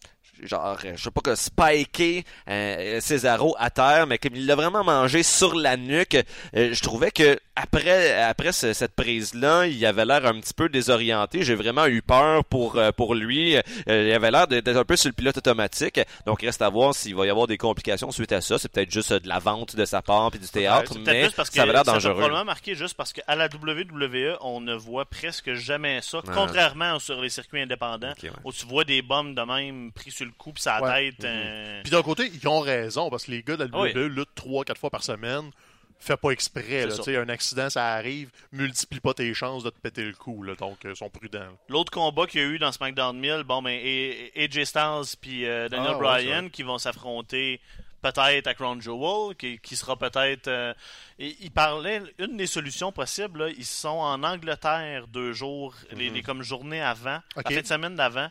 genre, 0.48 0.78
euh, 0.86 0.94
je 0.96 1.04
sais 1.04 1.12
pas 1.12 1.22
que 1.22 1.36
spiker 1.36 2.24
euh, 2.50 3.00
Cesaro 3.00 3.56
à 3.60 3.70
terre, 3.70 4.08
mais 4.08 4.18
comme 4.18 4.36
il 4.36 4.46
l'a 4.46 4.56
vraiment 4.56 4.84
mangé 4.84 5.24
sur 5.24 5.56
la 5.56 5.78
nuque, 5.78 6.16
euh, 6.56 6.74
je 6.74 6.82
trouvais 6.82 7.12
que 7.12 7.38
après 7.56 8.14
après 8.22 8.52
ce- 8.52 8.74
cette 8.74 8.96
prise 8.96 9.34
là, 9.34 9.66
il 9.66 9.86
avait 9.86 10.06
l'air 10.06 10.26
un 10.26 10.40
petit 10.40 10.54
peu 10.54 10.68
désorienté. 10.70 11.44
J'ai 11.44 11.56
vraiment 11.56 11.86
eu 11.88 12.02
peur 12.02 12.44
pour 12.46 12.78
euh, 12.78 12.92
pour 12.92 13.16
lui. 13.16 13.56
Euh, 13.56 13.62
il 13.88 14.12
avait 14.14 14.32
l'air 14.32 14.48
d'être 14.48 14.68
un 14.76 14.84
peu 14.84 14.96
sur 14.96 15.10
le 15.10 15.14
pilote 15.14 15.38
automatique. 15.38 16.00
Donc 16.26 16.40
il 16.44 16.48
reste 16.48 16.62
à 16.62 16.70
voir 16.70 16.94
s'il 16.94 17.16
va 17.16 17.26
y 17.26 17.30
avoir 17.30 17.48
des 17.48 17.58
complications 17.58 18.12
suite 18.12 18.32
à 18.32 18.42
ça. 18.42 18.58
C'est 18.58 18.70
peut-être 18.72 18.92
juste 18.92 19.14
de 19.14 19.28
la 19.30 19.40
vente 19.40 19.76
de 19.76 19.86
sa 19.86 20.02
part 20.02 20.30
puis 20.32 20.40
du 20.40 20.48
théâtre, 20.48 20.94
peut-être 20.94 21.06
mais 21.06 21.30
parce 21.36 21.50
que 21.50 21.56
ça 21.56 21.64
avait 21.64 21.72
l'air 21.72 21.86
ça 21.86 21.94
dangereux. 21.94 22.14
probablement 22.14 22.46
marqué 22.46 22.76
juste 22.76 22.96
parce 22.96 23.14
qu'à 23.14 23.36
la 23.36 23.48
WWE, 23.48 24.38
on 24.42 24.60
ne 24.62 24.76
voit 24.76 25.06
presque 25.06 25.54
jamais 25.54 26.02
ça, 26.02 26.20
contrairement 26.34 27.00
sur 27.00 27.22
les 27.22 27.30
circuits 27.30 27.62
indépendants, 27.62 28.14
ouais. 28.22 28.30
où 28.44 28.52
tu 28.52 28.66
vois 28.66 28.84
des 28.84 29.02
bombes 29.02 29.34
de 29.36 29.42
même 29.42 29.92
pris 29.94 30.12
sur 30.12 30.26
le 30.26 30.32
coup 30.38 30.54
Ouais. 30.82 31.12
tête. 31.12 31.24
euh, 31.26 31.82
Puis 31.84 31.92
d'un 31.92 32.02
côté, 32.04 32.30
ils 32.34 32.48
ont 32.48 32.60
raison 32.60 33.10
parce 33.10 33.26
que 33.26 33.32
les 33.32 33.44
gars 33.44 33.58
de 33.58 33.66
la 33.66 33.80
Oui. 33.80 33.94
Luttent 33.94 34.36
3-4 34.36 34.78
fois 34.78 34.90
par 34.90 35.04
semaine. 35.04 35.52
Fais 35.98 36.18
pas 36.18 36.32
exprès. 36.32 36.86
Là, 36.86 36.92
ça. 36.92 36.98
Tu 36.98 37.04
sais, 37.04 37.18
un 37.18 37.30
accident, 37.30 37.70
ça 37.70 37.94
arrive. 37.94 38.30
Multiplie 38.52 39.00
pas 39.00 39.14
tes 39.14 39.34
chances 39.34 39.64
de 39.64 39.70
te 39.70 39.80
péter 39.80 40.04
le 40.04 40.14
cou. 40.14 40.44
Là, 40.44 40.54
donc, 40.56 40.84
euh, 40.86 40.92
ils 40.92 40.96
sont 40.96 41.10
prudents. 41.10 41.40
là. 41.40 41.52
L'autre 41.70 41.90
combat 41.92 42.28
qu'il 42.28 42.42
y 42.42 42.44
a 42.44 42.48
eu 42.48 42.60
dans 42.60 42.72
SmackDown 42.72 43.18
1000, 43.18 43.44
bon, 43.44 43.62
ben, 43.62 43.70
et- 43.72 44.32
et- 44.36 44.44
AJ 44.44 44.66
Styles 44.66 45.18
puis 45.22 45.46
euh, 45.46 45.70
Daniel 45.70 45.94
Ah, 45.96 45.98
Bryan 45.98 46.50
qui 46.50 46.64
vont 46.64 46.78
s'affronter 46.78 47.62
peut-être 48.02 48.46
à 48.46 48.54
Crown 48.54 48.80
Jewel, 48.82 49.36
qui, 49.36 49.58
qui 49.60 49.76
sera 49.78 49.98
peut-être. 49.98 50.48
euh, 50.50 50.74
et 51.18 51.36
il 51.40 51.50
parlait, 51.50 52.02
une 52.20 52.36
des 52.38 52.46
solutions 52.46 52.92
possibles, 52.92 53.46
là, 53.46 53.50
ils 53.58 53.66
sont 53.66 53.88
en 53.88 54.22
Angleterre 54.22 55.08
deux 55.08 55.32
jours, 55.34 55.74
les, 55.92 56.10
les 56.12 56.22
comme 56.22 56.44
journées 56.44 56.82
avant, 56.84 57.20
Ok. 57.38 57.46
la 57.46 57.52
fin 57.56 57.62
de 57.62 57.68
semaine 57.68 57.96
d'avant. 57.96 58.28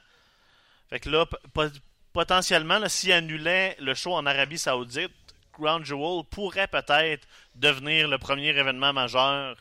Fait 0.90 1.00
que 1.00 1.08
là, 1.08 1.26
potentiellement, 2.14 2.79
là, 2.79 2.88
s'ils 2.88 3.12
annulaient 3.12 3.77
le 3.81 3.92
show 3.92 4.14
en 4.14 4.24
Arabie 4.24 4.57
Saoudite, 4.57 5.12
Crown 5.53 5.85
Jewel 5.85 6.24
pourrait 6.31 6.68
peut-être 6.68 7.27
devenir 7.55 8.09
le 8.09 8.18
premier 8.18 8.48
événement 8.48 8.92
majeur 8.92 9.57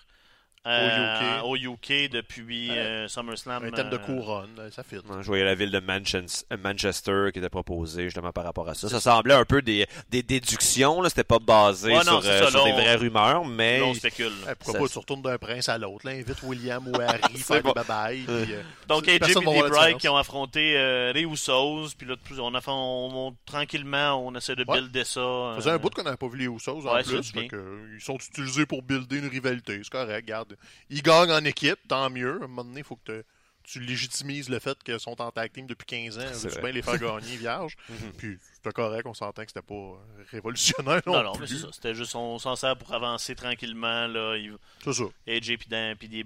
euh, 0.65 1.41
au 1.41 1.56
UK 1.58 2.10
depuis 2.12 2.69
euh, 2.71 3.08
SummerSlam. 3.08 3.63
Un 3.65 3.71
thème 3.71 3.89
de 3.89 3.95
euh, 3.95 3.99
couronne, 3.99 4.49
là, 4.58 4.71
ça 4.71 4.84
fit. 4.84 4.95
Non, 5.10 5.21
Je 5.21 5.28
voyais 5.28 5.43
la 5.43 5.56
ville 5.56 5.71
de 5.71 5.80
Manchester, 5.80 6.45
Manchester 6.58 7.30
qui 7.34 7.39
était 7.39 7.49
proposée 7.49 8.04
justement 8.06 8.32
par 8.32 8.43
rapport 8.45 8.67
à 8.69 8.73
ça. 8.73 8.88
Ça 8.89 8.99
semblait 9.02 9.34
un 9.34 9.45
peu 9.45 9.62
des, 9.62 9.86
des 10.10 10.23
déductions, 10.23 11.02
là. 11.02 11.10
C'était 11.10 11.23
pas 11.23 11.39
basé 11.39 11.89
Ouais, 11.91 12.04
non, 12.06 12.21
sur, 12.21 12.30
euh, 12.32 12.49
ça, 12.49 12.63
des 12.63 12.71
vraies 12.71 12.95
rumeurs, 12.95 13.45
mais. 13.45 13.80
Là, 13.80 13.86
on 13.86 13.93
spécule. 13.93 14.32
Eh, 14.49 14.56
pourquoi 14.56 14.73
Ça- 14.73 14.80
pas, 14.80 14.88
tu 14.88 14.99
retournes 14.99 15.21
d'un 15.21 15.38
prince 15.38 15.69
à 15.69 15.78
l'autre. 15.78 16.06
là. 16.06 16.13
Invite 16.13 16.41
William 16.43 16.88
ou 16.88 16.93
Harry, 17.02 17.38
faire 17.38 17.62
bon. 17.62 17.73
des 17.73 18.26
euh, 18.30 18.62
Donc, 18.88 19.08
AJ 19.08 19.15
et 19.15 19.17
Bray 19.17 19.34
différence. 19.63 20.02
qui 20.02 20.08
ont 20.10 20.17
affronté 20.17 20.78
euh, 20.78 21.12
les 21.13 21.23
Usos, 21.23 21.89
puis 21.97 22.08
là, 22.08 22.15
plus- 22.23 22.39
on 22.39 22.54
a 22.54 22.62
fait, 22.62 22.71
on, 22.71 23.28
on- 23.28 23.36
tranquillement, 23.45 24.26
on 24.26 24.34
essaie 24.36 24.56
de 24.56 24.63
Ouais. 24.67 24.80
builder 24.80 25.04
ça. 25.04 25.21
Ça 25.21 25.54
faisait 25.58 25.69
euh, 25.71 25.76
un 25.76 25.78
bout 25.78 25.89
qu'on 25.89 26.04
n'avait 26.04 26.15
pas 26.17 26.28
vu 26.28 26.38
les 26.38 26.45
Usos 26.45 26.88
en 26.88 27.02
plus. 27.04 27.34
bien. 27.34 27.41
fait 27.41 27.47
que, 27.49 27.56
euh, 27.58 27.95
ils 27.95 28.02
sont 28.02 28.15
utilisés 28.15 28.65
pour 28.65 28.82
builder 28.82 29.17
une 29.17 29.28
rivalité. 29.28 29.80
C'est 29.84 29.89
correct, 29.89 30.15
regarde. 30.26 30.53
Ils 30.89 31.02
gagnent 31.02 31.32
en 31.32 31.44
équipe, 31.46 31.80
tant 31.88 32.10
mieux. 32.10 32.34
À 32.42 32.46
un 32.46 32.48
moment 32.48 32.63
donné, 32.63 32.80
il 32.82 32.84
faut 32.86 32.96
que 32.98 33.22
te- 33.22 33.24
tu 33.63 33.80
légitimises 33.80 34.50
le 34.50 34.60
fait 34.60 34.82
qu'ils 34.84 35.00
sont 35.00 35.22
en 35.22 35.32
tag 35.32 35.50
team 35.54 35.66
depuis 35.68 35.86
15 35.86 36.18
ans. 36.20 36.26
Vrai. 36.50 36.62
bien 36.62 36.72
les 36.74 36.82
faire 36.82 36.98
gagner 37.00 37.38
vierge? 37.38 37.78
Mhm. 37.89 38.12
Puis 38.18 38.38
c'était 38.54 38.72
correct, 38.74 39.06
on 39.06 39.13
s'entend 39.13 39.44
que 39.44 39.50
c'était 39.52 39.62
pas 39.66 39.74
euh, 39.74 39.98
révolutionnaire 40.32 41.02
non, 41.06 41.13
Non, 41.13 41.24
non, 41.24 41.32
mais 41.34 41.38
plus. 41.46 41.48
c'est 41.60 41.66
ça. 41.66 41.70
C'était 41.72 41.96
juste, 41.96 42.13
on 42.16 42.38
s'en 42.39 42.56
sert 42.58 42.78
pour 42.78 42.94
avancer 42.94 43.36
tranquillement, 43.36 44.08
là. 44.08 44.36
Il- 44.38 44.58
C'est 44.84 44.94
ça. 44.94 45.04
AJ 45.28 45.58
puis 45.58 45.68
Dan 45.70 45.96
puis 45.96 46.10
D. 46.10 46.26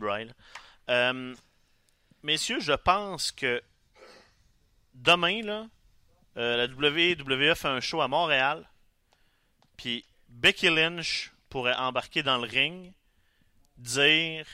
Euh, 0.90 1.36
messieurs, 2.24 2.60
je 2.60 2.74
pense 2.74 3.32
que 3.32 3.62
demain, 4.96 5.42
là, 5.44 5.68
euh, 6.38 6.58
la 6.58 6.68
WWE 6.68 7.54
fait 7.56 7.68
un 7.68 7.80
show 7.80 8.02
à 8.02 8.08
Montréal, 8.08 8.68
puis 9.76 10.06
Becky 10.30 10.70
Lynch 10.70 11.32
pourrait 11.50 11.76
embarquer 11.76 12.24
dans 12.24 12.38
le 12.38 12.48
ring, 12.48 12.94
dire 13.78 14.46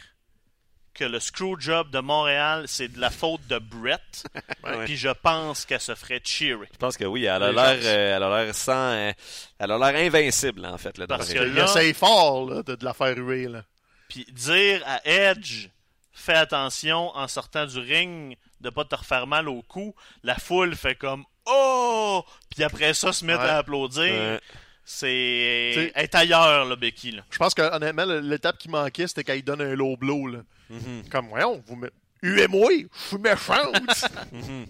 que 0.94 1.06
le 1.06 1.20
screwjob 1.20 1.90
de 1.90 2.00
Montréal, 2.00 2.66
c'est 2.68 2.88
de 2.88 3.00
la 3.00 3.10
faute 3.10 3.46
de 3.48 3.58
Brett. 3.60 4.24
Ouais. 4.64 4.86
Puis 4.86 4.96
je 4.96 5.10
pense 5.10 5.66
qu'elle 5.66 5.82
se 5.82 5.94
ferait 5.94 6.22
cheerer. 6.24 6.70
Je 6.72 6.78
pense 6.78 6.96
que 6.96 7.04
oui, 7.04 7.26
elle 7.26 7.44
a 7.44 7.52
l'air, 7.52 7.78
euh, 7.84 8.16
elle 8.16 8.24
a 8.24 8.44
l'air 8.46 8.56
sans, 8.56 8.94
euh, 8.94 9.12
elle 9.60 9.72
a 9.72 9.78
l'air 9.78 10.06
invincible 10.08 10.66
en 10.66 10.78
fait 10.78 10.98
là, 10.98 11.06
Parce 11.06 11.34
le 11.34 11.40
que. 11.42 11.48
Il 11.50 11.58
essaye 11.58 11.94
fort 11.94 12.50
là, 12.50 12.64
de, 12.64 12.76
de 12.76 12.86
la 12.86 12.94
faire 12.94 13.14
ruer. 13.14 13.50
Là. 13.50 13.64
Puis 14.08 14.26
dire 14.32 14.82
à 14.86 15.02
Edge, 15.06 15.68
fais 16.14 16.36
attention 16.36 17.10
en 17.14 17.28
sortant 17.28 17.66
du 17.66 17.78
ring 17.78 18.38
de 18.62 18.70
pas 18.70 18.86
te 18.86 18.96
refaire 18.96 19.28
mal 19.28 19.50
au 19.50 19.62
cou. 19.64 19.94
La 20.24 20.36
foule 20.36 20.78
fait 20.78 20.96
comme 20.96 21.26
Oh! 21.46 22.24
Puis 22.50 22.64
après 22.64 22.94
ça, 22.94 23.12
se 23.12 23.26
met 23.26 23.36
Ouais. 23.36 23.42
à 23.42 23.58
applaudir. 23.58 24.04
Ouais. 24.14 24.40
C'est 24.86 25.92
être 25.96 26.16
ailleurs, 26.16 26.66
là, 26.66 26.76
Becky. 26.76 27.12
Là. 27.12 27.24
Je 27.30 27.38
pense 27.38 27.54
que 27.54 27.62
honnêtement, 27.62 28.06
l'étape 28.06 28.58
qui 28.58 28.70
manquait, 28.70 29.08
c'était 29.08 29.24
quand 29.24 29.34
il 29.34 29.44
donne 29.44 29.62
un 29.62 29.76
low 29.76 29.96
blow. 29.98 30.28
Là. 30.28 30.40
Mhm. 30.70 31.04
Comme, 31.10 31.28
voyons, 31.30 31.64
vous 31.66 31.76
me. 31.76 31.90
Huez-moi, 32.22 32.70
je 32.72 33.08
suis 33.08 33.18
méchante. 33.18 33.76
Mhm. 34.32 34.66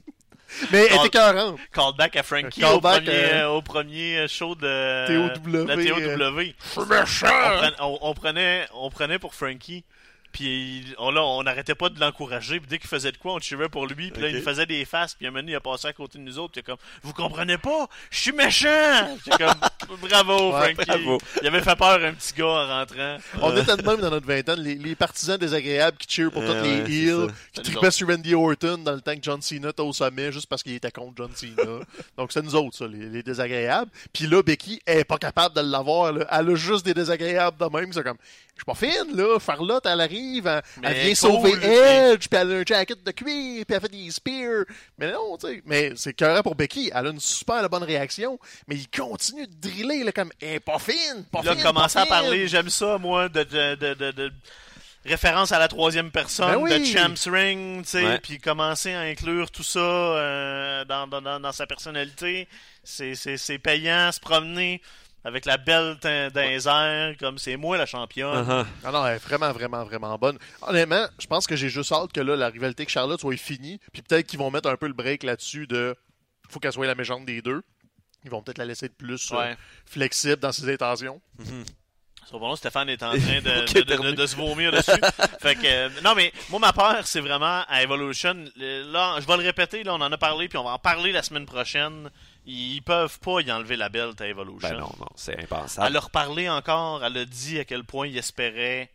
Mais 0.71 0.86
elle 0.86 0.93
était 0.97 1.08
écœurante. 1.08 1.60
Callback 1.71 2.15
à 2.15 2.21
Frankie 2.21 2.63
au, 2.63 2.80
premier, 2.80 3.10
euh, 3.10 3.47
au 3.49 3.63
premier 3.63 4.28
show 4.28 4.54
de 4.54 5.08
TOW, 5.08 5.65
la 5.65 5.76
TOW. 5.76 5.80
Je 5.80 6.43
suis 6.54 6.80
On, 6.80 6.86
méchant. 6.86 7.26
prenait, 7.28 7.71
on- 7.80 7.97
on 8.02 8.13
prenait, 8.13 8.67
on 8.76 8.89
prenait 8.91 9.17
pour 9.17 9.34
Frankie. 9.34 9.84
Puis 10.34 10.84
on, 10.98 11.12
là, 11.12 11.24
on 11.24 11.43
n'arrêtait 11.43 11.76
pas 11.76 11.89
de 11.89 12.00
l'encourager. 12.00 12.60
Puis 12.60 12.67
dès 12.67 12.80
qu'il 12.80 12.89
faisait 12.89 13.12
de 13.12 13.17
quoi, 13.17 13.34
on 13.36 13.39
cheerait 13.39 13.69
pour 13.69 13.86
lui. 13.88 14.12
Puis 14.12 14.22
là, 14.22 14.30
il 14.30 14.41
faisait 14.41 14.65
des 14.65 14.84
faces. 14.84 15.13
Puis 15.13 15.26
un 15.28 15.30
moment 15.30 15.41
donné, 15.41 15.52
il 15.54 15.56
a 15.56 15.62
passé 15.62 15.88
à 15.88 15.93
côté 15.93 16.17
de 16.17 16.24
nous 16.24 16.38
autres. 16.39 16.54
Puis 16.54 16.62
il 16.67 16.72
a 16.72 16.76
comme, 16.76 16.86
vous 17.04 17.13
comprenez 17.13 17.58
pas, 17.58 17.88
je 18.10 18.19
suis 18.19 18.32
méchant. 18.32 19.17
J'étais 19.26 19.38
comme, 19.46 20.00
bravo, 20.10 20.54
Ouais, 20.54 20.74
Frankie. 20.74 20.86
bravo. 20.89 21.17
Il 21.41 21.48
avait 21.48 21.62
fait 21.62 21.76
peur 21.78 22.04
un 22.04 22.13
petit 22.13 22.34
gars 22.34 22.46
en 22.46 22.67
rentrant. 22.67 23.17
On 23.41 23.56
était 23.56 23.78
de 23.78 23.84
même 23.84 24.02
dans 24.02 24.10
notre 24.10 24.28
vingtaine, 24.28 24.60
les, 24.60 24.76
les 24.76 24.96
partisans 24.96 25.38
désagréables 25.38 25.98
qui 25.98 26.13
cheer 26.13 26.32
pour 26.32 26.41
Ouais, 26.43 26.48
tous 26.48 26.63
les 26.63 26.82
ouais, 26.82 26.91
heels, 26.91 27.28
qui 27.54 27.62
tripaient 27.62 27.91
sur 27.91 28.08
Randy 28.08 28.34
Orton 28.36 28.80
dans 28.80 28.93
le 28.93 29.02
temps 29.02 29.13
que 29.15 29.22
John 29.24 29.41
Cena 29.41 29.69
était 29.69 29.82
au 29.82 29.93
sommet 29.93 30.32
juste 30.32 30.48
parce 30.48 30.63
qu'il 30.63 30.74
était 30.74 30.91
contre 30.91 31.13
John 31.17 31.32
Cena. 31.36 31.80
Donc 32.17 32.32
c'est 32.32 32.41
nous 32.41 32.56
autres, 32.56 32.76
ça, 32.78 32.88
les, 32.88 33.08
les 33.10 33.24
désagréables. 33.24 33.91
Puis 34.12 34.26
là, 34.28 34.41
Becky 34.41 34.82
elle 34.86 35.00
est 35.00 35.04
pas 35.04 35.17
capable 35.17 35.56
de 35.56 35.62
l'avoir. 35.62 36.10
Elle 36.10 36.50
a 36.50 36.56
juste 36.56 36.86
des 36.86 36.93
désagréables 36.93 37.58
de 37.58 37.65
même. 37.78 37.93
C'est 37.93 38.04
comme, 38.04 38.17
je 38.56 38.62
suis 38.62 38.66
pas 38.66 38.76
fine, 38.76 39.16
là. 39.18 39.39
Charlotte, 39.39 39.84
elle 39.86 40.00
arrive, 40.02 40.48
elle, 40.84 40.94
vient 40.94 41.04
cool, 41.08 41.16
sauver 41.16 41.52
Edge, 41.63 42.28
puis 42.30 42.39
elle 42.39 42.52
a 42.52 42.56
un 42.58 42.63
jacket 42.66 43.04
de 43.04 43.12
cuir, 43.12 43.66
puis 43.66 43.76
elle 43.76 43.82
fait 43.82 43.89
des 43.92 44.12
spears. 44.12 44.66
Mais 44.98 45.12
non, 45.12 45.38
tu 45.38 45.48
sais. 45.48 45.63
Mais 45.66 45.92
c'est 45.96 46.13
carré 46.13 46.44
pour 46.44 46.56
Becky. 46.56 46.92
Elle 46.94 47.08
a 47.08 47.10
une 47.10 47.20
super 47.20 47.68
bonne 47.70 47.84
réaction, 47.84 48.39
mais 48.68 48.76
il 48.76 48.88
continue 48.89 49.48
de 49.48 49.56
driller, 49.60 50.04
là, 50.04 50.12
comme, 50.12 50.32
est 50.39 50.60
pas 50.60 50.78
fine, 50.80 51.26
pas 51.32 51.42
là, 51.42 51.54
fine. 51.56 51.63
commencer 51.63 51.96
pas 51.96 52.02
à 52.04 52.06
parler, 52.06 52.48
j'aime 52.48 52.70
ça, 52.70 52.98
moi, 53.00 53.28
de, 53.28 53.44
de, 53.44 53.76
de, 53.76 53.94
de- 53.96 54.12
de 54.12 54.32
référence 55.06 55.52
à 55.52 55.60
la 55.60 55.68
troisième 55.68 56.12
personne, 56.12 56.52
Ben 56.52 56.58
oui. 56.58 56.80
de 56.80 56.86
Champs 56.86 57.32
Ring, 57.32 57.84
tu 57.84 57.89
sais, 57.89 58.20
puis 58.24 58.38
commencer 58.39 58.94
à 58.94 59.02
inclure 59.02 59.52
tout 59.52 59.63
ça 59.63 59.80
euh, 59.80 60.86
dans, 60.86 61.08
dans, 61.08 61.22
dans, 61.22 61.39
dans 61.42 61.52
sa 61.52 61.68
personnalité. 61.68 62.48
C'est, 62.86 63.16
c'est, 63.16 63.36
c'est 63.36 63.58
payant, 63.58 64.12
se 64.13 64.22
promener 64.22 64.82
avec 65.24 65.46
la 65.46 65.58
belle 65.58 65.98
les 66.36 66.68
airs, 66.68 67.16
comme 67.20 67.38
c'est 67.38 67.56
moi 67.58 67.78
la 67.78 67.86
championne. 67.86 68.46
Uh-huh. 68.46 68.66
Ah 68.84 68.92
non, 68.92 69.06
elle 69.06 69.16
est 69.16 69.20
vraiment, 69.20 69.52
vraiment, 69.52 69.84
vraiment 69.84 70.18
bonne. 70.18 70.38
Honnêtement, 70.62 71.06
je 71.20 71.28
pense 71.28 71.48
que 71.48 71.56
j'ai 71.56 71.70
juste 71.70 71.92
hâte 71.92 72.12
que 72.12 72.22
là, 72.22 72.36
la 72.36 72.50
rivalité 72.50 72.82
avec 72.82 72.90
Charlotte 72.90 73.20
soit 73.22 73.38
finie. 73.38 73.80
Puis 73.94 74.02
peut-être 74.02 74.28
qu'ils 74.28 74.40
vont 74.40 74.52
mettre 74.52 74.70
un 74.70 74.76
peu 74.78 74.88
le 74.88 74.94
break 74.94 75.24
là-dessus 75.24 75.68
de 75.68 75.96
faut 76.50 76.60
qu'elle 76.60 76.74
soit 76.74 76.86
la 76.88 76.96
méchante 76.96 77.26
des 77.26 77.42
deux. 77.42 77.64
Ils 78.26 78.30
vont 78.32 78.42
peut-être 78.42 78.58
la 78.58 78.66
laisser 78.66 78.88
de 78.88 78.94
plus 78.94 79.32
euh, 79.32 79.38
Ouais. 79.38 79.58
flexible 79.86 80.38
dans 80.38 80.52
ses 80.52 80.72
intentions. 80.72 81.22
Sur 82.26 82.40
bon, 82.40 82.56
Stéphane 82.56 82.88
est 82.90 83.04
en 83.04 83.10
train 83.12 83.42
de, 83.42 83.62
Ok, 83.64 83.74
de, 83.74 83.80
de- 83.80 83.86
terminé. 83.86 84.12
de- 84.14 84.22
de 84.22 84.26
se 84.26 84.36
vomir 84.38 84.72
dessus. 84.72 84.92
fait 85.42 85.56
que, 85.56 85.66
euh, 85.66 85.90
non, 86.04 86.16
mais 86.16 86.32
moi, 86.50 86.58
ma 86.60 86.72
peur, 86.72 87.06
c'est 87.06 87.20
vraiment 87.20 87.64
à 87.68 87.84
Evolution. 87.84 88.46
Là, 88.56 89.18
je 89.20 89.28
vais 89.28 89.38
le 89.38 89.44
répéter, 89.44 89.84
là, 89.84 89.94
on 89.94 90.02
en 90.02 90.12
a 90.12 90.18
parlé, 90.18 90.48
puis 90.48 90.58
on 90.58 90.64
va 90.64 90.72
en 90.72 90.80
parler 90.80 91.12
la 91.12 91.22
semaine 91.22 91.46
prochaine. 91.46 92.10
Ils 92.45 92.82
peuvent 92.82 93.19
pas 93.19 93.39
y 93.39 93.51
enlever 93.51 93.77
la 93.77 93.89
belle 93.89 94.12
à 94.19 94.27
Evolution. 94.27 94.69
Ben 94.69 94.77
non, 94.77 94.91
non, 94.99 95.08
c'est 95.15 95.41
impensable. 95.41 95.88
Elle 95.88 95.97
a 95.97 95.99
reparlé 95.99 96.49
encore, 96.49 97.03
elle 97.03 97.17
a 97.17 97.25
dit 97.25 97.60
à 97.60 97.65
quel 97.65 97.84
point 97.84 98.08
il 98.08 98.17
espérait. 98.17 98.89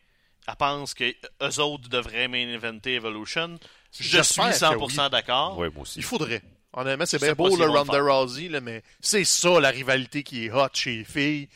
Elle 0.47 0.57
pense 0.57 0.95
que 0.95 1.05
eux 1.43 1.61
autres 1.61 1.89
devraient 1.89 2.29
main 2.29 2.49
eventer 2.49 2.95
Evolution. 2.95 3.59
Je 3.93 4.03
suis 4.03 4.11
J'espère 4.11 4.51
que 4.51 4.57
100% 4.57 5.11
d'accord. 5.11 5.59
Oui, 5.59 5.69
moi 5.73 5.83
aussi. 5.83 5.99
Il 5.99 6.05
faudrait. 6.05 6.43
Honnêtement, 6.75 7.07
c'est 7.07 7.21
bien 7.21 7.33
beau 7.33 7.57
le 7.57 7.67
Ronda. 7.67 8.01
Rousey, 8.01 8.49
là, 8.49 8.61
mais 8.61 8.83
c'est 9.01 9.25
ça 9.25 9.61
la 9.61 9.71
rivalité 9.71 10.23
qui 10.23 10.45
est 10.45 10.51
hot 10.51 10.69
chez 10.75 10.97
les 10.97 11.05
filles. 11.05 11.49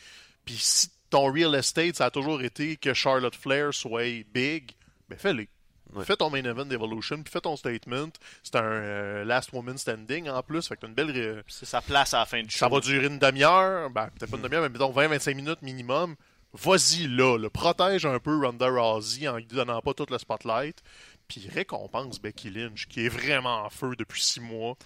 Puis 0.43 0.57
si 0.57 0.89
ton 1.09 1.31
real 1.31 1.53
estate, 1.55 1.95
ça 1.97 2.05
a 2.05 2.11
toujours 2.11 2.41
été 2.41 2.75
que 2.77 2.93
Charlotte 2.93 3.35
Flair 3.35 3.73
soit 3.73 4.25
big, 4.33 4.71
ben 5.09 5.17
fais-le. 5.17 5.47
Ouais. 5.95 6.05
Fais 6.05 6.15
ton 6.15 6.29
main 6.29 6.43
event 6.43 6.65
d'Evolution, 6.65 7.21
puis 7.21 7.31
fais 7.31 7.41
ton 7.41 7.55
statement. 7.55 8.09
C'est 8.43 8.55
un 8.55 8.63
euh, 8.63 9.25
last 9.25 9.51
woman 9.53 9.77
standing 9.77 10.29
en 10.29 10.41
plus, 10.41 10.67
fait 10.67 10.75
que 10.75 10.81
t'as 10.81 10.87
une 10.87 10.93
belle. 10.93 11.43
C'est 11.47 11.65
sa 11.65 11.81
place 11.81 12.13
à 12.13 12.19
la 12.19 12.25
fin 12.25 12.41
du 12.41 12.49
show. 12.49 12.59
Ça 12.59 12.69
va 12.69 12.79
durer 12.79 13.07
une 13.07 13.19
demi-heure, 13.19 13.89
ben, 13.89 14.09
peut-être 14.17 14.31
pas 14.31 14.37
une 14.37 14.43
demi-heure, 14.43 14.63
mais 14.63 14.69
mettons 14.69 14.91
20-25 14.91 15.35
minutes 15.35 15.61
minimum. 15.61 16.15
Vas-y 16.53 17.07
là, 17.07 17.37
le 17.37 17.49
protège 17.49 18.05
un 18.05 18.19
peu 18.19 18.37
Ronda 18.37 18.69
Rousey 18.69 19.27
en 19.27 19.37
lui 19.37 19.45
donnant 19.45 19.81
pas 19.81 19.95
tout 19.95 20.05
le 20.09 20.19
spotlight, 20.19 20.83
puis 21.27 21.49
récompense 21.51 22.21
Becky 22.21 22.51
Lynch, 22.51 22.87
qui 22.87 23.05
est 23.05 23.09
vraiment 23.09 23.63
en 23.63 23.69
feu 23.69 23.95
depuis 23.97 24.21
six 24.21 24.39
mois, 24.39 24.77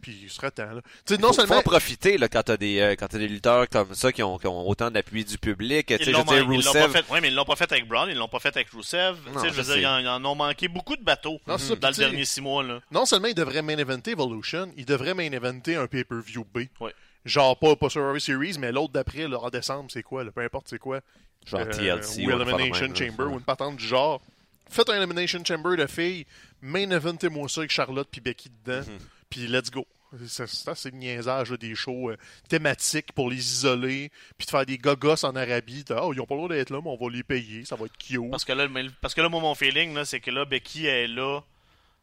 puis 0.00 0.18
il 0.24 0.30
serait 0.30 0.50
temps. 0.50 0.70
Là. 0.72 0.80
Tu 1.06 1.14
sais, 1.14 1.20
non 1.20 1.28
faut, 1.28 1.34
faut 1.34 1.40
seulement... 1.40 1.56
en 1.58 1.62
profiter 1.62 2.18
là, 2.18 2.28
quand 2.28 2.42
t'as 2.42 2.56
des, 2.56 2.80
euh, 2.80 2.90
quand 2.96 3.08
t'as 3.08 3.18
des 3.18 3.28
lutteurs 3.28 3.68
comme 3.68 3.94
ça 3.94 4.12
qui 4.12 4.22
ont, 4.22 4.38
qui 4.38 4.46
ont 4.46 4.68
autant 4.68 4.90
d'appui 4.90 5.24
du 5.24 5.38
public. 5.38 5.90
Ils 5.90 5.96
l'ont 5.96 6.06
ils 6.06 6.12
l'ont 6.12 6.24
pas 6.24 6.40
Rusev, 6.42 6.90
fait. 6.92 7.08
Ouais, 7.10 7.20
mais 7.20 7.28
ils 7.28 7.34
l'ont 7.34 7.44
pas 7.44 7.56
fait 7.56 7.70
avec 7.72 7.86
Braun, 7.86 8.08
ils 8.08 8.16
l'ont 8.16 8.28
pas 8.28 8.38
fait 8.40 8.54
avec 8.56 8.68
Rusev. 8.70 9.16
Non, 9.34 9.40
sais, 9.40 9.48
je 9.48 9.52
je 9.54 9.56
veux 9.58 9.62
sais. 9.64 9.78
dire, 9.78 9.80
ils 9.80 9.86
en, 9.86 9.98
ils 9.98 10.08
en 10.08 10.24
ont 10.24 10.34
manqué 10.34 10.68
beaucoup 10.68 10.96
de 10.96 11.02
bateaux 11.02 11.40
Non, 11.46 11.58
c'est 11.58 11.68
ça, 11.68 11.76
dans 11.76 11.88
le 11.88 11.94
dernier 11.94 12.24
six 12.24 12.40
mois. 12.40 12.62
Là. 12.62 12.80
Non 12.90 13.06
seulement 13.06 13.28
il 13.28 13.34
devrait 13.34 13.62
main 13.62 13.78
eventer 13.78 14.12
Evolution, 14.12 14.72
il 14.76 14.86
devrait 14.86 15.14
main 15.14 15.30
eventer 15.30 15.76
un 15.76 15.86
pay-per-view 15.86 16.44
B. 16.52 16.60
Ouais. 16.80 16.94
Genre 17.24 17.58
pas, 17.58 17.76
pas 17.76 17.90
Survivor 17.90 18.20
Series, 18.20 18.56
mais 18.58 18.72
l'autre 18.72 18.92
d'après, 18.94 19.28
là, 19.28 19.38
en 19.38 19.50
décembre, 19.50 19.90
c'est 19.92 20.02
quoi? 20.02 20.24
là, 20.24 20.30
peu 20.30 20.40
importe 20.40 20.68
c'est 20.68 20.78
quoi? 20.78 21.00
genre 21.46 21.60
Euh, 21.60 21.64
TLC 21.66 22.26
ou 22.26 22.30
de 22.30 22.42
Elimination 22.42 22.86
même, 22.88 22.96
Chamber 22.96 23.24
ou 23.24 23.34
une 23.34 23.42
patente 23.44 23.76
du 23.76 23.84
genre. 23.86 24.20
Faites 24.68 24.88
un 24.88 24.94
Elimination 24.96 25.42
Chamber 25.44 25.76
de 25.76 25.86
filles, 25.86 26.26
main 26.62 26.88
eventez-moi 26.90 27.48
ça 27.48 27.60
avec 27.62 27.70
Charlotte 27.72 28.08
puis 28.10 28.20
Becky 28.20 28.50
dedans, 28.64 28.80
Mhm. 28.86 28.98
Puis 29.30 29.46
let's 29.46 29.70
go. 29.70 29.86
C'est 30.26 30.68
assez 30.68 30.90
de 30.90 30.96
niaisage, 30.96 31.50
des 31.50 31.76
shows 31.76 32.10
euh, 32.10 32.16
thématiques 32.48 33.12
pour 33.12 33.30
les 33.30 33.36
isoler, 33.36 34.10
puis 34.36 34.44
de 34.44 34.50
faire 34.50 34.66
des 34.66 34.76
gogos 34.76 35.24
en 35.24 35.36
Arabie. 35.36 35.84
T'as, 35.84 36.02
Oh, 36.02 36.12
ils 36.12 36.20
ont 36.20 36.26
pas 36.26 36.34
le 36.34 36.40
droit 36.40 36.48
d'être 36.48 36.70
là, 36.70 36.80
mais 36.82 36.90
on 36.90 36.96
va 36.96 37.12
les 37.12 37.22
payer, 37.22 37.64
ça 37.64 37.76
va 37.76 37.86
être 37.86 37.96
cute. 37.96 38.28
Parce 38.28 38.44
que 38.44 38.52
là, 38.52 38.66
parce 39.00 39.14
que 39.14 39.20
là, 39.20 39.28
mon 39.28 39.54
feeling, 39.54 40.04
c'est 40.04 40.18
que 40.18 40.32
là, 40.32 40.44
Becky 40.44 40.86
est 40.86 41.06
là 41.06 41.40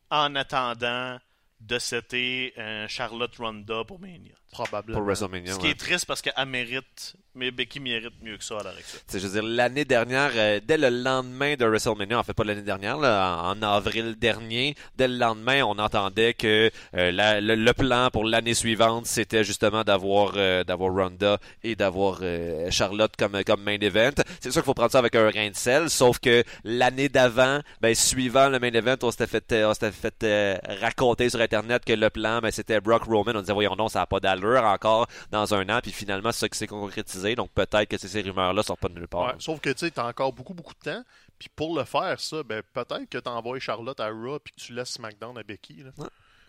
en 0.10 0.36
attendant 0.36 1.20
de 1.60 1.80
setter 1.80 2.54
euh, 2.58 2.88
Charlotte 2.88 3.36
Ronda 3.38 3.84
pour 3.86 4.00
Mania. 4.00 4.34
Probablement. 4.52 5.00
Pour 5.00 5.06
WrestleMania. 5.06 5.54
Ce 5.54 5.60
qui 5.60 5.66
ouais. 5.66 5.72
est 5.72 5.80
triste 5.80 6.06
parce 6.06 6.22
qu'elle 6.22 6.34
mérite, 6.48 7.16
mais 7.36 7.52
Becky 7.52 7.82
mérite 7.82 8.14
mieux 8.24 8.38
que 8.38 8.44
ça 8.44 8.58
à 8.60 8.64
l'heure 8.64 8.76
actuelle. 8.78 9.02
Je 9.22 9.28
veux 9.28 9.42
dire, 9.42 9.44
l'année 9.44 9.84
dernière, 9.84 10.32
euh, 10.36 10.60
dès 10.64 10.78
le 10.78 10.90
lendemain 10.90 11.56
de 11.56 11.66
WrestleMania, 11.66 12.18
en 12.18 12.24
fait 12.24 12.34
pas 12.34 12.46
l'année 12.46 12.62
dernière, 12.62 12.98
là, 12.98 13.44
en, 13.44 13.62
avril 13.62 14.16
dernier, 14.18 14.76
dès 14.96 15.10
le 15.10 15.18
lendemain, 15.18 15.64
on 15.64 15.78
entendait 15.78 16.34
que 16.34 16.72
euh, 16.96 17.12
la- 17.12 17.42
le, 17.42 17.56
le 17.56 17.74
plan 17.74 18.10
pour 18.12 18.24
l'année 18.24 18.54
suivante, 18.54 19.06
c'était 19.06 19.44
justement 19.44 19.84
d'avoir 19.84 20.34
euh, 20.38 20.64
d'avoir 20.64 20.94
Ronda 20.94 21.38
et 21.64 21.76
d'avoir 21.76 22.20
euh, 22.22 22.72
Charlotte 22.72 23.12
comme 23.20 23.44
comme 23.44 23.62
main 23.62 23.78
event. 23.82 24.12
C'est 24.40 24.52
sûr 24.52 24.62
qu'il 24.62 24.66
faut 24.66 24.74
prendre 24.74 24.92
ça 24.92 25.00
avec 25.00 25.14
un 25.16 25.30
rein 25.30 25.50
de 25.50 25.56
sel, 25.56 25.90
sauf 25.90 26.20
que 26.20 26.44
l'année 26.64 27.10
d'avant, 27.10 27.60
ben 27.82 27.94
suivant 27.94 28.48
le 28.48 28.60
main 28.60 28.72
event, 28.72 28.96
on 29.04 29.12
s'était 29.12 29.28
fait 29.28 29.52
euh, 29.52 29.70
on 29.70 29.74
s'était 29.74 29.92
fait 29.92 30.24
euh, 30.24 30.58
raconter 30.82 31.30
sur 31.30 31.42
internet 31.54 31.86
que 31.86 31.94
le 31.94 32.10
plan, 32.10 32.40
ben 32.40 32.52
c'était 32.52 32.80
Brock 32.82 33.04
Roman. 33.04 33.32
On 33.36 33.42
disait 33.42 33.54
voyons 33.54 33.76
non, 33.76 33.88
ça 33.88 34.02
a 34.02 34.06
pas 34.06 34.20
d'allure 34.20 34.64
encore 34.64 35.08
dans 35.32 35.54
un 35.54 35.68
an, 35.70 35.80
puis 35.82 35.92
finalement 35.92 36.32
c'est 36.32 36.42
ça 36.42 36.50
qui 36.50 36.58
s'est 36.58 36.68
concrétisé. 36.68 37.36
Donc 37.36 37.52
peut-être 37.52 37.86
que 37.90 37.98
ces- 37.98 38.22
rumeurs-là 38.22 38.64
sont 38.64 38.76
pas 38.76 38.90
de 38.90 38.96
nulle 38.96 39.08
part. 39.08 39.28
Ouais, 39.28 39.34
sauf 39.40 39.60
que 39.60 39.70
tu 39.70 39.80
sais, 39.80 39.92
t'as 39.92 40.08
encore 40.08 40.34
beaucoup, 40.34 40.54
beaucoup 40.54 40.74
de 40.74 40.80
temps. 40.92 41.04
Puis 41.40 41.50
pour 41.56 41.78
le 41.78 41.84
faire, 41.86 42.20
ça, 42.20 42.44
ben 42.44 42.62
peut-être 42.74 43.10
que 43.10 43.18
t'envoies 43.18 43.60
Charlotte 43.60 44.00
à 44.00 44.10
Raw 44.10 44.40
puis 44.40 44.54
que 44.54 44.60
tu 44.60 44.74
laisses 44.74 44.90
SmackDown 44.90 45.38
à 45.38 45.44
Becky. 45.44 45.84
là. 45.84 45.92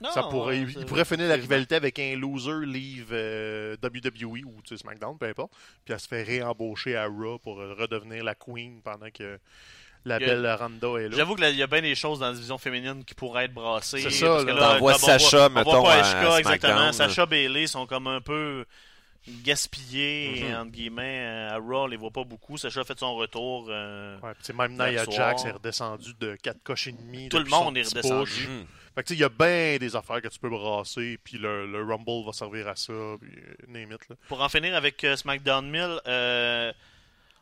Non, 0.00 0.10
ça 0.12 0.22
pourrait, 0.22 0.60
il 0.60 0.86
pourrait 0.86 1.04
finir 1.04 1.26
la 1.28 1.34
rivalité 1.34 1.74
avec 1.74 1.98
un 1.98 2.14
loser 2.14 2.64
leave 2.64 3.08
euh, 3.10 3.76
WWE 3.82 4.44
ou 4.46 4.62
tu 4.62 4.68
sais, 4.68 4.76
SmackDown, 4.76 5.18
peu 5.18 5.26
importe. 5.26 5.52
Puis 5.84 5.92
elle 5.92 5.98
se 5.98 6.06
fait 6.06 6.22
réembaucher 6.22 6.94
à 6.96 7.06
Raw 7.08 7.38
pour 7.40 7.58
euh, 7.60 7.74
redevenir 7.76 8.22
la 8.22 8.36
queen 8.36 8.80
pendant 8.80 9.10
que 9.10 9.40
la 10.04 10.18
belle 10.18 10.46
Randa 10.58 10.88
est 11.00 11.08
là. 11.08 11.16
J'avoue 11.16 11.34
qu'il 11.36 11.54
y 11.56 11.62
a 11.62 11.66
bien 11.66 11.82
des 11.82 11.94
choses 11.94 12.18
dans 12.20 12.26
la 12.28 12.32
division 12.32 12.58
féminine 12.58 13.04
qui 13.04 13.14
pourraient 13.14 13.44
être 13.46 13.54
brassées. 13.54 14.00
C'est 14.00 14.10
ça, 14.10 14.26
parce 14.26 14.44
que 14.44 14.50
là. 14.50 14.78
on 14.80 14.92
Sacha, 14.94 15.46
on 15.46 15.50
mettons, 15.50 15.70
voit 15.80 15.82
pas 15.82 16.34
à 16.34 16.38
exactement. 16.38 16.92
Sacha 16.92 17.26
Bailey 17.26 17.66
sont 17.66 17.86
comme 17.86 18.06
un 18.06 18.20
peu 18.20 18.64
gaspillés, 19.44 20.44
Mhm. 20.48 20.56
entre 20.56 20.70
guillemets. 20.72 21.26
euh, 21.26 21.48
À 21.50 21.56
Raw, 21.58 21.84
on 21.84 21.86
les 21.86 21.96
voit 21.96 22.10
pas 22.10 22.24
beaucoup. 22.24 22.56
Sacha 22.56 22.80
a 22.80 22.84
fait 22.84 22.98
son 22.98 23.14
retour. 23.14 23.66
euh, 23.68 24.18
Ouais, 24.20 24.32
même 24.54 24.72
Nia. 24.72 25.04
Jax 25.10 25.44
est 25.44 25.50
redescendu 25.50 26.12
de 26.18 26.36
4 26.36 26.62
coches 26.62 26.86
et 26.88 26.92
demi. 26.92 27.28
Tout 27.28 27.38
le 27.38 27.44
monde 27.46 27.76
est 27.76 27.82
redescendu. 27.82 28.48
Mhm. 28.48 28.66
Fait 28.94 29.02
que 29.02 29.08
tu 29.08 29.14
sais, 29.14 29.18
il 29.18 29.20
y 29.20 29.24
a 29.24 29.28
bien 29.28 29.76
des 29.78 29.94
affaires 29.94 30.20
que 30.20 30.28
tu 30.28 30.38
peux 30.40 30.48
brasser, 30.50 31.18
puis 31.22 31.38
le, 31.38 31.66
le 31.70 31.84
Rumble 31.84 32.24
va 32.26 32.32
servir 32.32 32.66
à 32.68 32.74
ça, 32.74 32.92
puis 33.20 33.30
euh, 33.36 33.54
name 33.68 33.92
it, 33.92 34.08
là. 34.08 34.16
Pour 34.28 34.40
en 34.42 34.48
finir 34.48 34.74
avec 34.74 35.02
euh, 35.04 35.14
SmackDown 35.14 35.70
1000, 35.70 36.00
euh, 36.08 36.72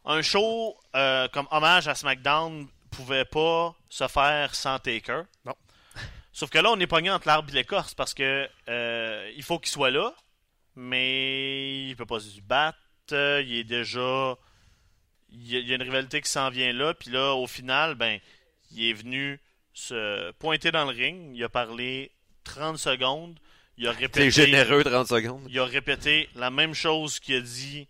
un 0.06 0.22
show 0.22 0.76
euh, 0.94 1.28
comme 1.28 1.48
hommage 1.50 1.88
à 1.88 1.94
SmackDown 1.94 2.68
pouvait 2.90 3.24
pas 3.24 3.74
se 3.88 4.06
faire 4.08 4.54
sans 4.54 4.78
Taker. 4.78 5.22
Non. 5.44 5.54
Sauf 6.32 6.50
que 6.50 6.58
là, 6.58 6.70
on 6.70 6.80
est 6.80 6.86
pogné 6.86 7.10
entre 7.10 7.26
l'arbre 7.26 7.50
et 7.50 7.54
l'écorce 7.54 7.94
parce 7.94 8.14
que 8.14 8.48
euh, 8.68 9.32
il 9.36 9.42
faut 9.42 9.58
qu'il 9.58 9.70
soit 9.70 9.90
là, 9.90 10.14
mais 10.76 11.88
il 11.88 11.96
peut 11.96 12.06
pas 12.06 12.20
se 12.20 12.40
battre. 12.40 12.78
Il 13.10 13.54
est 13.54 13.64
déjà. 13.64 14.36
Il 15.30 15.50
y 15.50 15.72
a, 15.72 15.74
une 15.74 15.82
rivalité 15.82 16.20
qui 16.20 16.30
s'en 16.30 16.50
vient 16.50 16.72
là, 16.72 16.94
puis 16.94 17.10
là, 17.10 17.34
au 17.34 17.46
final, 17.46 17.94
ben, 17.94 18.20
il 18.70 18.88
est 18.88 18.92
venu 18.92 19.40
se 19.74 20.30
pointer 20.32 20.70
dans 20.70 20.84
le 20.84 20.96
ring. 20.96 21.32
Il 21.34 21.42
a 21.44 21.48
parlé 21.48 22.12
30 22.44 22.78
secondes. 22.78 23.38
Il 23.76 23.86
a 23.88 23.92
T'es 23.92 24.00
répété. 24.00 24.30
généreux 24.30 24.84
30 24.84 25.08
secondes. 25.08 25.46
Il 25.48 25.58
a 25.58 25.64
répété 25.64 26.28
la 26.34 26.50
même 26.50 26.72
chose 26.74 27.18
qu'il 27.18 27.34
a 27.36 27.40
dit 27.40 27.88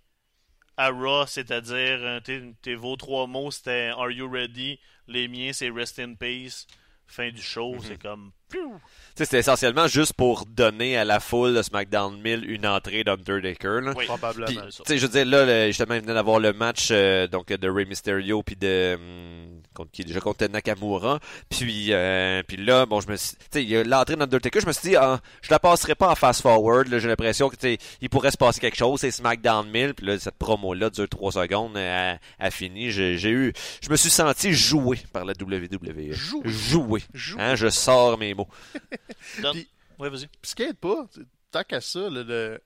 à 0.76 0.90
Raw, 0.90 1.26
c'est-à-dire 1.26 1.98
euh, 2.02 2.20
tes, 2.20 2.42
tes- 2.62 2.74
vos 2.74 2.96
trois 2.96 3.26
mots 3.26 3.50
c'était 3.50 3.90
Are 3.96 4.10
you 4.10 4.30
ready? 4.30 4.78
Les 5.08 5.28
miens 5.28 5.52
c'est 5.52 5.70
Rest 5.70 5.98
in 5.98 6.14
peace. 6.14 6.66
Fin 7.08 7.30
du 7.30 7.40
show, 7.40 7.76
c'est 7.86 8.02
comme. 8.02 8.32
Piou! 8.50 8.72
Tu 8.74 8.80
sais, 9.14 9.24
C'était 9.26 9.38
essentiellement 9.38 9.86
juste 9.86 10.14
pour 10.14 10.44
donner 10.44 10.96
à 10.96 11.04
la 11.04 11.20
foule 11.20 11.54
de 11.54 11.62
SmackDown 11.62 12.20
1000 12.20 12.50
une 12.50 12.66
entrée 12.66 13.04
d'Undertaker. 13.04 13.80
là. 13.80 13.92
Oui. 13.96 14.06
Probablement. 14.06 14.46
Puis, 14.46 14.58
c'est 14.70 14.88
sais, 14.88 14.98
je 14.98 15.06
veux 15.06 15.12
dire, 15.12 15.24
là, 15.24 15.68
justement, 15.68 15.94
il 15.94 16.00
venait 16.00 16.14
d'avoir 16.14 16.40
le 16.40 16.52
match 16.52 16.88
euh, 16.90 17.28
donc 17.28 17.46
de 17.46 17.70
Rey 17.70 17.84
Mysterio 17.84 18.42
puis 18.42 18.56
de 18.56 18.96
hum, 18.96 19.55
contre 19.76 19.90
qui 19.92 20.04
déjà 20.04 20.20
contre 20.20 20.44
Nakamura. 20.46 21.20
Puis, 21.48 21.92
euh, 21.92 22.42
puis 22.46 22.56
là, 22.56 22.86
bon, 22.86 23.00
je 23.00 23.08
me 23.08 23.16
suis, 23.16 23.36
tu 23.36 23.44
sais, 23.52 23.62
il 23.62 23.68
y 23.68 23.76
a 23.76 23.84
l'entrée 23.84 24.16
d'Undertaker. 24.16 24.60
Je 24.60 24.66
me 24.66 24.72
suis 24.72 24.90
dit, 24.90 24.96
ah, 24.96 25.20
je 25.42 25.50
la 25.50 25.58
passerai 25.58 25.94
pas 25.94 26.10
en 26.10 26.14
fast 26.14 26.42
forward. 26.42 26.88
là. 26.88 26.98
J'ai 26.98 27.08
l'impression 27.08 27.48
que 27.48 27.56
il 28.00 28.08
pourrait 28.10 28.30
se 28.30 28.36
passer 28.36 28.60
quelque 28.60 28.76
chose. 28.76 29.00
C'est 29.00 29.10
SmackDown 29.10 29.68
1000. 29.70 29.94
Puis 29.94 30.06
là, 30.06 30.18
cette 30.18 30.36
promo 30.36 30.74
là 30.74 30.90
dure 30.90 31.08
3 31.08 31.32
secondes. 31.32 31.76
A, 31.76 32.18
a 32.38 32.50
fini. 32.50 32.90
J'ai 32.90 33.14
eu, 33.30 33.52
je 33.82 33.90
me 33.90 33.96
suis 33.96 34.10
senti 34.10 34.52
joué 34.52 34.98
par 35.12 35.24
la 35.24 35.34
WWE. 35.40 36.12
Joué. 36.12 36.42
Joué. 36.46 37.02
Hein, 37.38 37.54
je 37.54 37.68
sors 37.68 38.16
mes 38.18 38.34
mots. 38.34 38.48
Puis- 39.52 39.68
Ouais, 39.98 40.10
vas-y. 40.10 40.26
Puis 40.26 40.50
ce 40.50 40.54
qui 40.54 40.62
aide 40.62 40.76
pas, 40.76 41.06
tant 41.50 41.62
qu'à 41.62 41.80
ça, 41.80 42.08
le, 42.10 42.60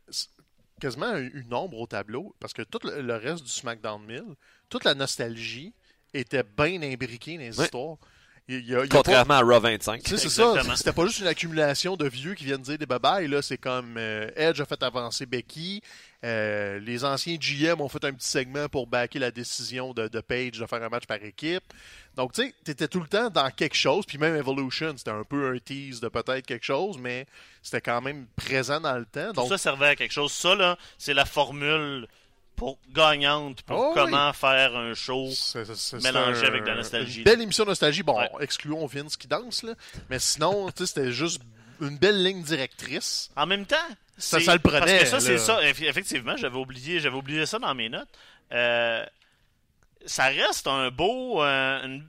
quasiment 0.80 1.14
une 1.16 1.30
une 1.46 1.54
ombre 1.54 1.78
au 1.78 1.86
tableau, 1.86 2.34
parce 2.40 2.52
que 2.52 2.62
tout 2.62 2.80
le, 2.82 3.02
le 3.02 3.14
reste 3.14 3.44
du 3.44 3.50
SmackDown 3.50 4.02
1000, 4.04 4.22
toute 4.68 4.82
la 4.82 4.94
nostalgie 4.94 5.72
était 6.14 6.42
bien 6.42 6.80
imbriquée 6.82 7.36
dans 7.36 7.42
les 7.42 7.60
histoires. 7.60 7.96
Il 8.48 8.56
y 8.56 8.58
a- 8.58 8.60
il 8.60 8.68
y 8.68 8.74
a 8.74 8.78
pas- 8.80 8.96
Contrairement 8.96 9.34
à 9.34 9.42
Raw 9.42 9.60
25. 9.60 10.02
Tu 10.02 10.10
sais, 10.10 10.16
c'est 10.16 10.28
ça. 10.28 10.54
C'était 10.74 10.92
pas 10.92 11.06
juste 11.06 11.20
une 11.20 11.28
accumulation 11.28 11.96
de 11.96 12.08
vieux 12.08 12.34
qui 12.34 12.44
viennent 12.44 12.62
dire 12.62 12.78
des 12.78 12.86
babayes. 12.86 13.28
Là, 13.28 13.42
c'est 13.42 13.58
comme 13.58 13.94
euh, 13.96 14.28
Edge 14.34 14.60
a 14.60 14.64
fait 14.64 14.82
avancer 14.82 15.24
Becky. 15.26 15.80
euh, 16.24 16.78
les 16.80 17.04
anciens 17.04 17.36
GM 17.40 17.80
ont 17.80 17.88
fait 17.88 18.04
un 18.04 18.12
petit 18.12 18.28
segment 18.28 18.68
pour 18.68 18.86
backer 18.88 19.18
la 19.20 19.30
décision 19.30 19.94
de, 19.94 20.06
de 20.08 20.20
Page 20.20 20.58
de 20.58 20.66
faire 20.66 20.82
un 20.82 20.88
match 20.90 21.06
par 21.06 21.22
équipe. 21.22 21.62
Donc, 22.16 22.32
tu 22.32 22.42
sais, 22.42 22.54
t'étais 22.64 22.88
tout 22.88 23.00
le 23.00 23.06
temps 23.06 23.30
dans 23.30 23.48
quelque 23.50 23.76
chose. 23.76 24.04
Puis 24.04 24.18
même 24.18 24.34
Evolution, 24.36 24.92
c'était 24.96 25.12
un 25.12 25.22
peu 25.24 25.54
un 25.54 25.58
tease 25.58 26.00
de 26.00 26.08
peut-être 26.08 26.44
quelque 26.44 26.66
chose, 26.66 26.98
mais 26.98 27.26
c'était 27.62 27.80
quand 27.80 28.02
même 28.02 28.26
présent 28.36 28.80
dans 28.80 28.98
le 28.98 29.06
temps. 29.06 29.28
Tout 29.28 29.32
Donc, 29.34 29.48
ça 29.48 29.58
servait 29.58 29.86
à 29.88 29.96
quelque 29.96 30.12
chose. 30.12 30.32
Ça, 30.32 30.54
là, 30.56 30.76
c'est 30.98 31.14
la 31.14 31.24
formule 31.24 32.06
pour 32.60 32.78
gagnante 32.92 33.62
pour 33.62 33.78
Oh, 33.80 33.92
comment 33.94 34.30
faire 34.34 34.76
un 34.76 34.92
show. 34.92 35.30
mélangé 36.02 36.44
un- 36.44 36.48
avec 36.48 36.62
de 36.62 36.68
la 36.68 36.74
nostalgie. 36.74 37.18
Une 37.20 37.24
belle 37.24 37.40
émission 37.40 37.64
de 37.64 37.70
nostalgie. 37.70 38.02
Bon, 38.02 38.18
Ouais. 38.18 38.28
excluons 38.40 38.84
Vince 38.84 39.16
qui 39.16 39.26
danse, 39.26 39.62
là. 39.62 39.72
Mais 40.10 40.18
sinon, 40.18 40.68
c'était 40.76 41.10
juste 41.10 41.40
une 41.80 41.96
belle 41.96 42.22
ligne 42.22 42.42
directrice. 42.42 43.30
En 43.34 43.46
même 43.46 43.64
temps, 43.64 43.76
Ça, 44.18 44.36
le 44.38 44.58
prenait, 44.58 44.80
Parce 44.80 44.92
que 45.04 45.06
ça, 45.06 45.20
c'est 45.20 45.38
ça. 45.38 45.62
Eff- 45.62 45.82
Effectivement, 45.88 46.36
j'avais 46.36 46.58
oublié, 46.58 47.00
j'avais 47.00 47.16
oublié 47.16 47.46
ça 47.46 47.58
dans 47.58 47.74
mes 47.74 47.88
notes. 47.88 48.10
Euh, 48.52 49.06
ça 50.04 50.24
reste 50.26 50.66
un 50.66 50.90
beau. 50.90 51.42
euh, 51.42 51.82
une- 51.86 52.06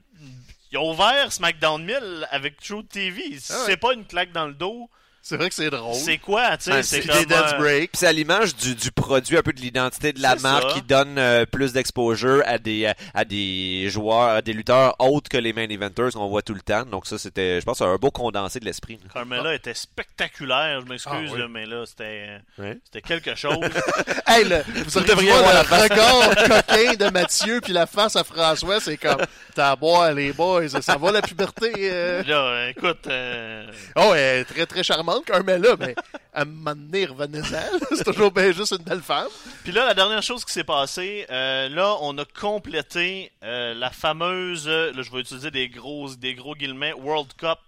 il 0.70 0.76
a 0.76 0.82
ouvert 0.82 1.32
SmackDown 1.32 1.82
1000 1.82 2.28
avec 2.30 2.60
True 2.60 2.84
TV. 2.84 3.22
Ah 3.22 3.28
ouais. 3.30 3.38
c'est 3.64 3.76
pas 3.78 3.94
une 3.94 4.04
claque 4.04 4.32
dans 4.32 4.46
le 4.46 4.52
dos, 4.52 4.90
C'est 5.24 5.36
vrai 5.36 5.48
que 5.48 5.54
c'est 5.54 5.70
drôle. 5.70 5.94
c'est 5.94 6.18
quoi, 6.18 6.56
tu 6.56 6.64
sais? 6.72 6.82
C'est 6.82 7.00
comme. 7.06 7.16
des 7.18 7.26
dance 7.26 7.52
euh, 7.54 7.58
breaks. 7.58 7.92
Puis 7.92 7.98
c'est 8.00 8.08
à 8.08 8.12
l'image 8.12 8.56
du, 8.56 8.74
du 8.74 8.90
produit, 8.90 9.36
un 9.38 9.42
peu 9.42 9.52
de 9.52 9.60
l'identité 9.60 10.12
de 10.12 10.20
la 10.20 10.34
marque 10.36 10.70
ça. 10.70 10.74
qui 10.74 10.82
donne 10.82 11.16
euh, 11.16 11.46
plus 11.46 11.72
d'exposure 11.72 12.42
à 12.44 12.58
des 12.58 12.90
à 13.14 13.24
des 13.24 13.88
joueurs, 13.88 14.30
à 14.30 14.42
des 14.42 14.52
lutteurs 14.52 14.96
autres 14.98 15.28
que 15.30 15.36
les 15.38 15.52
main 15.52 15.68
eventers 15.68 16.10
qu'on 16.12 16.26
voit 16.28 16.42
tout 16.42 16.54
le 16.54 16.60
temps. 16.60 16.84
Donc 16.84 17.06
ça, 17.06 17.18
c'était, 17.18 17.60
je 17.60 17.64
pense, 17.64 17.80
un 17.82 17.94
beau 17.96 18.10
condensé 18.10 18.58
de 18.58 18.64
l'esprit. 18.64 18.98
là. 19.02 19.10
Carmella 19.14 19.54
était 19.54 19.74
spectaculaire, 19.74 20.80
je 20.80 20.86
m'excuse, 20.86 21.30
Ah, 21.32 21.36
oui. 21.36 21.42
mais 21.50 21.66
là, 21.66 21.84
c'était 21.86 23.00
quelque 23.02 23.34
chose. 23.36 23.58
Hey, 24.26 24.44
le, 24.44 24.62
vous 24.88 25.00
devriez 25.00 25.30
voir 25.30 25.48
le 25.48 25.54
la 25.58 25.64
face. 25.64 25.82
regard 25.82 26.34
coquin 26.36 26.94
de 26.94 27.10
Mathieu 27.12 27.60
puis 27.60 27.72
la 27.74 27.86
face 27.86 28.16
à 28.16 28.24
François, 28.24 28.80
c'est 28.80 28.96
comme 28.96 29.18
t'as 29.54 29.72
à 29.72 29.76
boire 29.76 30.12
les 30.14 30.32
boys, 30.32 30.68
ça 30.68 30.96
va 30.96 31.12
la 31.12 31.20
puberté. 31.20 31.70
euh. 31.76 32.22
là, 32.22 32.34
euh, 32.38 32.68
écoute, 32.70 33.06
euh, 33.08 33.66
Oh, 33.96 34.12
elle 34.14 34.40
est 34.40 34.44
très 34.44 34.64
très 34.64 34.82
charmante 34.82 35.11
Carmela, 35.20 35.76
mais 35.78 35.94
à 36.32 36.42
un 36.42 36.44
moment 36.46 36.74
donné, 36.74 37.04
revenez-en. 37.06 37.78
C'est 37.94 38.04
toujours 38.04 38.30
bien 38.32 38.50
juste 38.52 38.72
une 38.72 38.84
belle 38.84 39.02
femme. 39.02 39.28
Puis 39.64 39.72
là, 39.72 39.84
la 39.84 39.94
dernière 39.94 40.22
chose 40.22 40.44
qui 40.44 40.52
s'est 40.52 40.64
passée, 40.64 41.26
euh, 41.30 41.68
là, 41.68 41.96
on 42.00 42.16
a 42.18 42.24
complété 42.24 43.30
euh, 43.44 43.74
la 43.74 43.90
fameuse, 43.90 44.66
là, 44.66 44.92
je 45.02 45.10
vais 45.10 45.20
utiliser 45.20 45.50
des 45.50 45.68
gros, 45.68 46.08
des 46.14 46.34
gros 46.34 46.54
guillemets, 46.54 46.92
World 46.94 47.32
Cup 47.36 47.58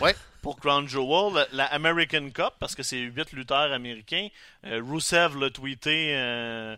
Ouais. 0.00 0.14
pour 0.40 0.56
Crown 0.58 0.88
Jewel, 0.88 1.34
la, 1.34 1.46
la 1.52 1.64
American 1.66 2.30
Cup, 2.30 2.54
parce 2.58 2.74
que 2.74 2.82
c'est 2.82 2.98
huit 2.98 3.32
lutteurs 3.32 3.72
américains. 3.72 4.28
Euh, 4.64 4.80
Rusev 4.86 5.38
l'a 5.38 5.50
tweeté 5.50 6.12
euh, 6.14 6.76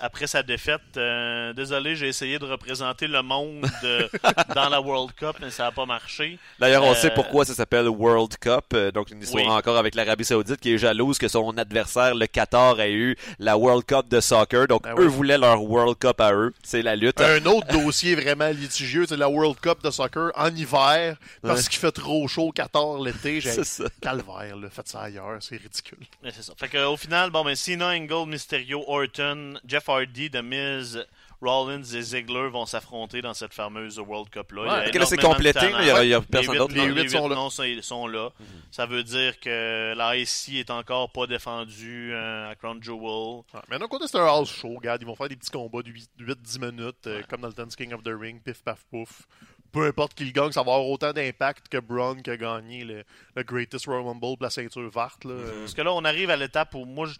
après 0.00 0.26
sa 0.26 0.42
défaite. 0.42 0.80
euh, 0.96 1.52
désolé, 1.52 1.96
j'ai 1.96 2.08
essayé 2.08 2.38
de 2.38 2.44
représenter 2.44 3.06
le 3.06 3.22
monde 3.22 3.66
euh, 3.84 4.08
dans 4.54 4.68
la 4.68 4.80
World 4.80 5.12
Cup, 5.14 5.36
mais 5.40 5.50
ça 5.50 5.64
n'a 5.64 5.72
pas 5.72 5.86
marché. 5.86 6.38
D'ailleurs, 6.58 6.84
on 6.84 6.92
Euh, 6.92 6.94
sait 6.94 7.10
pourquoi 7.14 7.44
ça 7.44 7.54
s'appelle 7.54 7.88
World 7.88 8.36
Cup. 8.38 8.64
euh, 8.74 8.90
donc 8.90 9.10
une 9.10 9.22
histoire 9.22 9.44
Oui. 9.44 9.50
encore 9.50 9.76
avec 9.76 9.94
l'Arabie 9.94 10.24
Saoudite 10.24 10.60
qui 10.60 10.72
est 10.74 10.78
jalouse 10.78 11.18
que 11.18 11.28
son 11.28 11.56
adversaire, 11.58 12.14
le 12.14 12.26
Qatar, 12.26 12.80
ait 12.80 12.92
eu 12.92 13.16
la 13.38 13.56
World 13.56 13.84
Cup 13.84 14.08
de 14.08 14.20
soccer. 14.20 14.66
Donc 14.68 14.82
Ben 14.84 14.92
eux 14.98 15.06
oui. 15.06 15.06
voulaient 15.08 15.38
leur 15.38 15.62
World 15.62 15.96
Cup 15.98 16.20
à 16.20 16.32
eux. 16.32 16.52
C'est 16.62 16.82
la 16.82 16.96
lutte. 16.96 17.20
Un 17.20 17.44
autre 17.46 17.66
dossier 17.68 18.14
vraiment 18.14 18.48
litigieux, 18.48 19.06
c'est 19.08 19.16
la 19.16 19.28
World 19.28 19.58
Cup 19.60 19.82
de 19.82 19.90
soccer 19.90 20.30
en 20.36 20.54
hiver 20.54 21.16
parce 21.42 21.62
Ouais. 21.62 21.68
qu'il 21.68 21.78
fait 21.78 21.92
trop 21.92 22.26
chaud 22.28 22.48
au 22.48 22.52
14 22.52 23.04
l'été. 23.04 23.40
J'ai 23.40 23.50
C'est 23.52 23.64
ça. 23.64 23.84
calvaire, 24.00 24.56
là, 24.56 24.68
faites 24.70 24.88
ça 24.88 25.00
ailleurs, 25.02 25.38
c'est 25.40 25.56
ridicule. 25.56 25.98
Mais 26.22 26.30
c'est 26.34 26.42
ça. 26.42 26.52
Fait 26.56 26.68
que, 26.68 26.84
au 26.86 26.96
final, 26.96 27.30
bon, 27.30 27.44
ben, 27.44 27.54
Cena, 27.54 27.88
Angle, 27.88 28.28
Mysterio, 28.28 28.84
Orton, 28.86 29.54
Jeff 29.66 29.87
Hardy, 29.88 30.30
The 30.30 30.42
Miz, 30.42 31.04
Rollins 31.40 31.82
et 31.84 32.02
Ziggler 32.02 32.48
vont 32.48 32.66
s'affronter 32.66 33.22
dans 33.22 33.32
cette 33.34 33.54
fameuse 33.54 33.98
World 34.00 34.28
Cup-là. 34.28 34.84
Ok, 34.88 34.94
là, 34.94 35.06
c'est 35.06 35.16
complété, 35.20 35.60
il 35.80 35.86
y 35.86 35.90
a- 35.90 36.04
y 36.04 36.20
personne 36.22 36.56
d'autre. 36.58 36.74
Les 36.74 36.80
non, 36.80 36.86
huit 36.86 37.02
les 37.04 37.08
sont 37.08 37.28
huit 37.28 38.12
là. 38.12 38.22
là. 38.24 38.30
Ça 38.72 38.86
veut 38.86 39.04
dire 39.04 39.38
que 39.38 39.94
la 39.96 40.16
IC 40.16 40.58
est 40.58 40.70
encore 40.70 41.10
pas 41.12 41.26
défendue 41.28 42.10
euh, 42.12 42.50
à 42.50 42.54
Crown 42.56 42.82
Jewel. 42.82 43.42
Ouais, 43.54 43.60
mais 43.70 43.78
d'un 43.78 43.86
côté, 43.86 44.06
c'est 44.08 44.18
un 44.18 44.26
house 44.26 44.50
show. 44.52 44.74
Regarde, 44.74 45.00
ils 45.02 45.06
vont 45.06 45.14
faire 45.14 45.28
des 45.28 45.36
petits 45.36 45.50
combats 45.50 45.82
de 45.82 45.90
8-10 46.18 46.58
minutes, 46.58 47.06
euh, 47.06 47.22
comme 47.28 47.40
dans 47.40 47.48
le 47.48 47.54
Dance 47.54 47.76
King 47.76 47.94
of 47.94 48.02
the 48.02 48.10
Ring, 48.18 48.42
pif 48.42 48.62
paf 48.64 48.84
pouf. 48.90 49.22
Peu 49.70 49.86
importe 49.86 50.14
qui 50.14 50.24
le 50.24 50.30
gagne, 50.32 50.50
ça 50.50 50.62
va 50.62 50.72
avoir 50.72 50.86
autant 50.88 51.12
d'impact 51.12 51.68
que 51.68 51.76
Braun 51.78 52.22
qui 52.22 52.30
a 52.30 52.36
gagné 52.38 52.84
le, 52.84 53.04
le 53.36 53.42
Greatest 53.42 53.84
Royal 53.84 54.02
Rumble 54.06 54.20
pour 54.20 54.36
la 54.40 54.48
ceinture 54.50 54.88
verte. 54.90 55.24
Là. 55.24 55.32
Euh, 55.32 55.60
Parce 55.60 55.74
que 55.74 55.82
là, 55.82 55.92
on 55.92 56.04
arrive 56.06 56.30
à 56.30 56.36
l'étape 56.36 56.74
où 56.74 56.86
moi, 56.86 57.06
je- 57.06 57.18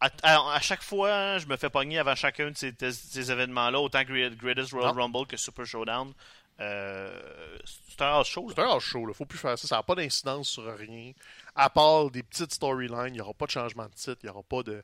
à, 0.00 0.10
à- 0.22 0.54
à 0.54 0.60
chaque 0.60 0.82
fois, 0.82 1.38
je 1.38 1.46
me 1.46 1.56
fais 1.56 1.70
pogner 1.70 1.98
avant 1.98 2.14
chacun 2.14 2.50
de 2.50 2.56
ces, 2.56 3.30
événements-là, 3.30 3.80
autant 3.80 4.02
Great- 4.02 4.36
Greatest 4.36 4.72
Royal 4.72 4.94
Non. 4.94 5.02
Rumble 5.02 5.26
que 5.26 5.36
Super 5.36 5.66
Showdown. 5.66 6.12
Euh, 6.60 7.58
c'est 7.88 8.02
un 8.02 8.08
house 8.08 8.28
show. 8.28 8.46
C'est 8.54 8.60
un 8.60 8.68
house 8.68 8.84
show, 8.84 9.06
là. 9.06 9.14
faut 9.14 9.24
plus 9.24 9.38
faire 9.38 9.58
ça. 9.58 9.66
Ça 9.66 9.76
n'a 9.76 9.82
pas 9.82 9.94
d'incidence 9.94 10.48
sur 10.50 10.64
rien. 10.76 11.12
À 11.56 11.70
part 11.70 12.10
des 12.10 12.22
petites 12.22 12.52
storylines, 12.52 13.06
il 13.08 13.12
n'y 13.12 13.20
aura 13.20 13.32
pas 13.34 13.46
de 13.46 13.50
changement 13.50 13.84
de 13.86 13.94
titre, 13.94 14.18
il 14.22 14.26
n'y 14.26 14.30
aura 14.30 14.42
pas 14.42 14.62
de. 14.62 14.82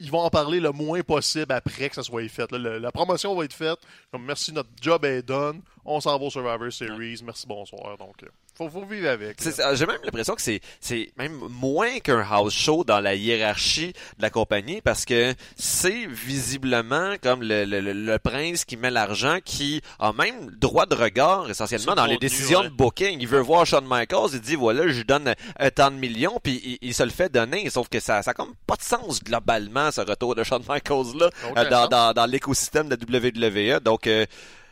Ils 0.00 0.10
vont 0.12 0.20
en 0.20 0.30
parler 0.30 0.60
le 0.60 0.70
moins 0.70 1.00
possible 1.02 1.50
après 1.52 1.88
que 1.88 1.94
ça 1.96 2.02
soit 2.04 2.28
fait. 2.28 2.50
là. 2.52 2.58
Le- 2.58 2.78
la 2.78 2.92
promotion 2.92 3.34
va 3.34 3.44
être 3.46 3.52
faite. 3.54 3.78
Merci, 4.16 4.52
notre 4.52 4.68
job 4.80 5.04
est 5.04 5.22
done. 5.22 5.60
On 5.84 6.00
s'en 6.00 6.16
va 6.18 6.24
au 6.26 6.30
Survivor 6.30 6.70
Series. 6.72 7.20
Merci, 7.24 7.46
bonsoir. 7.46 7.96
Donc, 7.96 8.22
euh, 8.22 8.28
faut, 8.58 8.68
faut 8.68 8.84
vivre 8.84 9.08
avec. 9.08 9.38
J'ai 9.40 9.86
même 9.86 9.98
l'impression 10.04 10.34
que 10.34 10.42
c'est 10.42 10.60
c'est 10.80 11.10
même 11.16 11.38
moins 11.48 12.00
qu'un 12.00 12.26
house 12.28 12.52
show 12.52 12.82
dans 12.82 12.98
la 13.00 13.14
hiérarchie 13.14 13.92
de 13.92 14.22
la 14.22 14.30
compagnie 14.30 14.80
parce 14.80 15.04
que 15.04 15.32
c'est 15.56 16.06
visiblement 16.06 17.14
comme 17.22 17.42
le, 17.42 17.64
le, 17.64 17.80
le- 17.80 18.18
prince 18.18 18.64
qui 18.64 18.76
met 18.76 18.90
l'argent 18.90 19.38
qui 19.44 19.80
a 20.00 20.12
même 20.12 20.50
droit 20.50 20.86
de 20.86 20.96
regard 20.96 21.48
essentiellement 21.48 21.94
dans 21.94 22.06
le 22.06 22.12
les 22.12 22.18
décisions 22.18 22.60
ouais. 22.60 22.68
de 22.68 22.74
booking. 22.74 23.18
Il 23.20 23.28
veut 23.28 23.38
voir 23.40 23.64
Shawn 23.64 23.86
Michaels, 23.86 24.30
il 24.32 24.40
dit 24.40 24.56
voilà, 24.56 24.88
je 24.88 24.98
lui 24.98 25.04
donne 25.04 25.34
un 25.58 25.70
tant 25.70 25.90
de 25.92 25.96
millions 25.96 26.40
puis 26.42 26.60
il, 26.64 26.88
il 26.88 26.94
se 26.94 27.04
le 27.04 27.10
fait 27.10 27.30
donner. 27.30 27.70
Sauf 27.70 27.88
que 27.88 28.00
ça 28.00 28.22
ça 28.22 28.32
a 28.32 28.34
comme 28.34 28.54
pas 28.66 28.74
de 28.76 28.82
sens 28.82 29.22
globalement 29.22 29.92
ce 29.92 30.00
retour 30.00 30.34
de 30.34 30.42
Shawn 30.42 30.62
Michaels 30.68 31.16
là 31.16 31.30
euh, 31.56 31.70
dans, 31.70 31.86
dans, 31.86 32.12
dans 32.12 32.26
l'écosystème 32.26 32.88
de 32.88 32.96
la 33.08 33.18
WWE. 33.20 33.80
Donc 33.80 34.08
euh, 34.08 34.26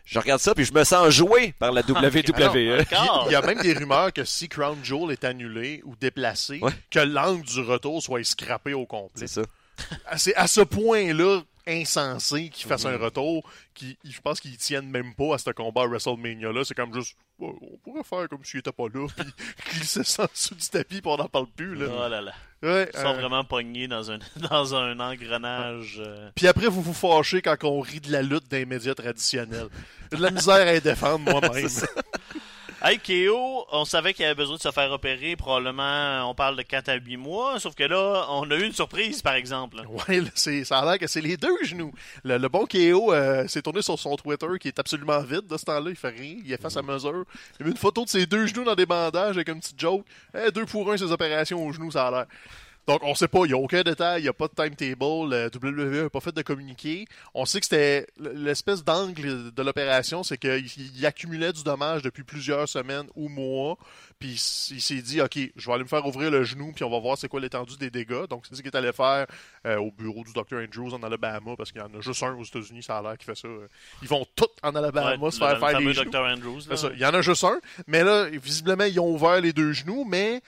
je 0.06 0.18
regarde 0.18 0.40
ça 0.40 0.54
puis 0.54 0.64
je 0.64 0.72
me 0.72 0.84
sens 0.84 1.10
joué 1.10 1.52
par 1.58 1.72
la 1.72 1.82
WWE. 1.82 2.80
Encore? 2.80 3.24
Il 3.28 3.32
y 3.32 3.34
a 3.34 3.42
même 3.42 3.60
des 3.60 3.74
rumeurs 3.74 4.12
que 4.12 4.24
si 4.24 4.48
Crown 4.48 4.78
Jewel 4.82 5.10
est 5.12 5.24
annulé 5.24 5.82
ou 5.84 5.94
déplacé, 5.96 6.60
Ouais. 6.62 6.72
que 6.90 7.00
l'angle 7.00 7.44
du 7.44 7.60
retour 7.60 8.02
soit 8.02 8.24
scrappé 8.24 8.72
au 8.72 8.86
complet. 8.86 9.26
C'est 9.26 9.42
ça. 9.42 9.42
C'est 10.16 10.34
à 10.36 10.46
ce 10.46 10.62
point-là, 10.62 11.42
insensé 11.66 12.48
qu'ils 12.48 12.66
fassent 12.68 12.86
un 12.86 12.96
retour. 12.96 13.46
Qui, 13.74 13.98
je 14.04 14.20
pense 14.20 14.40
qu'ils 14.40 14.56
tiennent 14.56 14.88
même 14.88 15.14
pas 15.14 15.34
à 15.34 15.38
ce 15.38 15.50
combat 15.50 15.82
à 15.82 15.86
WrestleMania-là. 15.86 16.64
C'est 16.64 16.74
comme 16.74 16.94
juste, 16.94 17.14
Ouais, 17.38 17.52
on 17.60 17.76
pourrait 17.78 18.02
faire 18.02 18.28
comme 18.30 18.42
s'il 18.44 18.60
était 18.60 18.72
pas 18.72 18.84
là, 18.94 19.06
puis 19.16 19.26
glisser 19.80 20.02
ça 20.04 20.22
en 20.22 20.26
dessous 20.32 20.54
du 20.54 20.66
tapis, 20.68 21.02
pour 21.02 21.12
on 21.12 21.16
n'en 21.18 21.28
parle 21.28 21.48
plus. 21.54 21.74
Là. 21.74 21.86
Oh 21.90 22.08
là 22.08 22.22
là. 22.22 22.32
Ouais, 22.62 22.88
Ils 22.94 22.98
sont 22.98 23.06
euh, 23.08 23.12
vraiment 23.12 23.44
pognés 23.44 23.86
dans 23.86 24.10
un, 24.10 24.18
dans 24.50 24.74
un 24.74 24.98
engrenage. 24.98 26.00
euh. 26.04 26.30
Puis 26.34 26.48
après, 26.48 26.66
vous 26.68 26.80
vous 26.82 26.94
fâchez 26.94 27.42
quand 27.42 27.56
on 27.64 27.80
rit 27.80 28.00
de 28.00 28.10
la 28.10 28.22
lutte 28.22 28.48
des 28.50 28.64
médias 28.64 28.94
traditionnels. 28.94 29.68
J'ai 30.10 30.18
de 30.18 30.22
la 30.22 30.30
misère 30.30 30.54
à 30.66 30.72
les 30.72 30.80
défendre 30.80 31.18
moi-même. 31.30 31.68
Hey, 32.88 33.00
KO, 33.00 33.66
on 33.72 33.84
savait 33.84 34.14
qu'il 34.14 34.24
avait 34.26 34.36
besoin 34.36 34.54
de 34.54 34.60
se 34.60 34.70
faire 34.70 34.92
opérer. 34.92 35.34
Probablement, 35.34 36.30
on 36.30 36.36
parle 36.36 36.54
de 36.54 36.62
4 36.62 36.88
à 36.88 36.94
8 36.94 37.16
mois. 37.16 37.58
Sauf 37.58 37.74
que 37.74 37.82
là, 37.82 38.26
on 38.30 38.48
a 38.48 38.54
eu 38.54 38.62
une 38.62 38.72
surprise, 38.72 39.22
par 39.22 39.34
exemple. 39.34 39.78
Ouais, 39.88 40.20
là, 40.20 40.28
c'est, 40.36 40.62
ça 40.62 40.78
a 40.78 40.84
l'air 40.84 40.98
que 41.00 41.08
c'est 41.08 41.20
les 41.20 41.36
deux 41.36 41.64
genoux. 41.64 41.90
Le, 42.22 42.38
le 42.38 42.48
bon 42.48 42.64
KO 42.64 43.12
euh, 43.12 43.48
s'est 43.48 43.62
tourné 43.62 43.82
sur 43.82 43.98
son 43.98 44.14
Twitter 44.14 44.46
qui 44.60 44.68
est 44.68 44.78
absolument 44.78 45.18
vide 45.18 45.48
de 45.48 45.56
ce 45.56 45.64
temps-là. 45.64 45.90
Il 45.90 45.96
fait 45.96 46.10
rien. 46.10 46.36
Il 46.44 46.54
a 46.54 46.58
fait 46.58 46.70
sa 46.70 46.82
mesure. 46.82 47.24
Il 47.58 47.64
a 47.64 47.66
mis 47.66 47.72
une 47.72 47.76
photo 47.76 48.04
de 48.04 48.08
ses 48.08 48.24
deux 48.24 48.46
genoux 48.46 48.62
dans 48.62 48.76
des 48.76 48.86
bandages 48.86 49.34
avec 49.34 49.48
une 49.48 49.58
petite 49.58 49.80
joke. 49.80 50.06
Eh, 50.32 50.52
deux 50.52 50.64
pour 50.64 50.92
un, 50.92 50.96
ses 50.96 51.10
opérations 51.10 51.66
aux 51.66 51.72
genoux, 51.72 51.90
ça 51.90 52.06
a 52.06 52.10
l'air. 52.12 52.26
Donc, 52.86 53.00
on 53.02 53.14
sait 53.16 53.26
pas, 53.26 53.40
il 53.44 53.48
n'y 53.48 53.52
a 53.52 53.56
aucun 53.56 53.82
détail, 53.82 54.20
il 54.20 54.24
n'y 54.24 54.28
a 54.28 54.32
pas 54.32 54.46
de 54.46 54.54
timetable, 54.54 55.30
le 55.30 55.50
WWE 55.52 56.02
n'a 56.04 56.10
pas 56.10 56.20
fait 56.20 56.34
de 56.34 56.42
communiqué. 56.42 57.06
On 57.34 57.44
sait 57.44 57.58
que 57.58 57.66
c'était 57.66 58.06
l'espèce 58.18 58.84
d'angle 58.84 59.52
de 59.52 59.62
l'opération, 59.62 60.22
c'est 60.22 60.38
qu'il 60.38 60.66
il 60.96 61.06
accumulait 61.06 61.52
du 61.52 61.64
dommage 61.64 62.02
depuis 62.02 62.22
plusieurs 62.22 62.68
semaines 62.68 63.06
ou 63.16 63.28
mois, 63.28 63.76
puis 64.20 64.40
il, 64.70 64.80
s'est 64.80 65.02
dit, 65.02 65.20
OK, 65.20 65.36
je 65.56 65.66
vais 65.66 65.72
aller 65.72 65.82
me 65.82 65.88
faire 65.88 66.06
ouvrir 66.06 66.30
le 66.30 66.44
genou, 66.44 66.72
puis 66.72 66.84
on 66.84 66.90
va 66.90 67.00
voir 67.00 67.18
c'est 67.18 67.28
quoi 67.28 67.40
l'étendue 67.40 67.76
des 67.76 67.90
dégâts. 67.90 68.26
Donc, 68.30 68.44
c'est 68.48 68.54
ce 68.54 68.62
qu'il 68.62 68.74
allait 68.76 68.92
faire 68.92 69.26
euh, 69.66 69.78
au 69.78 69.90
bureau 69.90 70.22
du 70.22 70.32
Dr. 70.32 70.58
Andrews 70.58 70.94
en 70.94 71.02
Alabama, 71.02 71.56
parce 71.56 71.72
qu'il 71.72 71.80
y 71.80 71.84
en 71.84 71.92
a 71.92 72.00
juste 72.00 72.22
un 72.22 72.34
aux 72.34 72.44
États-Unis, 72.44 72.84
ça 72.84 72.98
a 72.98 73.02
l'air 73.02 73.18
qui 73.18 73.24
fait 73.24 73.36
ça. 73.36 73.48
Ils 74.00 74.08
vont 74.08 74.24
tous 74.36 74.46
en 74.62 74.74
Alabama 74.74 75.16
Ouais, 75.16 75.30
se 75.30 75.38
faire 75.38 75.54
le 75.54 75.60
faire 75.60 75.80
les 75.80 75.92
genoux. 75.92 76.10
Dr. 76.10 76.20
Andrews. 76.20 76.58
là. 76.58 76.64
C'est 76.70 76.76
ça. 76.76 76.90
Il 76.94 77.00
y 77.00 77.04
en 77.04 77.14
a 77.14 77.20
juste 77.20 77.42
un. 77.42 77.58
Mais 77.88 78.04
là, 78.04 78.26
visiblement, 78.30 78.84
ils 78.84 79.00
ont 79.00 79.12
ouvert 79.12 79.40
les 79.40 79.52
deux 79.52 79.72
genoux, 79.72 80.04
mais 80.04 80.40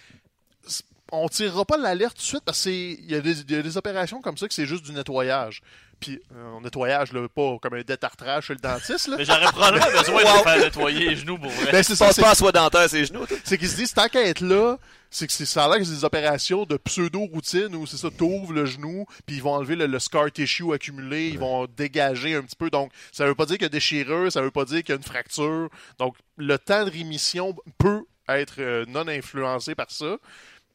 on 1.12 1.28
tirera 1.28 1.64
pas 1.64 1.76
l'alerte 1.76 2.16
tout 2.16 2.22
de 2.22 2.26
suite 2.26 2.42
parce 2.44 2.62
qu'il 2.62 3.10
y, 3.10 3.14
a 3.14 3.20
des- 3.20 3.40
il 3.40 3.50
y 3.50 3.56
a 3.56 3.62
des 3.62 3.76
opérations 3.76 4.20
comme 4.20 4.36
ça 4.36 4.46
que 4.48 4.54
c'est 4.54 4.66
juste 4.66 4.84
du 4.84 4.92
nettoyage. 4.92 5.60
Puis, 6.00 6.20
euh, 6.36 6.60
nettoyage, 6.60 7.12
là, 7.12 7.26
pas 7.28 7.56
comme 7.60 7.74
un 7.74 7.80
détartrage 7.82 8.46
chez 8.46 8.52
le 8.54 8.60
dentiste. 8.60 9.08
Là. 9.08 9.16
Mais 9.18 9.24
j'aurais 9.24 9.46
probablement 9.46 9.86
besoin 9.98 10.22
de 10.22 10.42
faire 10.44 10.58
nettoyer 10.58 11.08
les 11.10 11.16
genoux 11.16 11.38
pour 11.38 11.50
vrai. 11.50 11.72
Ben, 11.72 11.82
c'est 11.82 11.96
ça, 11.96 12.10
pas 12.14 12.30
à 12.30 12.34
soie 12.36 12.52
dentaire 12.52 12.88
ses 12.88 13.04
genoux. 13.06 13.26
c'est 13.42 13.58
qu'ils 13.58 13.68
se 13.68 13.74
disent, 13.76 13.92
tant 13.94 14.06
qu'à 14.08 14.22
être 14.22 14.40
là, 14.42 14.76
c'est 15.10 15.26
que 15.26 15.32
c'est- 15.32 15.44
ça 15.46 15.64
a 15.64 15.68
l'air 15.68 15.78
que 15.78 15.84
c'est 15.84 15.94
des 15.94 16.04
opérations 16.04 16.64
de 16.66 16.76
pseudo-routine 16.76 17.74
où 17.74 17.84
c'est 17.86 17.96
ça, 17.96 18.10
t'ouvres 18.16 18.52
le 18.52 18.64
genou, 18.66 19.06
puis 19.26 19.36
ils 19.36 19.42
vont 19.42 19.54
enlever 19.54 19.74
le, 19.74 19.86
le 19.86 19.98
scar 19.98 20.30
tissue 20.30 20.72
accumulé, 20.72 21.30
ils 21.30 21.38
vont 21.38 21.66
dégager 21.76 22.34
un 22.36 22.42
petit 22.42 22.54
peu. 22.56 22.70
Donc, 22.70 22.92
ça 23.10 23.24
veut 23.26 23.34
pas 23.34 23.46
dire 23.46 23.56
qu'il 23.56 23.64
y 23.64 23.66
a 23.66 23.70
déchirure, 23.70 24.30
ça 24.30 24.40
veut 24.40 24.52
pas 24.52 24.66
dire 24.66 24.84
qu'il 24.84 24.90
y 24.90 24.92
a 24.92 24.96
une 24.98 25.02
fracture. 25.02 25.68
Donc, 25.98 26.14
le 26.36 26.58
temps 26.58 26.84
de 26.84 26.90
rémission 26.90 27.56
peut 27.78 28.04
être 28.28 28.56
euh, 28.60 28.84
non 28.86 29.08
influencé 29.08 29.74
par 29.74 29.90
ça. 29.90 30.16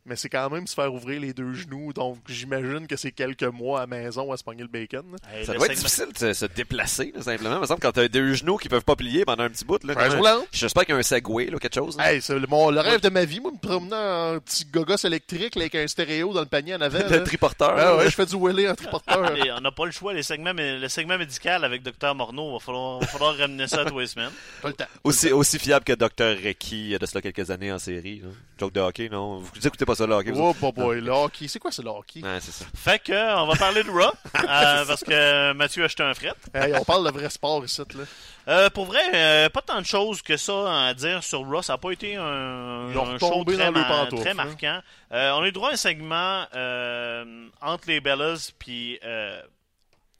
Mais 0.05 0.17
c'est 0.17 0.27
quand 0.27 0.49
même 0.49 0.67
se 0.67 0.73
faire 0.75 0.93
ouvrir 0.93 1.21
les 1.21 1.31
deux 1.33 1.53
genoux, 1.53 1.93
donc 1.93 2.17
j'imagine 2.27 2.87
que 2.87 2.97
c'est 2.97 3.13
quelques 3.13 3.43
mois 3.43 3.81
à 3.83 3.87
maison 3.87 4.31
à 4.33 4.37
se 4.37 4.43
pogner 4.43 4.61
le 4.63 4.67
bacon. 4.67 5.05
Hey, 5.33 5.45
Ça 5.45 5.53
le 5.53 5.59
doit 5.59 5.67
être 5.67 5.77
segment- 5.77 6.05
difficile 6.07 6.27
de 6.27 6.33
se- 6.33 6.45
déplacer, 6.45 7.13
là, 7.15 7.21
simplement. 7.21 7.55
Il 7.55 7.61
me 7.61 7.65
semble 7.65 7.79
quand 7.79 7.93
t'as 7.93 8.07
deux 8.09 8.33
genoux 8.33 8.57
qui 8.57 8.67
peuvent 8.67 8.83
pas 8.83 8.97
plier 8.97 9.23
pendant 9.23 9.43
un 9.43 9.49
petit 9.49 9.63
bout, 9.63 9.81
là. 9.85 9.93
Un-. 9.97 10.41
J'espère 10.51 10.83
qu'il 10.85 10.93
y 10.93 10.97
a 10.97 10.99
un 10.99 11.03
Segway, 11.03 11.45
là, 11.45 11.57
quelque 11.57 11.75
chose. 11.75 11.95
là. 11.97 12.11
Hey, 12.13 12.21
c'est 12.21 12.37
le, 12.37 12.45
mon- 12.47 12.69
le 12.69 12.81
rêve 12.81 12.99
de 12.99 13.07
ma 13.07 13.23
vie, 13.23 13.39
moi, 13.39 13.51
me 13.53 13.57
promener 13.57 13.95
en 13.95 14.39
petit 14.41 14.65
gogos 14.65 14.97
électrique 15.05 15.55
là, 15.55 15.61
avec 15.61 15.75
un 15.75 15.87
stéréo 15.87 16.33
dans 16.33 16.41
le 16.41 16.47
panier 16.47 16.75
en 16.75 16.81
avant. 16.81 16.99
Le 17.09 17.23
triporteur. 17.23 17.71
Ah 17.73 17.75
là. 17.77 17.95
ouais, 17.97 18.05
je 18.09 18.15
fais 18.15 18.25
du 18.25 18.35
wheelie 18.35 18.67
en 18.67 18.75
triporteur. 18.75 19.23
Allez, 19.23 19.51
on 19.53 19.61
n'a 19.61 19.71
pas 19.71 19.85
le 19.85 19.91
choix. 19.91 20.13
Les 20.13 20.23
segments, 20.23 20.53
mais 20.53 20.79
le 20.79 20.89
segment 20.89 21.17
médical 21.17 21.63
avec 21.63 21.81
Dr. 21.81 22.13
Morneau, 22.13 22.49
il 22.49 22.53
va 22.53 22.59
falloir, 22.59 22.99
va 22.99 23.07
falloir 23.07 23.37
ramener 23.37 23.67
ça 23.67 23.81
à 23.81 23.85
tous 23.85 23.99
les 23.99 24.07
semaines. 24.07 24.31
Pas 24.61 24.67
le 24.67 24.73
temps. 24.73 24.85
Aussi, 25.05 25.31
aussi 25.31 25.59
fiable 25.59 25.85
que 25.85 25.93
Dr. 25.93 26.41
Reiki 26.43 26.75
il 26.81 26.87
y 26.89 26.95
a 26.95 26.99
de 26.99 27.05
cela 27.05 27.21
quelques 27.21 27.49
années 27.51 27.71
en 27.71 27.79
série. 27.79 28.19
Là. 28.19 28.27
Joke 28.59 28.73
de 28.73 28.81
hockey, 28.81 29.07
non? 29.09 29.39
Vous 29.39 29.67
écoutez 29.67 29.85
pas 29.85 29.92
ça, 29.95 30.05
le 30.07 30.13
hockey? 30.13 30.31
Oh, 30.35 30.49
autres? 30.49 30.59
boy, 30.59 30.71
boy, 30.71 31.01
le 31.01 31.11
hockey. 31.11 31.47
C'est 31.47 31.59
quoi, 31.59 31.71
c'est 31.71 31.81
le 31.83 31.89
hockey? 31.89 32.21
Ouais, 32.21 32.39
c'est 32.41 32.51
ça. 32.51 32.65
Fait 32.75 32.99
que, 32.99 33.35
on 33.37 33.47
va 33.47 33.55
parler 33.55 33.83
de 33.83 33.89
Raw, 33.89 34.11
euh, 34.35 34.85
parce 34.85 35.03
que 35.03 35.53
Mathieu 35.53 35.83
a 35.83 35.85
acheté 35.85 36.03
un 36.03 36.13
fret. 36.13 36.33
Hey, 36.53 36.73
on 36.75 36.83
parle 36.83 37.05
de 37.05 37.11
vrai 37.17 37.29
sport 37.29 37.63
ici, 37.65 37.81
là. 37.95 38.03
Euh, 38.49 38.69
pour 38.69 38.85
vrai, 38.85 38.99
euh, 39.13 39.49
pas 39.49 39.61
tant 39.61 39.79
de 39.79 39.85
choses 39.85 40.21
que 40.21 40.35
ça 40.37 40.87
à 40.87 40.93
dire 40.93 41.23
sur 41.23 41.45
Raw. 41.47 41.61
Ça 41.61 41.73
n'a 41.73 41.77
pas 41.77 41.91
été 41.91 42.15
un, 42.15 42.89
Ils 42.91 42.97
ont 42.97 43.07
un 43.07 43.17
show 43.17 43.43
très, 43.45 43.57
dans 43.57 43.63
leurs 43.63 43.71
ma- 43.71 43.83
pantoufles, 43.85 44.21
très 44.21 44.31
hein. 44.31 44.33
marquant. 44.33 44.79
Euh, 45.13 45.31
on 45.31 45.43
a 45.43 45.47
eu 45.47 45.51
droit 45.51 45.69
à 45.69 45.73
un 45.73 45.77
segment 45.77 46.45
euh, 46.55 47.47
entre 47.61 47.87
les 47.87 48.01
Bellas 48.01 48.51
puis 48.59 48.99
euh, 49.03 49.41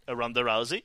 Ronda 0.08 0.42
Rousey. 0.42 0.84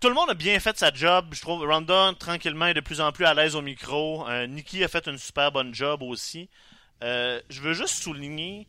Tout 0.00 0.08
le 0.08 0.14
monde 0.14 0.28
a 0.28 0.34
bien 0.34 0.58
fait 0.60 0.76
sa 0.76 0.92
job. 0.92 1.26
Je 1.32 1.40
trouve 1.40 1.64
Ronda, 1.64 2.12
tranquillement, 2.18 2.66
est 2.66 2.74
de 2.74 2.80
plus 2.80 3.00
en 3.00 3.12
plus 3.12 3.24
à 3.24 3.32
l'aise 3.32 3.56
au 3.56 3.62
micro. 3.62 4.28
Euh, 4.28 4.46
Nikki 4.46 4.84
a 4.84 4.88
fait 4.88 5.06
une 5.06 5.16
super 5.18 5.52
bonne 5.52 5.74
job 5.74 6.02
aussi. 6.02 6.48
Euh, 7.02 7.40
je 7.50 7.60
veux 7.60 7.72
juste 7.74 8.02
souligner 8.02 8.66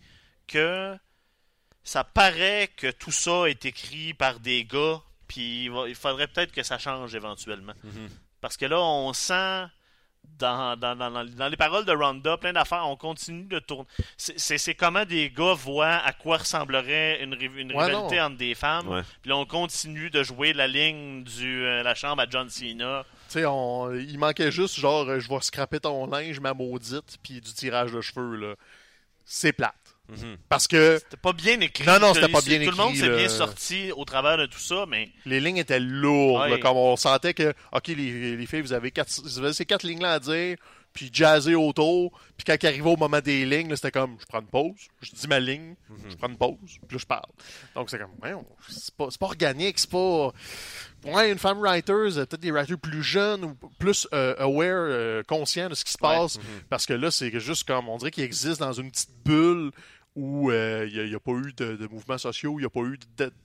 que 0.48 0.96
ça 1.84 2.04
paraît 2.04 2.70
que 2.76 2.92
tout 2.92 3.12
ça 3.12 3.46
est 3.50 3.66
écrit 3.66 4.14
par 4.14 4.40
des 4.40 4.66
gars, 4.66 5.00
puis 5.28 5.66
il, 5.66 5.72
va- 5.72 5.88
il 5.88 5.96
faudrait 5.96 6.28
peut-être 6.28 6.52
que 6.52 6.64
ça 6.64 6.78
change 6.78 7.16
éventuellement. 7.16 7.74
Parce 8.42 8.58
que 8.58 8.66
là, 8.66 8.80
on 8.80 9.14
sent 9.14 9.66
dans, 10.38 10.76
dans, 10.78 10.96
dans, 10.96 11.10
dans- 11.10 11.24
dans 11.26 11.48
les 11.48 11.56
paroles 11.58 11.86
de 11.86 11.94
Ronda, 11.94 12.38
plein 12.38 12.52
d'affaires, 12.54 12.86
on 12.88 12.98
continue 12.98 13.46
de 13.46 13.60
tourner. 13.60 13.88
C'est- 14.18 14.38
C'est 14.38 14.58
c'est 14.58 14.76
comment 14.76 15.06
des 15.06 15.30
gars 15.30 15.54
voient 15.54 15.96
à 15.96 16.12
quoi 16.12 16.38
ressemblerait 16.38 17.24
une, 17.24 17.34
une 17.56 17.72
Ouais, 17.74 17.86
rivalité 17.86 18.18
non. 18.18 18.24
entre 18.24 18.38
des 18.38 18.54
femmes. 18.54 18.88
Ouais. 18.90 19.02
Puis 19.22 19.30
là, 19.30 19.38
on 19.38 19.46
continue 19.46 20.10
de 20.10 20.24
jouer 20.24 20.52
la 20.54 20.68
ligne 20.68 21.24
de 21.24 21.82
la 21.82 21.96
chambre 21.96 22.22
à 22.22 22.30
John 22.30 22.50
Cena. 22.50 23.06
Tu 23.28 23.34
sais, 23.40 23.46
on- 23.46 23.94
il 23.94 24.18
manquait 24.18 24.52
juste, 24.52 24.80
genre, 24.80 25.20
je 25.20 25.28
vais 25.30 25.42
scraper 25.42 25.80
ton 25.80 26.08
linge, 26.08 26.40
ma 26.40 26.54
maudite, 26.54 27.18
puis 27.24 27.42
du 27.42 27.54
tirage 27.54 27.92
de 27.92 28.02
cheveux, 28.02 28.36
là. 28.38 28.56
C'est 29.26 29.52
plate. 29.54 29.74
Mhm. 30.10 30.38
Parce 30.48 30.68
que 30.70 31.00
C'était 31.04 31.18
pas 31.18 31.34
bien 31.34 31.60
écrit. 31.60 31.86
Non, 31.86 32.00
non, 32.00 32.14
c'était 32.14 32.30
pas 32.30 32.40
bien 32.42 32.64
Tout 32.64 32.72
le 32.72 32.78
monde 32.78 32.96
écrit, 32.96 33.02
s'est 33.10 33.16
bien 33.16 33.28
sorti 33.28 33.92
au 33.92 34.06
travers 34.06 34.38
de 34.38 34.46
tout 34.46 34.58
ça, 34.60 34.86
mais 34.88 35.10
les 35.26 35.42
lignes 35.42 35.58
étaient 35.58 35.82
lourdes, 35.82 36.44
Ouais. 36.44 36.50
là, 36.52 36.58
comme 36.60 36.78
on 36.78 36.96
sentait 36.96 37.34
que, 37.34 37.54
OK, 37.74 37.88
les, 37.88 38.38
les 38.38 38.46
filles, 38.46 38.62
vous 38.62 38.72
avez, 38.72 38.92
quatre, 38.92 39.22
vous 39.22 39.38
avez 39.40 39.52
ces 39.52 39.66
quatre 39.66 39.84
lignes-là 39.84 40.14
à 40.14 40.20
dire, 40.22 40.56
puis 40.94 41.10
jazzer 41.12 41.56
autour, 41.56 42.18
puis 42.38 42.46
quand 42.46 42.56
il 42.64 42.68
arrivait 42.68 42.90
au 42.90 42.96
moment 42.96 43.20
des 43.20 43.46
lignes, 43.46 43.76
c'était 43.76 43.92
comme, 43.92 44.16
je 44.22 44.26
prends 44.26 44.40
une 44.40 44.48
pause, 44.48 44.88
je 45.02 45.12
dis 45.12 45.28
ma 45.28 45.42
ligne, 45.42 45.76
je 46.10 46.16
prends 46.16 46.30
une 46.30 46.38
pause, 46.38 46.56
puis 46.88 46.96
là, 46.96 46.98
je 47.00 47.06
parle. 47.06 47.28
Donc, 47.76 47.90
c'est 47.90 48.00
comme, 48.00 48.12
pas, 48.98 49.08
c'est 49.12 49.20
pas 49.20 49.26
organique, 49.26 49.78
c'est 49.78 49.90
pas... 49.90 50.32
Ouais, 51.08 51.32
une 51.32 51.38
femme 51.38 51.60
writer, 51.60 51.92
euh, 51.94 52.26
peut-être 52.26 52.40
des 52.40 52.52
writers 52.52 52.78
plus 52.78 53.04
jeunes 53.04 53.44
ou 53.46 53.56
plus 53.80 54.08
euh, 54.14 54.36
aware, 54.38 54.86
euh, 54.90 55.24
conscients 55.24 55.70
de 55.70 55.76
ce 55.76 55.84
qui 55.84 55.92
se 55.92 55.98
passe, 55.98 56.40
parce 56.70 56.86
que 56.86 56.94
là, 56.94 57.12
c'est 57.12 57.38
juste 57.40 57.68
comme, 57.68 57.90
on 57.90 57.98
dirait 57.98 58.12
qu'il 58.12 58.24
existe 58.24 58.60
dans 58.60 58.74
une 58.74 58.92
petite 58.92 59.12
bulle 59.26 59.72
où 60.16 60.50
euh, 60.52 60.90
il 60.92 61.10
n'y 61.10 61.16
a, 61.16 61.20
pas 61.20 61.32
eu 61.32 61.54
de, 61.54 61.76
de 61.76 61.88
mouvements 61.88 62.18
sociaux, 62.18 62.56
il 62.58 62.62
n'y 62.62 62.66
a 62.66 62.70
pas 62.70 62.82
eu 62.82 62.98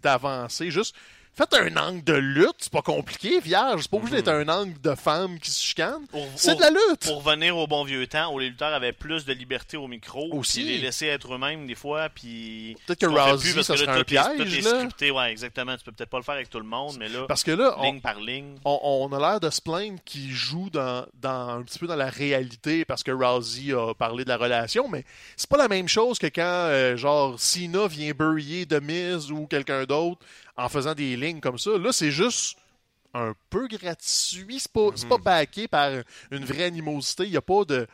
d'avancée. 0.02 0.70
Juste, 0.70 0.96
faites 1.34 1.54
un 1.54 1.76
angle 1.76 2.04
de 2.04 2.12
lutte, 2.14 2.56
c'est 2.58 2.72
pas 2.72 2.82
compliqué, 2.82 3.40
vierge. 3.40 3.82
C'est 3.82 3.90
pas 3.90 3.96
obligé 3.96 4.16
d'être 4.16 4.28
un 4.28 4.48
angle 4.48 4.80
de 4.80 4.94
femmes 4.94 5.38
qui 5.38 5.50
se 5.50 5.62
chicanent. 5.62 6.06
Pour- 6.10 6.26
C'est 6.36 6.54
de 6.56 6.60
la 6.60 6.70
lutte. 6.70 7.06
pour 7.06 7.22
revenir 7.24 7.56
au 7.56 7.66
bon 7.66 7.84
vieux 7.84 8.06
temps, 8.06 8.32
où 8.34 8.38
les 8.38 8.50
lutteurs 8.50 8.72
avaient 8.74 8.92
plus 8.92 9.24
de 9.24 9.32
liberté 9.32 9.76
au 9.76 9.86
micro, 9.88 10.28
Aussi. 10.34 10.62
les 10.62 10.78
laisser 10.78 11.06
être 11.06 11.34
eux-mêmes 11.34 11.66
des 11.66 11.74
fois, 11.74 12.08
puis 12.08 12.76
Peut-être 12.86 13.00
que 13.00 13.06
Rousey, 13.06 13.52
plus, 13.52 13.62
ça 13.62 13.76
serait 13.76 13.88
un 13.98 14.04
piège, 14.04 14.54
est 14.54 14.60
là. 14.60 14.78
scripté, 14.80 15.10
ouais, 15.10 15.30
exactement. 15.30 15.76
Tu 15.76 15.84
peux 15.84 15.92
peut-être 15.92 16.10
pas 16.10 16.18
le 16.18 16.24
faire 16.24 16.34
avec 16.34 16.50
tout 16.50 16.58
le 16.58 16.64
monde, 16.66 16.96
mais 16.98 17.08
là, 17.08 17.24
Parce 17.26 17.42
que 17.44 17.50
là, 17.52 17.74
on, 17.78 17.82
ligne 17.82 18.00
par 18.00 18.20
ligne. 18.20 18.56
on, 18.64 19.08
on 19.10 19.16
a 19.16 19.18
l'air 19.18 19.40
de 19.40 19.50
se 19.50 19.60
plaindre 19.60 19.98
qu'il 20.04 20.30
joue 20.32 20.68
dans, 20.70 21.06
dans 21.20 21.48
un 21.58 21.62
petit 21.62 21.78
peu 21.78 21.86
dans 21.86 21.96
la 21.96 22.10
réalité 22.10 22.84
parce 22.84 23.02
que 23.02 23.10
Rousey 23.10 23.72
a 23.72 23.94
parlé 23.94 24.24
de 24.24 24.28
la 24.28 24.36
relation, 24.36 24.88
mais 24.88 25.04
c'est 25.36 25.48
pas 25.48 25.56
la 25.56 25.68
même 25.68 25.88
chose 25.88 26.18
que 26.18 26.26
quand 26.26 26.42
euh, 26.42 26.96
genre 26.96 27.38
Cena 27.38 27.86
vient 27.86 28.12
buryer 28.12 28.66
de 28.66 28.78
Miz 28.80 29.30
ou 29.30 29.46
quelqu'un 29.46 29.84
d'autre 29.84 30.20
en 30.56 30.68
faisant 30.68 30.94
des 30.94 31.16
lignes 31.16 31.40
comme 31.40 31.58
ça. 31.58 31.76
Là, 31.78 31.92
c'est 31.92 32.10
juste 32.10 32.56
un 33.14 33.34
peu 33.50 33.68
gratuit, 33.68 34.58
c'est 34.58 34.72
pas, 34.72 34.88
c'est 34.94 35.08
pas 35.08 35.18
backé 35.18 35.68
par 35.68 35.90
une 36.30 36.44
vraie 36.44 36.64
animosité. 36.64 37.24
Il 37.24 37.30
y 37.30 37.36
a 37.36 37.42
pas 37.42 37.64
de. 37.64 37.86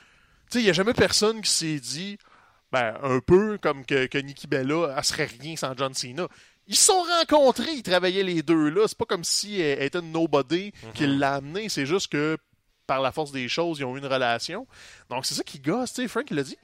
Tu 0.50 0.58
sais, 0.58 0.60
il 0.60 0.66
y 0.66 0.70
a 0.70 0.72
jamais 0.72 0.94
personne 0.94 1.40
qui 1.42 1.50
s'est 1.50 1.80
dit. 1.80 2.18
Ben, 2.70 2.96
un 3.02 3.20
peu 3.20 3.56
comme 3.58 3.84
que, 3.86 4.06
que 4.06 4.18
Nikki 4.18 4.46
Bella, 4.46 4.94
elle 4.96 5.04
serait 5.04 5.24
rien 5.40 5.56
sans 5.56 5.74
John 5.76 5.94
Cena. 5.94 6.28
Ils 6.66 6.76
se 6.76 6.84
sont 6.84 7.00
rencontrés, 7.18 7.72
ils 7.72 7.82
travaillaient 7.82 8.22
les 8.22 8.42
deux 8.42 8.68
là. 8.68 8.86
C'est 8.86 8.98
pas 8.98 9.06
comme 9.06 9.24
si 9.24 9.58
elle 9.60 9.82
était 9.82 10.00
une 10.00 10.12
nobody 10.12 10.72
qui 10.94 11.06
l'a 11.06 11.36
amené. 11.36 11.70
C'est 11.70 11.86
juste 11.86 12.08
que 12.12 12.36
par 12.86 13.00
la 13.00 13.10
force 13.10 13.32
des 13.32 13.48
choses, 13.48 13.78
ils 13.78 13.84
ont 13.86 13.96
eu 13.96 14.00
une 14.00 14.06
relation. 14.06 14.66
Donc 15.08 15.24
c'est 15.24 15.34
ça 15.34 15.42
qui 15.42 15.60
gosse, 15.60 15.94
tu 15.94 16.02
sais. 16.02 16.08
Frank 16.08 16.26
il 16.30 16.36
l'a 16.36 16.42
dit. 16.42 16.58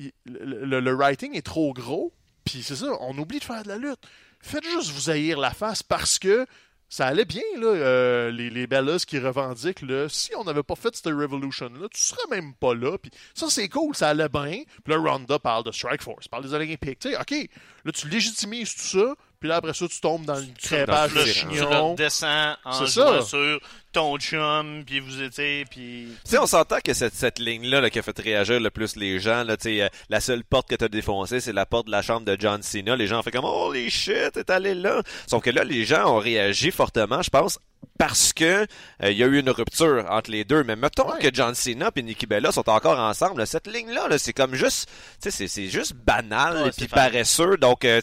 Il- 0.00 0.12
le, 0.26 0.64
le- 0.64 0.80
le 0.80 0.92
writing 0.94 1.34
est 1.36 1.46
trop 1.46 1.72
gros. 1.72 2.12
Puis 2.44 2.62
c'est 2.64 2.76
ça, 2.76 2.86
on 3.00 3.16
oublie 3.18 3.38
de 3.38 3.44
faire 3.44 3.62
de 3.62 3.68
la 3.68 3.76
lutte. 3.78 4.00
Faites 4.40 4.64
juste 4.64 4.90
vous 4.90 5.10
haïr 5.10 5.38
la 5.38 5.50
face 5.50 5.82
parce 5.82 6.18
que 6.18 6.46
ça 6.88 7.06
allait 7.06 7.26
bien, 7.26 7.42
là, 7.58 7.66
euh, 7.66 8.30
les, 8.30 8.48
les 8.48 8.66
Bellas 8.66 9.04
qui 9.06 9.18
revendiquent, 9.18 9.82
là, 9.82 10.08
si 10.08 10.34
on 10.36 10.44
n'avait 10.44 10.62
pas 10.62 10.74
fait 10.74 10.94
cette 10.96 11.12
Revolution-là, 11.12 11.86
tu 11.90 12.00
serais 12.00 12.26
même 12.30 12.54
pas 12.54 12.74
là. 12.74 12.96
Puis 12.96 13.10
ça, 13.34 13.50
c'est 13.50 13.68
cool, 13.68 13.94
ça 13.94 14.08
allait 14.08 14.30
bien. 14.30 14.62
Puis 14.84 14.94
là, 14.94 14.96
Ronda 14.96 15.38
parle 15.38 15.64
de 15.64 15.70
Strike 15.70 16.02
Force, 16.02 16.28
parle 16.28 16.44
des 16.44 16.54
Olympiques. 16.54 16.98
Tu 17.00 17.10
sais, 17.10 17.20
OK, 17.20 17.50
là, 17.84 17.92
tu 17.92 18.08
légitimises 18.08 18.74
tout 18.74 18.98
ça, 18.98 19.14
Puis 19.40 19.48
là, 19.48 19.56
après 19.56 19.72
ça, 19.72 19.86
tu 19.86 20.00
tombes 20.00 20.24
dans 20.24 20.34
le 20.34 20.46
Tu 20.46 20.66
crépage 20.68 21.12
de 21.14 21.18
le- 21.20 21.24
tu 21.24 21.30
chignon. 21.32 21.90
le 21.90 21.96
descends 21.96 22.54
en 22.64 22.72
C'est 22.72 22.86
jouant 22.92 23.22
sur 23.22 23.60
ton 23.92 24.18
chum, 24.18 24.82
puis 24.84 24.98
vous 24.98 25.22
étiez, 25.22 25.64
puis... 25.70 26.08
Tu 26.24 26.30
sais, 26.32 26.38
on 26.38 26.46
s'entend 26.46 26.78
que 26.84 26.92
cette, 26.92 27.14
cette 27.14 27.38
ligne-là 27.38 27.80
là, 27.80 27.88
qui 27.90 27.98
a 28.00 28.02
fait 28.02 28.18
réagir 28.18 28.58
le 28.58 28.70
plus 28.70 28.96
les 28.96 29.20
gens, 29.20 29.44
là, 29.44 29.56
tu 29.56 29.64
sais, 29.76 29.82
euh, 29.82 29.88
la 30.08 30.20
seule 30.20 30.42
porte 30.44 30.68
que 30.68 30.74
t'as 30.74 30.88
défoncée, 30.88 31.38
c'est 31.40 31.52
la 31.52 31.66
porte 31.66 31.86
de 31.86 31.92
la 31.92 32.02
chambre 32.02 32.26
de 32.26 32.36
John 32.38 32.62
Cena. 32.62 32.96
Les 32.96 33.06
gens 33.06 33.20
ont 33.20 33.22
fait 33.22 33.30
comme 33.30 33.44
Holy 33.44 33.88
shit, 33.90 34.32
t'es 34.32 34.50
allé 34.50 34.74
là. 34.74 35.02
Sauf 35.28 35.42
que 35.42 35.50
là, 35.50 35.62
les 35.62 35.84
gens 35.84 36.12
ont 36.16 36.18
réagi 36.18 36.70
fortement, 36.72 37.22
je 37.22 37.30
pense, 37.30 37.58
parce 37.98 38.32
que 38.32 38.62
euh, 39.02 39.10
il 39.10 39.16
y 39.18 39.24
a 39.24 39.26
eu 39.26 39.40
une 39.40 39.50
rupture 39.50 40.06
entre 40.08 40.30
les 40.30 40.44
deux. 40.44 40.62
Mais 40.62 40.76
mettons 40.76 41.10
Ouais. 41.12 41.18
que 41.18 41.34
John 41.34 41.54
Cena 41.54 41.90
et 41.96 42.02
Nikki 42.02 42.26
Bella 42.26 42.52
sont 42.52 42.68
encore 42.70 42.98
ensemble. 42.98 43.44
cette 43.46 43.66
ligne-là, 43.66 44.06
là, 44.08 44.18
c'est 44.18 44.32
comme 44.32 44.54
juste, 44.54 44.88
c'est- 45.18 45.48
c'est 45.48 45.68
juste 45.68 45.94
banal 45.94 46.62
Ouais, 46.62 46.68
et 46.68 46.70
puis 46.70 46.86
paresseux. 46.86 47.56
Donc, 47.56 47.84
euh, 47.84 48.00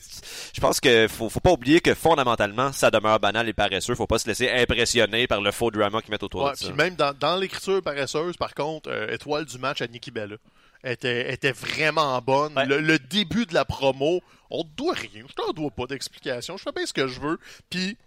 je 0.54 0.60
pense 0.60 0.80
que 0.82 1.08
faut, 1.08 1.30
faut 1.30 1.40
pas 1.40 1.52
oublier 1.52 1.80
que 1.80 1.94
fondamentalement, 1.94 2.72
ça 2.74 2.92
demeure 2.92 3.20
banal 3.22 3.48
et 3.48 3.54
paresseux. 3.54 3.96
Faut 3.96 4.08
pas 4.08 4.20
se 4.20 4.28
laisser 4.28 4.50
impressionner 4.52 5.28
par 5.28 5.40
le 5.42 5.52
faux 5.52 5.72
drama 5.72 6.02
qu'ils 6.02 6.12
mettent 6.12 6.24
autour 6.24 6.44
Ouais, 6.44 6.52
de 6.52 6.58
ça. 6.58 6.68
puis 6.68 6.76
même 6.76 6.96
dans, 6.96 7.14
dans 7.18 7.38
l'écriture 7.38 7.82
paresseuse, 7.82 8.36
par 8.38 8.54
contre, 8.54 8.90
euh, 8.92 9.14
étoile 9.14 9.46
du 9.46 9.58
match 9.60 9.82
à 9.82 9.88
Nikki 9.88 10.12
Bella 10.12 10.36
était, 10.84 11.32
était 11.34 11.52
vraiment 11.54 12.22
bonne. 12.22 12.54
Ouais. 12.58 12.66
Le, 12.66 12.82
le 12.82 13.00
début 13.00 13.46
de 13.46 13.54
la 13.54 13.64
promo, 13.66 14.22
on 14.50 14.64
te 14.64 14.70
doit 14.76 14.94
rien. 14.94 15.24
Je 15.28 15.34
t'en 15.34 15.52
dois 15.54 15.72
pas 15.72 15.86
d'explication. 15.86 16.58
Je 16.58 16.64
fais 16.64 16.72
bien 16.74 16.86
ce 16.86 16.94
que 16.94 17.08
je 17.08 17.20
veux. 17.20 17.40
Puis 17.70 17.98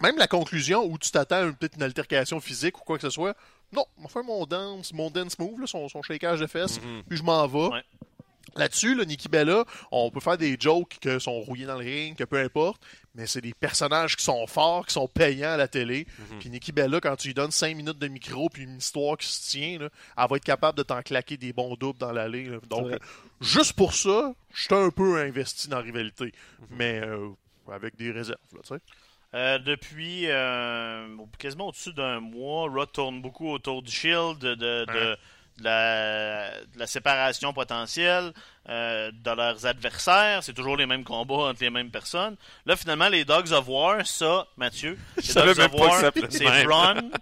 même 0.00 0.16
la 0.18 0.26
conclusion 0.26 0.84
où 0.84 0.98
tu 0.98 1.10
t'attends 1.10 1.36
à 1.36 1.42
une- 1.42 1.54
peut-être 1.54 1.76
une 1.76 1.82
altercation 1.82 2.40
physique 2.40 2.78
ou 2.80 2.84
quoi 2.84 2.96
que 2.96 3.02
ce 3.02 3.10
soit, 3.10 3.36
non, 3.72 3.84
on 3.98 4.02
va 4.02 4.08
faire 4.08 4.24
mon 4.24 4.46
dance, 4.46 4.92
mon 4.92 5.10
dance 5.10 5.38
move, 5.38 5.60
là, 5.60 5.66
son, 5.66 5.88
son 5.88 6.02
shakeage 6.02 6.40
de 6.40 6.46
fesses, 6.46 6.78
puis 7.08 7.16
je 7.18 7.22
m'en 7.22 7.46
vais. 7.46 7.68
Ouais. 7.68 7.82
Là-dessus, 8.56 8.96
le 8.96 9.04
Nikki 9.04 9.28
Bella, 9.28 9.64
on 9.92 10.10
peut 10.10 10.18
faire 10.18 10.36
des 10.36 10.56
jokes 10.58 10.98
que 11.00 11.20
sont 11.20 11.38
rouillés 11.40 11.66
dans 11.66 11.78
le 11.78 11.84
ring, 11.84 12.16
que 12.16 12.24
peu 12.24 12.38
importe, 12.40 12.82
mais 13.14 13.28
c'est 13.28 13.40
des 13.40 13.54
personnages 13.54 14.16
qui 14.16 14.24
sont 14.24 14.44
forts, 14.48 14.86
qui 14.86 14.94
sont 14.94 15.06
payants 15.06 15.50
à 15.52 15.56
la 15.56 15.68
télé. 15.68 16.04
Puis 16.40 16.50
Nikki 16.50 16.72
Bella, 16.72 17.00
quand 17.00 17.14
tu 17.14 17.28
lui 17.28 17.34
donnes 17.34 17.52
5 17.52 17.76
minutes 17.76 17.98
de 18.00 18.08
micro 18.08 18.48
puis 18.48 18.64
une 18.64 18.78
histoire 18.78 19.16
qui 19.18 19.28
se 19.28 19.50
tient, 19.50 19.78
là, 19.78 19.88
elle 20.18 20.26
va 20.28 20.36
être 20.36 20.44
capable 20.44 20.76
de 20.78 20.82
t'en 20.82 21.00
claquer 21.02 21.36
des 21.36 21.52
bons 21.52 21.76
doubles 21.76 22.00
dans 22.00 22.10
l'allée. 22.10 22.50
Donc, 22.68 22.86
juste 23.40 23.74
pour 23.74 23.94
ça, 23.94 24.34
je 24.52 24.62
suis 24.64 24.74
un 24.74 24.90
peu 24.90 25.20
investi 25.20 25.68
dans 25.68 25.76
la 25.76 25.82
rivalité. 25.84 26.32
Mais 26.70 26.98
euh, 27.04 27.28
avec 27.70 27.94
des 27.96 28.10
réserves, 28.10 28.38
là, 28.52 28.60
tu 28.66 28.74
sais. 28.74 28.80
Euh, 29.32 29.58
depuis 29.58 30.24
euh, 30.26 31.06
quasiment 31.38 31.68
au-dessus 31.68 31.92
d'un 31.92 32.18
mois, 32.18 32.68
Raw 32.68 32.86
tourne 32.86 33.22
beaucoup 33.22 33.48
autour 33.52 33.80
du 33.82 33.90
Shield, 33.92 34.38
de, 34.38 34.54
de, 34.56 34.84
de- 34.86 35.16
de 35.58 35.64
la, 36.78 36.86
séparation 36.86 37.52
potentielle, 37.52 38.32
euh, 38.68 39.10
de 39.12 39.30
leurs 39.30 39.66
adversaires. 39.66 40.42
C'est 40.42 40.54
toujours 40.54 40.76
les 40.76 40.86
mêmes 40.86 41.04
combats 41.04 41.34
entre 41.50 41.62
les 41.62 41.70
mêmes 41.70 41.90
personnes. 41.90 42.36
Là, 42.66 42.76
finalement, 42.76 43.08
les 43.08 43.24
Dogs 43.24 43.52
of 43.52 43.68
War, 43.68 44.06
ça, 44.06 44.46
Mathieu, 44.56 44.98
les 45.16 45.22
Dogs 45.54 45.60
of 45.60 45.74
War, 45.74 46.00
c'est 46.30 46.44
même. 46.44 47.10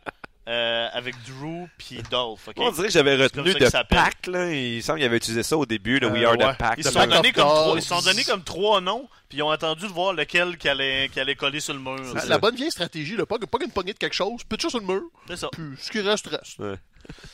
Euh, 0.49 0.89
avec 0.95 1.15
Drew 1.27 1.69
puis 1.77 2.01
Dolph. 2.11 2.49
ok? 2.49 2.55
On 2.57 2.71
dirait 2.73 2.87
que 2.87 2.93
j'avais 2.93 3.17
retenu 3.17 3.53
de. 3.53 3.69
Pack, 3.89 4.27
là. 4.29 4.51
Il 4.51 4.83
semble 4.83 4.99
qu'il 4.99 5.07
avait 5.07 5.19
utilisé 5.19 5.43
ça 5.43 5.59
au 5.59 5.67
début, 5.67 5.99
le 6.01 6.09
We 6.09 6.23
Euh, 6.23 6.29
Are 6.29 6.39
ouais. 6.39 6.55
the 6.55 6.59
Pack. 6.59 6.75
Ils 6.79 6.85
se 6.85 6.91
sont 6.91 7.07
donnés 7.07 7.33
comme 7.33 7.45
trois, 7.45 7.65
Dogs. 7.67 7.77
ils 7.79 7.83
se 7.83 7.89
sont 7.89 8.01
donnés 8.01 8.25
comme 8.25 8.43
trois 8.45 8.81
noms, 8.81 9.09
puis 9.29 9.39
ils 9.39 9.43
ont 9.43 9.51
attendu 9.51 9.83
de 9.87 9.93
voir 9.93 10.15
lequel 10.15 10.57
qui 10.57 10.69
allait, 10.71 11.11
qui 11.13 11.21
allait 11.21 11.35
coller 11.35 11.61
sur 11.61 11.75
le 11.75 11.81
mur. 11.81 12.15
La, 12.15 12.21
C'est 12.23 12.29
la 12.29 12.39
bonne 12.39 12.55
vieille 12.57 12.71
stratégie, 12.71 13.15
là, 13.17 13.27
pas, 13.27 13.37
pas 13.39 13.59
une 13.63 13.71
poignée 13.73 13.93
de 13.93 13.99
quelque 13.99 14.15
chose, 14.17 14.43
pitch 14.49 14.63
ça 14.63 14.71
sur 14.71 14.81
le 14.81 14.87
mur, 14.87 15.03
c'est 15.27 15.37
ça. 15.37 15.49
puis 15.53 15.63
ce 15.79 15.91
qui 15.91 16.01
reste, 16.01 16.27
reste. 16.29 16.59
Ouais. 16.61 16.77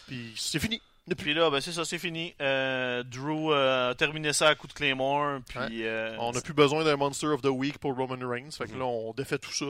Puis 0.08 0.32
c'est 0.36 0.58
fini. 0.58 0.80
Depuis. 1.06 1.24
Puis 1.24 1.34
là, 1.34 1.50
ben 1.50 1.60
c'est 1.60 1.72
ça, 1.72 1.84
c'est 1.84 1.98
fini. 1.98 2.34
Euh, 2.40 3.02
Drew 3.02 3.52
euh, 3.52 3.90
a 3.90 3.94
terminé 3.94 4.32
ça 4.32 4.48
à 4.48 4.54
coup 4.54 4.66
de 4.66 4.72
Claymore. 4.72 5.40
Puis, 5.46 5.58
Ouais. 5.58 5.68
euh, 5.82 6.16
On 6.18 6.32
n'a 6.32 6.40
plus 6.40 6.54
besoin 6.54 6.82
d'un 6.82 6.96
Monster 6.96 7.26
of 7.26 7.42
the 7.42 7.48
Week 7.50 7.76
pour 7.76 7.94
Roman 7.94 8.16
Reigns. 8.26 8.50
Fait 8.56 8.64
que 8.66 8.74
là, 8.78 8.86
on 8.86 9.12
défait 9.12 9.36
tout 9.38 9.52
ça. 9.52 9.66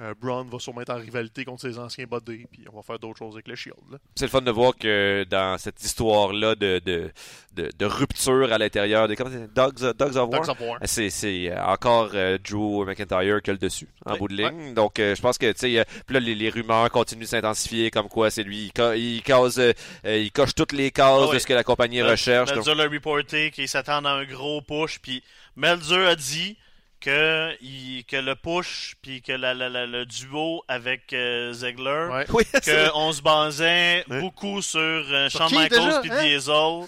Euh, 0.00 0.14
Braun 0.20 0.44
va 0.44 0.58
sûrement 0.60 0.80
être 0.82 0.90
en 0.90 0.96
rivalité 0.98 1.44
contre 1.44 1.62
ses 1.62 1.76
anciens 1.78 2.04
buddies, 2.04 2.46
puis 2.52 2.64
on 2.72 2.76
va 2.76 2.82
faire 2.82 3.00
d'autres 3.00 3.18
choses 3.18 3.34
avec 3.34 3.48
le 3.48 3.56
Shield. 3.56 3.76
C'est 4.14 4.26
le 4.26 4.30
fun 4.30 4.42
de 4.42 4.50
voir 4.52 4.76
que 4.76 5.24
dans 5.28 5.58
cette 5.58 5.82
histoire-là 5.82 6.54
de, 6.54 6.80
de, 6.84 7.10
de, 7.54 7.68
de 7.76 7.84
rupture 7.84 8.52
à 8.52 8.58
l'intérieur 8.58 9.08
des 9.08 9.16
c'est, 9.16 9.52
Dogs, 9.52 9.96
Dogs 9.96 10.16
of 10.16 10.30
War, 10.30 10.78
c'est, 10.84 11.10
euh, 11.50 11.64
encore 11.64 12.10
euh, 12.14 12.38
Drew 12.38 12.84
McIntyre 12.86 13.42
qui 13.42 13.50
a 13.50 13.52
le 13.54 13.58
dessus 13.58 13.88
en 14.06 14.16
bout 14.16 14.28
de 14.28 14.36
ligne. 14.36 14.72
Donc 14.74 15.00
euh, 15.00 15.16
je 15.16 15.20
pense 15.20 15.36
que 15.36 15.50
tu 15.50 15.58
euh, 15.78 15.84
là 16.08 16.20
les, 16.20 16.36
les 16.36 16.48
rumeurs 16.50 16.88
continuent 16.90 17.22
de 17.22 17.26
s'intensifier 17.26 17.90
comme 17.90 18.08
quoi 18.08 18.30
c'est 18.30 18.44
lui, 18.44 18.70
il, 18.76 18.94
il 18.96 19.22
cause, 19.24 19.58
euh, 19.58 19.72
euh, 20.04 20.16
il 20.18 20.30
coche 20.30 20.54
toutes 20.54 20.72
les 20.72 20.92
cases 20.92 21.22
Ah 21.24 21.26
ouais. 21.26 21.34
de 21.34 21.38
ce 21.40 21.46
que 21.46 21.54
la 21.54 21.64
compagnie 21.64 22.02
recherche. 22.02 22.50
donc- 22.50 22.64
Meltzer 22.66 22.74
l'a 22.76 22.88
reporté 22.88 23.50
qu'il 23.50 23.66
s'attend 23.68 24.04
à 24.04 24.10
un 24.10 24.24
gros 24.24 24.60
push. 24.62 25.00
Puis 25.00 25.24
Meltzer 25.56 26.06
a 26.06 26.14
dit 26.14 26.56
que, 27.00 27.56
il- 27.62 28.04
que 28.06 28.16
le 28.16 28.34
push, 28.34 28.94
puis 29.02 29.22
que 29.22 29.32
la- 29.32 29.54
la- 29.54 29.68
la- 29.68 29.86
le 29.86 30.04
duo 30.06 30.62
avec 30.68 31.12
euh, 31.12 31.52
Ziegler, 31.52 32.08
Ouais. 32.10 32.26
Oui, 32.30 32.44
qu'on 32.64 33.12
se 33.12 33.22
basait 33.22 34.04
Ouais. 34.08 34.20
beaucoup 34.20 34.60
sur 34.62 34.78
euh, 34.80 35.28
Sur 35.28 35.48
Shawn 35.48 35.62
Michaels 35.62 36.00
puis 36.02 36.10
hein? 36.10 36.22
Diesel. 36.22 36.86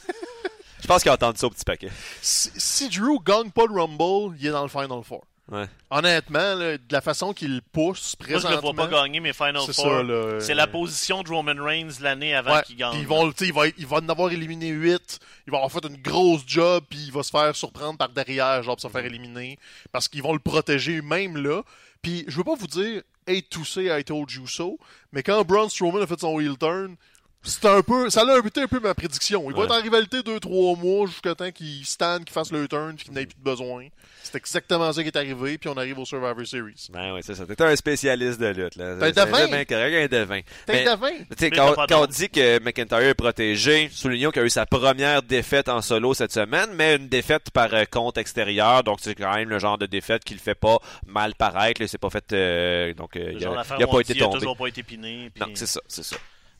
je 0.82 0.86
pense 0.86 1.02
qu'il 1.02 1.10
a 1.10 1.14
entendu 1.14 1.38
ça 1.38 1.46
au 1.46 1.50
petit 1.50 1.64
paquet. 1.64 1.90
Si, 2.20 2.50
si 2.56 2.88
Drew 2.88 3.18
gagne 3.24 3.50
pas 3.50 3.64
le 3.66 3.80
Rumble, 3.80 4.36
il 4.40 4.46
est 4.46 4.50
dans 4.50 4.62
le 4.62 4.68
Final 4.68 5.02
Four. 5.04 5.22
Ouais. 5.50 5.66
Honnêtement, 5.90 6.54
là, 6.54 6.78
de 6.78 6.92
la 6.92 7.00
façon 7.00 7.32
qu'il 7.32 7.60
pousse 7.72 8.14
Moi, 8.20 8.28
je 8.28 8.34
le 8.34 8.40
présentement, 8.40 8.72
vois 8.72 8.88
pas 8.88 9.02
gagner 9.02 9.18
mes 9.18 9.32
Final 9.32 9.60
c'est 9.66 9.74
Four. 9.74 9.84
ça. 9.84 10.02
là, 10.04 10.40
C'est 10.40 10.52
euh, 10.52 10.54
la 10.54 10.66
position 10.68 11.22
de 11.24 11.28
Roman 11.28 11.54
Reigns 11.62 11.90
l'année 12.00 12.34
avant 12.34 12.54
Ouais, 12.54 12.62
qu'il 12.62 12.76
gagne. 12.76 12.92
puis 12.92 13.00
ils 13.00 13.06
vont, 13.08 13.30
il, 13.40 13.52
va, 13.52 13.62
il 13.76 13.86
va 13.86 13.96
en 13.96 14.08
avoir 14.08 14.30
éliminé 14.30 14.68
8. 14.68 15.18
Il 15.46 15.50
va 15.50 15.58
avoir 15.58 15.72
fait 15.72 15.84
une 15.88 15.96
grosse 16.00 16.42
job, 16.46 16.84
puis 16.88 17.00
il 17.06 17.12
va 17.12 17.22
se 17.24 17.30
faire 17.30 17.54
surprendre 17.56 17.98
par 17.98 18.10
derrière, 18.10 18.62
genre, 18.62 18.76
pour 18.76 18.82
se 18.82 18.88
faire 18.88 19.04
éliminer. 19.04 19.58
Parce 19.90 20.06
qu'ils 20.08 20.22
vont 20.22 20.32
le 20.32 20.38
protéger 20.38 21.02
même 21.02 21.36
là. 21.36 21.62
Puis 22.00 22.24
je 22.28 22.36
veux 22.36 22.44
pas 22.44 22.54
vous 22.54 22.68
dire, 22.68 23.02
hey, 23.26 23.42
to 23.42 23.64
say 23.64 23.86
I 23.98 24.04
told 24.04 24.30
you 24.30 24.46
so, 24.46 24.78
mais 25.12 25.22
quand 25.22 25.44
Braun 25.44 25.68
Strowman 25.68 26.02
a 26.02 26.06
fait 26.06 26.20
son 26.20 26.38
heel 26.40 26.56
turn, 26.56 26.94
c'est 27.42 27.64
un 27.66 27.82
peu, 27.82 28.10
ça 28.10 28.22
a 28.22 28.38
été 28.46 28.60
un 28.62 28.66
peu 28.66 28.80
ma 28.80 28.94
prédiction. 28.94 29.50
Il 29.50 29.56
va 29.56 29.64
être 29.64 29.74
en 29.78 29.80
rivalité 29.82 30.18
2-3 30.18 30.78
mois 30.78 31.06
jusqu'à 31.06 31.34
temps 31.34 31.50
qu'il 31.50 31.84
stand, 31.86 32.24
qu'il 32.24 32.32
fasse 32.34 32.52
le 32.52 32.68
turn, 32.68 32.94
puis 32.96 33.06
qu'il 33.06 33.14
n'ait 33.14 33.26
plus 33.26 33.36
de 33.38 33.42
besoin. 33.44 33.86
C'est 34.22 34.36
exactement 34.36 34.92
ça 34.92 35.02
qui 35.02 35.08
est 35.08 35.16
arrivé, 35.16 35.56
puis 35.58 35.68
on 35.70 35.76
arrive 35.76 35.98
au 35.98 36.04
Survivor 36.04 36.46
Series. 36.46 36.88
Ben 36.92 37.14
oui, 37.14 37.20
c'est 37.24 37.34
ça. 37.34 37.44
T'es 37.46 37.62
un 37.62 37.74
spécialiste 37.74 38.38
de 38.38 38.48
lutte. 38.48 38.76
Là. 38.76 38.96
T'es 39.00 39.12
devin? 39.12 39.64
correct, 39.64 39.94
un 39.94 40.06
devin. 40.06 40.40
T'es. 40.66 40.84
Tu 40.84 40.90
sais, 40.90 40.96
Mais 41.40 41.50
quand, 41.50 41.74
quand 41.88 42.02
on 42.02 42.06
dit 42.06 42.28
que 42.28 42.58
McIntyre 42.62 42.98
est 43.00 43.14
protégé, 43.14 43.88
soulignons 43.90 44.30
qu'il 44.30 44.42
a 44.42 44.44
eu 44.44 44.50
sa 44.50 44.66
première 44.66 45.22
défaite 45.22 45.68
en 45.68 45.80
solo 45.80 46.14
cette 46.14 46.32
semaine, 46.32 46.68
mais 46.74 46.96
une 46.96 47.08
défaite 47.08 47.50
par 47.50 47.72
euh, 47.72 47.84
compte 47.90 48.18
extérieur, 48.18 48.84
donc 48.84 48.98
c'est 49.00 49.14
quand 49.14 49.34
même 49.34 49.48
le 49.48 49.58
genre 49.58 49.78
de 49.78 49.86
défaite 49.86 50.22
qui 50.24 50.34
le 50.34 50.40
fait 50.40 50.54
pas 50.54 50.78
mal 51.06 51.34
paraître. 51.34 51.80
là. 51.80 51.88
C'est 51.88 51.98
pas 51.98 52.10
fait, 52.10 52.32
euh, 52.32 52.92
donc 52.94 53.16
euh, 53.16 53.32
il 53.34 53.44
a, 53.46 53.64
il 53.78 53.82
a 53.82 53.86
pas 53.86 54.00
été 54.00 54.12
dit, 54.12 54.18
il 54.18 54.22
a 54.22 54.26
tombé. 54.26 54.38
toujours 54.38 54.56
pas 54.56 54.66
été 54.66 54.82
piné. 54.82 55.30
puis- 55.34 55.42
Non, 55.42 55.48
c'est 55.54 55.66
ça, 55.66 55.80
c'est 55.88 56.04
ça. 56.04 56.16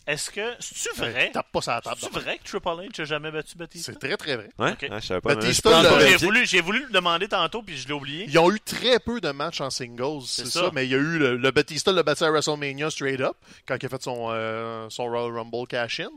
Est-ce 0.06 0.30
que. 0.30 0.40
C'est-tu 0.58 0.96
vrai? 0.96 1.30
Tape 1.32 1.52
pas 1.52 1.60
sa 1.60 1.80
table. 1.80 1.96
C'est 2.00 2.10
vrai 2.12 2.38
que 2.38 2.44
Triple 2.48 2.68
H 2.68 3.00
a 3.02 3.04
jamais 3.04 3.30
battu 3.30 3.56
Batista? 3.56 3.92
C'est 3.92 3.98
très 3.98 4.16
très 4.16 4.36
vrai. 4.36 4.48
Ouais, 4.58 4.72
Ok. 4.72 4.86
ouais, 4.90 5.00
je 5.00 5.06
savais 5.06 5.20
pas. 5.20 5.34
Batista, 5.34 5.82
je 5.82 5.94
le- 5.94 6.06
J'ai 6.06 6.16
voulu, 6.16 6.46
j'ai 6.46 6.60
voulu 6.60 6.84
le 6.86 6.90
demander 6.90 7.28
tantôt, 7.28 7.62
puis 7.62 7.76
je 7.76 7.86
l'ai 7.86 7.94
oublié. 7.94 8.24
Ils 8.26 8.38
ont 8.38 8.50
eu 8.50 8.58
très 8.60 8.98
peu 8.98 9.20
de 9.20 9.30
matchs 9.30 9.60
en 9.60 9.70
singles, 9.70 10.22
c'est 10.26 10.44
C'est 10.44 10.50
ça. 10.50 10.60
ça. 10.64 10.70
Mais 10.74 10.86
il 10.86 10.90
y 10.90 10.94
a 10.94 10.98
eu 10.98 11.18
le, 11.18 11.36
le 11.36 11.50
Batista 11.50 11.92
l'a 11.92 12.02
battu 12.02 12.24
à 12.24 12.30
WrestleMania 12.30 12.90
straight 12.90 13.20
up 13.20 13.36
quand 13.68 13.76
il 13.80 13.86
a 13.86 13.88
fait 13.88 14.02
son, 14.02 14.28
euh, 14.30 14.86
son 14.90 15.04
Royal 15.04 15.32
Rumble 15.36 15.66
cash-in. 15.68 16.10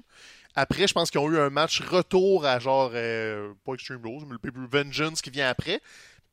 Après, 0.55 0.87
je 0.87 0.93
pense 0.93 1.09
qu'ils 1.09 1.19
ont 1.19 1.29
eu 1.31 1.39
un 1.39 1.49
match 1.49 1.81
retour 1.81 2.45
à 2.45 2.59
genre, 2.59 2.91
euh, 2.93 3.53
pas 3.65 3.73
Extreme 3.73 4.01
Rules, 4.05 4.25
mais 4.27 4.33
le 4.33 4.37
Paper 4.37 4.83
Vengeance 4.83 5.21
qui 5.21 5.31
vient 5.31 5.49
après. 5.49 5.81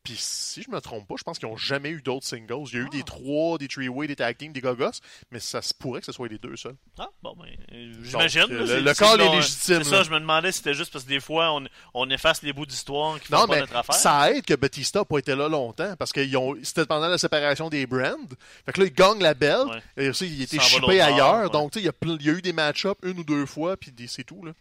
Puis 0.02 0.16
si 0.18 0.62
je 0.62 0.70
me 0.70 0.80
trompe 0.80 1.06
pas, 1.06 1.16
je 1.18 1.22
pense 1.24 1.38
qu'ils 1.38 1.46
n'ont 1.48 1.58
jamais 1.58 1.90
eu 1.90 2.00
d'autres 2.00 2.26
singles. 2.26 2.64
Il 2.72 2.74
y 2.74 2.78
a 2.78 2.80
eu 2.84 2.86
Ah. 2.86 2.96
des 2.96 3.02
trois, 3.02 3.58
des 3.58 3.68
three-way, 3.68 4.06
des 4.06 4.16
tag 4.16 4.34
teams, 4.38 4.50
des 4.52 4.62
gogos, 4.62 4.92
mais 5.30 5.40
ça 5.40 5.60
se 5.60 5.74
pourrait 5.74 6.00
que 6.00 6.06
ce 6.06 6.12
soit 6.12 6.26
les 6.28 6.38
deux 6.38 6.56
seuls. 6.56 6.74
Ah, 6.98 7.08
bon, 7.22 7.36
ben, 7.36 7.48
euh, 7.72 7.92
j'imagine. 8.02 8.40
Là, 8.46 8.46
le- 8.76 8.80
le 8.80 8.94
call 8.94 9.20
est 9.20 9.28
légitime, 9.30 9.84
C'est 9.84 9.90
ça, 9.90 10.02
je 10.02 10.10
me 10.10 10.18
demandais 10.18 10.52
si 10.52 10.58
c'était 10.58 10.72
juste 10.72 10.90
parce 10.90 11.04
que 11.04 11.10
des 11.10 11.20
fois, 11.20 11.52
on, 11.52 11.64
on 11.92 12.08
efface 12.08 12.40
les 12.42 12.54
bouts 12.54 12.64
d'histoire 12.64 13.20
qui 13.20 13.26
font 13.28 13.40
Non, 13.40 13.46
pas 13.46 13.54
mais 13.56 13.60
notre 13.60 13.76
affaire. 13.76 13.94
ça 13.94 14.32
aide 14.32 14.44
que 14.44 14.54
Batista 14.54 15.00
n'a 15.00 15.04
pas 15.04 15.18
été 15.18 15.36
là 15.36 15.48
longtemps 15.50 15.94
parce 15.98 16.12
que 16.12 16.26
c'était 16.62 16.86
pendant 16.86 17.08
la 17.08 17.18
séparation 17.18 17.68
des 17.68 17.86
brands. 17.86 18.16
Fait 18.64 18.72
que 18.72 18.80
là, 18.80 18.86
il 18.86 18.94
gagne 18.94 19.20
la 19.20 19.34
belle. 19.34 19.66
Ouais. 19.66 19.82
Et 20.04 20.08
aussi, 20.08 20.26
il 20.26 20.40
était 20.42 20.56
bord, 20.80 20.88
ailleurs. 20.90 21.42
ouais. 21.44 21.50
Donc, 21.50 21.72
tu 21.72 21.78
sais, 21.78 21.82
il 21.82 21.86
y, 21.86 21.88
a 21.90 21.92
plein- 21.92 22.16
il 22.18 22.26
y 22.26 22.30
a 22.30 22.32
eu 22.32 22.40
des 22.42 22.54
match-ups 22.54 22.98
une 23.02 23.18
ou 23.18 23.24
deux 23.24 23.44
fois, 23.44 23.76
puis 23.76 23.92
c'est 24.08 24.24
tout. 24.24 24.42
Là. 24.46 24.52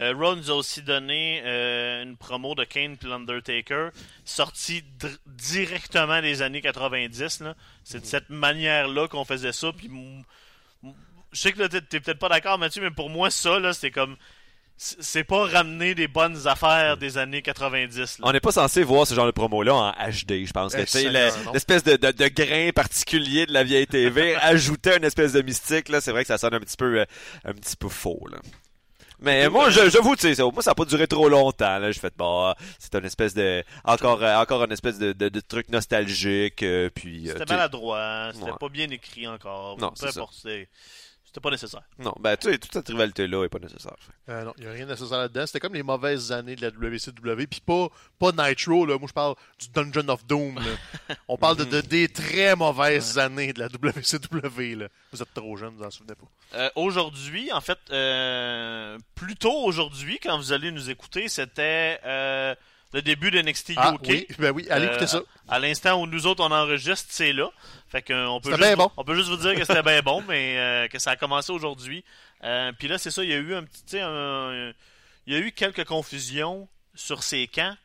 Euh, 0.00 0.14
Raw 0.16 0.36
nous 0.36 0.50
a 0.50 0.54
aussi 0.54 0.82
donné 0.82 1.42
euh, 1.44 2.02
une 2.04 2.16
promo 2.16 2.54
de 2.54 2.64
Kane 2.64 2.96
puis 2.96 3.08
l'Undertaker, 3.08 3.88
sortie 4.24 4.84
directement 5.26 6.20
des 6.22 6.42
années 6.42 6.60
90. 6.60 7.40
là. 7.40 7.54
C'est 7.82 8.00
de 8.00 8.06
cette 8.06 8.30
manière-là 8.30 9.08
qu'on 9.08 9.24
faisait 9.24 9.52
ça. 9.52 9.72
Puis, 9.72 9.90
je 11.32 11.40
sais 11.40 11.52
que 11.52 11.60
là, 11.60 11.68
t'es 11.68 12.00
peut-être 12.00 12.18
pas 12.18 12.28
d'accord, 12.28 12.58
Mathieu, 12.58 12.82
mais 12.82 12.90
pour 12.90 13.10
moi, 13.10 13.30
ça, 13.30 13.58
là, 13.58 13.72
c'était 13.72 13.90
comme. 13.90 14.16
c'est 14.76 15.02
c'est 15.02 15.24
pas 15.24 15.46
ramener 15.46 15.96
des 15.96 16.06
bonnes 16.06 16.46
affaires 16.46 16.96
des 16.96 17.18
années 17.18 17.42
90. 17.42 17.98
là. 17.98 18.06
On 18.22 18.32
n'est 18.32 18.40
pas 18.40 18.52
censé 18.52 18.84
voir 18.84 19.04
ce 19.04 19.14
genre 19.14 19.26
de 19.26 19.32
promo-là 19.32 19.74
en 19.74 19.90
HD, 19.90 20.46
je 20.46 20.52
pense. 20.52 20.74
Eh. 20.74 21.08
L'espèce 21.52 21.82
de, 21.82 21.96
de, 21.96 22.12
de 22.12 22.28
grain 22.28 22.70
particulier 22.70 23.46
de 23.46 23.52
la 23.52 23.64
vieille 23.64 23.88
TV, 23.88 24.36
ajouter 24.40 24.96
une 24.96 25.04
espèce 25.04 25.32
de 25.32 25.42
mystique, 25.42 25.88
là, 25.88 26.00
c'est 26.00 26.12
vrai 26.12 26.22
que 26.22 26.28
ça 26.28 26.38
sonne 26.38 26.54
un 26.54 26.60
petit 26.60 26.76
peu, 26.76 27.00
euh, 27.00 27.04
un 27.44 27.52
petit 27.52 27.74
peu 27.76 27.88
faux. 27.88 28.24
Là. 28.30 28.38
Mais 29.20 29.48
moi, 29.48 29.68
je- 29.70 29.90
j'avoue, 29.90 30.14
tu 30.14 30.22
sais, 30.22 30.34
ça- 30.36 30.44
moi, 30.44 30.62
ça 30.62 30.70
n'a 30.70 30.74
pas 30.76 30.84
duré 30.84 31.06
trop 31.08 31.28
longtemps. 31.28 31.78
Là, 31.78 31.90
je 31.90 31.98
fais, 31.98 32.10
bon, 32.16 32.54
c'est 32.78 32.94
une 32.94 33.04
espèce 33.04 33.34
de, 33.34 33.64
encore, 33.84 34.22
euh, 34.22 34.36
encore 34.36 34.62
une 34.64 34.72
espèce 34.72 34.98
de, 34.98 35.12
de, 35.12 35.28
de 35.28 35.40
truc 35.40 35.68
nostalgique. 35.70 36.62
euh, 36.62 36.88
puis, 36.94 37.28
euh, 37.28 37.32
C'était 37.36 37.52
maladroit, 37.52 38.30
c'était 38.32 38.50
Ouais. 38.52 38.56
pas 38.60 38.68
bien 38.68 38.88
écrit 38.90 39.26
encore. 39.26 39.76
Non, 39.78 39.92
Peu 39.98 40.06
importe, 40.06 40.34
c'était 41.28 41.40
pas 41.40 41.50
nécessaire. 41.50 41.82
non, 41.98 42.14
ben, 42.20 42.36
tu 42.38 42.50
sais, 42.50 42.58
toute 42.58 42.72
cette 42.72 42.88
rivalité-là 42.88 43.44
est 43.44 43.48
pas 43.50 43.58
nécessaire. 43.58 43.94
Euh, 44.30 44.44
non, 44.44 44.54
il 44.56 44.64
n'y 44.64 44.70
a 44.70 44.72
rien 44.72 44.86
de 44.86 44.90
nécessaire 44.92 45.18
là-dedans. 45.18 45.46
C'était 45.46 45.60
comme 45.60 45.74
les 45.74 45.82
mauvaises 45.82 46.32
années 46.32 46.56
de 46.56 46.62
la 46.62 46.70
WCW. 46.70 47.46
Puis 47.46 47.60
pas, 47.60 47.88
pas 48.18 48.32
Nitro, 48.32 48.86
là. 48.86 48.98
moi 48.98 49.06
je 49.08 49.12
parle 49.12 49.34
du 49.60 49.68
Dungeon 49.68 50.08
of 50.08 50.24
Doom. 50.26 50.56
là. 50.56 51.14
On 51.28 51.36
parle 51.36 51.58
de, 51.58 51.64
de- 51.64 51.80
des 51.82 52.08
très 52.08 52.56
mauvaises 52.56 53.18
années 53.18 53.52
de 53.52 53.60
la 53.60 53.66
WCW. 53.68 54.74
Là. 54.76 54.88
Vous 55.12 55.22
êtes 55.22 55.34
trop 55.34 55.56
jeune, 55.56 55.74
vous 55.76 55.84
en 55.84 55.90
souvenez 55.90 56.14
pas. 56.14 56.26
Euh, 56.58 56.70
aujourd'hui, 56.76 57.52
en 57.52 57.60
fait, 57.60 57.78
euh, 57.90 58.98
plus 59.14 59.36
tôt 59.36 59.64
aujourd'hui, 59.64 60.18
quand 60.22 60.36
vous 60.38 60.52
allez 60.52 60.70
nous 60.72 60.88
écouter, 60.90 61.28
c'était 61.28 62.00
euh, 62.06 62.54
le 62.92 63.02
début 63.02 63.30
de 63.30 63.40
NXT 63.42 63.72
Ah, 63.76 63.92
UK. 63.94 64.00
oui, 64.08 64.26
ben 64.38 64.50
oui, 64.52 64.66
allez 64.70 64.86
Euh, 64.86 64.90
écouter 64.90 65.06
ça. 65.06 65.20
À 65.48 65.58
l'instant 65.58 66.00
où 66.00 66.06
nous 66.06 66.26
autres 66.26 66.42
on 66.42 66.50
enregistre, 66.50 67.06
c'est 67.10 67.32
là. 67.32 67.50
Fait 67.88 68.02
que, 68.02 68.12
euh, 68.12 68.28
on 68.28 68.40
peut 68.40 68.50
C'était 68.52 68.64
juste, 68.64 68.76
bien 68.76 68.84
bon. 68.86 68.92
on 68.96 69.04
peut 69.04 69.14
juste 69.14 69.28
vous 69.28 69.36
dire 69.36 69.54
que 69.54 69.64
c'était 69.64 69.82
bien 69.82 70.00
bon, 70.02 70.22
mais 70.28 70.56
euh, 70.58 70.88
que 70.88 70.98
ça 70.98 71.10
a 71.12 71.16
commencé 71.16 71.52
aujourd'hui. 71.52 72.04
Euh, 72.44 72.72
Puis 72.78 72.88
là, 72.88 72.98
c'est 72.98 73.10
ça, 73.10 73.22
il 73.24 73.30
y 73.30 73.34
a 73.34 73.36
eu 73.38 73.54
un 73.54 73.64
petit, 73.64 73.98
un- 73.98 74.72
il 75.26 75.32
y 75.34 75.36
a 75.36 75.38
eu 75.40 75.52
quelques 75.52 75.84
confusions 75.84 76.68
sur 76.94 77.22
ces 77.22 77.46
camps. 77.46 77.76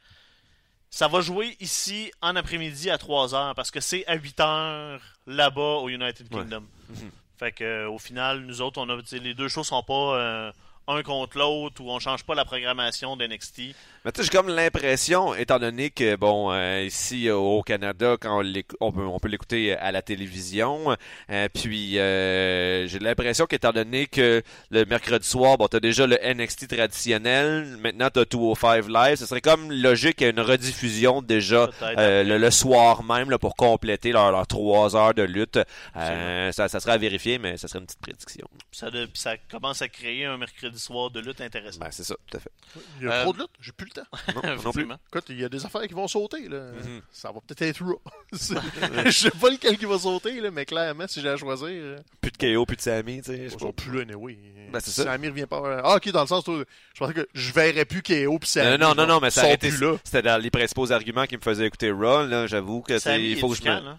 Ça 0.89 1.07
va 1.07 1.21
jouer 1.21 1.57
ici 1.59 2.11
en 2.21 2.35
après-midi 2.35 2.89
à 2.91 2.97
3h 2.97 3.55
parce 3.55 3.71
que 3.71 3.79
c'est 3.79 4.05
à 4.05 4.15
8h 4.15 4.99
là-bas 5.25 5.61
au 5.81 5.89
United 5.89 6.27
Ouais. 6.33 6.41
Kingdom. 6.41 6.63
Mhm. 6.89 7.11
Fait 7.39 7.51
que 7.51 7.63
euh, 7.63 7.89
au 7.89 7.97
final, 7.97 8.41
nous 8.41 8.61
autres, 8.61 8.79
on 8.79 8.87
a 8.89 8.97
les 9.11 9.33
deux 9.33 9.47
shows 9.47 9.63
sont 9.63 9.81
pas 9.83 9.93
euh, 10.17 10.51
un 10.87 11.01
contre 11.01 11.37
l'autre 11.39 11.81
ou 11.81 11.89
on 11.89 11.99
change 11.99 12.23
pas 12.23 12.35
la 12.35 12.45
programmation 12.45 13.17
d'NXT. 13.17 13.75
Mais 14.05 14.11
tu 14.11 14.21
sais, 14.21 14.29
j'ai 14.29 14.37
comme 14.37 14.49
l'impression, 14.49 15.33
étant 15.33 15.59
donné 15.59 15.89
que, 15.89 16.17
bon, 16.17 16.51
euh, 16.51 16.83
ici 16.83 17.29
euh, 17.29 17.35
au 17.37 17.61
Canada, 17.63 18.17
quand 18.19 18.43
on, 18.43 18.53
on 18.81 18.91
peut, 18.91 19.05
on 19.05 19.17
peut 19.17 19.29
l'écouter 19.29 19.77
à 19.77 19.93
la 19.93 20.01
télévision, 20.01 20.97
euh, 21.29 21.47
puis 21.53 21.97
euh, 21.99 22.85
j'ai 22.87 22.99
l'impression 22.99 23.45
qu'étant 23.45 23.71
donné 23.71 24.07
que 24.07 24.41
le 24.71 24.83
mercredi 24.85 25.25
soir, 25.25 25.57
bon, 25.57 25.67
t'as 25.69 25.79
déjà 25.79 26.05
le 26.05 26.17
NXT 26.21 26.67
traditionnel, 26.67 27.77
maintenant 27.79 28.09
t'as 28.11 28.25
205 28.25 28.89
Live, 28.89 29.15
ce 29.15 29.25
serait 29.25 29.39
comme 29.39 29.71
logique 29.71 30.17
qu'il 30.17 30.25
y 30.25 30.29
ait 30.29 30.33
une 30.33 30.41
rediffusion 30.41 31.21
déjà 31.21 31.69
euh, 31.97 32.23
le, 32.25 32.37
le 32.37 32.51
soir 32.51 33.03
même 33.03 33.29
là, 33.29 33.37
pour 33.39 33.55
compléter 33.55 34.11
leurs 34.11 34.31
leur 34.33 34.47
trois 34.47 34.97
heures 34.97 35.13
de 35.13 35.23
lutte. 35.23 35.59
Euh, 35.95 36.51
ça, 36.51 36.67
ça 36.67 36.81
serait 36.81 36.91
à 36.93 36.97
vérifier, 36.97 37.37
mais 37.39 37.55
ça 37.55 37.69
serait 37.69 37.79
une 37.79 37.85
petite 37.85 38.01
prédiction. 38.01 38.47
Ça, 38.73 38.91
de- 38.91 39.07
ça 39.13 39.37
commence 39.49 39.81
à 39.81 39.87
créer 39.87 40.25
un 40.25 40.37
mercredi 40.37 40.77
soir 40.79 41.09
de 41.09 41.21
lutte 41.21 41.39
intéressant. 41.39 41.79
Ben, 41.79 41.87
c'est 41.91 42.03
ça, 42.03 42.15
tout 42.27 42.35
à 42.37 42.39
fait. 42.41 42.51
Il 42.99 43.05
y 43.05 43.09
a 43.09 43.13
euh, 43.13 43.23
trop 43.23 43.31
de 43.31 43.37
lutte, 43.39 43.49
j'ai 43.61 43.71
plus 43.71 43.85
le 43.85 43.92
temps. 43.93 44.41
Non, 44.43 44.55
non 44.65 44.71
plus. 44.71 44.83
Écoute, 44.83 45.25
il 45.29 45.39
y 45.39 45.45
a 45.45 45.49
des 45.49 45.65
affaires 45.65 45.87
qui 45.87 45.93
vont 45.93 46.07
sauter. 46.07 46.47
Là. 46.49 46.71
Mhm. 46.71 47.01
Ça 47.11 47.31
va 47.31 47.39
peut-être 47.41 47.61
être 47.61 47.83
Raw. 47.83 48.01
Je 48.33 49.11
sais 49.11 49.31
pas 49.31 49.49
lequel 49.49 49.77
qui 49.77 49.85
va 49.85 49.97
sauter, 49.99 50.39
là, 50.41 50.51
mais 50.51 50.65
clairement, 50.65 51.05
si 51.07 51.21
j'ai 51.21 51.29
à 51.29 51.37
choisir, 51.37 51.67
euh, 51.69 51.97
Plus 52.21 52.31
de 52.31 52.37
KO, 52.55 52.65
plus 52.65 52.75
de 52.77 52.81
Sammy, 52.81 53.21
tu 53.21 53.31
sais. 53.31 53.49
je 53.49 53.55
pas. 53.55 53.71
plus 53.71 54.01
anyway. 54.01 54.37
Ben, 54.71 54.79
c'est 54.79 54.91
ça. 54.91 55.03
Sammy 55.03 55.29
revient 55.29 55.45
pas. 55.45 55.59
euh, 55.61 55.81
Ah, 55.83 55.95
ok, 55.97 56.09
dans 56.11 56.21
le 56.21 56.27
sens, 56.27 56.43
toi, 56.43 56.63
je 56.93 56.99
pensais 56.99 57.13
que 57.13 57.27
je 57.33 57.53
verrais 57.53 57.85
plus 57.85 58.01
KO 58.01 58.39
puis 58.39 58.49
Sammy. 58.49 58.67
Euh, 58.67 58.77
non, 58.77 58.95
non, 58.95 59.05
non, 59.05 59.19
mais 59.19 59.29
ça 59.29 59.43
a 59.43 59.51
été, 59.53 59.69
c'était 60.03 60.21
dans 60.23 60.41
les 60.41 60.49
principaux 60.51 60.91
arguments 60.91 61.25
qui 61.25 61.37
me 61.37 61.41
faisaient 61.41 61.67
écouter 61.67 61.91
Raw, 61.91 62.25
là, 62.25 62.47
j'avoue 62.47 62.81
que 62.81 62.93
il 63.19 63.37
faut 63.39 63.49
que 63.49 63.55
je 63.55 63.63
me... 63.63 63.93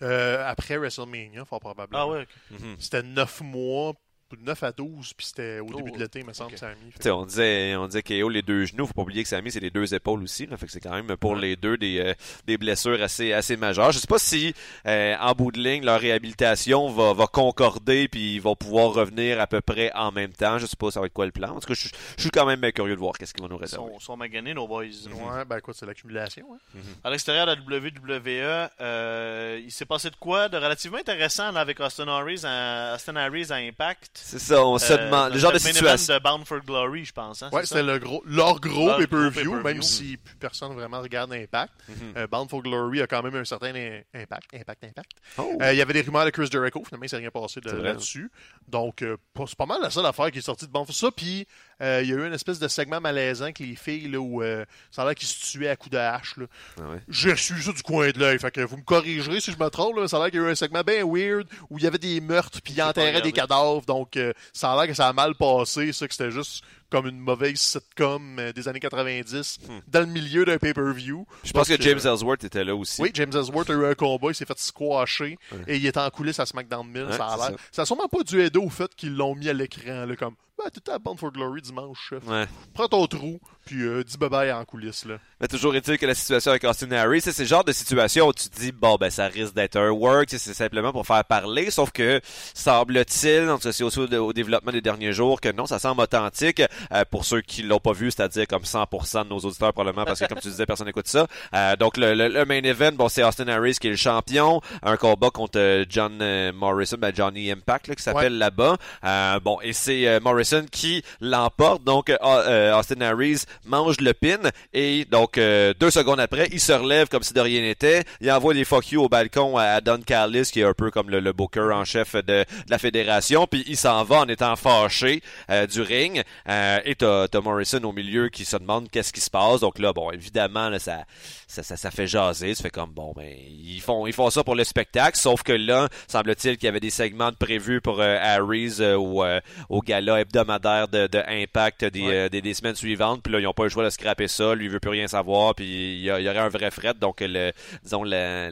Euh, 0.00 0.44
après 0.46 0.76
WrestleMania, 0.76 1.44
fort 1.44 1.58
probablement. 1.58 1.98
Ah 2.00 2.06
ouais, 2.06 2.20
ok. 2.22 2.60
Mhm. 2.60 2.76
C'était 2.78 3.02
9 3.02 3.40
mois, 3.40 3.94
9 4.36 4.62
à 4.62 4.72
12, 4.72 5.14
puis 5.14 5.26
c'était 5.26 5.60
au 5.60 5.66
Oh, 5.72 5.76
début 5.76 5.92
de 5.92 5.98
l'été, 5.98 6.22
me 6.22 6.32
semble, 6.32 6.52
ok. 6.52 6.58
Sammy. 6.58 6.74
Tu 6.94 7.02
sais, 7.02 7.10
on 7.10 7.24
disait, 7.24 7.76
on 7.76 7.86
disait 7.86 8.02
KO 8.02 8.28
les 8.28 8.42
deux 8.42 8.64
genoux, 8.66 8.86
faut 8.86 8.92
pas 8.92 9.02
oublier 9.02 9.22
que 9.22 9.28
Sammy 9.28 9.50
c'est 9.50 9.60
les 9.60 9.70
deux 9.70 9.94
épaules 9.94 10.22
aussi, 10.22 10.46
là, 10.46 10.56
fait 10.56 10.66
que 10.66 10.72
c'est 10.72 10.80
quand 10.80 10.92
même 10.92 11.16
pour 11.16 11.36
les 11.36 11.56
deux 11.56 11.76
des, 11.76 11.98
euh, 12.00 12.14
des 12.46 12.58
blessures 12.58 13.02
assez, 13.02 13.32
assez 13.32 13.56
majeures. 13.56 13.92
Je 13.92 13.98
sais 13.98 14.06
pas 14.06 14.18
si 14.18 14.54
euh, 14.86 15.16
en 15.20 15.32
bout 15.32 15.52
de 15.52 15.58
ligne 15.60 15.84
leur 15.84 16.00
réhabilitation 16.00 16.88
va, 16.90 17.12
va 17.14 17.26
concorder 17.26 18.08
puis 18.08 18.34
ils 18.34 18.40
vont 18.40 18.56
pouvoir 18.56 18.92
revenir 18.92 19.40
à 19.40 19.46
peu 19.46 19.60
près 19.60 19.92
en 19.94 20.12
même 20.12 20.32
temps. 20.32 20.58
Je 20.58 20.66
sais 20.66 20.76
pas 20.76 20.90
ça 20.90 21.00
va 21.00 21.06
être 21.06 21.12
quoi 21.12 21.26
le 21.26 21.32
plan. 21.32 21.50
En 21.56 21.60
tout 21.60 21.68
cas, 21.68 21.74
je, 21.74 21.88
je 22.16 22.20
suis 22.22 22.30
quand 22.30 22.46
même 22.46 22.60
curieux 22.72 22.94
de 22.94 23.00
voir 23.00 23.16
qu'est-ce 23.16 23.32
qu'ils 23.34 23.42
vont 23.42 23.48
nous 23.48 23.56
Ils 23.56 23.62
réserver. 23.62 23.92
sont, 23.94 24.00
sont 24.00 24.16
maganés, 24.16 24.54
nos 24.54 24.66
boys. 24.66 24.84
Ouais, 24.84 25.44
ben 25.46 25.58
écoute, 25.58 25.76
c'est 25.78 25.86
l'accumulation. 25.86 26.46
Hein. 26.74 26.78
À 27.04 27.10
l'extérieur 27.10 27.46
de 27.46 27.52
la 27.52 27.78
WWE, 27.78 28.70
euh, 28.80 29.60
il 29.62 29.70
s'est 29.70 29.84
passé 29.86 30.10
de 30.10 30.16
quoi 30.16 30.48
de 30.48 30.56
relativement 30.56 30.98
intéressant 30.98 31.50
là, 31.52 31.60
avec 31.60 31.80
Austin 31.80 32.08
Harris, 32.08 32.42
à, 32.44 32.94
Austin 32.94 33.16
Harris 33.16 33.46
à 33.50 33.56
Impact? 33.56 34.17
C'est 34.24 34.38
ça, 34.38 34.62
on 34.64 34.76
se 34.78 34.92
Euh, 34.92 34.96
demande 35.06 35.32
le 35.32 35.38
genre 35.38 35.52
de 35.52 35.58
situation. 35.58 36.14
de 36.14 36.18
Bound 36.22 36.44
for 36.46 36.60
Glory, 36.60 37.04
je 37.04 37.12
pense. 37.12 37.42
Hein, 37.42 37.48
Ouais, 37.52 37.62
c'est 37.62 37.68
c'était 37.76 37.82
le 37.82 37.98
gros, 37.98 38.22
leur 38.26 38.60
gros 38.60 38.94
pay-per-view, 38.96 39.62
même 39.62 39.82
si 39.82 40.16
plus 40.18 40.36
personne 40.36 40.74
vraiment 40.74 41.00
regarde 41.00 41.32
Impact. 41.32 41.72
Mhm. 41.88 41.96
Euh, 42.16 42.26
Bound 42.26 42.50
for 42.50 42.62
Glory 42.62 43.00
a 43.00 43.06
quand 43.06 43.22
même 43.22 43.34
un 43.36 43.44
certain 43.44 43.72
impact. 44.14 44.54
Impact, 44.54 44.84
impact. 44.84 45.10
Oh. 45.38 45.56
Euh, 45.62 45.72
Il 45.72 45.78
y 45.78 45.82
avait 45.82 45.92
des 45.94 46.02
rumeurs 46.02 46.24
de 46.24 46.30
Chris 46.30 46.48
Jericho, 46.50 46.82
finalement, 46.84 47.04
il 47.04 47.08
s'est 47.08 47.16
rien 47.16 47.30
passé 47.30 47.60
là-dessus. 47.64 48.30
Donc, 48.66 49.02
euh, 49.02 49.16
c'est 49.46 49.56
pas 49.56 49.66
mal 49.66 49.80
la 49.80 49.90
seule 49.90 50.06
affaire 50.06 50.30
qui 50.30 50.38
est 50.38 50.42
sortie 50.42 50.66
de 50.66 50.70
Bound 50.72 50.86
for 50.86 50.94
ça. 50.94 51.10
Puis, 51.10 51.46
euh, 51.80 52.00
il 52.02 52.08
y 52.08 52.12
a 52.12 52.16
eu 52.16 52.26
une 52.26 52.32
espèce 52.32 52.58
de 52.58 52.66
segment 52.68 53.00
malaisant 53.00 53.44
avec 53.44 53.60
les 53.60 53.76
filles, 53.76 54.08
là, 54.08 54.18
où 54.18 54.42
euh, 54.42 54.64
ça 54.90 55.02
a 55.02 55.04
l'air 55.04 55.14
qu'ils 55.14 55.28
se 55.28 55.52
tuaient 55.52 55.68
à 55.68 55.76
coups 55.76 55.92
de 55.92 55.98
hache. 55.98 56.36
Là. 56.36 56.46
Ah 56.78 56.90
ouais. 56.90 57.00
J'ai 57.08 57.32
reçu 57.32 57.60
ça 57.62 57.72
du 57.72 57.82
coin 57.82 58.10
de 58.10 58.18
l'œil. 58.18 58.38
Fait 58.38 58.50
que 58.50 58.60
vous 58.60 58.76
me 58.76 58.82
corrigerez 58.82 59.40
si 59.40 59.52
je 59.52 59.58
me 59.58 59.68
trompe. 59.68 59.96
Là. 59.96 60.08
Ça 60.08 60.16
a 60.16 60.20
l'air 60.20 60.30
qu'il 60.30 60.40
y 60.40 60.44
a 60.44 60.48
eu 60.48 60.50
un 60.50 60.54
segment 60.54 60.82
bien 60.82 61.04
weird 61.04 61.46
où 61.70 61.78
il 61.78 61.84
y 61.84 61.86
avait 61.86 61.98
des 61.98 62.20
meurtres 62.20 62.60
puis 62.62 62.74
ils 62.74 62.82
enterraient 62.82 63.22
des 63.22 63.32
cadavres. 63.32 63.84
Donc, 63.86 64.16
euh, 64.16 64.32
ça 64.52 64.72
a 64.72 64.76
l'air 64.76 64.86
que 64.86 64.94
ça 64.94 65.08
a 65.08 65.12
mal 65.12 65.34
passé. 65.34 65.92
Ça, 65.92 66.08
que 66.08 66.14
c'était 66.14 66.30
juste 66.30 66.64
comme 66.90 67.06
une 67.06 67.18
mauvaise 67.18 67.58
sitcom 67.58 68.38
euh, 68.38 68.52
des 68.52 68.68
années 68.68 68.80
90 68.80 69.58
Hmm. 69.68 69.78
dans 69.88 70.00
le 70.00 70.06
milieu 70.06 70.44
d'un 70.44 70.58
pay-per-view. 70.58 71.26
Je 71.44 71.52
pense 71.52 71.68
que 71.68 71.80
James 71.80 71.98
euh, 72.04 72.12
Ellsworth 72.12 72.44
était 72.44 72.64
là 72.64 72.74
aussi. 72.74 73.00
oui, 73.02 73.10
James 73.14 73.32
Ellsworth 73.34 73.70
a 73.70 73.74
eu 73.74 73.84
un 73.86 73.94
combat, 73.94 74.28
il 74.30 74.34
s'est 74.34 74.44
fait 74.46 74.58
squasher 74.58 75.38
Ouais. 75.52 75.58
et 75.66 75.76
il 75.76 75.86
est 75.86 75.96
en 75.96 76.08
coulisses 76.10 76.40
à 76.40 76.46
SmackDown 76.46 76.86
1000, 76.86 77.04
Ouais, 77.04 77.12
ça 77.16 77.26
a 77.26 77.50
l'air. 77.50 77.58
Ça 77.72 77.82
a 77.82 77.86
sûrement 77.86 78.08
pas 78.08 78.22
dû 78.22 78.40
aider 78.40 78.58
au 78.58 78.68
fait 78.70 78.94
qu'ils 78.94 79.14
l'ont 79.14 79.34
mis 79.34 79.48
à 79.48 79.52
l'écran, 79.52 80.06
comme 80.18 80.34
bah, 80.56 80.70
t'étais 80.72 80.90
à 80.90 80.98
Bound 80.98 81.18
for 81.20 81.30
Glory 81.30 81.62
dimanche, 81.62 82.08
chef. 82.10 82.26
Ouais. 82.26 82.46
Prends 82.74 82.88
ton 82.88 83.06
trou, 83.06 83.40
puis 83.68 83.82
euh, 83.82 84.02
dis 84.02 84.16
bye 84.16 84.30
bye 84.30 84.50
en 84.52 84.64
coulisses, 84.64 85.04
là. 85.04 85.16
Mais 85.40 85.46
toujours 85.46 85.74
est-il 85.76 85.98
que 85.98 86.06
la 86.06 86.14
situation 86.14 86.50
avec 86.50 86.64
Austin 86.64 86.90
Harris, 86.92 87.20
c'est 87.20 87.38
le 87.38 87.44
genre 87.44 87.62
de 87.62 87.70
situation 87.72 88.26
où 88.28 88.32
tu 88.32 88.48
te 88.48 88.58
dis, 88.58 88.72
bon, 88.72 88.96
ben, 88.96 89.08
ça 89.10 89.26
risque 89.26 89.54
d'être 89.54 89.76
un 89.76 89.90
work, 89.90 90.28
c'est 90.30 90.38
simplement 90.54 90.90
pour 90.90 91.06
faire 91.06 91.24
parler, 91.24 91.70
sauf 91.70 91.92
que, 91.92 92.20
semble-t-il, 92.54 93.46
donc 93.46 93.60
c'est 93.62 93.82
aussi 93.84 93.98
au, 94.00 94.06
au 94.06 94.32
développement 94.32 94.72
des 94.72 94.80
derniers 94.80 95.12
jours, 95.12 95.40
que 95.40 95.50
non, 95.52 95.66
ça 95.66 95.78
semble 95.78 96.00
authentique, 96.02 96.62
euh, 96.92 97.04
pour 97.10 97.24
ceux 97.24 97.40
qui 97.40 97.62
l'ont 97.62 97.78
pas 97.78 97.92
vu, 97.92 98.10
c'est-à-dire 98.10 98.46
comme 98.48 98.62
100% 98.62 99.24
de 99.24 99.28
nos 99.28 99.38
auditeurs, 99.38 99.72
probablement, 99.72 100.04
parce 100.04 100.20
que, 100.20 100.26
comme 100.26 100.40
tu 100.40 100.48
disais, 100.48 100.66
personne 100.66 100.86
n'écoute 100.86 101.08
ça. 101.08 101.26
Euh, 101.54 101.76
donc, 101.76 101.96
le, 101.96 102.14
le- 102.14 102.28
le 102.28 102.44
main 102.44 102.62
event, 102.62 102.92
bon, 102.92 103.08
c'est 103.08 103.22
Austin 103.22 103.48
Harris 103.48 103.76
qui 103.80 103.86
est 103.88 103.90
le 103.90 103.96
champion, 103.96 104.60
un 104.82 104.96
combat 104.96 105.30
contre 105.30 105.58
euh, 105.58 105.84
John 105.88 106.18
euh, 106.20 106.52
Morrison, 106.52 106.96
ben, 106.98 107.12
Johnny 107.14 107.50
Impact, 107.50 107.88
là, 107.88 107.94
qui 107.94 108.02
s'appelle 108.02 108.38
là-bas. 108.38 108.76
Euh, 109.04 109.40
bon, 109.40 109.58
et 109.62 109.72
c'est 109.72 110.06
euh, 110.08 110.20
Morrison 110.20 110.64
qui 110.70 111.02
l'emporte, 111.20 111.84
donc, 111.84 112.10
Austin 112.20 113.00
Harris 113.02 113.44
mange 113.64 114.00
le 114.00 114.14
pin, 114.14 114.38
et 114.72 115.04
donc, 115.04 115.38
euh, 115.38 115.74
deux 115.78 115.90
secondes 115.90 116.20
après, 116.20 116.48
il 116.52 116.60
se 116.60 116.72
relève 116.72 117.08
comme 117.08 117.22
si 117.22 117.32
de 117.34 117.40
rien 117.40 117.60
n'était, 117.60 118.04
il 118.20 118.30
envoie 118.30 118.54
les 118.54 118.64
fuck 118.64 118.90
you 118.92 119.02
au 119.02 119.08
balcon 119.08 119.56
à, 119.56 119.64
à 119.64 119.80
Don 119.80 120.00
Callis, 120.04 120.50
qui 120.52 120.60
est 120.60 120.64
un 120.64 120.74
peu 120.74 120.90
comme 120.90 121.10
le, 121.10 121.20
le 121.20 121.32
booker 121.32 121.70
en 121.72 121.84
chef 121.84 122.14
de, 122.14 122.20
de 122.22 122.44
la 122.68 122.78
fédération, 122.78 123.46
puis 123.46 123.64
il 123.66 123.76
s'en 123.76 124.02
va 124.04 124.16
en 124.20 124.28
étant 124.28 124.56
fâché 124.56 125.22
euh, 125.50 125.66
du 125.66 125.82
ring, 125.82 126.22
euh, 126.48 126.78
et 126.84 126.94
t'as, 126.94 127.28
t'as 127.28 127.40
Morrison 127.40 127.82
au 127.84 127.92
milieu 127.92 128.28
qui 128.28 128.44
se 128.44 128.56
demande 128.56 128.88
qu'est-ce 128.90 129.12
qui 129.12 129.20
se 129.20 129.30
passe, 129.30 129.60
donc 129.60 129.78
là, 129.78 129.92
bon, 129.92 130.10
évidemment, 130.10 130.68
là, 130.68 130.78
ça, 130.78 131.04
ça, 131.46 131.62
ça, 131.62 131.76
ça 131.76 131.90
fait 131.90 132.06
jaser, 132.06 132.54
ça 132.54 132.62
fait 132.62 132.70
comme, 132.70 132.90
bon, 132.90 133.12
ben, 133.16 133.28
ils 133.48 133.80
font, 133.80 134.06
ils 134.06 134.12
font 134.12 134.30
ça 134.30 134.44
pour 134.44 134.54
le 134.54 134.64
spectacle, 134.64 135.16
sauf 135.18 135.42
que 135.42 135.52
là, 135.52 135.88
semble-t-il 136.06 136.56
qu'il 136.56 136.66
y 136.66 136.68
avait 136.68 136.80
des 136.80 136.90
segments 136.90 137.32
prévus 137.32 137.80
pour 137.80 138.00
euh, 138.00 138.18
Harry's 138.20 138.80
euh, 138.80 138.94
au, 138.96 139.24
euh, 139.24 139.40
au 139.68 139.80
gala 139.80 140.20
hebdomadaire 140.20 140.88
de, 140.88 141.06
de 141.06 141.22
Impact 141.28 141.84
des, 141.84 141.98
Ouais. 142.02 142.14
euh, 142.14 142.28
des, 142.28 142.40
des 142.42 142.54
semaines 142.54 142.76
suivantes, 142.76 143.22
puis 143.22 143.32
là, 143.32 143.40
ils 143.40 143.46
n'ont 143.48 143.54
pas 143.54 143.64
le 143.64 143.68
choix 143.70 143.84
de 143.84 143.90
scraper 143.90 144.28
ça, 144.28 144.54
lui, 144.54 144.66
il 144.66 144.70
veut 144.70 144.80
plus 144.80 144.90
rien 144.90 145.08
savoir, 145.08 145.54
puis 145.54 145.66
il 145.96 146.00
y, 146.02 146.10
a- 146.10 146.20
il 146.20 146.24
y 146.26 146.28
aurait 146.28 146.38
un 146.38 146.48
vrai 146.48 146.70
fret, 146.70 146.94
donc 146.94 147.20
le, 147.20 147.52
disons, 147.82 148.04
le, 148.04 148.50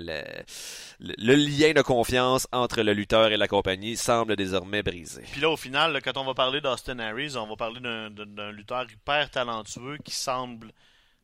le, 1.00 1.34
lien 1.34 1.72
de 1.72 1.82
confiance 1.82 2.46
entre 2.52 2.82
le 2.82 2.92
lutteur 2.92 3.30
et 3.32 3.36
la 3.36 3.48
compagnie 3.48 3.96
semble 3.96 4.36
désormais 4.36 4.82
brisé. 4.82 5.22
Puis 5.32 5.40
là, 5.40 5.50
au 5.50 5.56
final, 5.56 5.92
là, 5.92 6.00
quand 6.00 6.16
on 6.16 6.24
va 6.24 6.34
parler 6.34 6.60
d'Austin 6.60 6.98
Harris, 6.98 7.34
on 7.36 7.46
va 7.46 7.56
parler 7.56 7.80
d'un- 7.80 8.52
lutteur 8.52 8.86
hyper 8.90 9.30
talentueux 9.30 9.98
qui 10.04 10.12
semble 10.14 10.70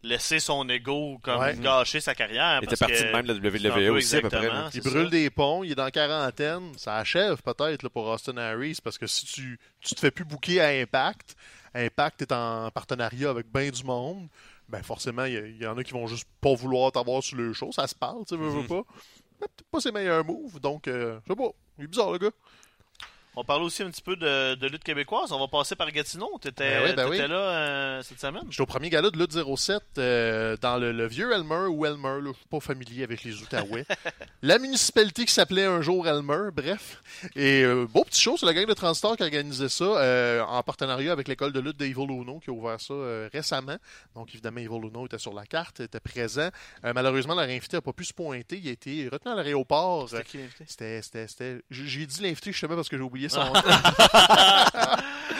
laisser 0.04 0.40
son 0.40 0.68
ego 0.68 1.18
comme 1.22 1.38
Ouais. 1.38 1.54
gâcher 1.56 2.00
sa 2.00 2.12
carrière. 2.14 2.58
Il 2.60 2.66
parce 2.66 2.72
était 2.80 2.86
parti 2.86 3.02
que 3.04 3.08
de 3.08 3.12
même 3.12 3.24
de 3.26 3.32
la 3.34 3.38
WWE 3.38 3.90
aussi, 3.96 4.16
à 4.16 4.20
peu 4.20 4.30
près. 4.30 4.50
Il 4.74 4.82
ça. 4.82 4.90
brûle 4.90 5.10
des 5.10 5.30
ponts, 5.30 5.62
il 5.62 5.70
est 5.72 5.74
dans 5.76 5.88
quarantaine. 5.90 6.72
Ça 6.76 6.96
achève 6.96 7.40
peut-être 7.42 7.88
pour 7.88 8.06
Austin 8.08 8.36
Harris 8.36 8.78
parce 8.82 8.98
que 8.98 9.06
si 9.06 9.24
tu, 9.26 9.60
tu 9.80 9.94
te 9.94 10.00
fais 10.00 10.10
plus 10.10 10.24
bouquer 10.24 10.60
à 10.60 10.68
Impact, 10.70 11.36
Impact 11.74 12.22
est 12.22 12.32
en 12.32 12.70
partenariat 12.70 13.30
avec 13.30 13.50
bien 13.52 13.70
du 13.70 13.84
monde, 13.84 14.28
ben 14.68 14.82
forcément, 14.82 15.24
il 15.24 15.56
y, 15.60 15.66
en 15.66 15.76
a 15.76 15.84
qui 15.84 15.92
vont 15.92 16.06
juste 16.06 16.28
pas 16.40 16.54
vouloir 16.54 16.92
t'avoir 16.92 17.22
sur 17.22 17.36
le 17.36 17.52
show. 17.52 17.72
Ça 17.72 17.86
se 17.86 17.94
parle, 17.94 18.24
tu 18.24 18.34
sais, 18.34 18.36
veux, 18.36 18.48
veux 18.48 18.60
Mhm. 18.62 18.66
pas. 18.68 18.82
Mais 19.40 19.46
peut-être 19.48 19.68
pas 19.70 19.80
ses 19.80 19.92
meilleurs 19.92 20.24
moves, 20.24 20.60
donc 20.60 20.86
euh, 20.88 21.18
je 21.26 21.32
sais 21.32 21.36
pas. 21.36 21.50
Il 21.78 21.84
est 21.84 21.88
bizarre, 21.88 22.12
le 22.12 22.18
gars. 22.18 22.30
On 23.34 23.44
parle 23.44 23.62
aussi 23.62 23.82
un 23.82 23.90
petit 23.90 24.02
peu 24.02 24.14
de, 24.14 24.56
de 24.56 24.66
lutte 24.66 24.84
québécoise. 24.84 25.32
On 25.32 25.38
va 25.38 25.48
passer 25.48 25.74
par 25.74 25.90
Gatineau. 25.90 26.38
Tu 26.42 26.48
étais, 26.48 26.68
Ben 26.68 26.84
oui, 26.84 26.94
ben 26.94 27.08
oui. 27.08 27.16
là 27.18 27.34
euh, 27.34 28.02
cette 28.02 28.20
semaine. 28.20 28.42
J'étais 28.50 28.60
au 28.60 28.66
premier 28.66 28.90
gala 28.90 29.08
de 29.10 29.18
lutte 29.18 29.32
07 29.32 29.82
euh, 29.96 30.56
dans 30.60 30.76
le, 30.76 30.92
le 30.92 31.06
vieux 31.06 31.32
Elmer 31.32 31.66
ou 31.70 31.86
Elmer, 31.86 32.20
là, 32.20 32.30
je 32.32 32.36
suis 32.36 32.46
pas 32.50 32.60
familier 32.60 33.04
avec 33.04 33.24
les 33.24 33.40
Outaouais. 33.40 33.86
la 34.42 34.58
municipalité 34.58 35.24
qui 35.24 35.32
s'appelait 35.32 35.64
un 35.64 35.80
jour 35.80 36.06
Elmer, 36.06 36.50
bref. 36.52 37.02
Et 37.34 37.62
euh, 37.62 37.86
beau 37.86 38.04
petit 38.04 38.20
show, 38.20 38.36
c'est 38.36 38.44
la 38.44 38.52
gang 38.52 38.66
de 38.66 38.74
Transstar 38.74 39.16
qui 39.16 39.22
organisait 39.22 39.70
ça 39.70 39.84
euh, 39.84 40.42
en 40.42 40.62
partenariat 40.62 41.12
avec 41.12 41.26
l'école 41.26 41.52
de 41.52 41.60
lutte 41.60 41.78
d'Evil 41.78 42.10
Uno 42.10 42.38
qui 42.38 42.50
a 42.50 42.52
ouvert 42.52 42.80
ça 42.82 42.94
récemment. 43.32 43.76
Donc 44.14 44.28
évidemment, 44.34 44.60
Evil 44.60 44.88
Uno 44.88 45.06
était 45.06 45.16
sur 45.18 45.32
la 45.32 45.46
carte, 45.46 45.80
était 45.80 46.00
présent. 46.00 46.50
Malheureusement, 46.82 47.34
leur 47.34 47.48
invité 47.48 47.78
n'a 47.78 47.80
pas 47.80 47.94
pu 47.94 48.04
se 48.04 48.12
pointer. 48.12 48.58
Il 48.58 48.68
a 48.68 48.72
été 48.72 49.08
retenu 49.10 49.32
à 49.32 49.36
l'aéroport. 49.36 50.10
C'était 50.10 50.24
qui 50.24 50.36
l'invité? 50.36 50.64
C'était... 50.66 51.62
J'ai 51.70 52.04
dit 52.06 52.22
l'invité 52.22 52.52
justement 52.52 52.74
parce 52.76 52.90
que 52.90 52.98
j'ai 52.98 53.02
oublié 53.02 53.21
son 53.28 53.44
nom. 53.44 53.52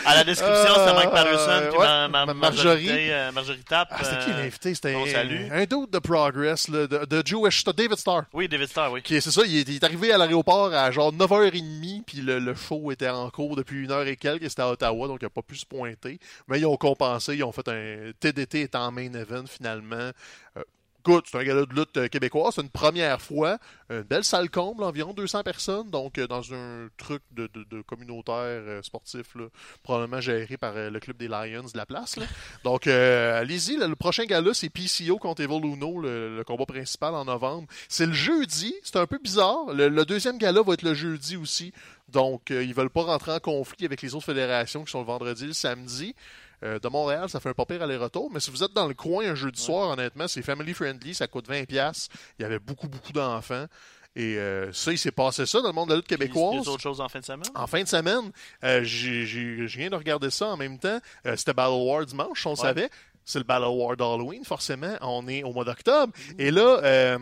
À 0.05 0.17
la 0.17 0.25
description, 0.25 0.75
c'était 0.75 0.95
Mike 0.95 1.11
Patterson 1.11 1.63
puis 1.71 1.79
ouais, 1.79 1.87
ma, 1.87 2.09
ma- 2.09 2.27
ma- 2.27 2.35
Marjorie, 2.35 2.87
Marjorie. 2.89 3.33
Marjorie 3.35 3.63
Tapp. 3.63 3.89
Ah, 3.93 3.99
c'était 4.03 4.25
qui 4.25 4.31
euh, 4.33 4.37
l'invité? 4.43 4.75
C'était 4.75 4.95
un, 4.97 5.53
un 5.61 5.65
doute 5.65 5.93
de 5.93 5.99
Progress, 6.01 6.67
là, 6.69 6.89
de, 6.89 7.05
de 7.05 7.23
Jewish 7.25 7.65
David 7.65 7.97
Starr. 7.97 8.23
Oui, 8.33 8.49
David 8.49 8.69
Starr, 8.69 8.91
oui. 8.91 9.03
C'est 9.07 9.21
ça, 9.21 9.43
il 9.47 9.59
est, 9.59 9.69
il 9.69 9.77
est 9.77 9.85
arrivé 9.85 10.13
à 10.13 10.19
l'aéroport 10.19 10.75
à 10.75 10.91
genre 10.91 11.13
9h30, 11.13 12.03
puis 12.05 12.19
le, 12.19 12.41
le 12.41 12.55
show 12.57 12.91
était 12.91 13.09
en 13.09 13.31
cours 13.31 13.55
depuis 13.55 13.85
une 13.85 13.93
heure 13.93 14.07
et 14.07 14.17
quelques, 14.17 14.43
et 14.43 14.49
c'était 14.49 14.63
à 14.63 14.71
Ottawa, 14.71 15.07
donc 15.07 15.19
il 15.23 15.25
n'a 15.27 15.31
pas 15.31 15.43
pu 15.43 15.55
se 15.57 15.67
pointer. 15.67 16.19
Mais 16.49 16.59
ils 16.59 16.67
ont 16.67 16.77
compensé, 16.77 17.37
ils 17.37 17.45
ont 17.45 17.53
fait 17.53 17.69
un 17.69 18.11
TDT 18.19 18.63
est 18.63 18.75
en 18.75 18.91
main 18.91 19.13
event 19.15 19.45
finalement. 19.47 20.11
Euh, 20.57 20.63
C'est 21.05 21.39
un 21.39 21.45
gala 21.45 21.67
de 21.67 21.75
lutte 21.75 21.97
euh, 21.97 22.09
québécois, 22.09 22.51
c'est 22.55 22.63
une 22.63 22.71
première 22.71 23.21
fois. 23.21 23.59
Une 23.91 24.03
belle 24.03 24.25
salle 24.25 24.49
comble, 24.51 24.85
environ 24.85 25.13
200 25.13 25.43
personnes, 25.43 25.91
donc 25.91 26.19
euh, 26.19 26.27
dans 26.27 26.55
un 26.55 26.89
truc 26.97 27.23
de, 27.33 27.49
de- 27.53 27.83
communautaire 27.83 28.35
euh, 28.37 28.83
sportif, 28.83 29.35
là, 29.35 29.47
probablement 29.83 30.21
géré 30.21 30.57
par 30.57 30.75
le 30.75 31.01
club 31.01 31.17
des 31.17 31.29
Lions 31.29 31.65
de 31.65 31.77
la 31.77 31.87
place. 31.87 32.19
Donc, 32.65 32.87
allez-y, 32.87 33.77
le 33.77 33.97
prochain 33.97 34.25
gala, 34.25 34.55
c'est 34.55 34.71
PCO 34.71 35.19
contre 35.19 35.43
Evil 35.43 35.61
le, 35.61 36.43
combat 36.45 36.67
principal 36.67 37.15
en 37.15 37.25
novembre. 37.25 37.67
C'est 37.89 38.07
le 38.07 38.13
jeudi, 38.13 38.75
c'est 38.83 38.97
un 38.97 39.07
peu 39.07 39.19
bizarre. 39.19 39.73
Le, 39.75 40.05
deuxième 40.05 40.39
gala 40.39 40.63
va 40.63 40.75
être 40.75 40.83
le 40.83 40.95
jeudi 40.95 41.37
aussi, 41.37 41.73
donc 42.09 42.51
ils 42.51 42.75
veulent 42.75 42.91
pas 42.91 43.03
rentrer 43.03 43.33
en 43.33 43.41
conflit 43.41 43.85
avec 43.87 44.03
les 44.03 44.15
autres 44.15 44.27
fédérations 44.27 44.85
qui 44.85 44.93
sont 44.93 45.01
le 45.01 45.07
vendredi 45.07 45.45
et 45.45 45.49
le 45.49 45.53
samedi. 45.53 46.15
Euh, 46.63 46.79
de 46.79 46.89
Montréal, 46.89 47.29
ça 47.29 47.41
fait 47.41 47.49
un 47.49 47.55
pas 47.55 47.67
pire 47.67 47.83
aller-retour. 47.83 48.31
Mais 48.33 48.39
si 48.41 48.51
vous 48.51 48.63
êtes 48.63 48.73
dans 48.73 48.87
le 48.87 48.95
coin 48.95 49.27
un 49.27 49.35
jeudi 49.35 49.61
soir, 49.61 49.91
honnêtement, 49.91 50.29
c'est 50.29 50.43
family 50.43 50.75
friendly, 50.75 51.15
ça 51.15 51.27
coûte 51.27 51.49
20$. 51.49 51.67
pièces. 51.67 52.09
Il 52.39 52.43
y 52.43 52.45
avait 52.45 52.59
beaucoup, 52.61 52.89
beaucoup 52.89 53.13
d'enfants. 53.13 53.67
Et 54.15 54.37
euh, 54.37 54.71
ça, 54.75 54.93
il 54.93 54.99
s'est 54.99 55.11
passé 55.11 55.47
ça 55.47 55.61
dans 55.63 55.69
le 55.69 55.73
monde 55.75 55.89
de 55.89 55.95
la 55.95 55.97
lutte 55.97 56.07
québécoise. 56.07 56.63
des 56.63 56.69
autres 56.69 56.83
choses 56.83 57.01
en 57.01 57.09
fin 57.09 57.19
de 57.21 57.25
semaine? 57.25 57.49
En 57.55 57.67
fin 57.67 57.83
de 57.83 57.89
semaine, 57.89 58.31
euh, 58.63 58.85
je 58.85 59.65
viens 59.77 59.89
de 59.89 59.97
regarder 59.97 60.31
ça 60.31 60.49
en 60.49 60.57
même 60.59 60.79
temps. 60.79 60.99
Euh, 61.27 61.35
C'était 61.37 61.55
Battle 61.55 61.73
War 61.83 62.05
dimanche, 62.05 62.47
on 62.47 62.51
le 62.51 62.57
Ouais. 62.57 62.63
savait. 62.63 62.91
C'est 63.25 63.39
le 63.39 63.45
Battle 63.45 63.69
War 63.69 63.97
d'Halloween, 63.97 64.45
forcément. 64.45 64.95
On 65.01 65.27
est 65.29 65.43
au 65.45 65.53
mois 65.53 65.65
d'octobre. 65.65 66.13
Et 66.39 66.51
là, 66.51 67.17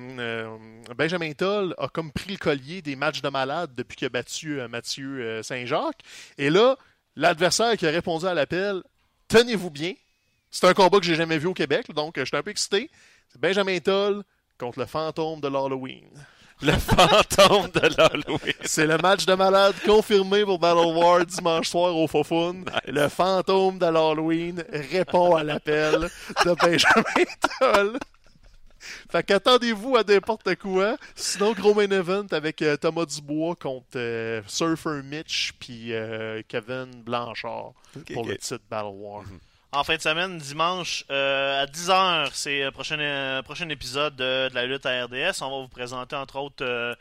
Benjamin 0.97 1.32
Toll 1.32 1.74
a 1.78 1.88
comme 1.88 2.11
pris 2.11 2.32
le 2.32 2.38
collier 2.38 2.82
des 2.82 2.97
matchs 2.97 3.22
de 3.22 3.28
malade 3.28 3.70
depuis 3.76 3.97
qu'il 3.97 4.07
a 4.07 4.09
battu 4.09 4.61
Mathieu 4.68 5.43
Saint-Jacques. 5.43 6.01
Et 6.38 6.51
là, 6.51 6.76
l'adversaire 7.16 7.76
qui 7.76 7.86
a 7.86 7.91
répondu 7.91 8.26
à 8.26 8.34
l'appel, 8.34 8.82
tenez-vous 9.31 9.70
bien. 9.70 9.95
C'est 10.51 10.66
un 10.66 10.74
combat 10.74 10.99
que 10.99 11.07
j'ai 11.07 11.14
jamais 11.14 11.39
vu 11.39 11.47
au 11.47 11.55
Québec, 11.55 11.87
donc 11.95 12.18
euh, 12.18 12.24
j'étais 12.24 12.37
un 12.37 12.43
peu 12.43 12.51
excité. 12.51 12.91
C'est 13.33 13.41
Benjamin 13.41 13.78
Toll 13.78 14.24
contre 14.59 14.81
le 14.81 14.87
fantôme 14.87 15.41
de 15.41 15.49
l'Halloween. 15.49 16.11
Le 16.61 16.72
fantôme 16.72 17.70
de 17.70 17.97
l'Halloween. 17.97 18.55
C'est 18.64 18.87
le 18.87 18.99
match 18.99 19.24
de 19.24 19.33
malade 19.35 19.74
confirmé 19.87 20.45
pour 20.45 20.59
Battle 20.59 20.95
War 20.95 21.24
dimanche 21.24 21.68
soir 21.68 21.97
au 21.97 22.07
Fofun. 22.07 22.64
Le 22.87 23.09
fantôme 23.09 23.78
de 23.78 23.87
l'Halloween 23.87 24.62
répond 24.70 25.37
à 25.37 25.45
l'appel 25.45 26.11
de 26.45 26.55
Benjamin 26.61 27.31
Toll. 27.59 27.99
Fait 29.11 29.22
qu'attendez-vous 29.22 29.97
à 29.97 30.03
n'importe 30.03 30.55
quoi. 30.57 30.97
Sinon, 31.14 31.53
gros 31.53 31.74
main 31.74 31.91
event 31.91 32.26
avec 32.31 32.62
euh, 32.62 32.76
Thomas 32.76 33.05
Dubois 33.07 33.55
contre 33.57 33.97
euh, 33.97 34.43
Surfer 34.47 35.03
Mitch 35.05 35.53
puis 35.59 35.93
euh, 35.93 36.43
Kevin 36.49 37.03
Blanchard 37.05 37.72
pour 38.12 38.26
le 38.26 38.37
titre 38.37 38.61
Battle 38.70 38.89
War. 38.95 39.24
En 39.72 39.85
fin 39.85 39.95
de 39.95 40.01
semaine, 40.01 40.39
dimanche, 40.39 41.05
euh, 41.12 41.62
à 41.62 41.66
10h, 41.66 42.31
c'est 42.33 42.64
le 42.64 42.70
prochain, 42.72 42.99
euh, 42.99 43.41
prochain 43.43 43.68
épisode 43.68 44.16
de, 44.16 44.49
de 44.49 44.55
la 44.55 44.66
lutte 44.66 44.85
à 44.85 45.05
RDS. 45.05 45.43
On 45.43 45.51
va 45.51 45.62
vous 45.62 45.68
présenter, 45.68 46.16
entre 46.16 46.37
autres, 46.41 46.64
euh, 46.64 46.93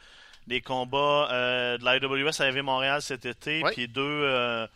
les 0.48 0.62
combats 0.62 1.30
euh, 1.32 1.80
de 1.80 1.84
la 1.86 1.98
IWS 1.98 2.42
à 2.42 2.46
AV 2.46 2.62
Montréal 2.62 3.02
cet 3.02 3.26
été, 3.26 3.64
puis 3.72 3.88
deux, 3.88 4.02
euh, 4.04 4.68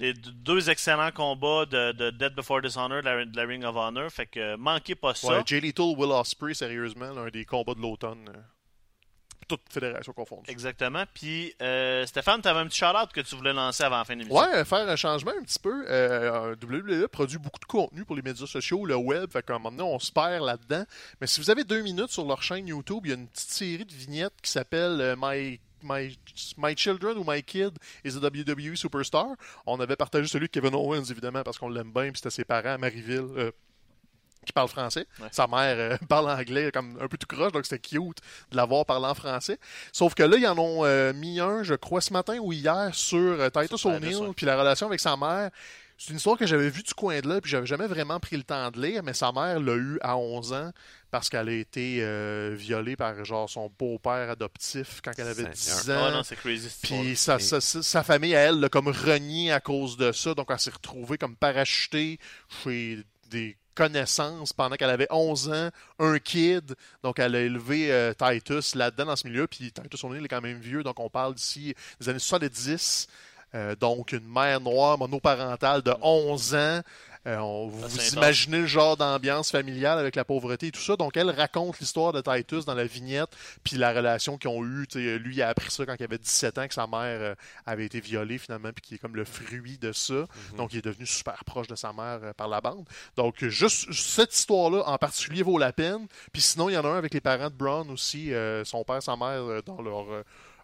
les 0.00 0.12
deux 0.14 0.68
excellents 0.70 1.12
combats 1.12 1.66
de, 1.66 1.92
de 1.92 2.10
Dead 2.10 2.34
Before 2.34 2.60
Dishonor, 2.62 3.02
de 3.02 3.04
la, 3.08 3.24
de 3.24 3.36
la 3.36 3.44
Ring 3.44 3.64
of 3.64 3.76
Honor. 3.76 4.10
Fait 4.10 4.26
que 4.26 4.56
manquez 4.56 4.94
pas 4.96 5.14
ça. 5.14 5.28
Ouais, 5.28 5.42
Jay 5.46 5.60
Lethal, 5.60 5.94
Will 5.96 6.10
Ospreay, 6.10 6.54
sérieusement, 6.54 7.12
l'un 7.12 7.28
des 7.28 7.44
combats 7.44 7.74
de 7.74 7.80
l'automne. 7.80 8.28
euh, 8.34 8.38
toute 9.48 9.62
fédération 9.68 10.12
confondue. 10.12 10.48
Exactement. 10.48 11.02
Puis, 11.12 11.52
euh, 11.60 12.06
Stéphane, 12.06 12.40
tu 12.40 12.46
avais 12.46 12.60
un 12.60 12.66
petit 12.66 12.78
shout-out 12.78 13.10
que 13.12 13.20
tu 13.20 13.34
voulais 13.34 13.52
lancer 13.52 13.82
avant 13.82 13.98
la 13.98 14.04
fin 14.04 14.14
de 14.14 14.20
l'émission. 14.20 14.40
Ouais, 14.40 14.64
faire 14.64 14.88
un 14.88 14.94
changement 14.94 15.32
un 15.38 15.42
petit 15.42 15.58
peu. 15.58 15.84
Euh, 15.88 16.54
WWE 16.62 17.08
produit 17.08 17.38
beaucoup 17.38 17.58
de 17.58 17.64
contenu 17.64 18.04
pour 18.04 18.14
les 18.14 18.22
médias 18.22 18.46
sociaux, 18.46 18.86
le 18.86 18.94
web, 18.94 19.28
fait 19.32 19.44
qu'à 19.44 19.54
un 19.54 19.58
moment 19.58 19.76
donné, 19.76 19.82
on 19.82 19.98
se 19.98 20.12
perd 20.12 20.44
là-dedans. 20.44 20.84
Mais 21.20 21.26
si 21.26 21.40
vous 21.40 21.50
avez 21.50 21.64
deux 21.64 21.82
minutes 21.82 22.10
sur 22.12 22.24
leur 22.26 22.42
chaîne 22.44 22.68
YouTube, 22.68 23.00
il 23.06 23.08
y 23.08 23.12
a 23.12 23.16
une 23.16 23.26
petite 23.26 23.50
série 23.50 23.84
de 23.84 23.92
vignettes 23.92 24.40
qui 24.40 24.52
s'appelle 24.52 25.00
euh, 25.00 25.16
My 25.18 25.58
My, 25.82 26.18
My 26.56 26.76
Children 26.76 27.18
ou 27.18 27.24
My 27.26 27.42
Kid 27.42 27.72
is 28.04 28.16
a 28.16 28.20
WWE 28.20 28.74
Superstar. 28.76 29.28
On 29.66 29.80
avait 29.80 29.96
partagé 29.96 30.26
celui 30.28 30.46
de 30.46 30.52
Kevin 30.52 30.74
Owens, 30.74 31.04
évidemment, 31.10 31.42
parce 31.42 31.58
qu'on 31.58 31.68
l'aime 31.68 31.92
bien, 31.92 32.04
puis 32.10 32.16
c'était 32.16 32.30
ses 32.30 32.44
parents 32.44 32.74
à 32.74 32.78
Maryville. 32.78 33.26
euh, 33.36 33.50
qui 34.44 34.54
parle 34.54 34.68
français. 34.68 35.06
Ouais. 35.20 35.28
Sa 35.32 35.46
mère 35.46 35.76
euh, 35.76 35.96
parle 36.08 36.30
anglais 36.30 36.72
comme 36.72 36.98
un 36.98 37.08
peu 37.08 37.18
tout 37.18 37.26
croche, 37.26 37.52
donc 37.52 37.66
c'était 37.66 37.78
cute 37.78 38.18
de 38.50 38.56
l'avoir 38.56 38.86
parlé 38.86 39.06
en 39.06 39.14
français. 39.14 39.58
Sauf 39.92 40.14
que 40.14 40.22
là, 40.22 40.36
ils 40.38 40.46
en 40.46 40.56
ont 40.56 40.84
euh, 40.86 41.12
mis 41.12 41.40
un, 41.40 41.62
je 41.62 41.74
crois, 41.74 42.00
ce 42.00 42.10
matin 42.12 42.38
ou 42.38 42.50
hier 42.50 42.88
sur 42.94 43.36
Titus 43.52 43.84
O'Neill, 43.84 44.32
puis 44.34 44.46
la 44.46 44.56
relation 44.58 44.86
avec 44.86 45.00
sa 45.00 45.14
mère. 45.16 45.50
C'est 46.02 46.12
une 46.12 46.16
histoire 46.16 46.38
que 46.38 46.46
j'avais 46.46 46.70
vue 46.70 46.82
du 46.82 46.94
coin 46.94 47.20
de 47.20 47.28
là, 47.28 47.42
puis 47.42 47.50
j'avais 47.50 47.66
jamais 47.66 47.86
vraiment 47.86 48.18
pris 48.20 48.34
le 48.38 48.42
temps 48.42 48.70
de 48.70 48.80
lire, 48.80 49.02
mais 49.02 49.12
sa 49.12 49.32
mère 49.32 49.60
l'a 49.60 49.74
eu 49.74 49.98
à 50.00 50.16
11 50.16 50.54
ans 50.54 50.72
parce 51.10 51.28
qu'elle 51.28 51.50
a 51.50 51.52
été 51.52 51.98
euh, 52.00 52.54
violée 52.56 52.96
par 52.96 53.22
genre 53.22 53.50
son 53.50 53.70
beau-père 53.78 54.30
adoptif 54.30 55.02
quand 55.04 55.12
elle 55.18 55.28
avait 55.28 55.54
Seigneur. 55.54 55.80
10 55.82 55.90
Ah 55.90 55.92
ans. 56.00 56.04
ouais, 56.06 56.12
non, 56.12 56.22
c'est 56.22 56.36
crazy. 56.36 56.70
Puis 56.82 57.16
sa, 57.16 57.38
sa, 57.38 57.60
sa- 57.60 57.82
sa 57.82 58.02
famille, 58.02 58.34
à 58.34 58.40
elle, 58.40 58.60
l'a 58.60 58.70
comme 58.70 58.88
renié 58.88 59.52
à 59.52 59.60
cause 59.60 59.98
de 59.98 60.10
ça. 60.12 60.32
Donc, 60.32 60.46
elle 60.48 60.58
s'est 60.58 60.70
retrouvée 60.70 61.18
comme 61.18 61.36
parachutée 61.36 62.18
chez 62.64 63.04
des 63.28 63.58
connaissances 63.74 64.52
pendant 64.54 64.76
qu'elle 64.76 64.90
avait 64.90 65.06
11 65.10 65.50
ans, 65.50 65.68
un 65.98 66.18
kid. 66.18 66.76
Donc, 67.02 67.18
elle 67.18 67.34
a 67.36 67.40
élevé 67.40 67.92
euh, 67.92 68.14
Titus 68.14 68.74
là-dedans, 68.74 69.04
dans 69.04 69.16
ce 69.16 69.26
milieu. 69.28 69.46
Puis 69.46 69.70
Titus, 69.70 70.02
on 70.04 70.14
est 70.14 70.28
quand 70.28 70.40
même 70.40 70.60
vieux. 70.60 70.82
Donc, 70.82 70.98
on 70.98 71.10
parle 71.10 71.34
d'ici 71.34 71.74
des 72.00 72.08
années 72.08 72.18
70. 72.18 73.06
Euh, 73.54 73.74
donc, 73.76 74.12
une 74.12 74.26
mère 74.28 74.60
noire 74.60 74.96
monoparentale 74.98 75.82
de 75.82 75.92
11 76.02 76.54
ans. 76.54 76.80
Euh, 77.26 77.36
on- 77.36 77.66
vous 77.68 77.86
imaginez 78.14 78.60
le 78.60 78.66
genre 78.66 78.96
d'ambiance 78.96 79.50
familiale 79.50 79.98
avec 79.98 80.16
la 80.16 80.24
pauvreté 80.24 80.68
et 80.68 80.70
tout 80.70 80.80
ça. 80.80 80.96
Donc, 80.96 81.18
elle 81.18 81.28
raconte 81.28 81.78
l'histoire 81.78 82.14
de 82.14 82.22
Titus 82.22 82.64
dans 82.64 82.74
la 82.74 82.84
vignette, 82.84 83.28
puis 83.62 83.76
la 83.76 83.92
relation 83.92 84.38
qu'ils 84.38 84.48
ont 84.48 84.64
eue. 84.64 84.86
Lui, 84.94 85.34
il 85.36 85.42
a 85.42 85.48
appris 85.50 85.70
ça 85.70 85.84
quand 85.84 85.94
il 86.00 86.02
avait 86.04 86.16
17 86.16 86.56
ans, 86.56 86.66
que 86.66 86.72
sa 86.72 86.86
mère 86.86 87.20
euh, 87.20 87.34
avait 87.66 87.84
été 87.84 88.00
violée 88.00 88.38
finalement, 88.38 88.70
puis 88.72 88.80
qui 88.80 88.94
est 88.94 88.98
comme 88.98 89.16
le 89.16 89.26
fruit 89.26 89.76
de 89.76 89.92
ça. 89.92 90.24
Donc, 90.56 90.72
il 90.72 90.78
est 90.78 90.84
devenu 90.84 91.04
super 91.04 91.44
proche 91.44 91.66
de 91.66 91.74
sa 91.76 91.92
mère 91.92 92.20
euh, 92.22 92.32
par 92.32 92.48
la 92.48 92.62
bande. 92.62 92.88
Donc, 93.16 93.44
juste 93.44 93.92
cette 93.92 94.32
histoire-là 94.34 94.84
en 94.86 94.96
particulier 94.96 95.42
vaut 95.42 95.58
la 95.58 95.74
peine. 95.74 96.06
Puis 96.32 96.40
sinon, 96.40 96.70
il 96.70 96.72
y 96.72 96.78
en 96.78 96.84
a 96.86 96.88
un 96.88 96.96
avec 96.96 97.12
les 97.12 97.20
parents 97.20 97.50
de 97.50 97.54
Brown 97.54 97.90
aussi, 97.90 98.32
son 98.64 98.82
père, 98.82 99.02
sa 99.02 99.16
mère, 99.16 99.62
dans 99.66 99.82
leur. 99.82 100.06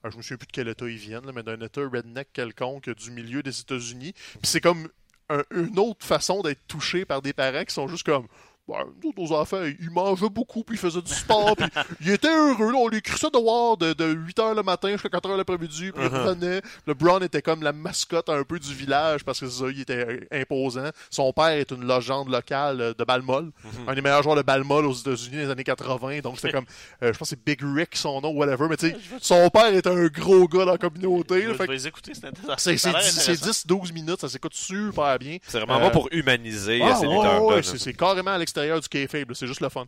Euh, 0.07 0.11
je 0.11 0.17
me 0.17 0.23
souviens 0.23 0.37
plus 0.39 0.47
de 0.47 0.53
quel 0.53 0.69
état 0.69 0.87
ils 0.89 0.97
viennent, 0.97 1.31
mais 1.35 1.43
d'un 1.43 1.61
état 1.61 1.83
redneck 1.83 2.29
quelconque 2.33 2.89
du 2.91 3.11
milieu 3.11 3.43
des 3.43 3.61
États-Unis. 3.61 4.13
Puis 4.13 4.41
c'est 4.45 4.61
comme 4.61 4.89
un- 5.29 5.43
une 5.51 5.79
autre 5.79 6.07
façon 6.07 6.43
d'être 6.43 6.67
touché 6.69 7.05
par 7.05 7.21
des 7.23 7.33
parents 7.33 7.65
qui 7.65 7.75
sont 7.75 7.89
juste 7.89 8.07
comme. 8.07 8.27
Ouais, 8.69 8.79
nous 9.03 9.11
autres, 9.11 9.21
nos 9.21 9.33
enfants, 9.33 9.63
ils 9.79 9.91
mangeaient 9.91 10.29
beaucoup, 10.29 10.65
puis 10.65 10.75
ils 10.75 10.79
faisaient 10.81 11.01
du 11.01 11.13
sport, 11.15 11.55
puis 11.57 11.67
ils 12.01 12.11
étaient 12.11 12.27
heureux. 12.35 12.73
Là, 12.73 12.79
on 12.79 12.89
les 12.89 13.01
crissait 13.01 13.31
dehors 13.31 13.77
de, 13.77 13.93
de 13.93 14.13
8h 14.13 14.57
le 14.57 14.63
matin 14.65 14.91
jusqu'à 14.91 15.09
4h 15.09 15.37
l'après-midi, 15.37 15.93
puis 15.93 16.03
ils 16.05 16.09
revenaient. 16.09 16.61
Le 16.87 16.95
Brown 16.95 17.23
était 17.23 17.43
comme 17.43 17.63
la 17.63 17.73
mascotte 17.73 18.29
un 18.29 18.43
peu 18.43 18.59
du 18.59 18.75
village, 18.75 19.23
parce 19.25 19.39
que 19.39 19.47
c'est 19.49 19.63
ça, 19.65 19.71
il 19.71 19.81
était 19.83 20.05
euh, 20.09 20.21
imposant. 20.33 20.91
Son 21.11 21.33
père 21.33 21.47
est 21.51 21.71
une 21.71 21.87
légende 21.87 22.29
locale 22.29 22.81
euh, 22.81 22.93
de 22.93 23.05
balle 23.05 23.23
molle, 23.23 23.53
un 23.87 23.95
des 23.95 24.01
meilleurs 24.03 24.25
joueurs 24.25 24.35
de 24.37 24.43
balle 24.43 24.65
molle 24.65 24.87
aux 24.87 24.95
États-Unis 24.95 25.37
des 25.37 25.51
années 25.51 25.63
80, 25.63 26.21
donc 26.21 26.37
c'était 26.41 26.51
comme, 26.53 26.67
euh, 27.05 27.13
je 27.13 27.19
pense 27.19 27.31
que 27.31 27.37
c'est 27.37 27.45
Big 27.45 27.61
Rick 27.63 27.95
son 27.95 28.21
nom, 28.21 28.31
whatever, 28.31 28.67
mais 28.69 28.77
tu 28.77 28.89
sais, 28.91 28.97
son 29.21 29.49
père 29.49 29.67
est 29.73 29.87
un 29.87 30.07
gros 30.07 30.49
gars 30.49 30.65
dans 30.65 30.73
la 30.73 30.79
communauté. 30.79 31.43
Je 31.43 31.55
fait 31.55 31.67
les 31.69 31.87
écouter, 31.87 32.13
c'est 32.15 32.27
intéressant. 32.27 32.55
c'est 32.59 32.77
Ça 32.79 32.89
a 32.89 32.93
l'air 32.95 33.03
c'est 33.03 33.31
intéressant. 33.31 33.51
10-12 33.69 33.93
minutes, 33.93 34.21
ça 34.21 34.29
s'écoute 34.29 34.55
super 34.55 35.19
bien. 35.21 35.39
C'est 35.47 35.59
vraiment 35.61 35.77
Euh, 35.79 35.85
bon 35.85 35.91
pour 35.91 36.09
humaniser 36.11 36.81
Ah, 36.83 36.97
ces 36.97 37.07
ouais, 37.07 37.39
ouais, 37.39 37.63
c'est 37.63 37.93
carrément 37.95 38.33
à 38.33 38.39
l'extérieur 38.57 38.81
du 38.81 38.89
kayfabe, 38.89 39.33
c'est 39.35 39.47
juste 39.47 39.61
le 39.61 39.69
fun. 39.69 39.87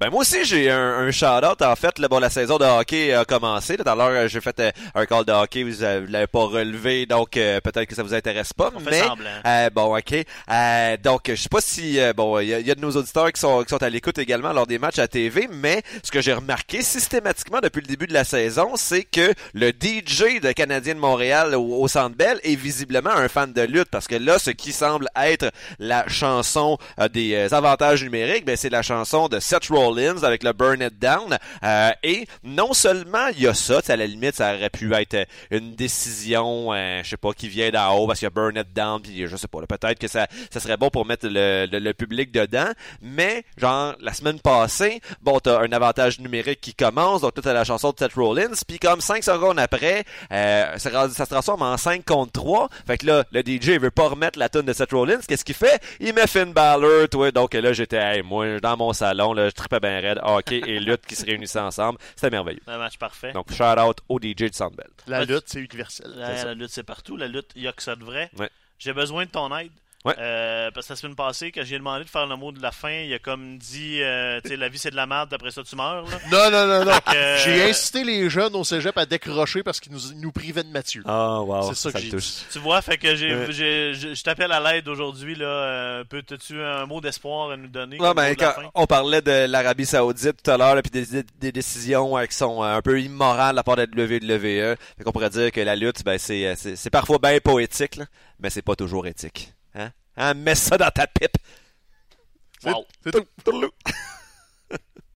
Ben 0.00 0.10
moi 0.10 0.20
aussi 0.22 0.44
j'ai 0.44 0.70
un, 0.70 0.98
un 0.98 1.10
shout-out. 1.10 1.62
En 1.62 1.76
fait, 1.76 1.98
là, 1.98 2.08
bon, 2.08 2.18
la 2.18 2.30
saison 2.30 2.58
de 2.58 2.64
hockey 2.64 3.12
a 3.12 3.24
commencé. 3.24 3.76
Tout 3.76 3.88
à 3.88 3.94
l'heure, 3.94 4.28
j'ai 4.28 4.40
fait 4.40 4.58
euh, 4.60 4.70
un 4.94 5.06
call 5.06 5.24
de 5.24 5.32
hockey, 5.32 5.62
vous 5.62 5.82
ne 5.82 6.06
l'avez 6.10 6.26
pas 6.26 6.44
relevé, 6.44 7.06
donc 7.06 7.36
euh, 7.36 7.60
peut-être 7.60 7.86
que 7.88 7.94
ça 7.94 8.02
vous 8.02 8.12
intéresse 8.14 8.52
pas. 8.52 8.70
On 8.74 8.80
fait 8.80 8.90
mais 8.90 9.02
semblant. 9.02 9.30
euh, 9.46 9.70
bon, 9.70 9.96
ok. 9.96 10.14
Euh, 10.50 10.96
donc, 11.02 11.22
je 11.28 11.34
sais 11.36 11.48
pas 11.48 11.60
si 11.60 12.00
euh, 12.00 12.12
bon, 12.12 12.40
il 12.40 12.46
y, 12.46 12.50
y 12.62 12.70
a 12.70 12.74
de 12.74 12.80
nos 12.80 12.90
auditeurs 12.90 13.32
qui 13.32 13.40
sont 13.40 13.62
qui 13.62 13.70
sont 13.70 13.82
à 13.82 13.88
l'écoute 13.88 14.18
également 14.18 14.52
lors 14.52 14.66
des 14.66 14.78
matchs 14.78 14.98
à 14.98 15.06
TV, 15.06 15.48
mais 15.50 15.82
ce 16.02 16.10
que 16.10 16.20
j'ai 16.20 16.32
remarqué 16.32 16.82
systématiquement 16.82 17.60
depuis 17.62 17.80
le 17.80 17.86
début 17.86 18.06
de 18.08 18.14
la 18.14 18.24
saison, 18.24 18.72
c'est 18.76 19.04
que 19.04 19.32
le 19.54 19.68
DJ 19.70 20.40
de 20.42 20.52
Canadien 20.52 20.94
de 20.96 21.00
Montréal 21.00 21.54
au, 21.54 21.82
au 21.82 21.88
Centre 21.88 22.16
Bell 22.16 22.40
est 22.42 22.56
visiblement 22.56 23.10
un 23.10 23.28
fan 23.28 23.52
de 23.52 23.62
lutte 23.62 23.88
parce 23.90 24.08
que 24.08 24.16
là, 24.16 24.38
ce 24.40 24.50
qui 24.50 24.72
semble 24.72 25.08
être 25.16 25.50
la 25.78 26.06
chanson 26.08 26.78
des 27.12 27.54
avantages 27.54 28.02
numériques, 28.02 28.44
ben 28.44 28.56
c'est 28.56 28.70
la 28.70 28.82
chanson 28.82 29.28
de 29.28 29.38
Seth 29.38 29.66
Rollins 29.68 29.83
avec 30.22 30.42
le 30.42 30.52
Burn 30.52 30.82
It 30.82 30.98
Down. 30.98 31.36
Euh, 31.62 31.90
et 32.02 32.26
non 32.42 32.72
seulement 32.72 33.28
il 33.28 33.42
y 33.42 33.46
a 33.46 33.54
ça, 33.54 33.80
à 33.88 33.96
la 33.96 34.06
limite, 34.06 34.36
ça 34.36 34.54
aurait 34.54 34.70
pu 34.70 34.92
être 34.94 35.14
euh, 35.14 35.24
une 35.50 35.74
décision, 35.74 36.72
euh, 36.72 37.02
je 37.02 37.10
sais 37.10 37.16
pas, 37.16 37.32
qui 37.32 37.48
vient 37.48 37.70
d'en 37.70 37.96
haut 37.96 38.06
parce 38.06 38.18
qu'il 38.18 38.26
y 38.26 38.28
a 38.28 38.30
Burn 38.30 38.56
It 38.56 38.72
Down, 38.74 39.02
puis 39.02 39.26
je 39.26 39.36
sais 39.36 39.48
pas, 39.48 39.60
peut-être 39.66 39.98
que 39.98 40.08
ça, 40.08 40.26
ça 40.50 40.60
serait 40.60 40.76
bon 40.76 40.90
pour 40.90 41.06
mettre 41.06 41.26
le, 41.28 41.66
le, 41.70 41.92
public 41.92 42.32
dedans. 42.32 42.70
Mais 43.02 43.44
genre 43.56 43.94
la 44.00 44.12
semaine 44.12 44.40
passée, 44.40 45.00
bon, 45.22 45.38
t'as 45.40 45.60
un 45.60 45.72
avantage 45.72 46.18
numérique 46.20 46.60
qui 46.60 46.74
commence, 46.74 47.20
donc 47.20 47.34
t'as 47.34 47.52
la 47.52 47.64
chanson 47.64 47.90
de 47.90 47.98
Seth 47.98 48.14
Rollins, 48.14 48.54
puis 48.66 48.78
comme 48.78 49.00
5 49.00 49.22
secondes 49.22 49.58
après, 49.58 50.04
euh, 50.32 50.78
ça, 50.78 51.08
se 51.08 51.22
transforme 51.24 51.62
en 51.62 51.76
5 51.76 52.04
contre 52.04 52.32
3. 52.32 52.68
Fait 52.86 52.98
que 52.98 53.06
là, 53.06 53.24
le 53.32 53.40
DJ 53.40 53.78
veut 53.80 53.90
pas 53.90 54.08
remettre 54.08 54.38
la 54.38 54.48
tune 54.48 54.62
de 54.62 54.72
Seth 54.72 54.92
Rollins. 54.92 55.20
Qu'est-ce 55.26 55.44
qu'il 55.44 55.54
fait? 55.54 55.82
Il 56.00 56.14
met 56.14 56.26
Finn 56.26 56.52
Balor, 56.52 57.08
toi. 57.08 57.30
Donc 57.30 57.54
là, 57.54 57.72
j'étais, 57.72 57.96
hey, 57.96 58.22
moi, 58.22 58.60
dans 58.60 58.76
mon 58.76 58.92
salon, 58.92 59.32
là, 59.32 59.48
je 59.48 59.54
tripais 59.80 60.00
bien 60.00 60.00
raide, 60.00 60.20
hockey 60.22 60.62
et 60.66 60.80
lutte 60.80 61.06
qui 61.06 61.16
se 61.16 61.24
réunissaient 61.24 61.60
ensemble. 61.60 61.98
C'était 62.14 62.30
merveilleux. 62.30 62.60
Un 62.66 62.78
match 62.78 62.98
parfait. 62.98 63.32
Donc, 63.32 63.52
shout 63.52 63.62
out 63.78 63.98
au 64.08 64.18
DJ 64.18 64.50
de 64.50 64.54
Sandbell. 64.54 64.88
La 65.06 65.20
Ouais, 65.20 65.26
lutte, 65.26 65.44
c'est 65.46 65.60
universel. 65.60 66.12
La, 66.16 66.54
lutte, 66.54 66.70
c'est 66.70 66.82
partout. 66.82 67.16
La 67.16 67.28
lutte, 67.28 67.50
il 67.56 67.62
y 67.62 67.68
a 67.68 67.72
que 67.72 67.82
ça 67.82 67.96
de 67.96 68.04
vrai. 68.04 68.30
Ouais. 68.38 68.50
J'ai 68.78 68.92
besoin 68.92 69.24
de 69.24 69.30
ton 69.30 69.54
aide. 69.56 69.70
Ouais. 70.04 70.14
Euh, 70.18 70.70
parce 70.72 70.86
que 70.86 70.92
la 70.92 70.96
semaine 70.96 71.14
passée, 71.14 71.50
quand 71.50 71.62
j'ai 71.64 71.78
demandé 71.78 72.04
de 72.04 72.10
faire 72.10 72.26
le 72.26 72.36
mot 72.36 72.52
de 72.52 72.60
la 72.60 72.72
fin, 72.72 72.90
il 72.92 73.14
a 73.14 73.18
comme 73.18 73.56
dit, 73.56 74.02
euh, 74.02 74.38
tu 74.42 74.50
sais, 74.50 74.56
la 74.58 74.68
vie 74.68 74.76
c'est 74.76 74.90
de 74.90 74.96
la 74.96 75.06
merde, 75.06 75.32
après 75.32 75.50
ça 75.50 75.62
tu 75.62 75.74
meurs. 75.76 76.04
Là. 76.04 76.18
Non, 76.30 76.50
non, 76.50 76.66
non, 76.66 76.84
non. 76.84 76.98
que- 77.10 77.36
J'ai 77.42 77.70
incité 77.70 78.04
les 78.04 78.28
jeunes 78.28 78.54
au 78.54 78.64
cégep 78.64 78.98
à 78.98 79.06
décrocher 79.06 79.62
parce 79.62 79.80
qu'ils 79.80 79.92
nous, 79.92 80.00
nous 80.20 80.30
privaient 80.30 80.62
de 80.62 80.68
Mathieu. 80.68 81.02
Oh, 81.06 81.44
wow. 81.48 81.72
c'est 81.72 81.90
ça, 81.90 81.90
que 81.98 82.04
me 82.04 82.18
j'ai. 82.18 82.32
Tu 82.52 82.58
vois, 82.58 82.82
fait 82.82 82.98
que 82.98 83.14
j'ai, 83.16 83.34
Ouais. 83.34 83.46
j'ai- 83.48 83.94
je 83.94 84.12
je 84.14 84.22
t'appelle 84.22 84.52
à 84.52 84.60
l'aide 84.60 84.86
aujourd'hui. 84.88 85.36
là. 85.36 85.46
Euh, 85.46 86.04
Peux-tu 86.04 86.60
un 86.62 86.84
mot 86.84 87.00
d'espoir 87.00 87.52
à 87.52 87.56
nous 87.56 87.68
donner? 87.68 87.96
Comme 87.96 88.14
ben, 88.14 88.34
de 88.34 88.38
quand 88.38 88.52
on 88.74 88.84
parlait 88.86 89.22
de 89.22 89.46
l'Arabie 89.46 89.86
Saoudite 89.86 90.42
tout 90.42 90.50
à 90.50 90.58
l'heure, 90.58 90.80
puis 90.82 90.90
des, 90.90 91.06
des- 91.06 91.26
des 91.40 91.52
décisions 91.52 92.18
euh, 92.18 92.26
qui 92.26 92.36
sont 92.36 92.62
euh, 92.62 92.76
un 92.76 92.82
peu 92.82 93.00
immorales 93.00 93.52
de 93.52 93.56
la 93.56 93.62
part 93.62 93.76
de 93.76 93.82
la 93.82 94.04
WWE, 94.04 94.76
fait 94.98 95.02
qu'on 95.04 95.12
pourrait 95.12 95.30
dire 95.30 95.50
que 95.50 95.62
la 95.62 95.76
lutte, 95.76 96.04
ben, 96.04 96.18
c'est, 96.18 96.46
euh, 96.46 96.54
c'est, 96.58 96.76
c'est 96.76 96.90
parfois 96.90 97.16
bien 97.18 97.38
poétique, 97.40 97.96
là, 97.96 98.04
mais 98.38 98.50
c'est 98.50 98.60
pas 98.60 98.76
toujours 98.76 99.06
éthique. 99.06 99.53
Hein? 99.74 99.90
Hein? 100.16 100.34
Mets 100.34 100.54
ça 100.54 100.76
dans 100.78 100.90
ta 100.90 101.06
pipe. 101.06 101.36
C'est- 102.60 102.70
Wow. 102.70 102.86
c'est 103.02 103.10
tout. 103.12 103.26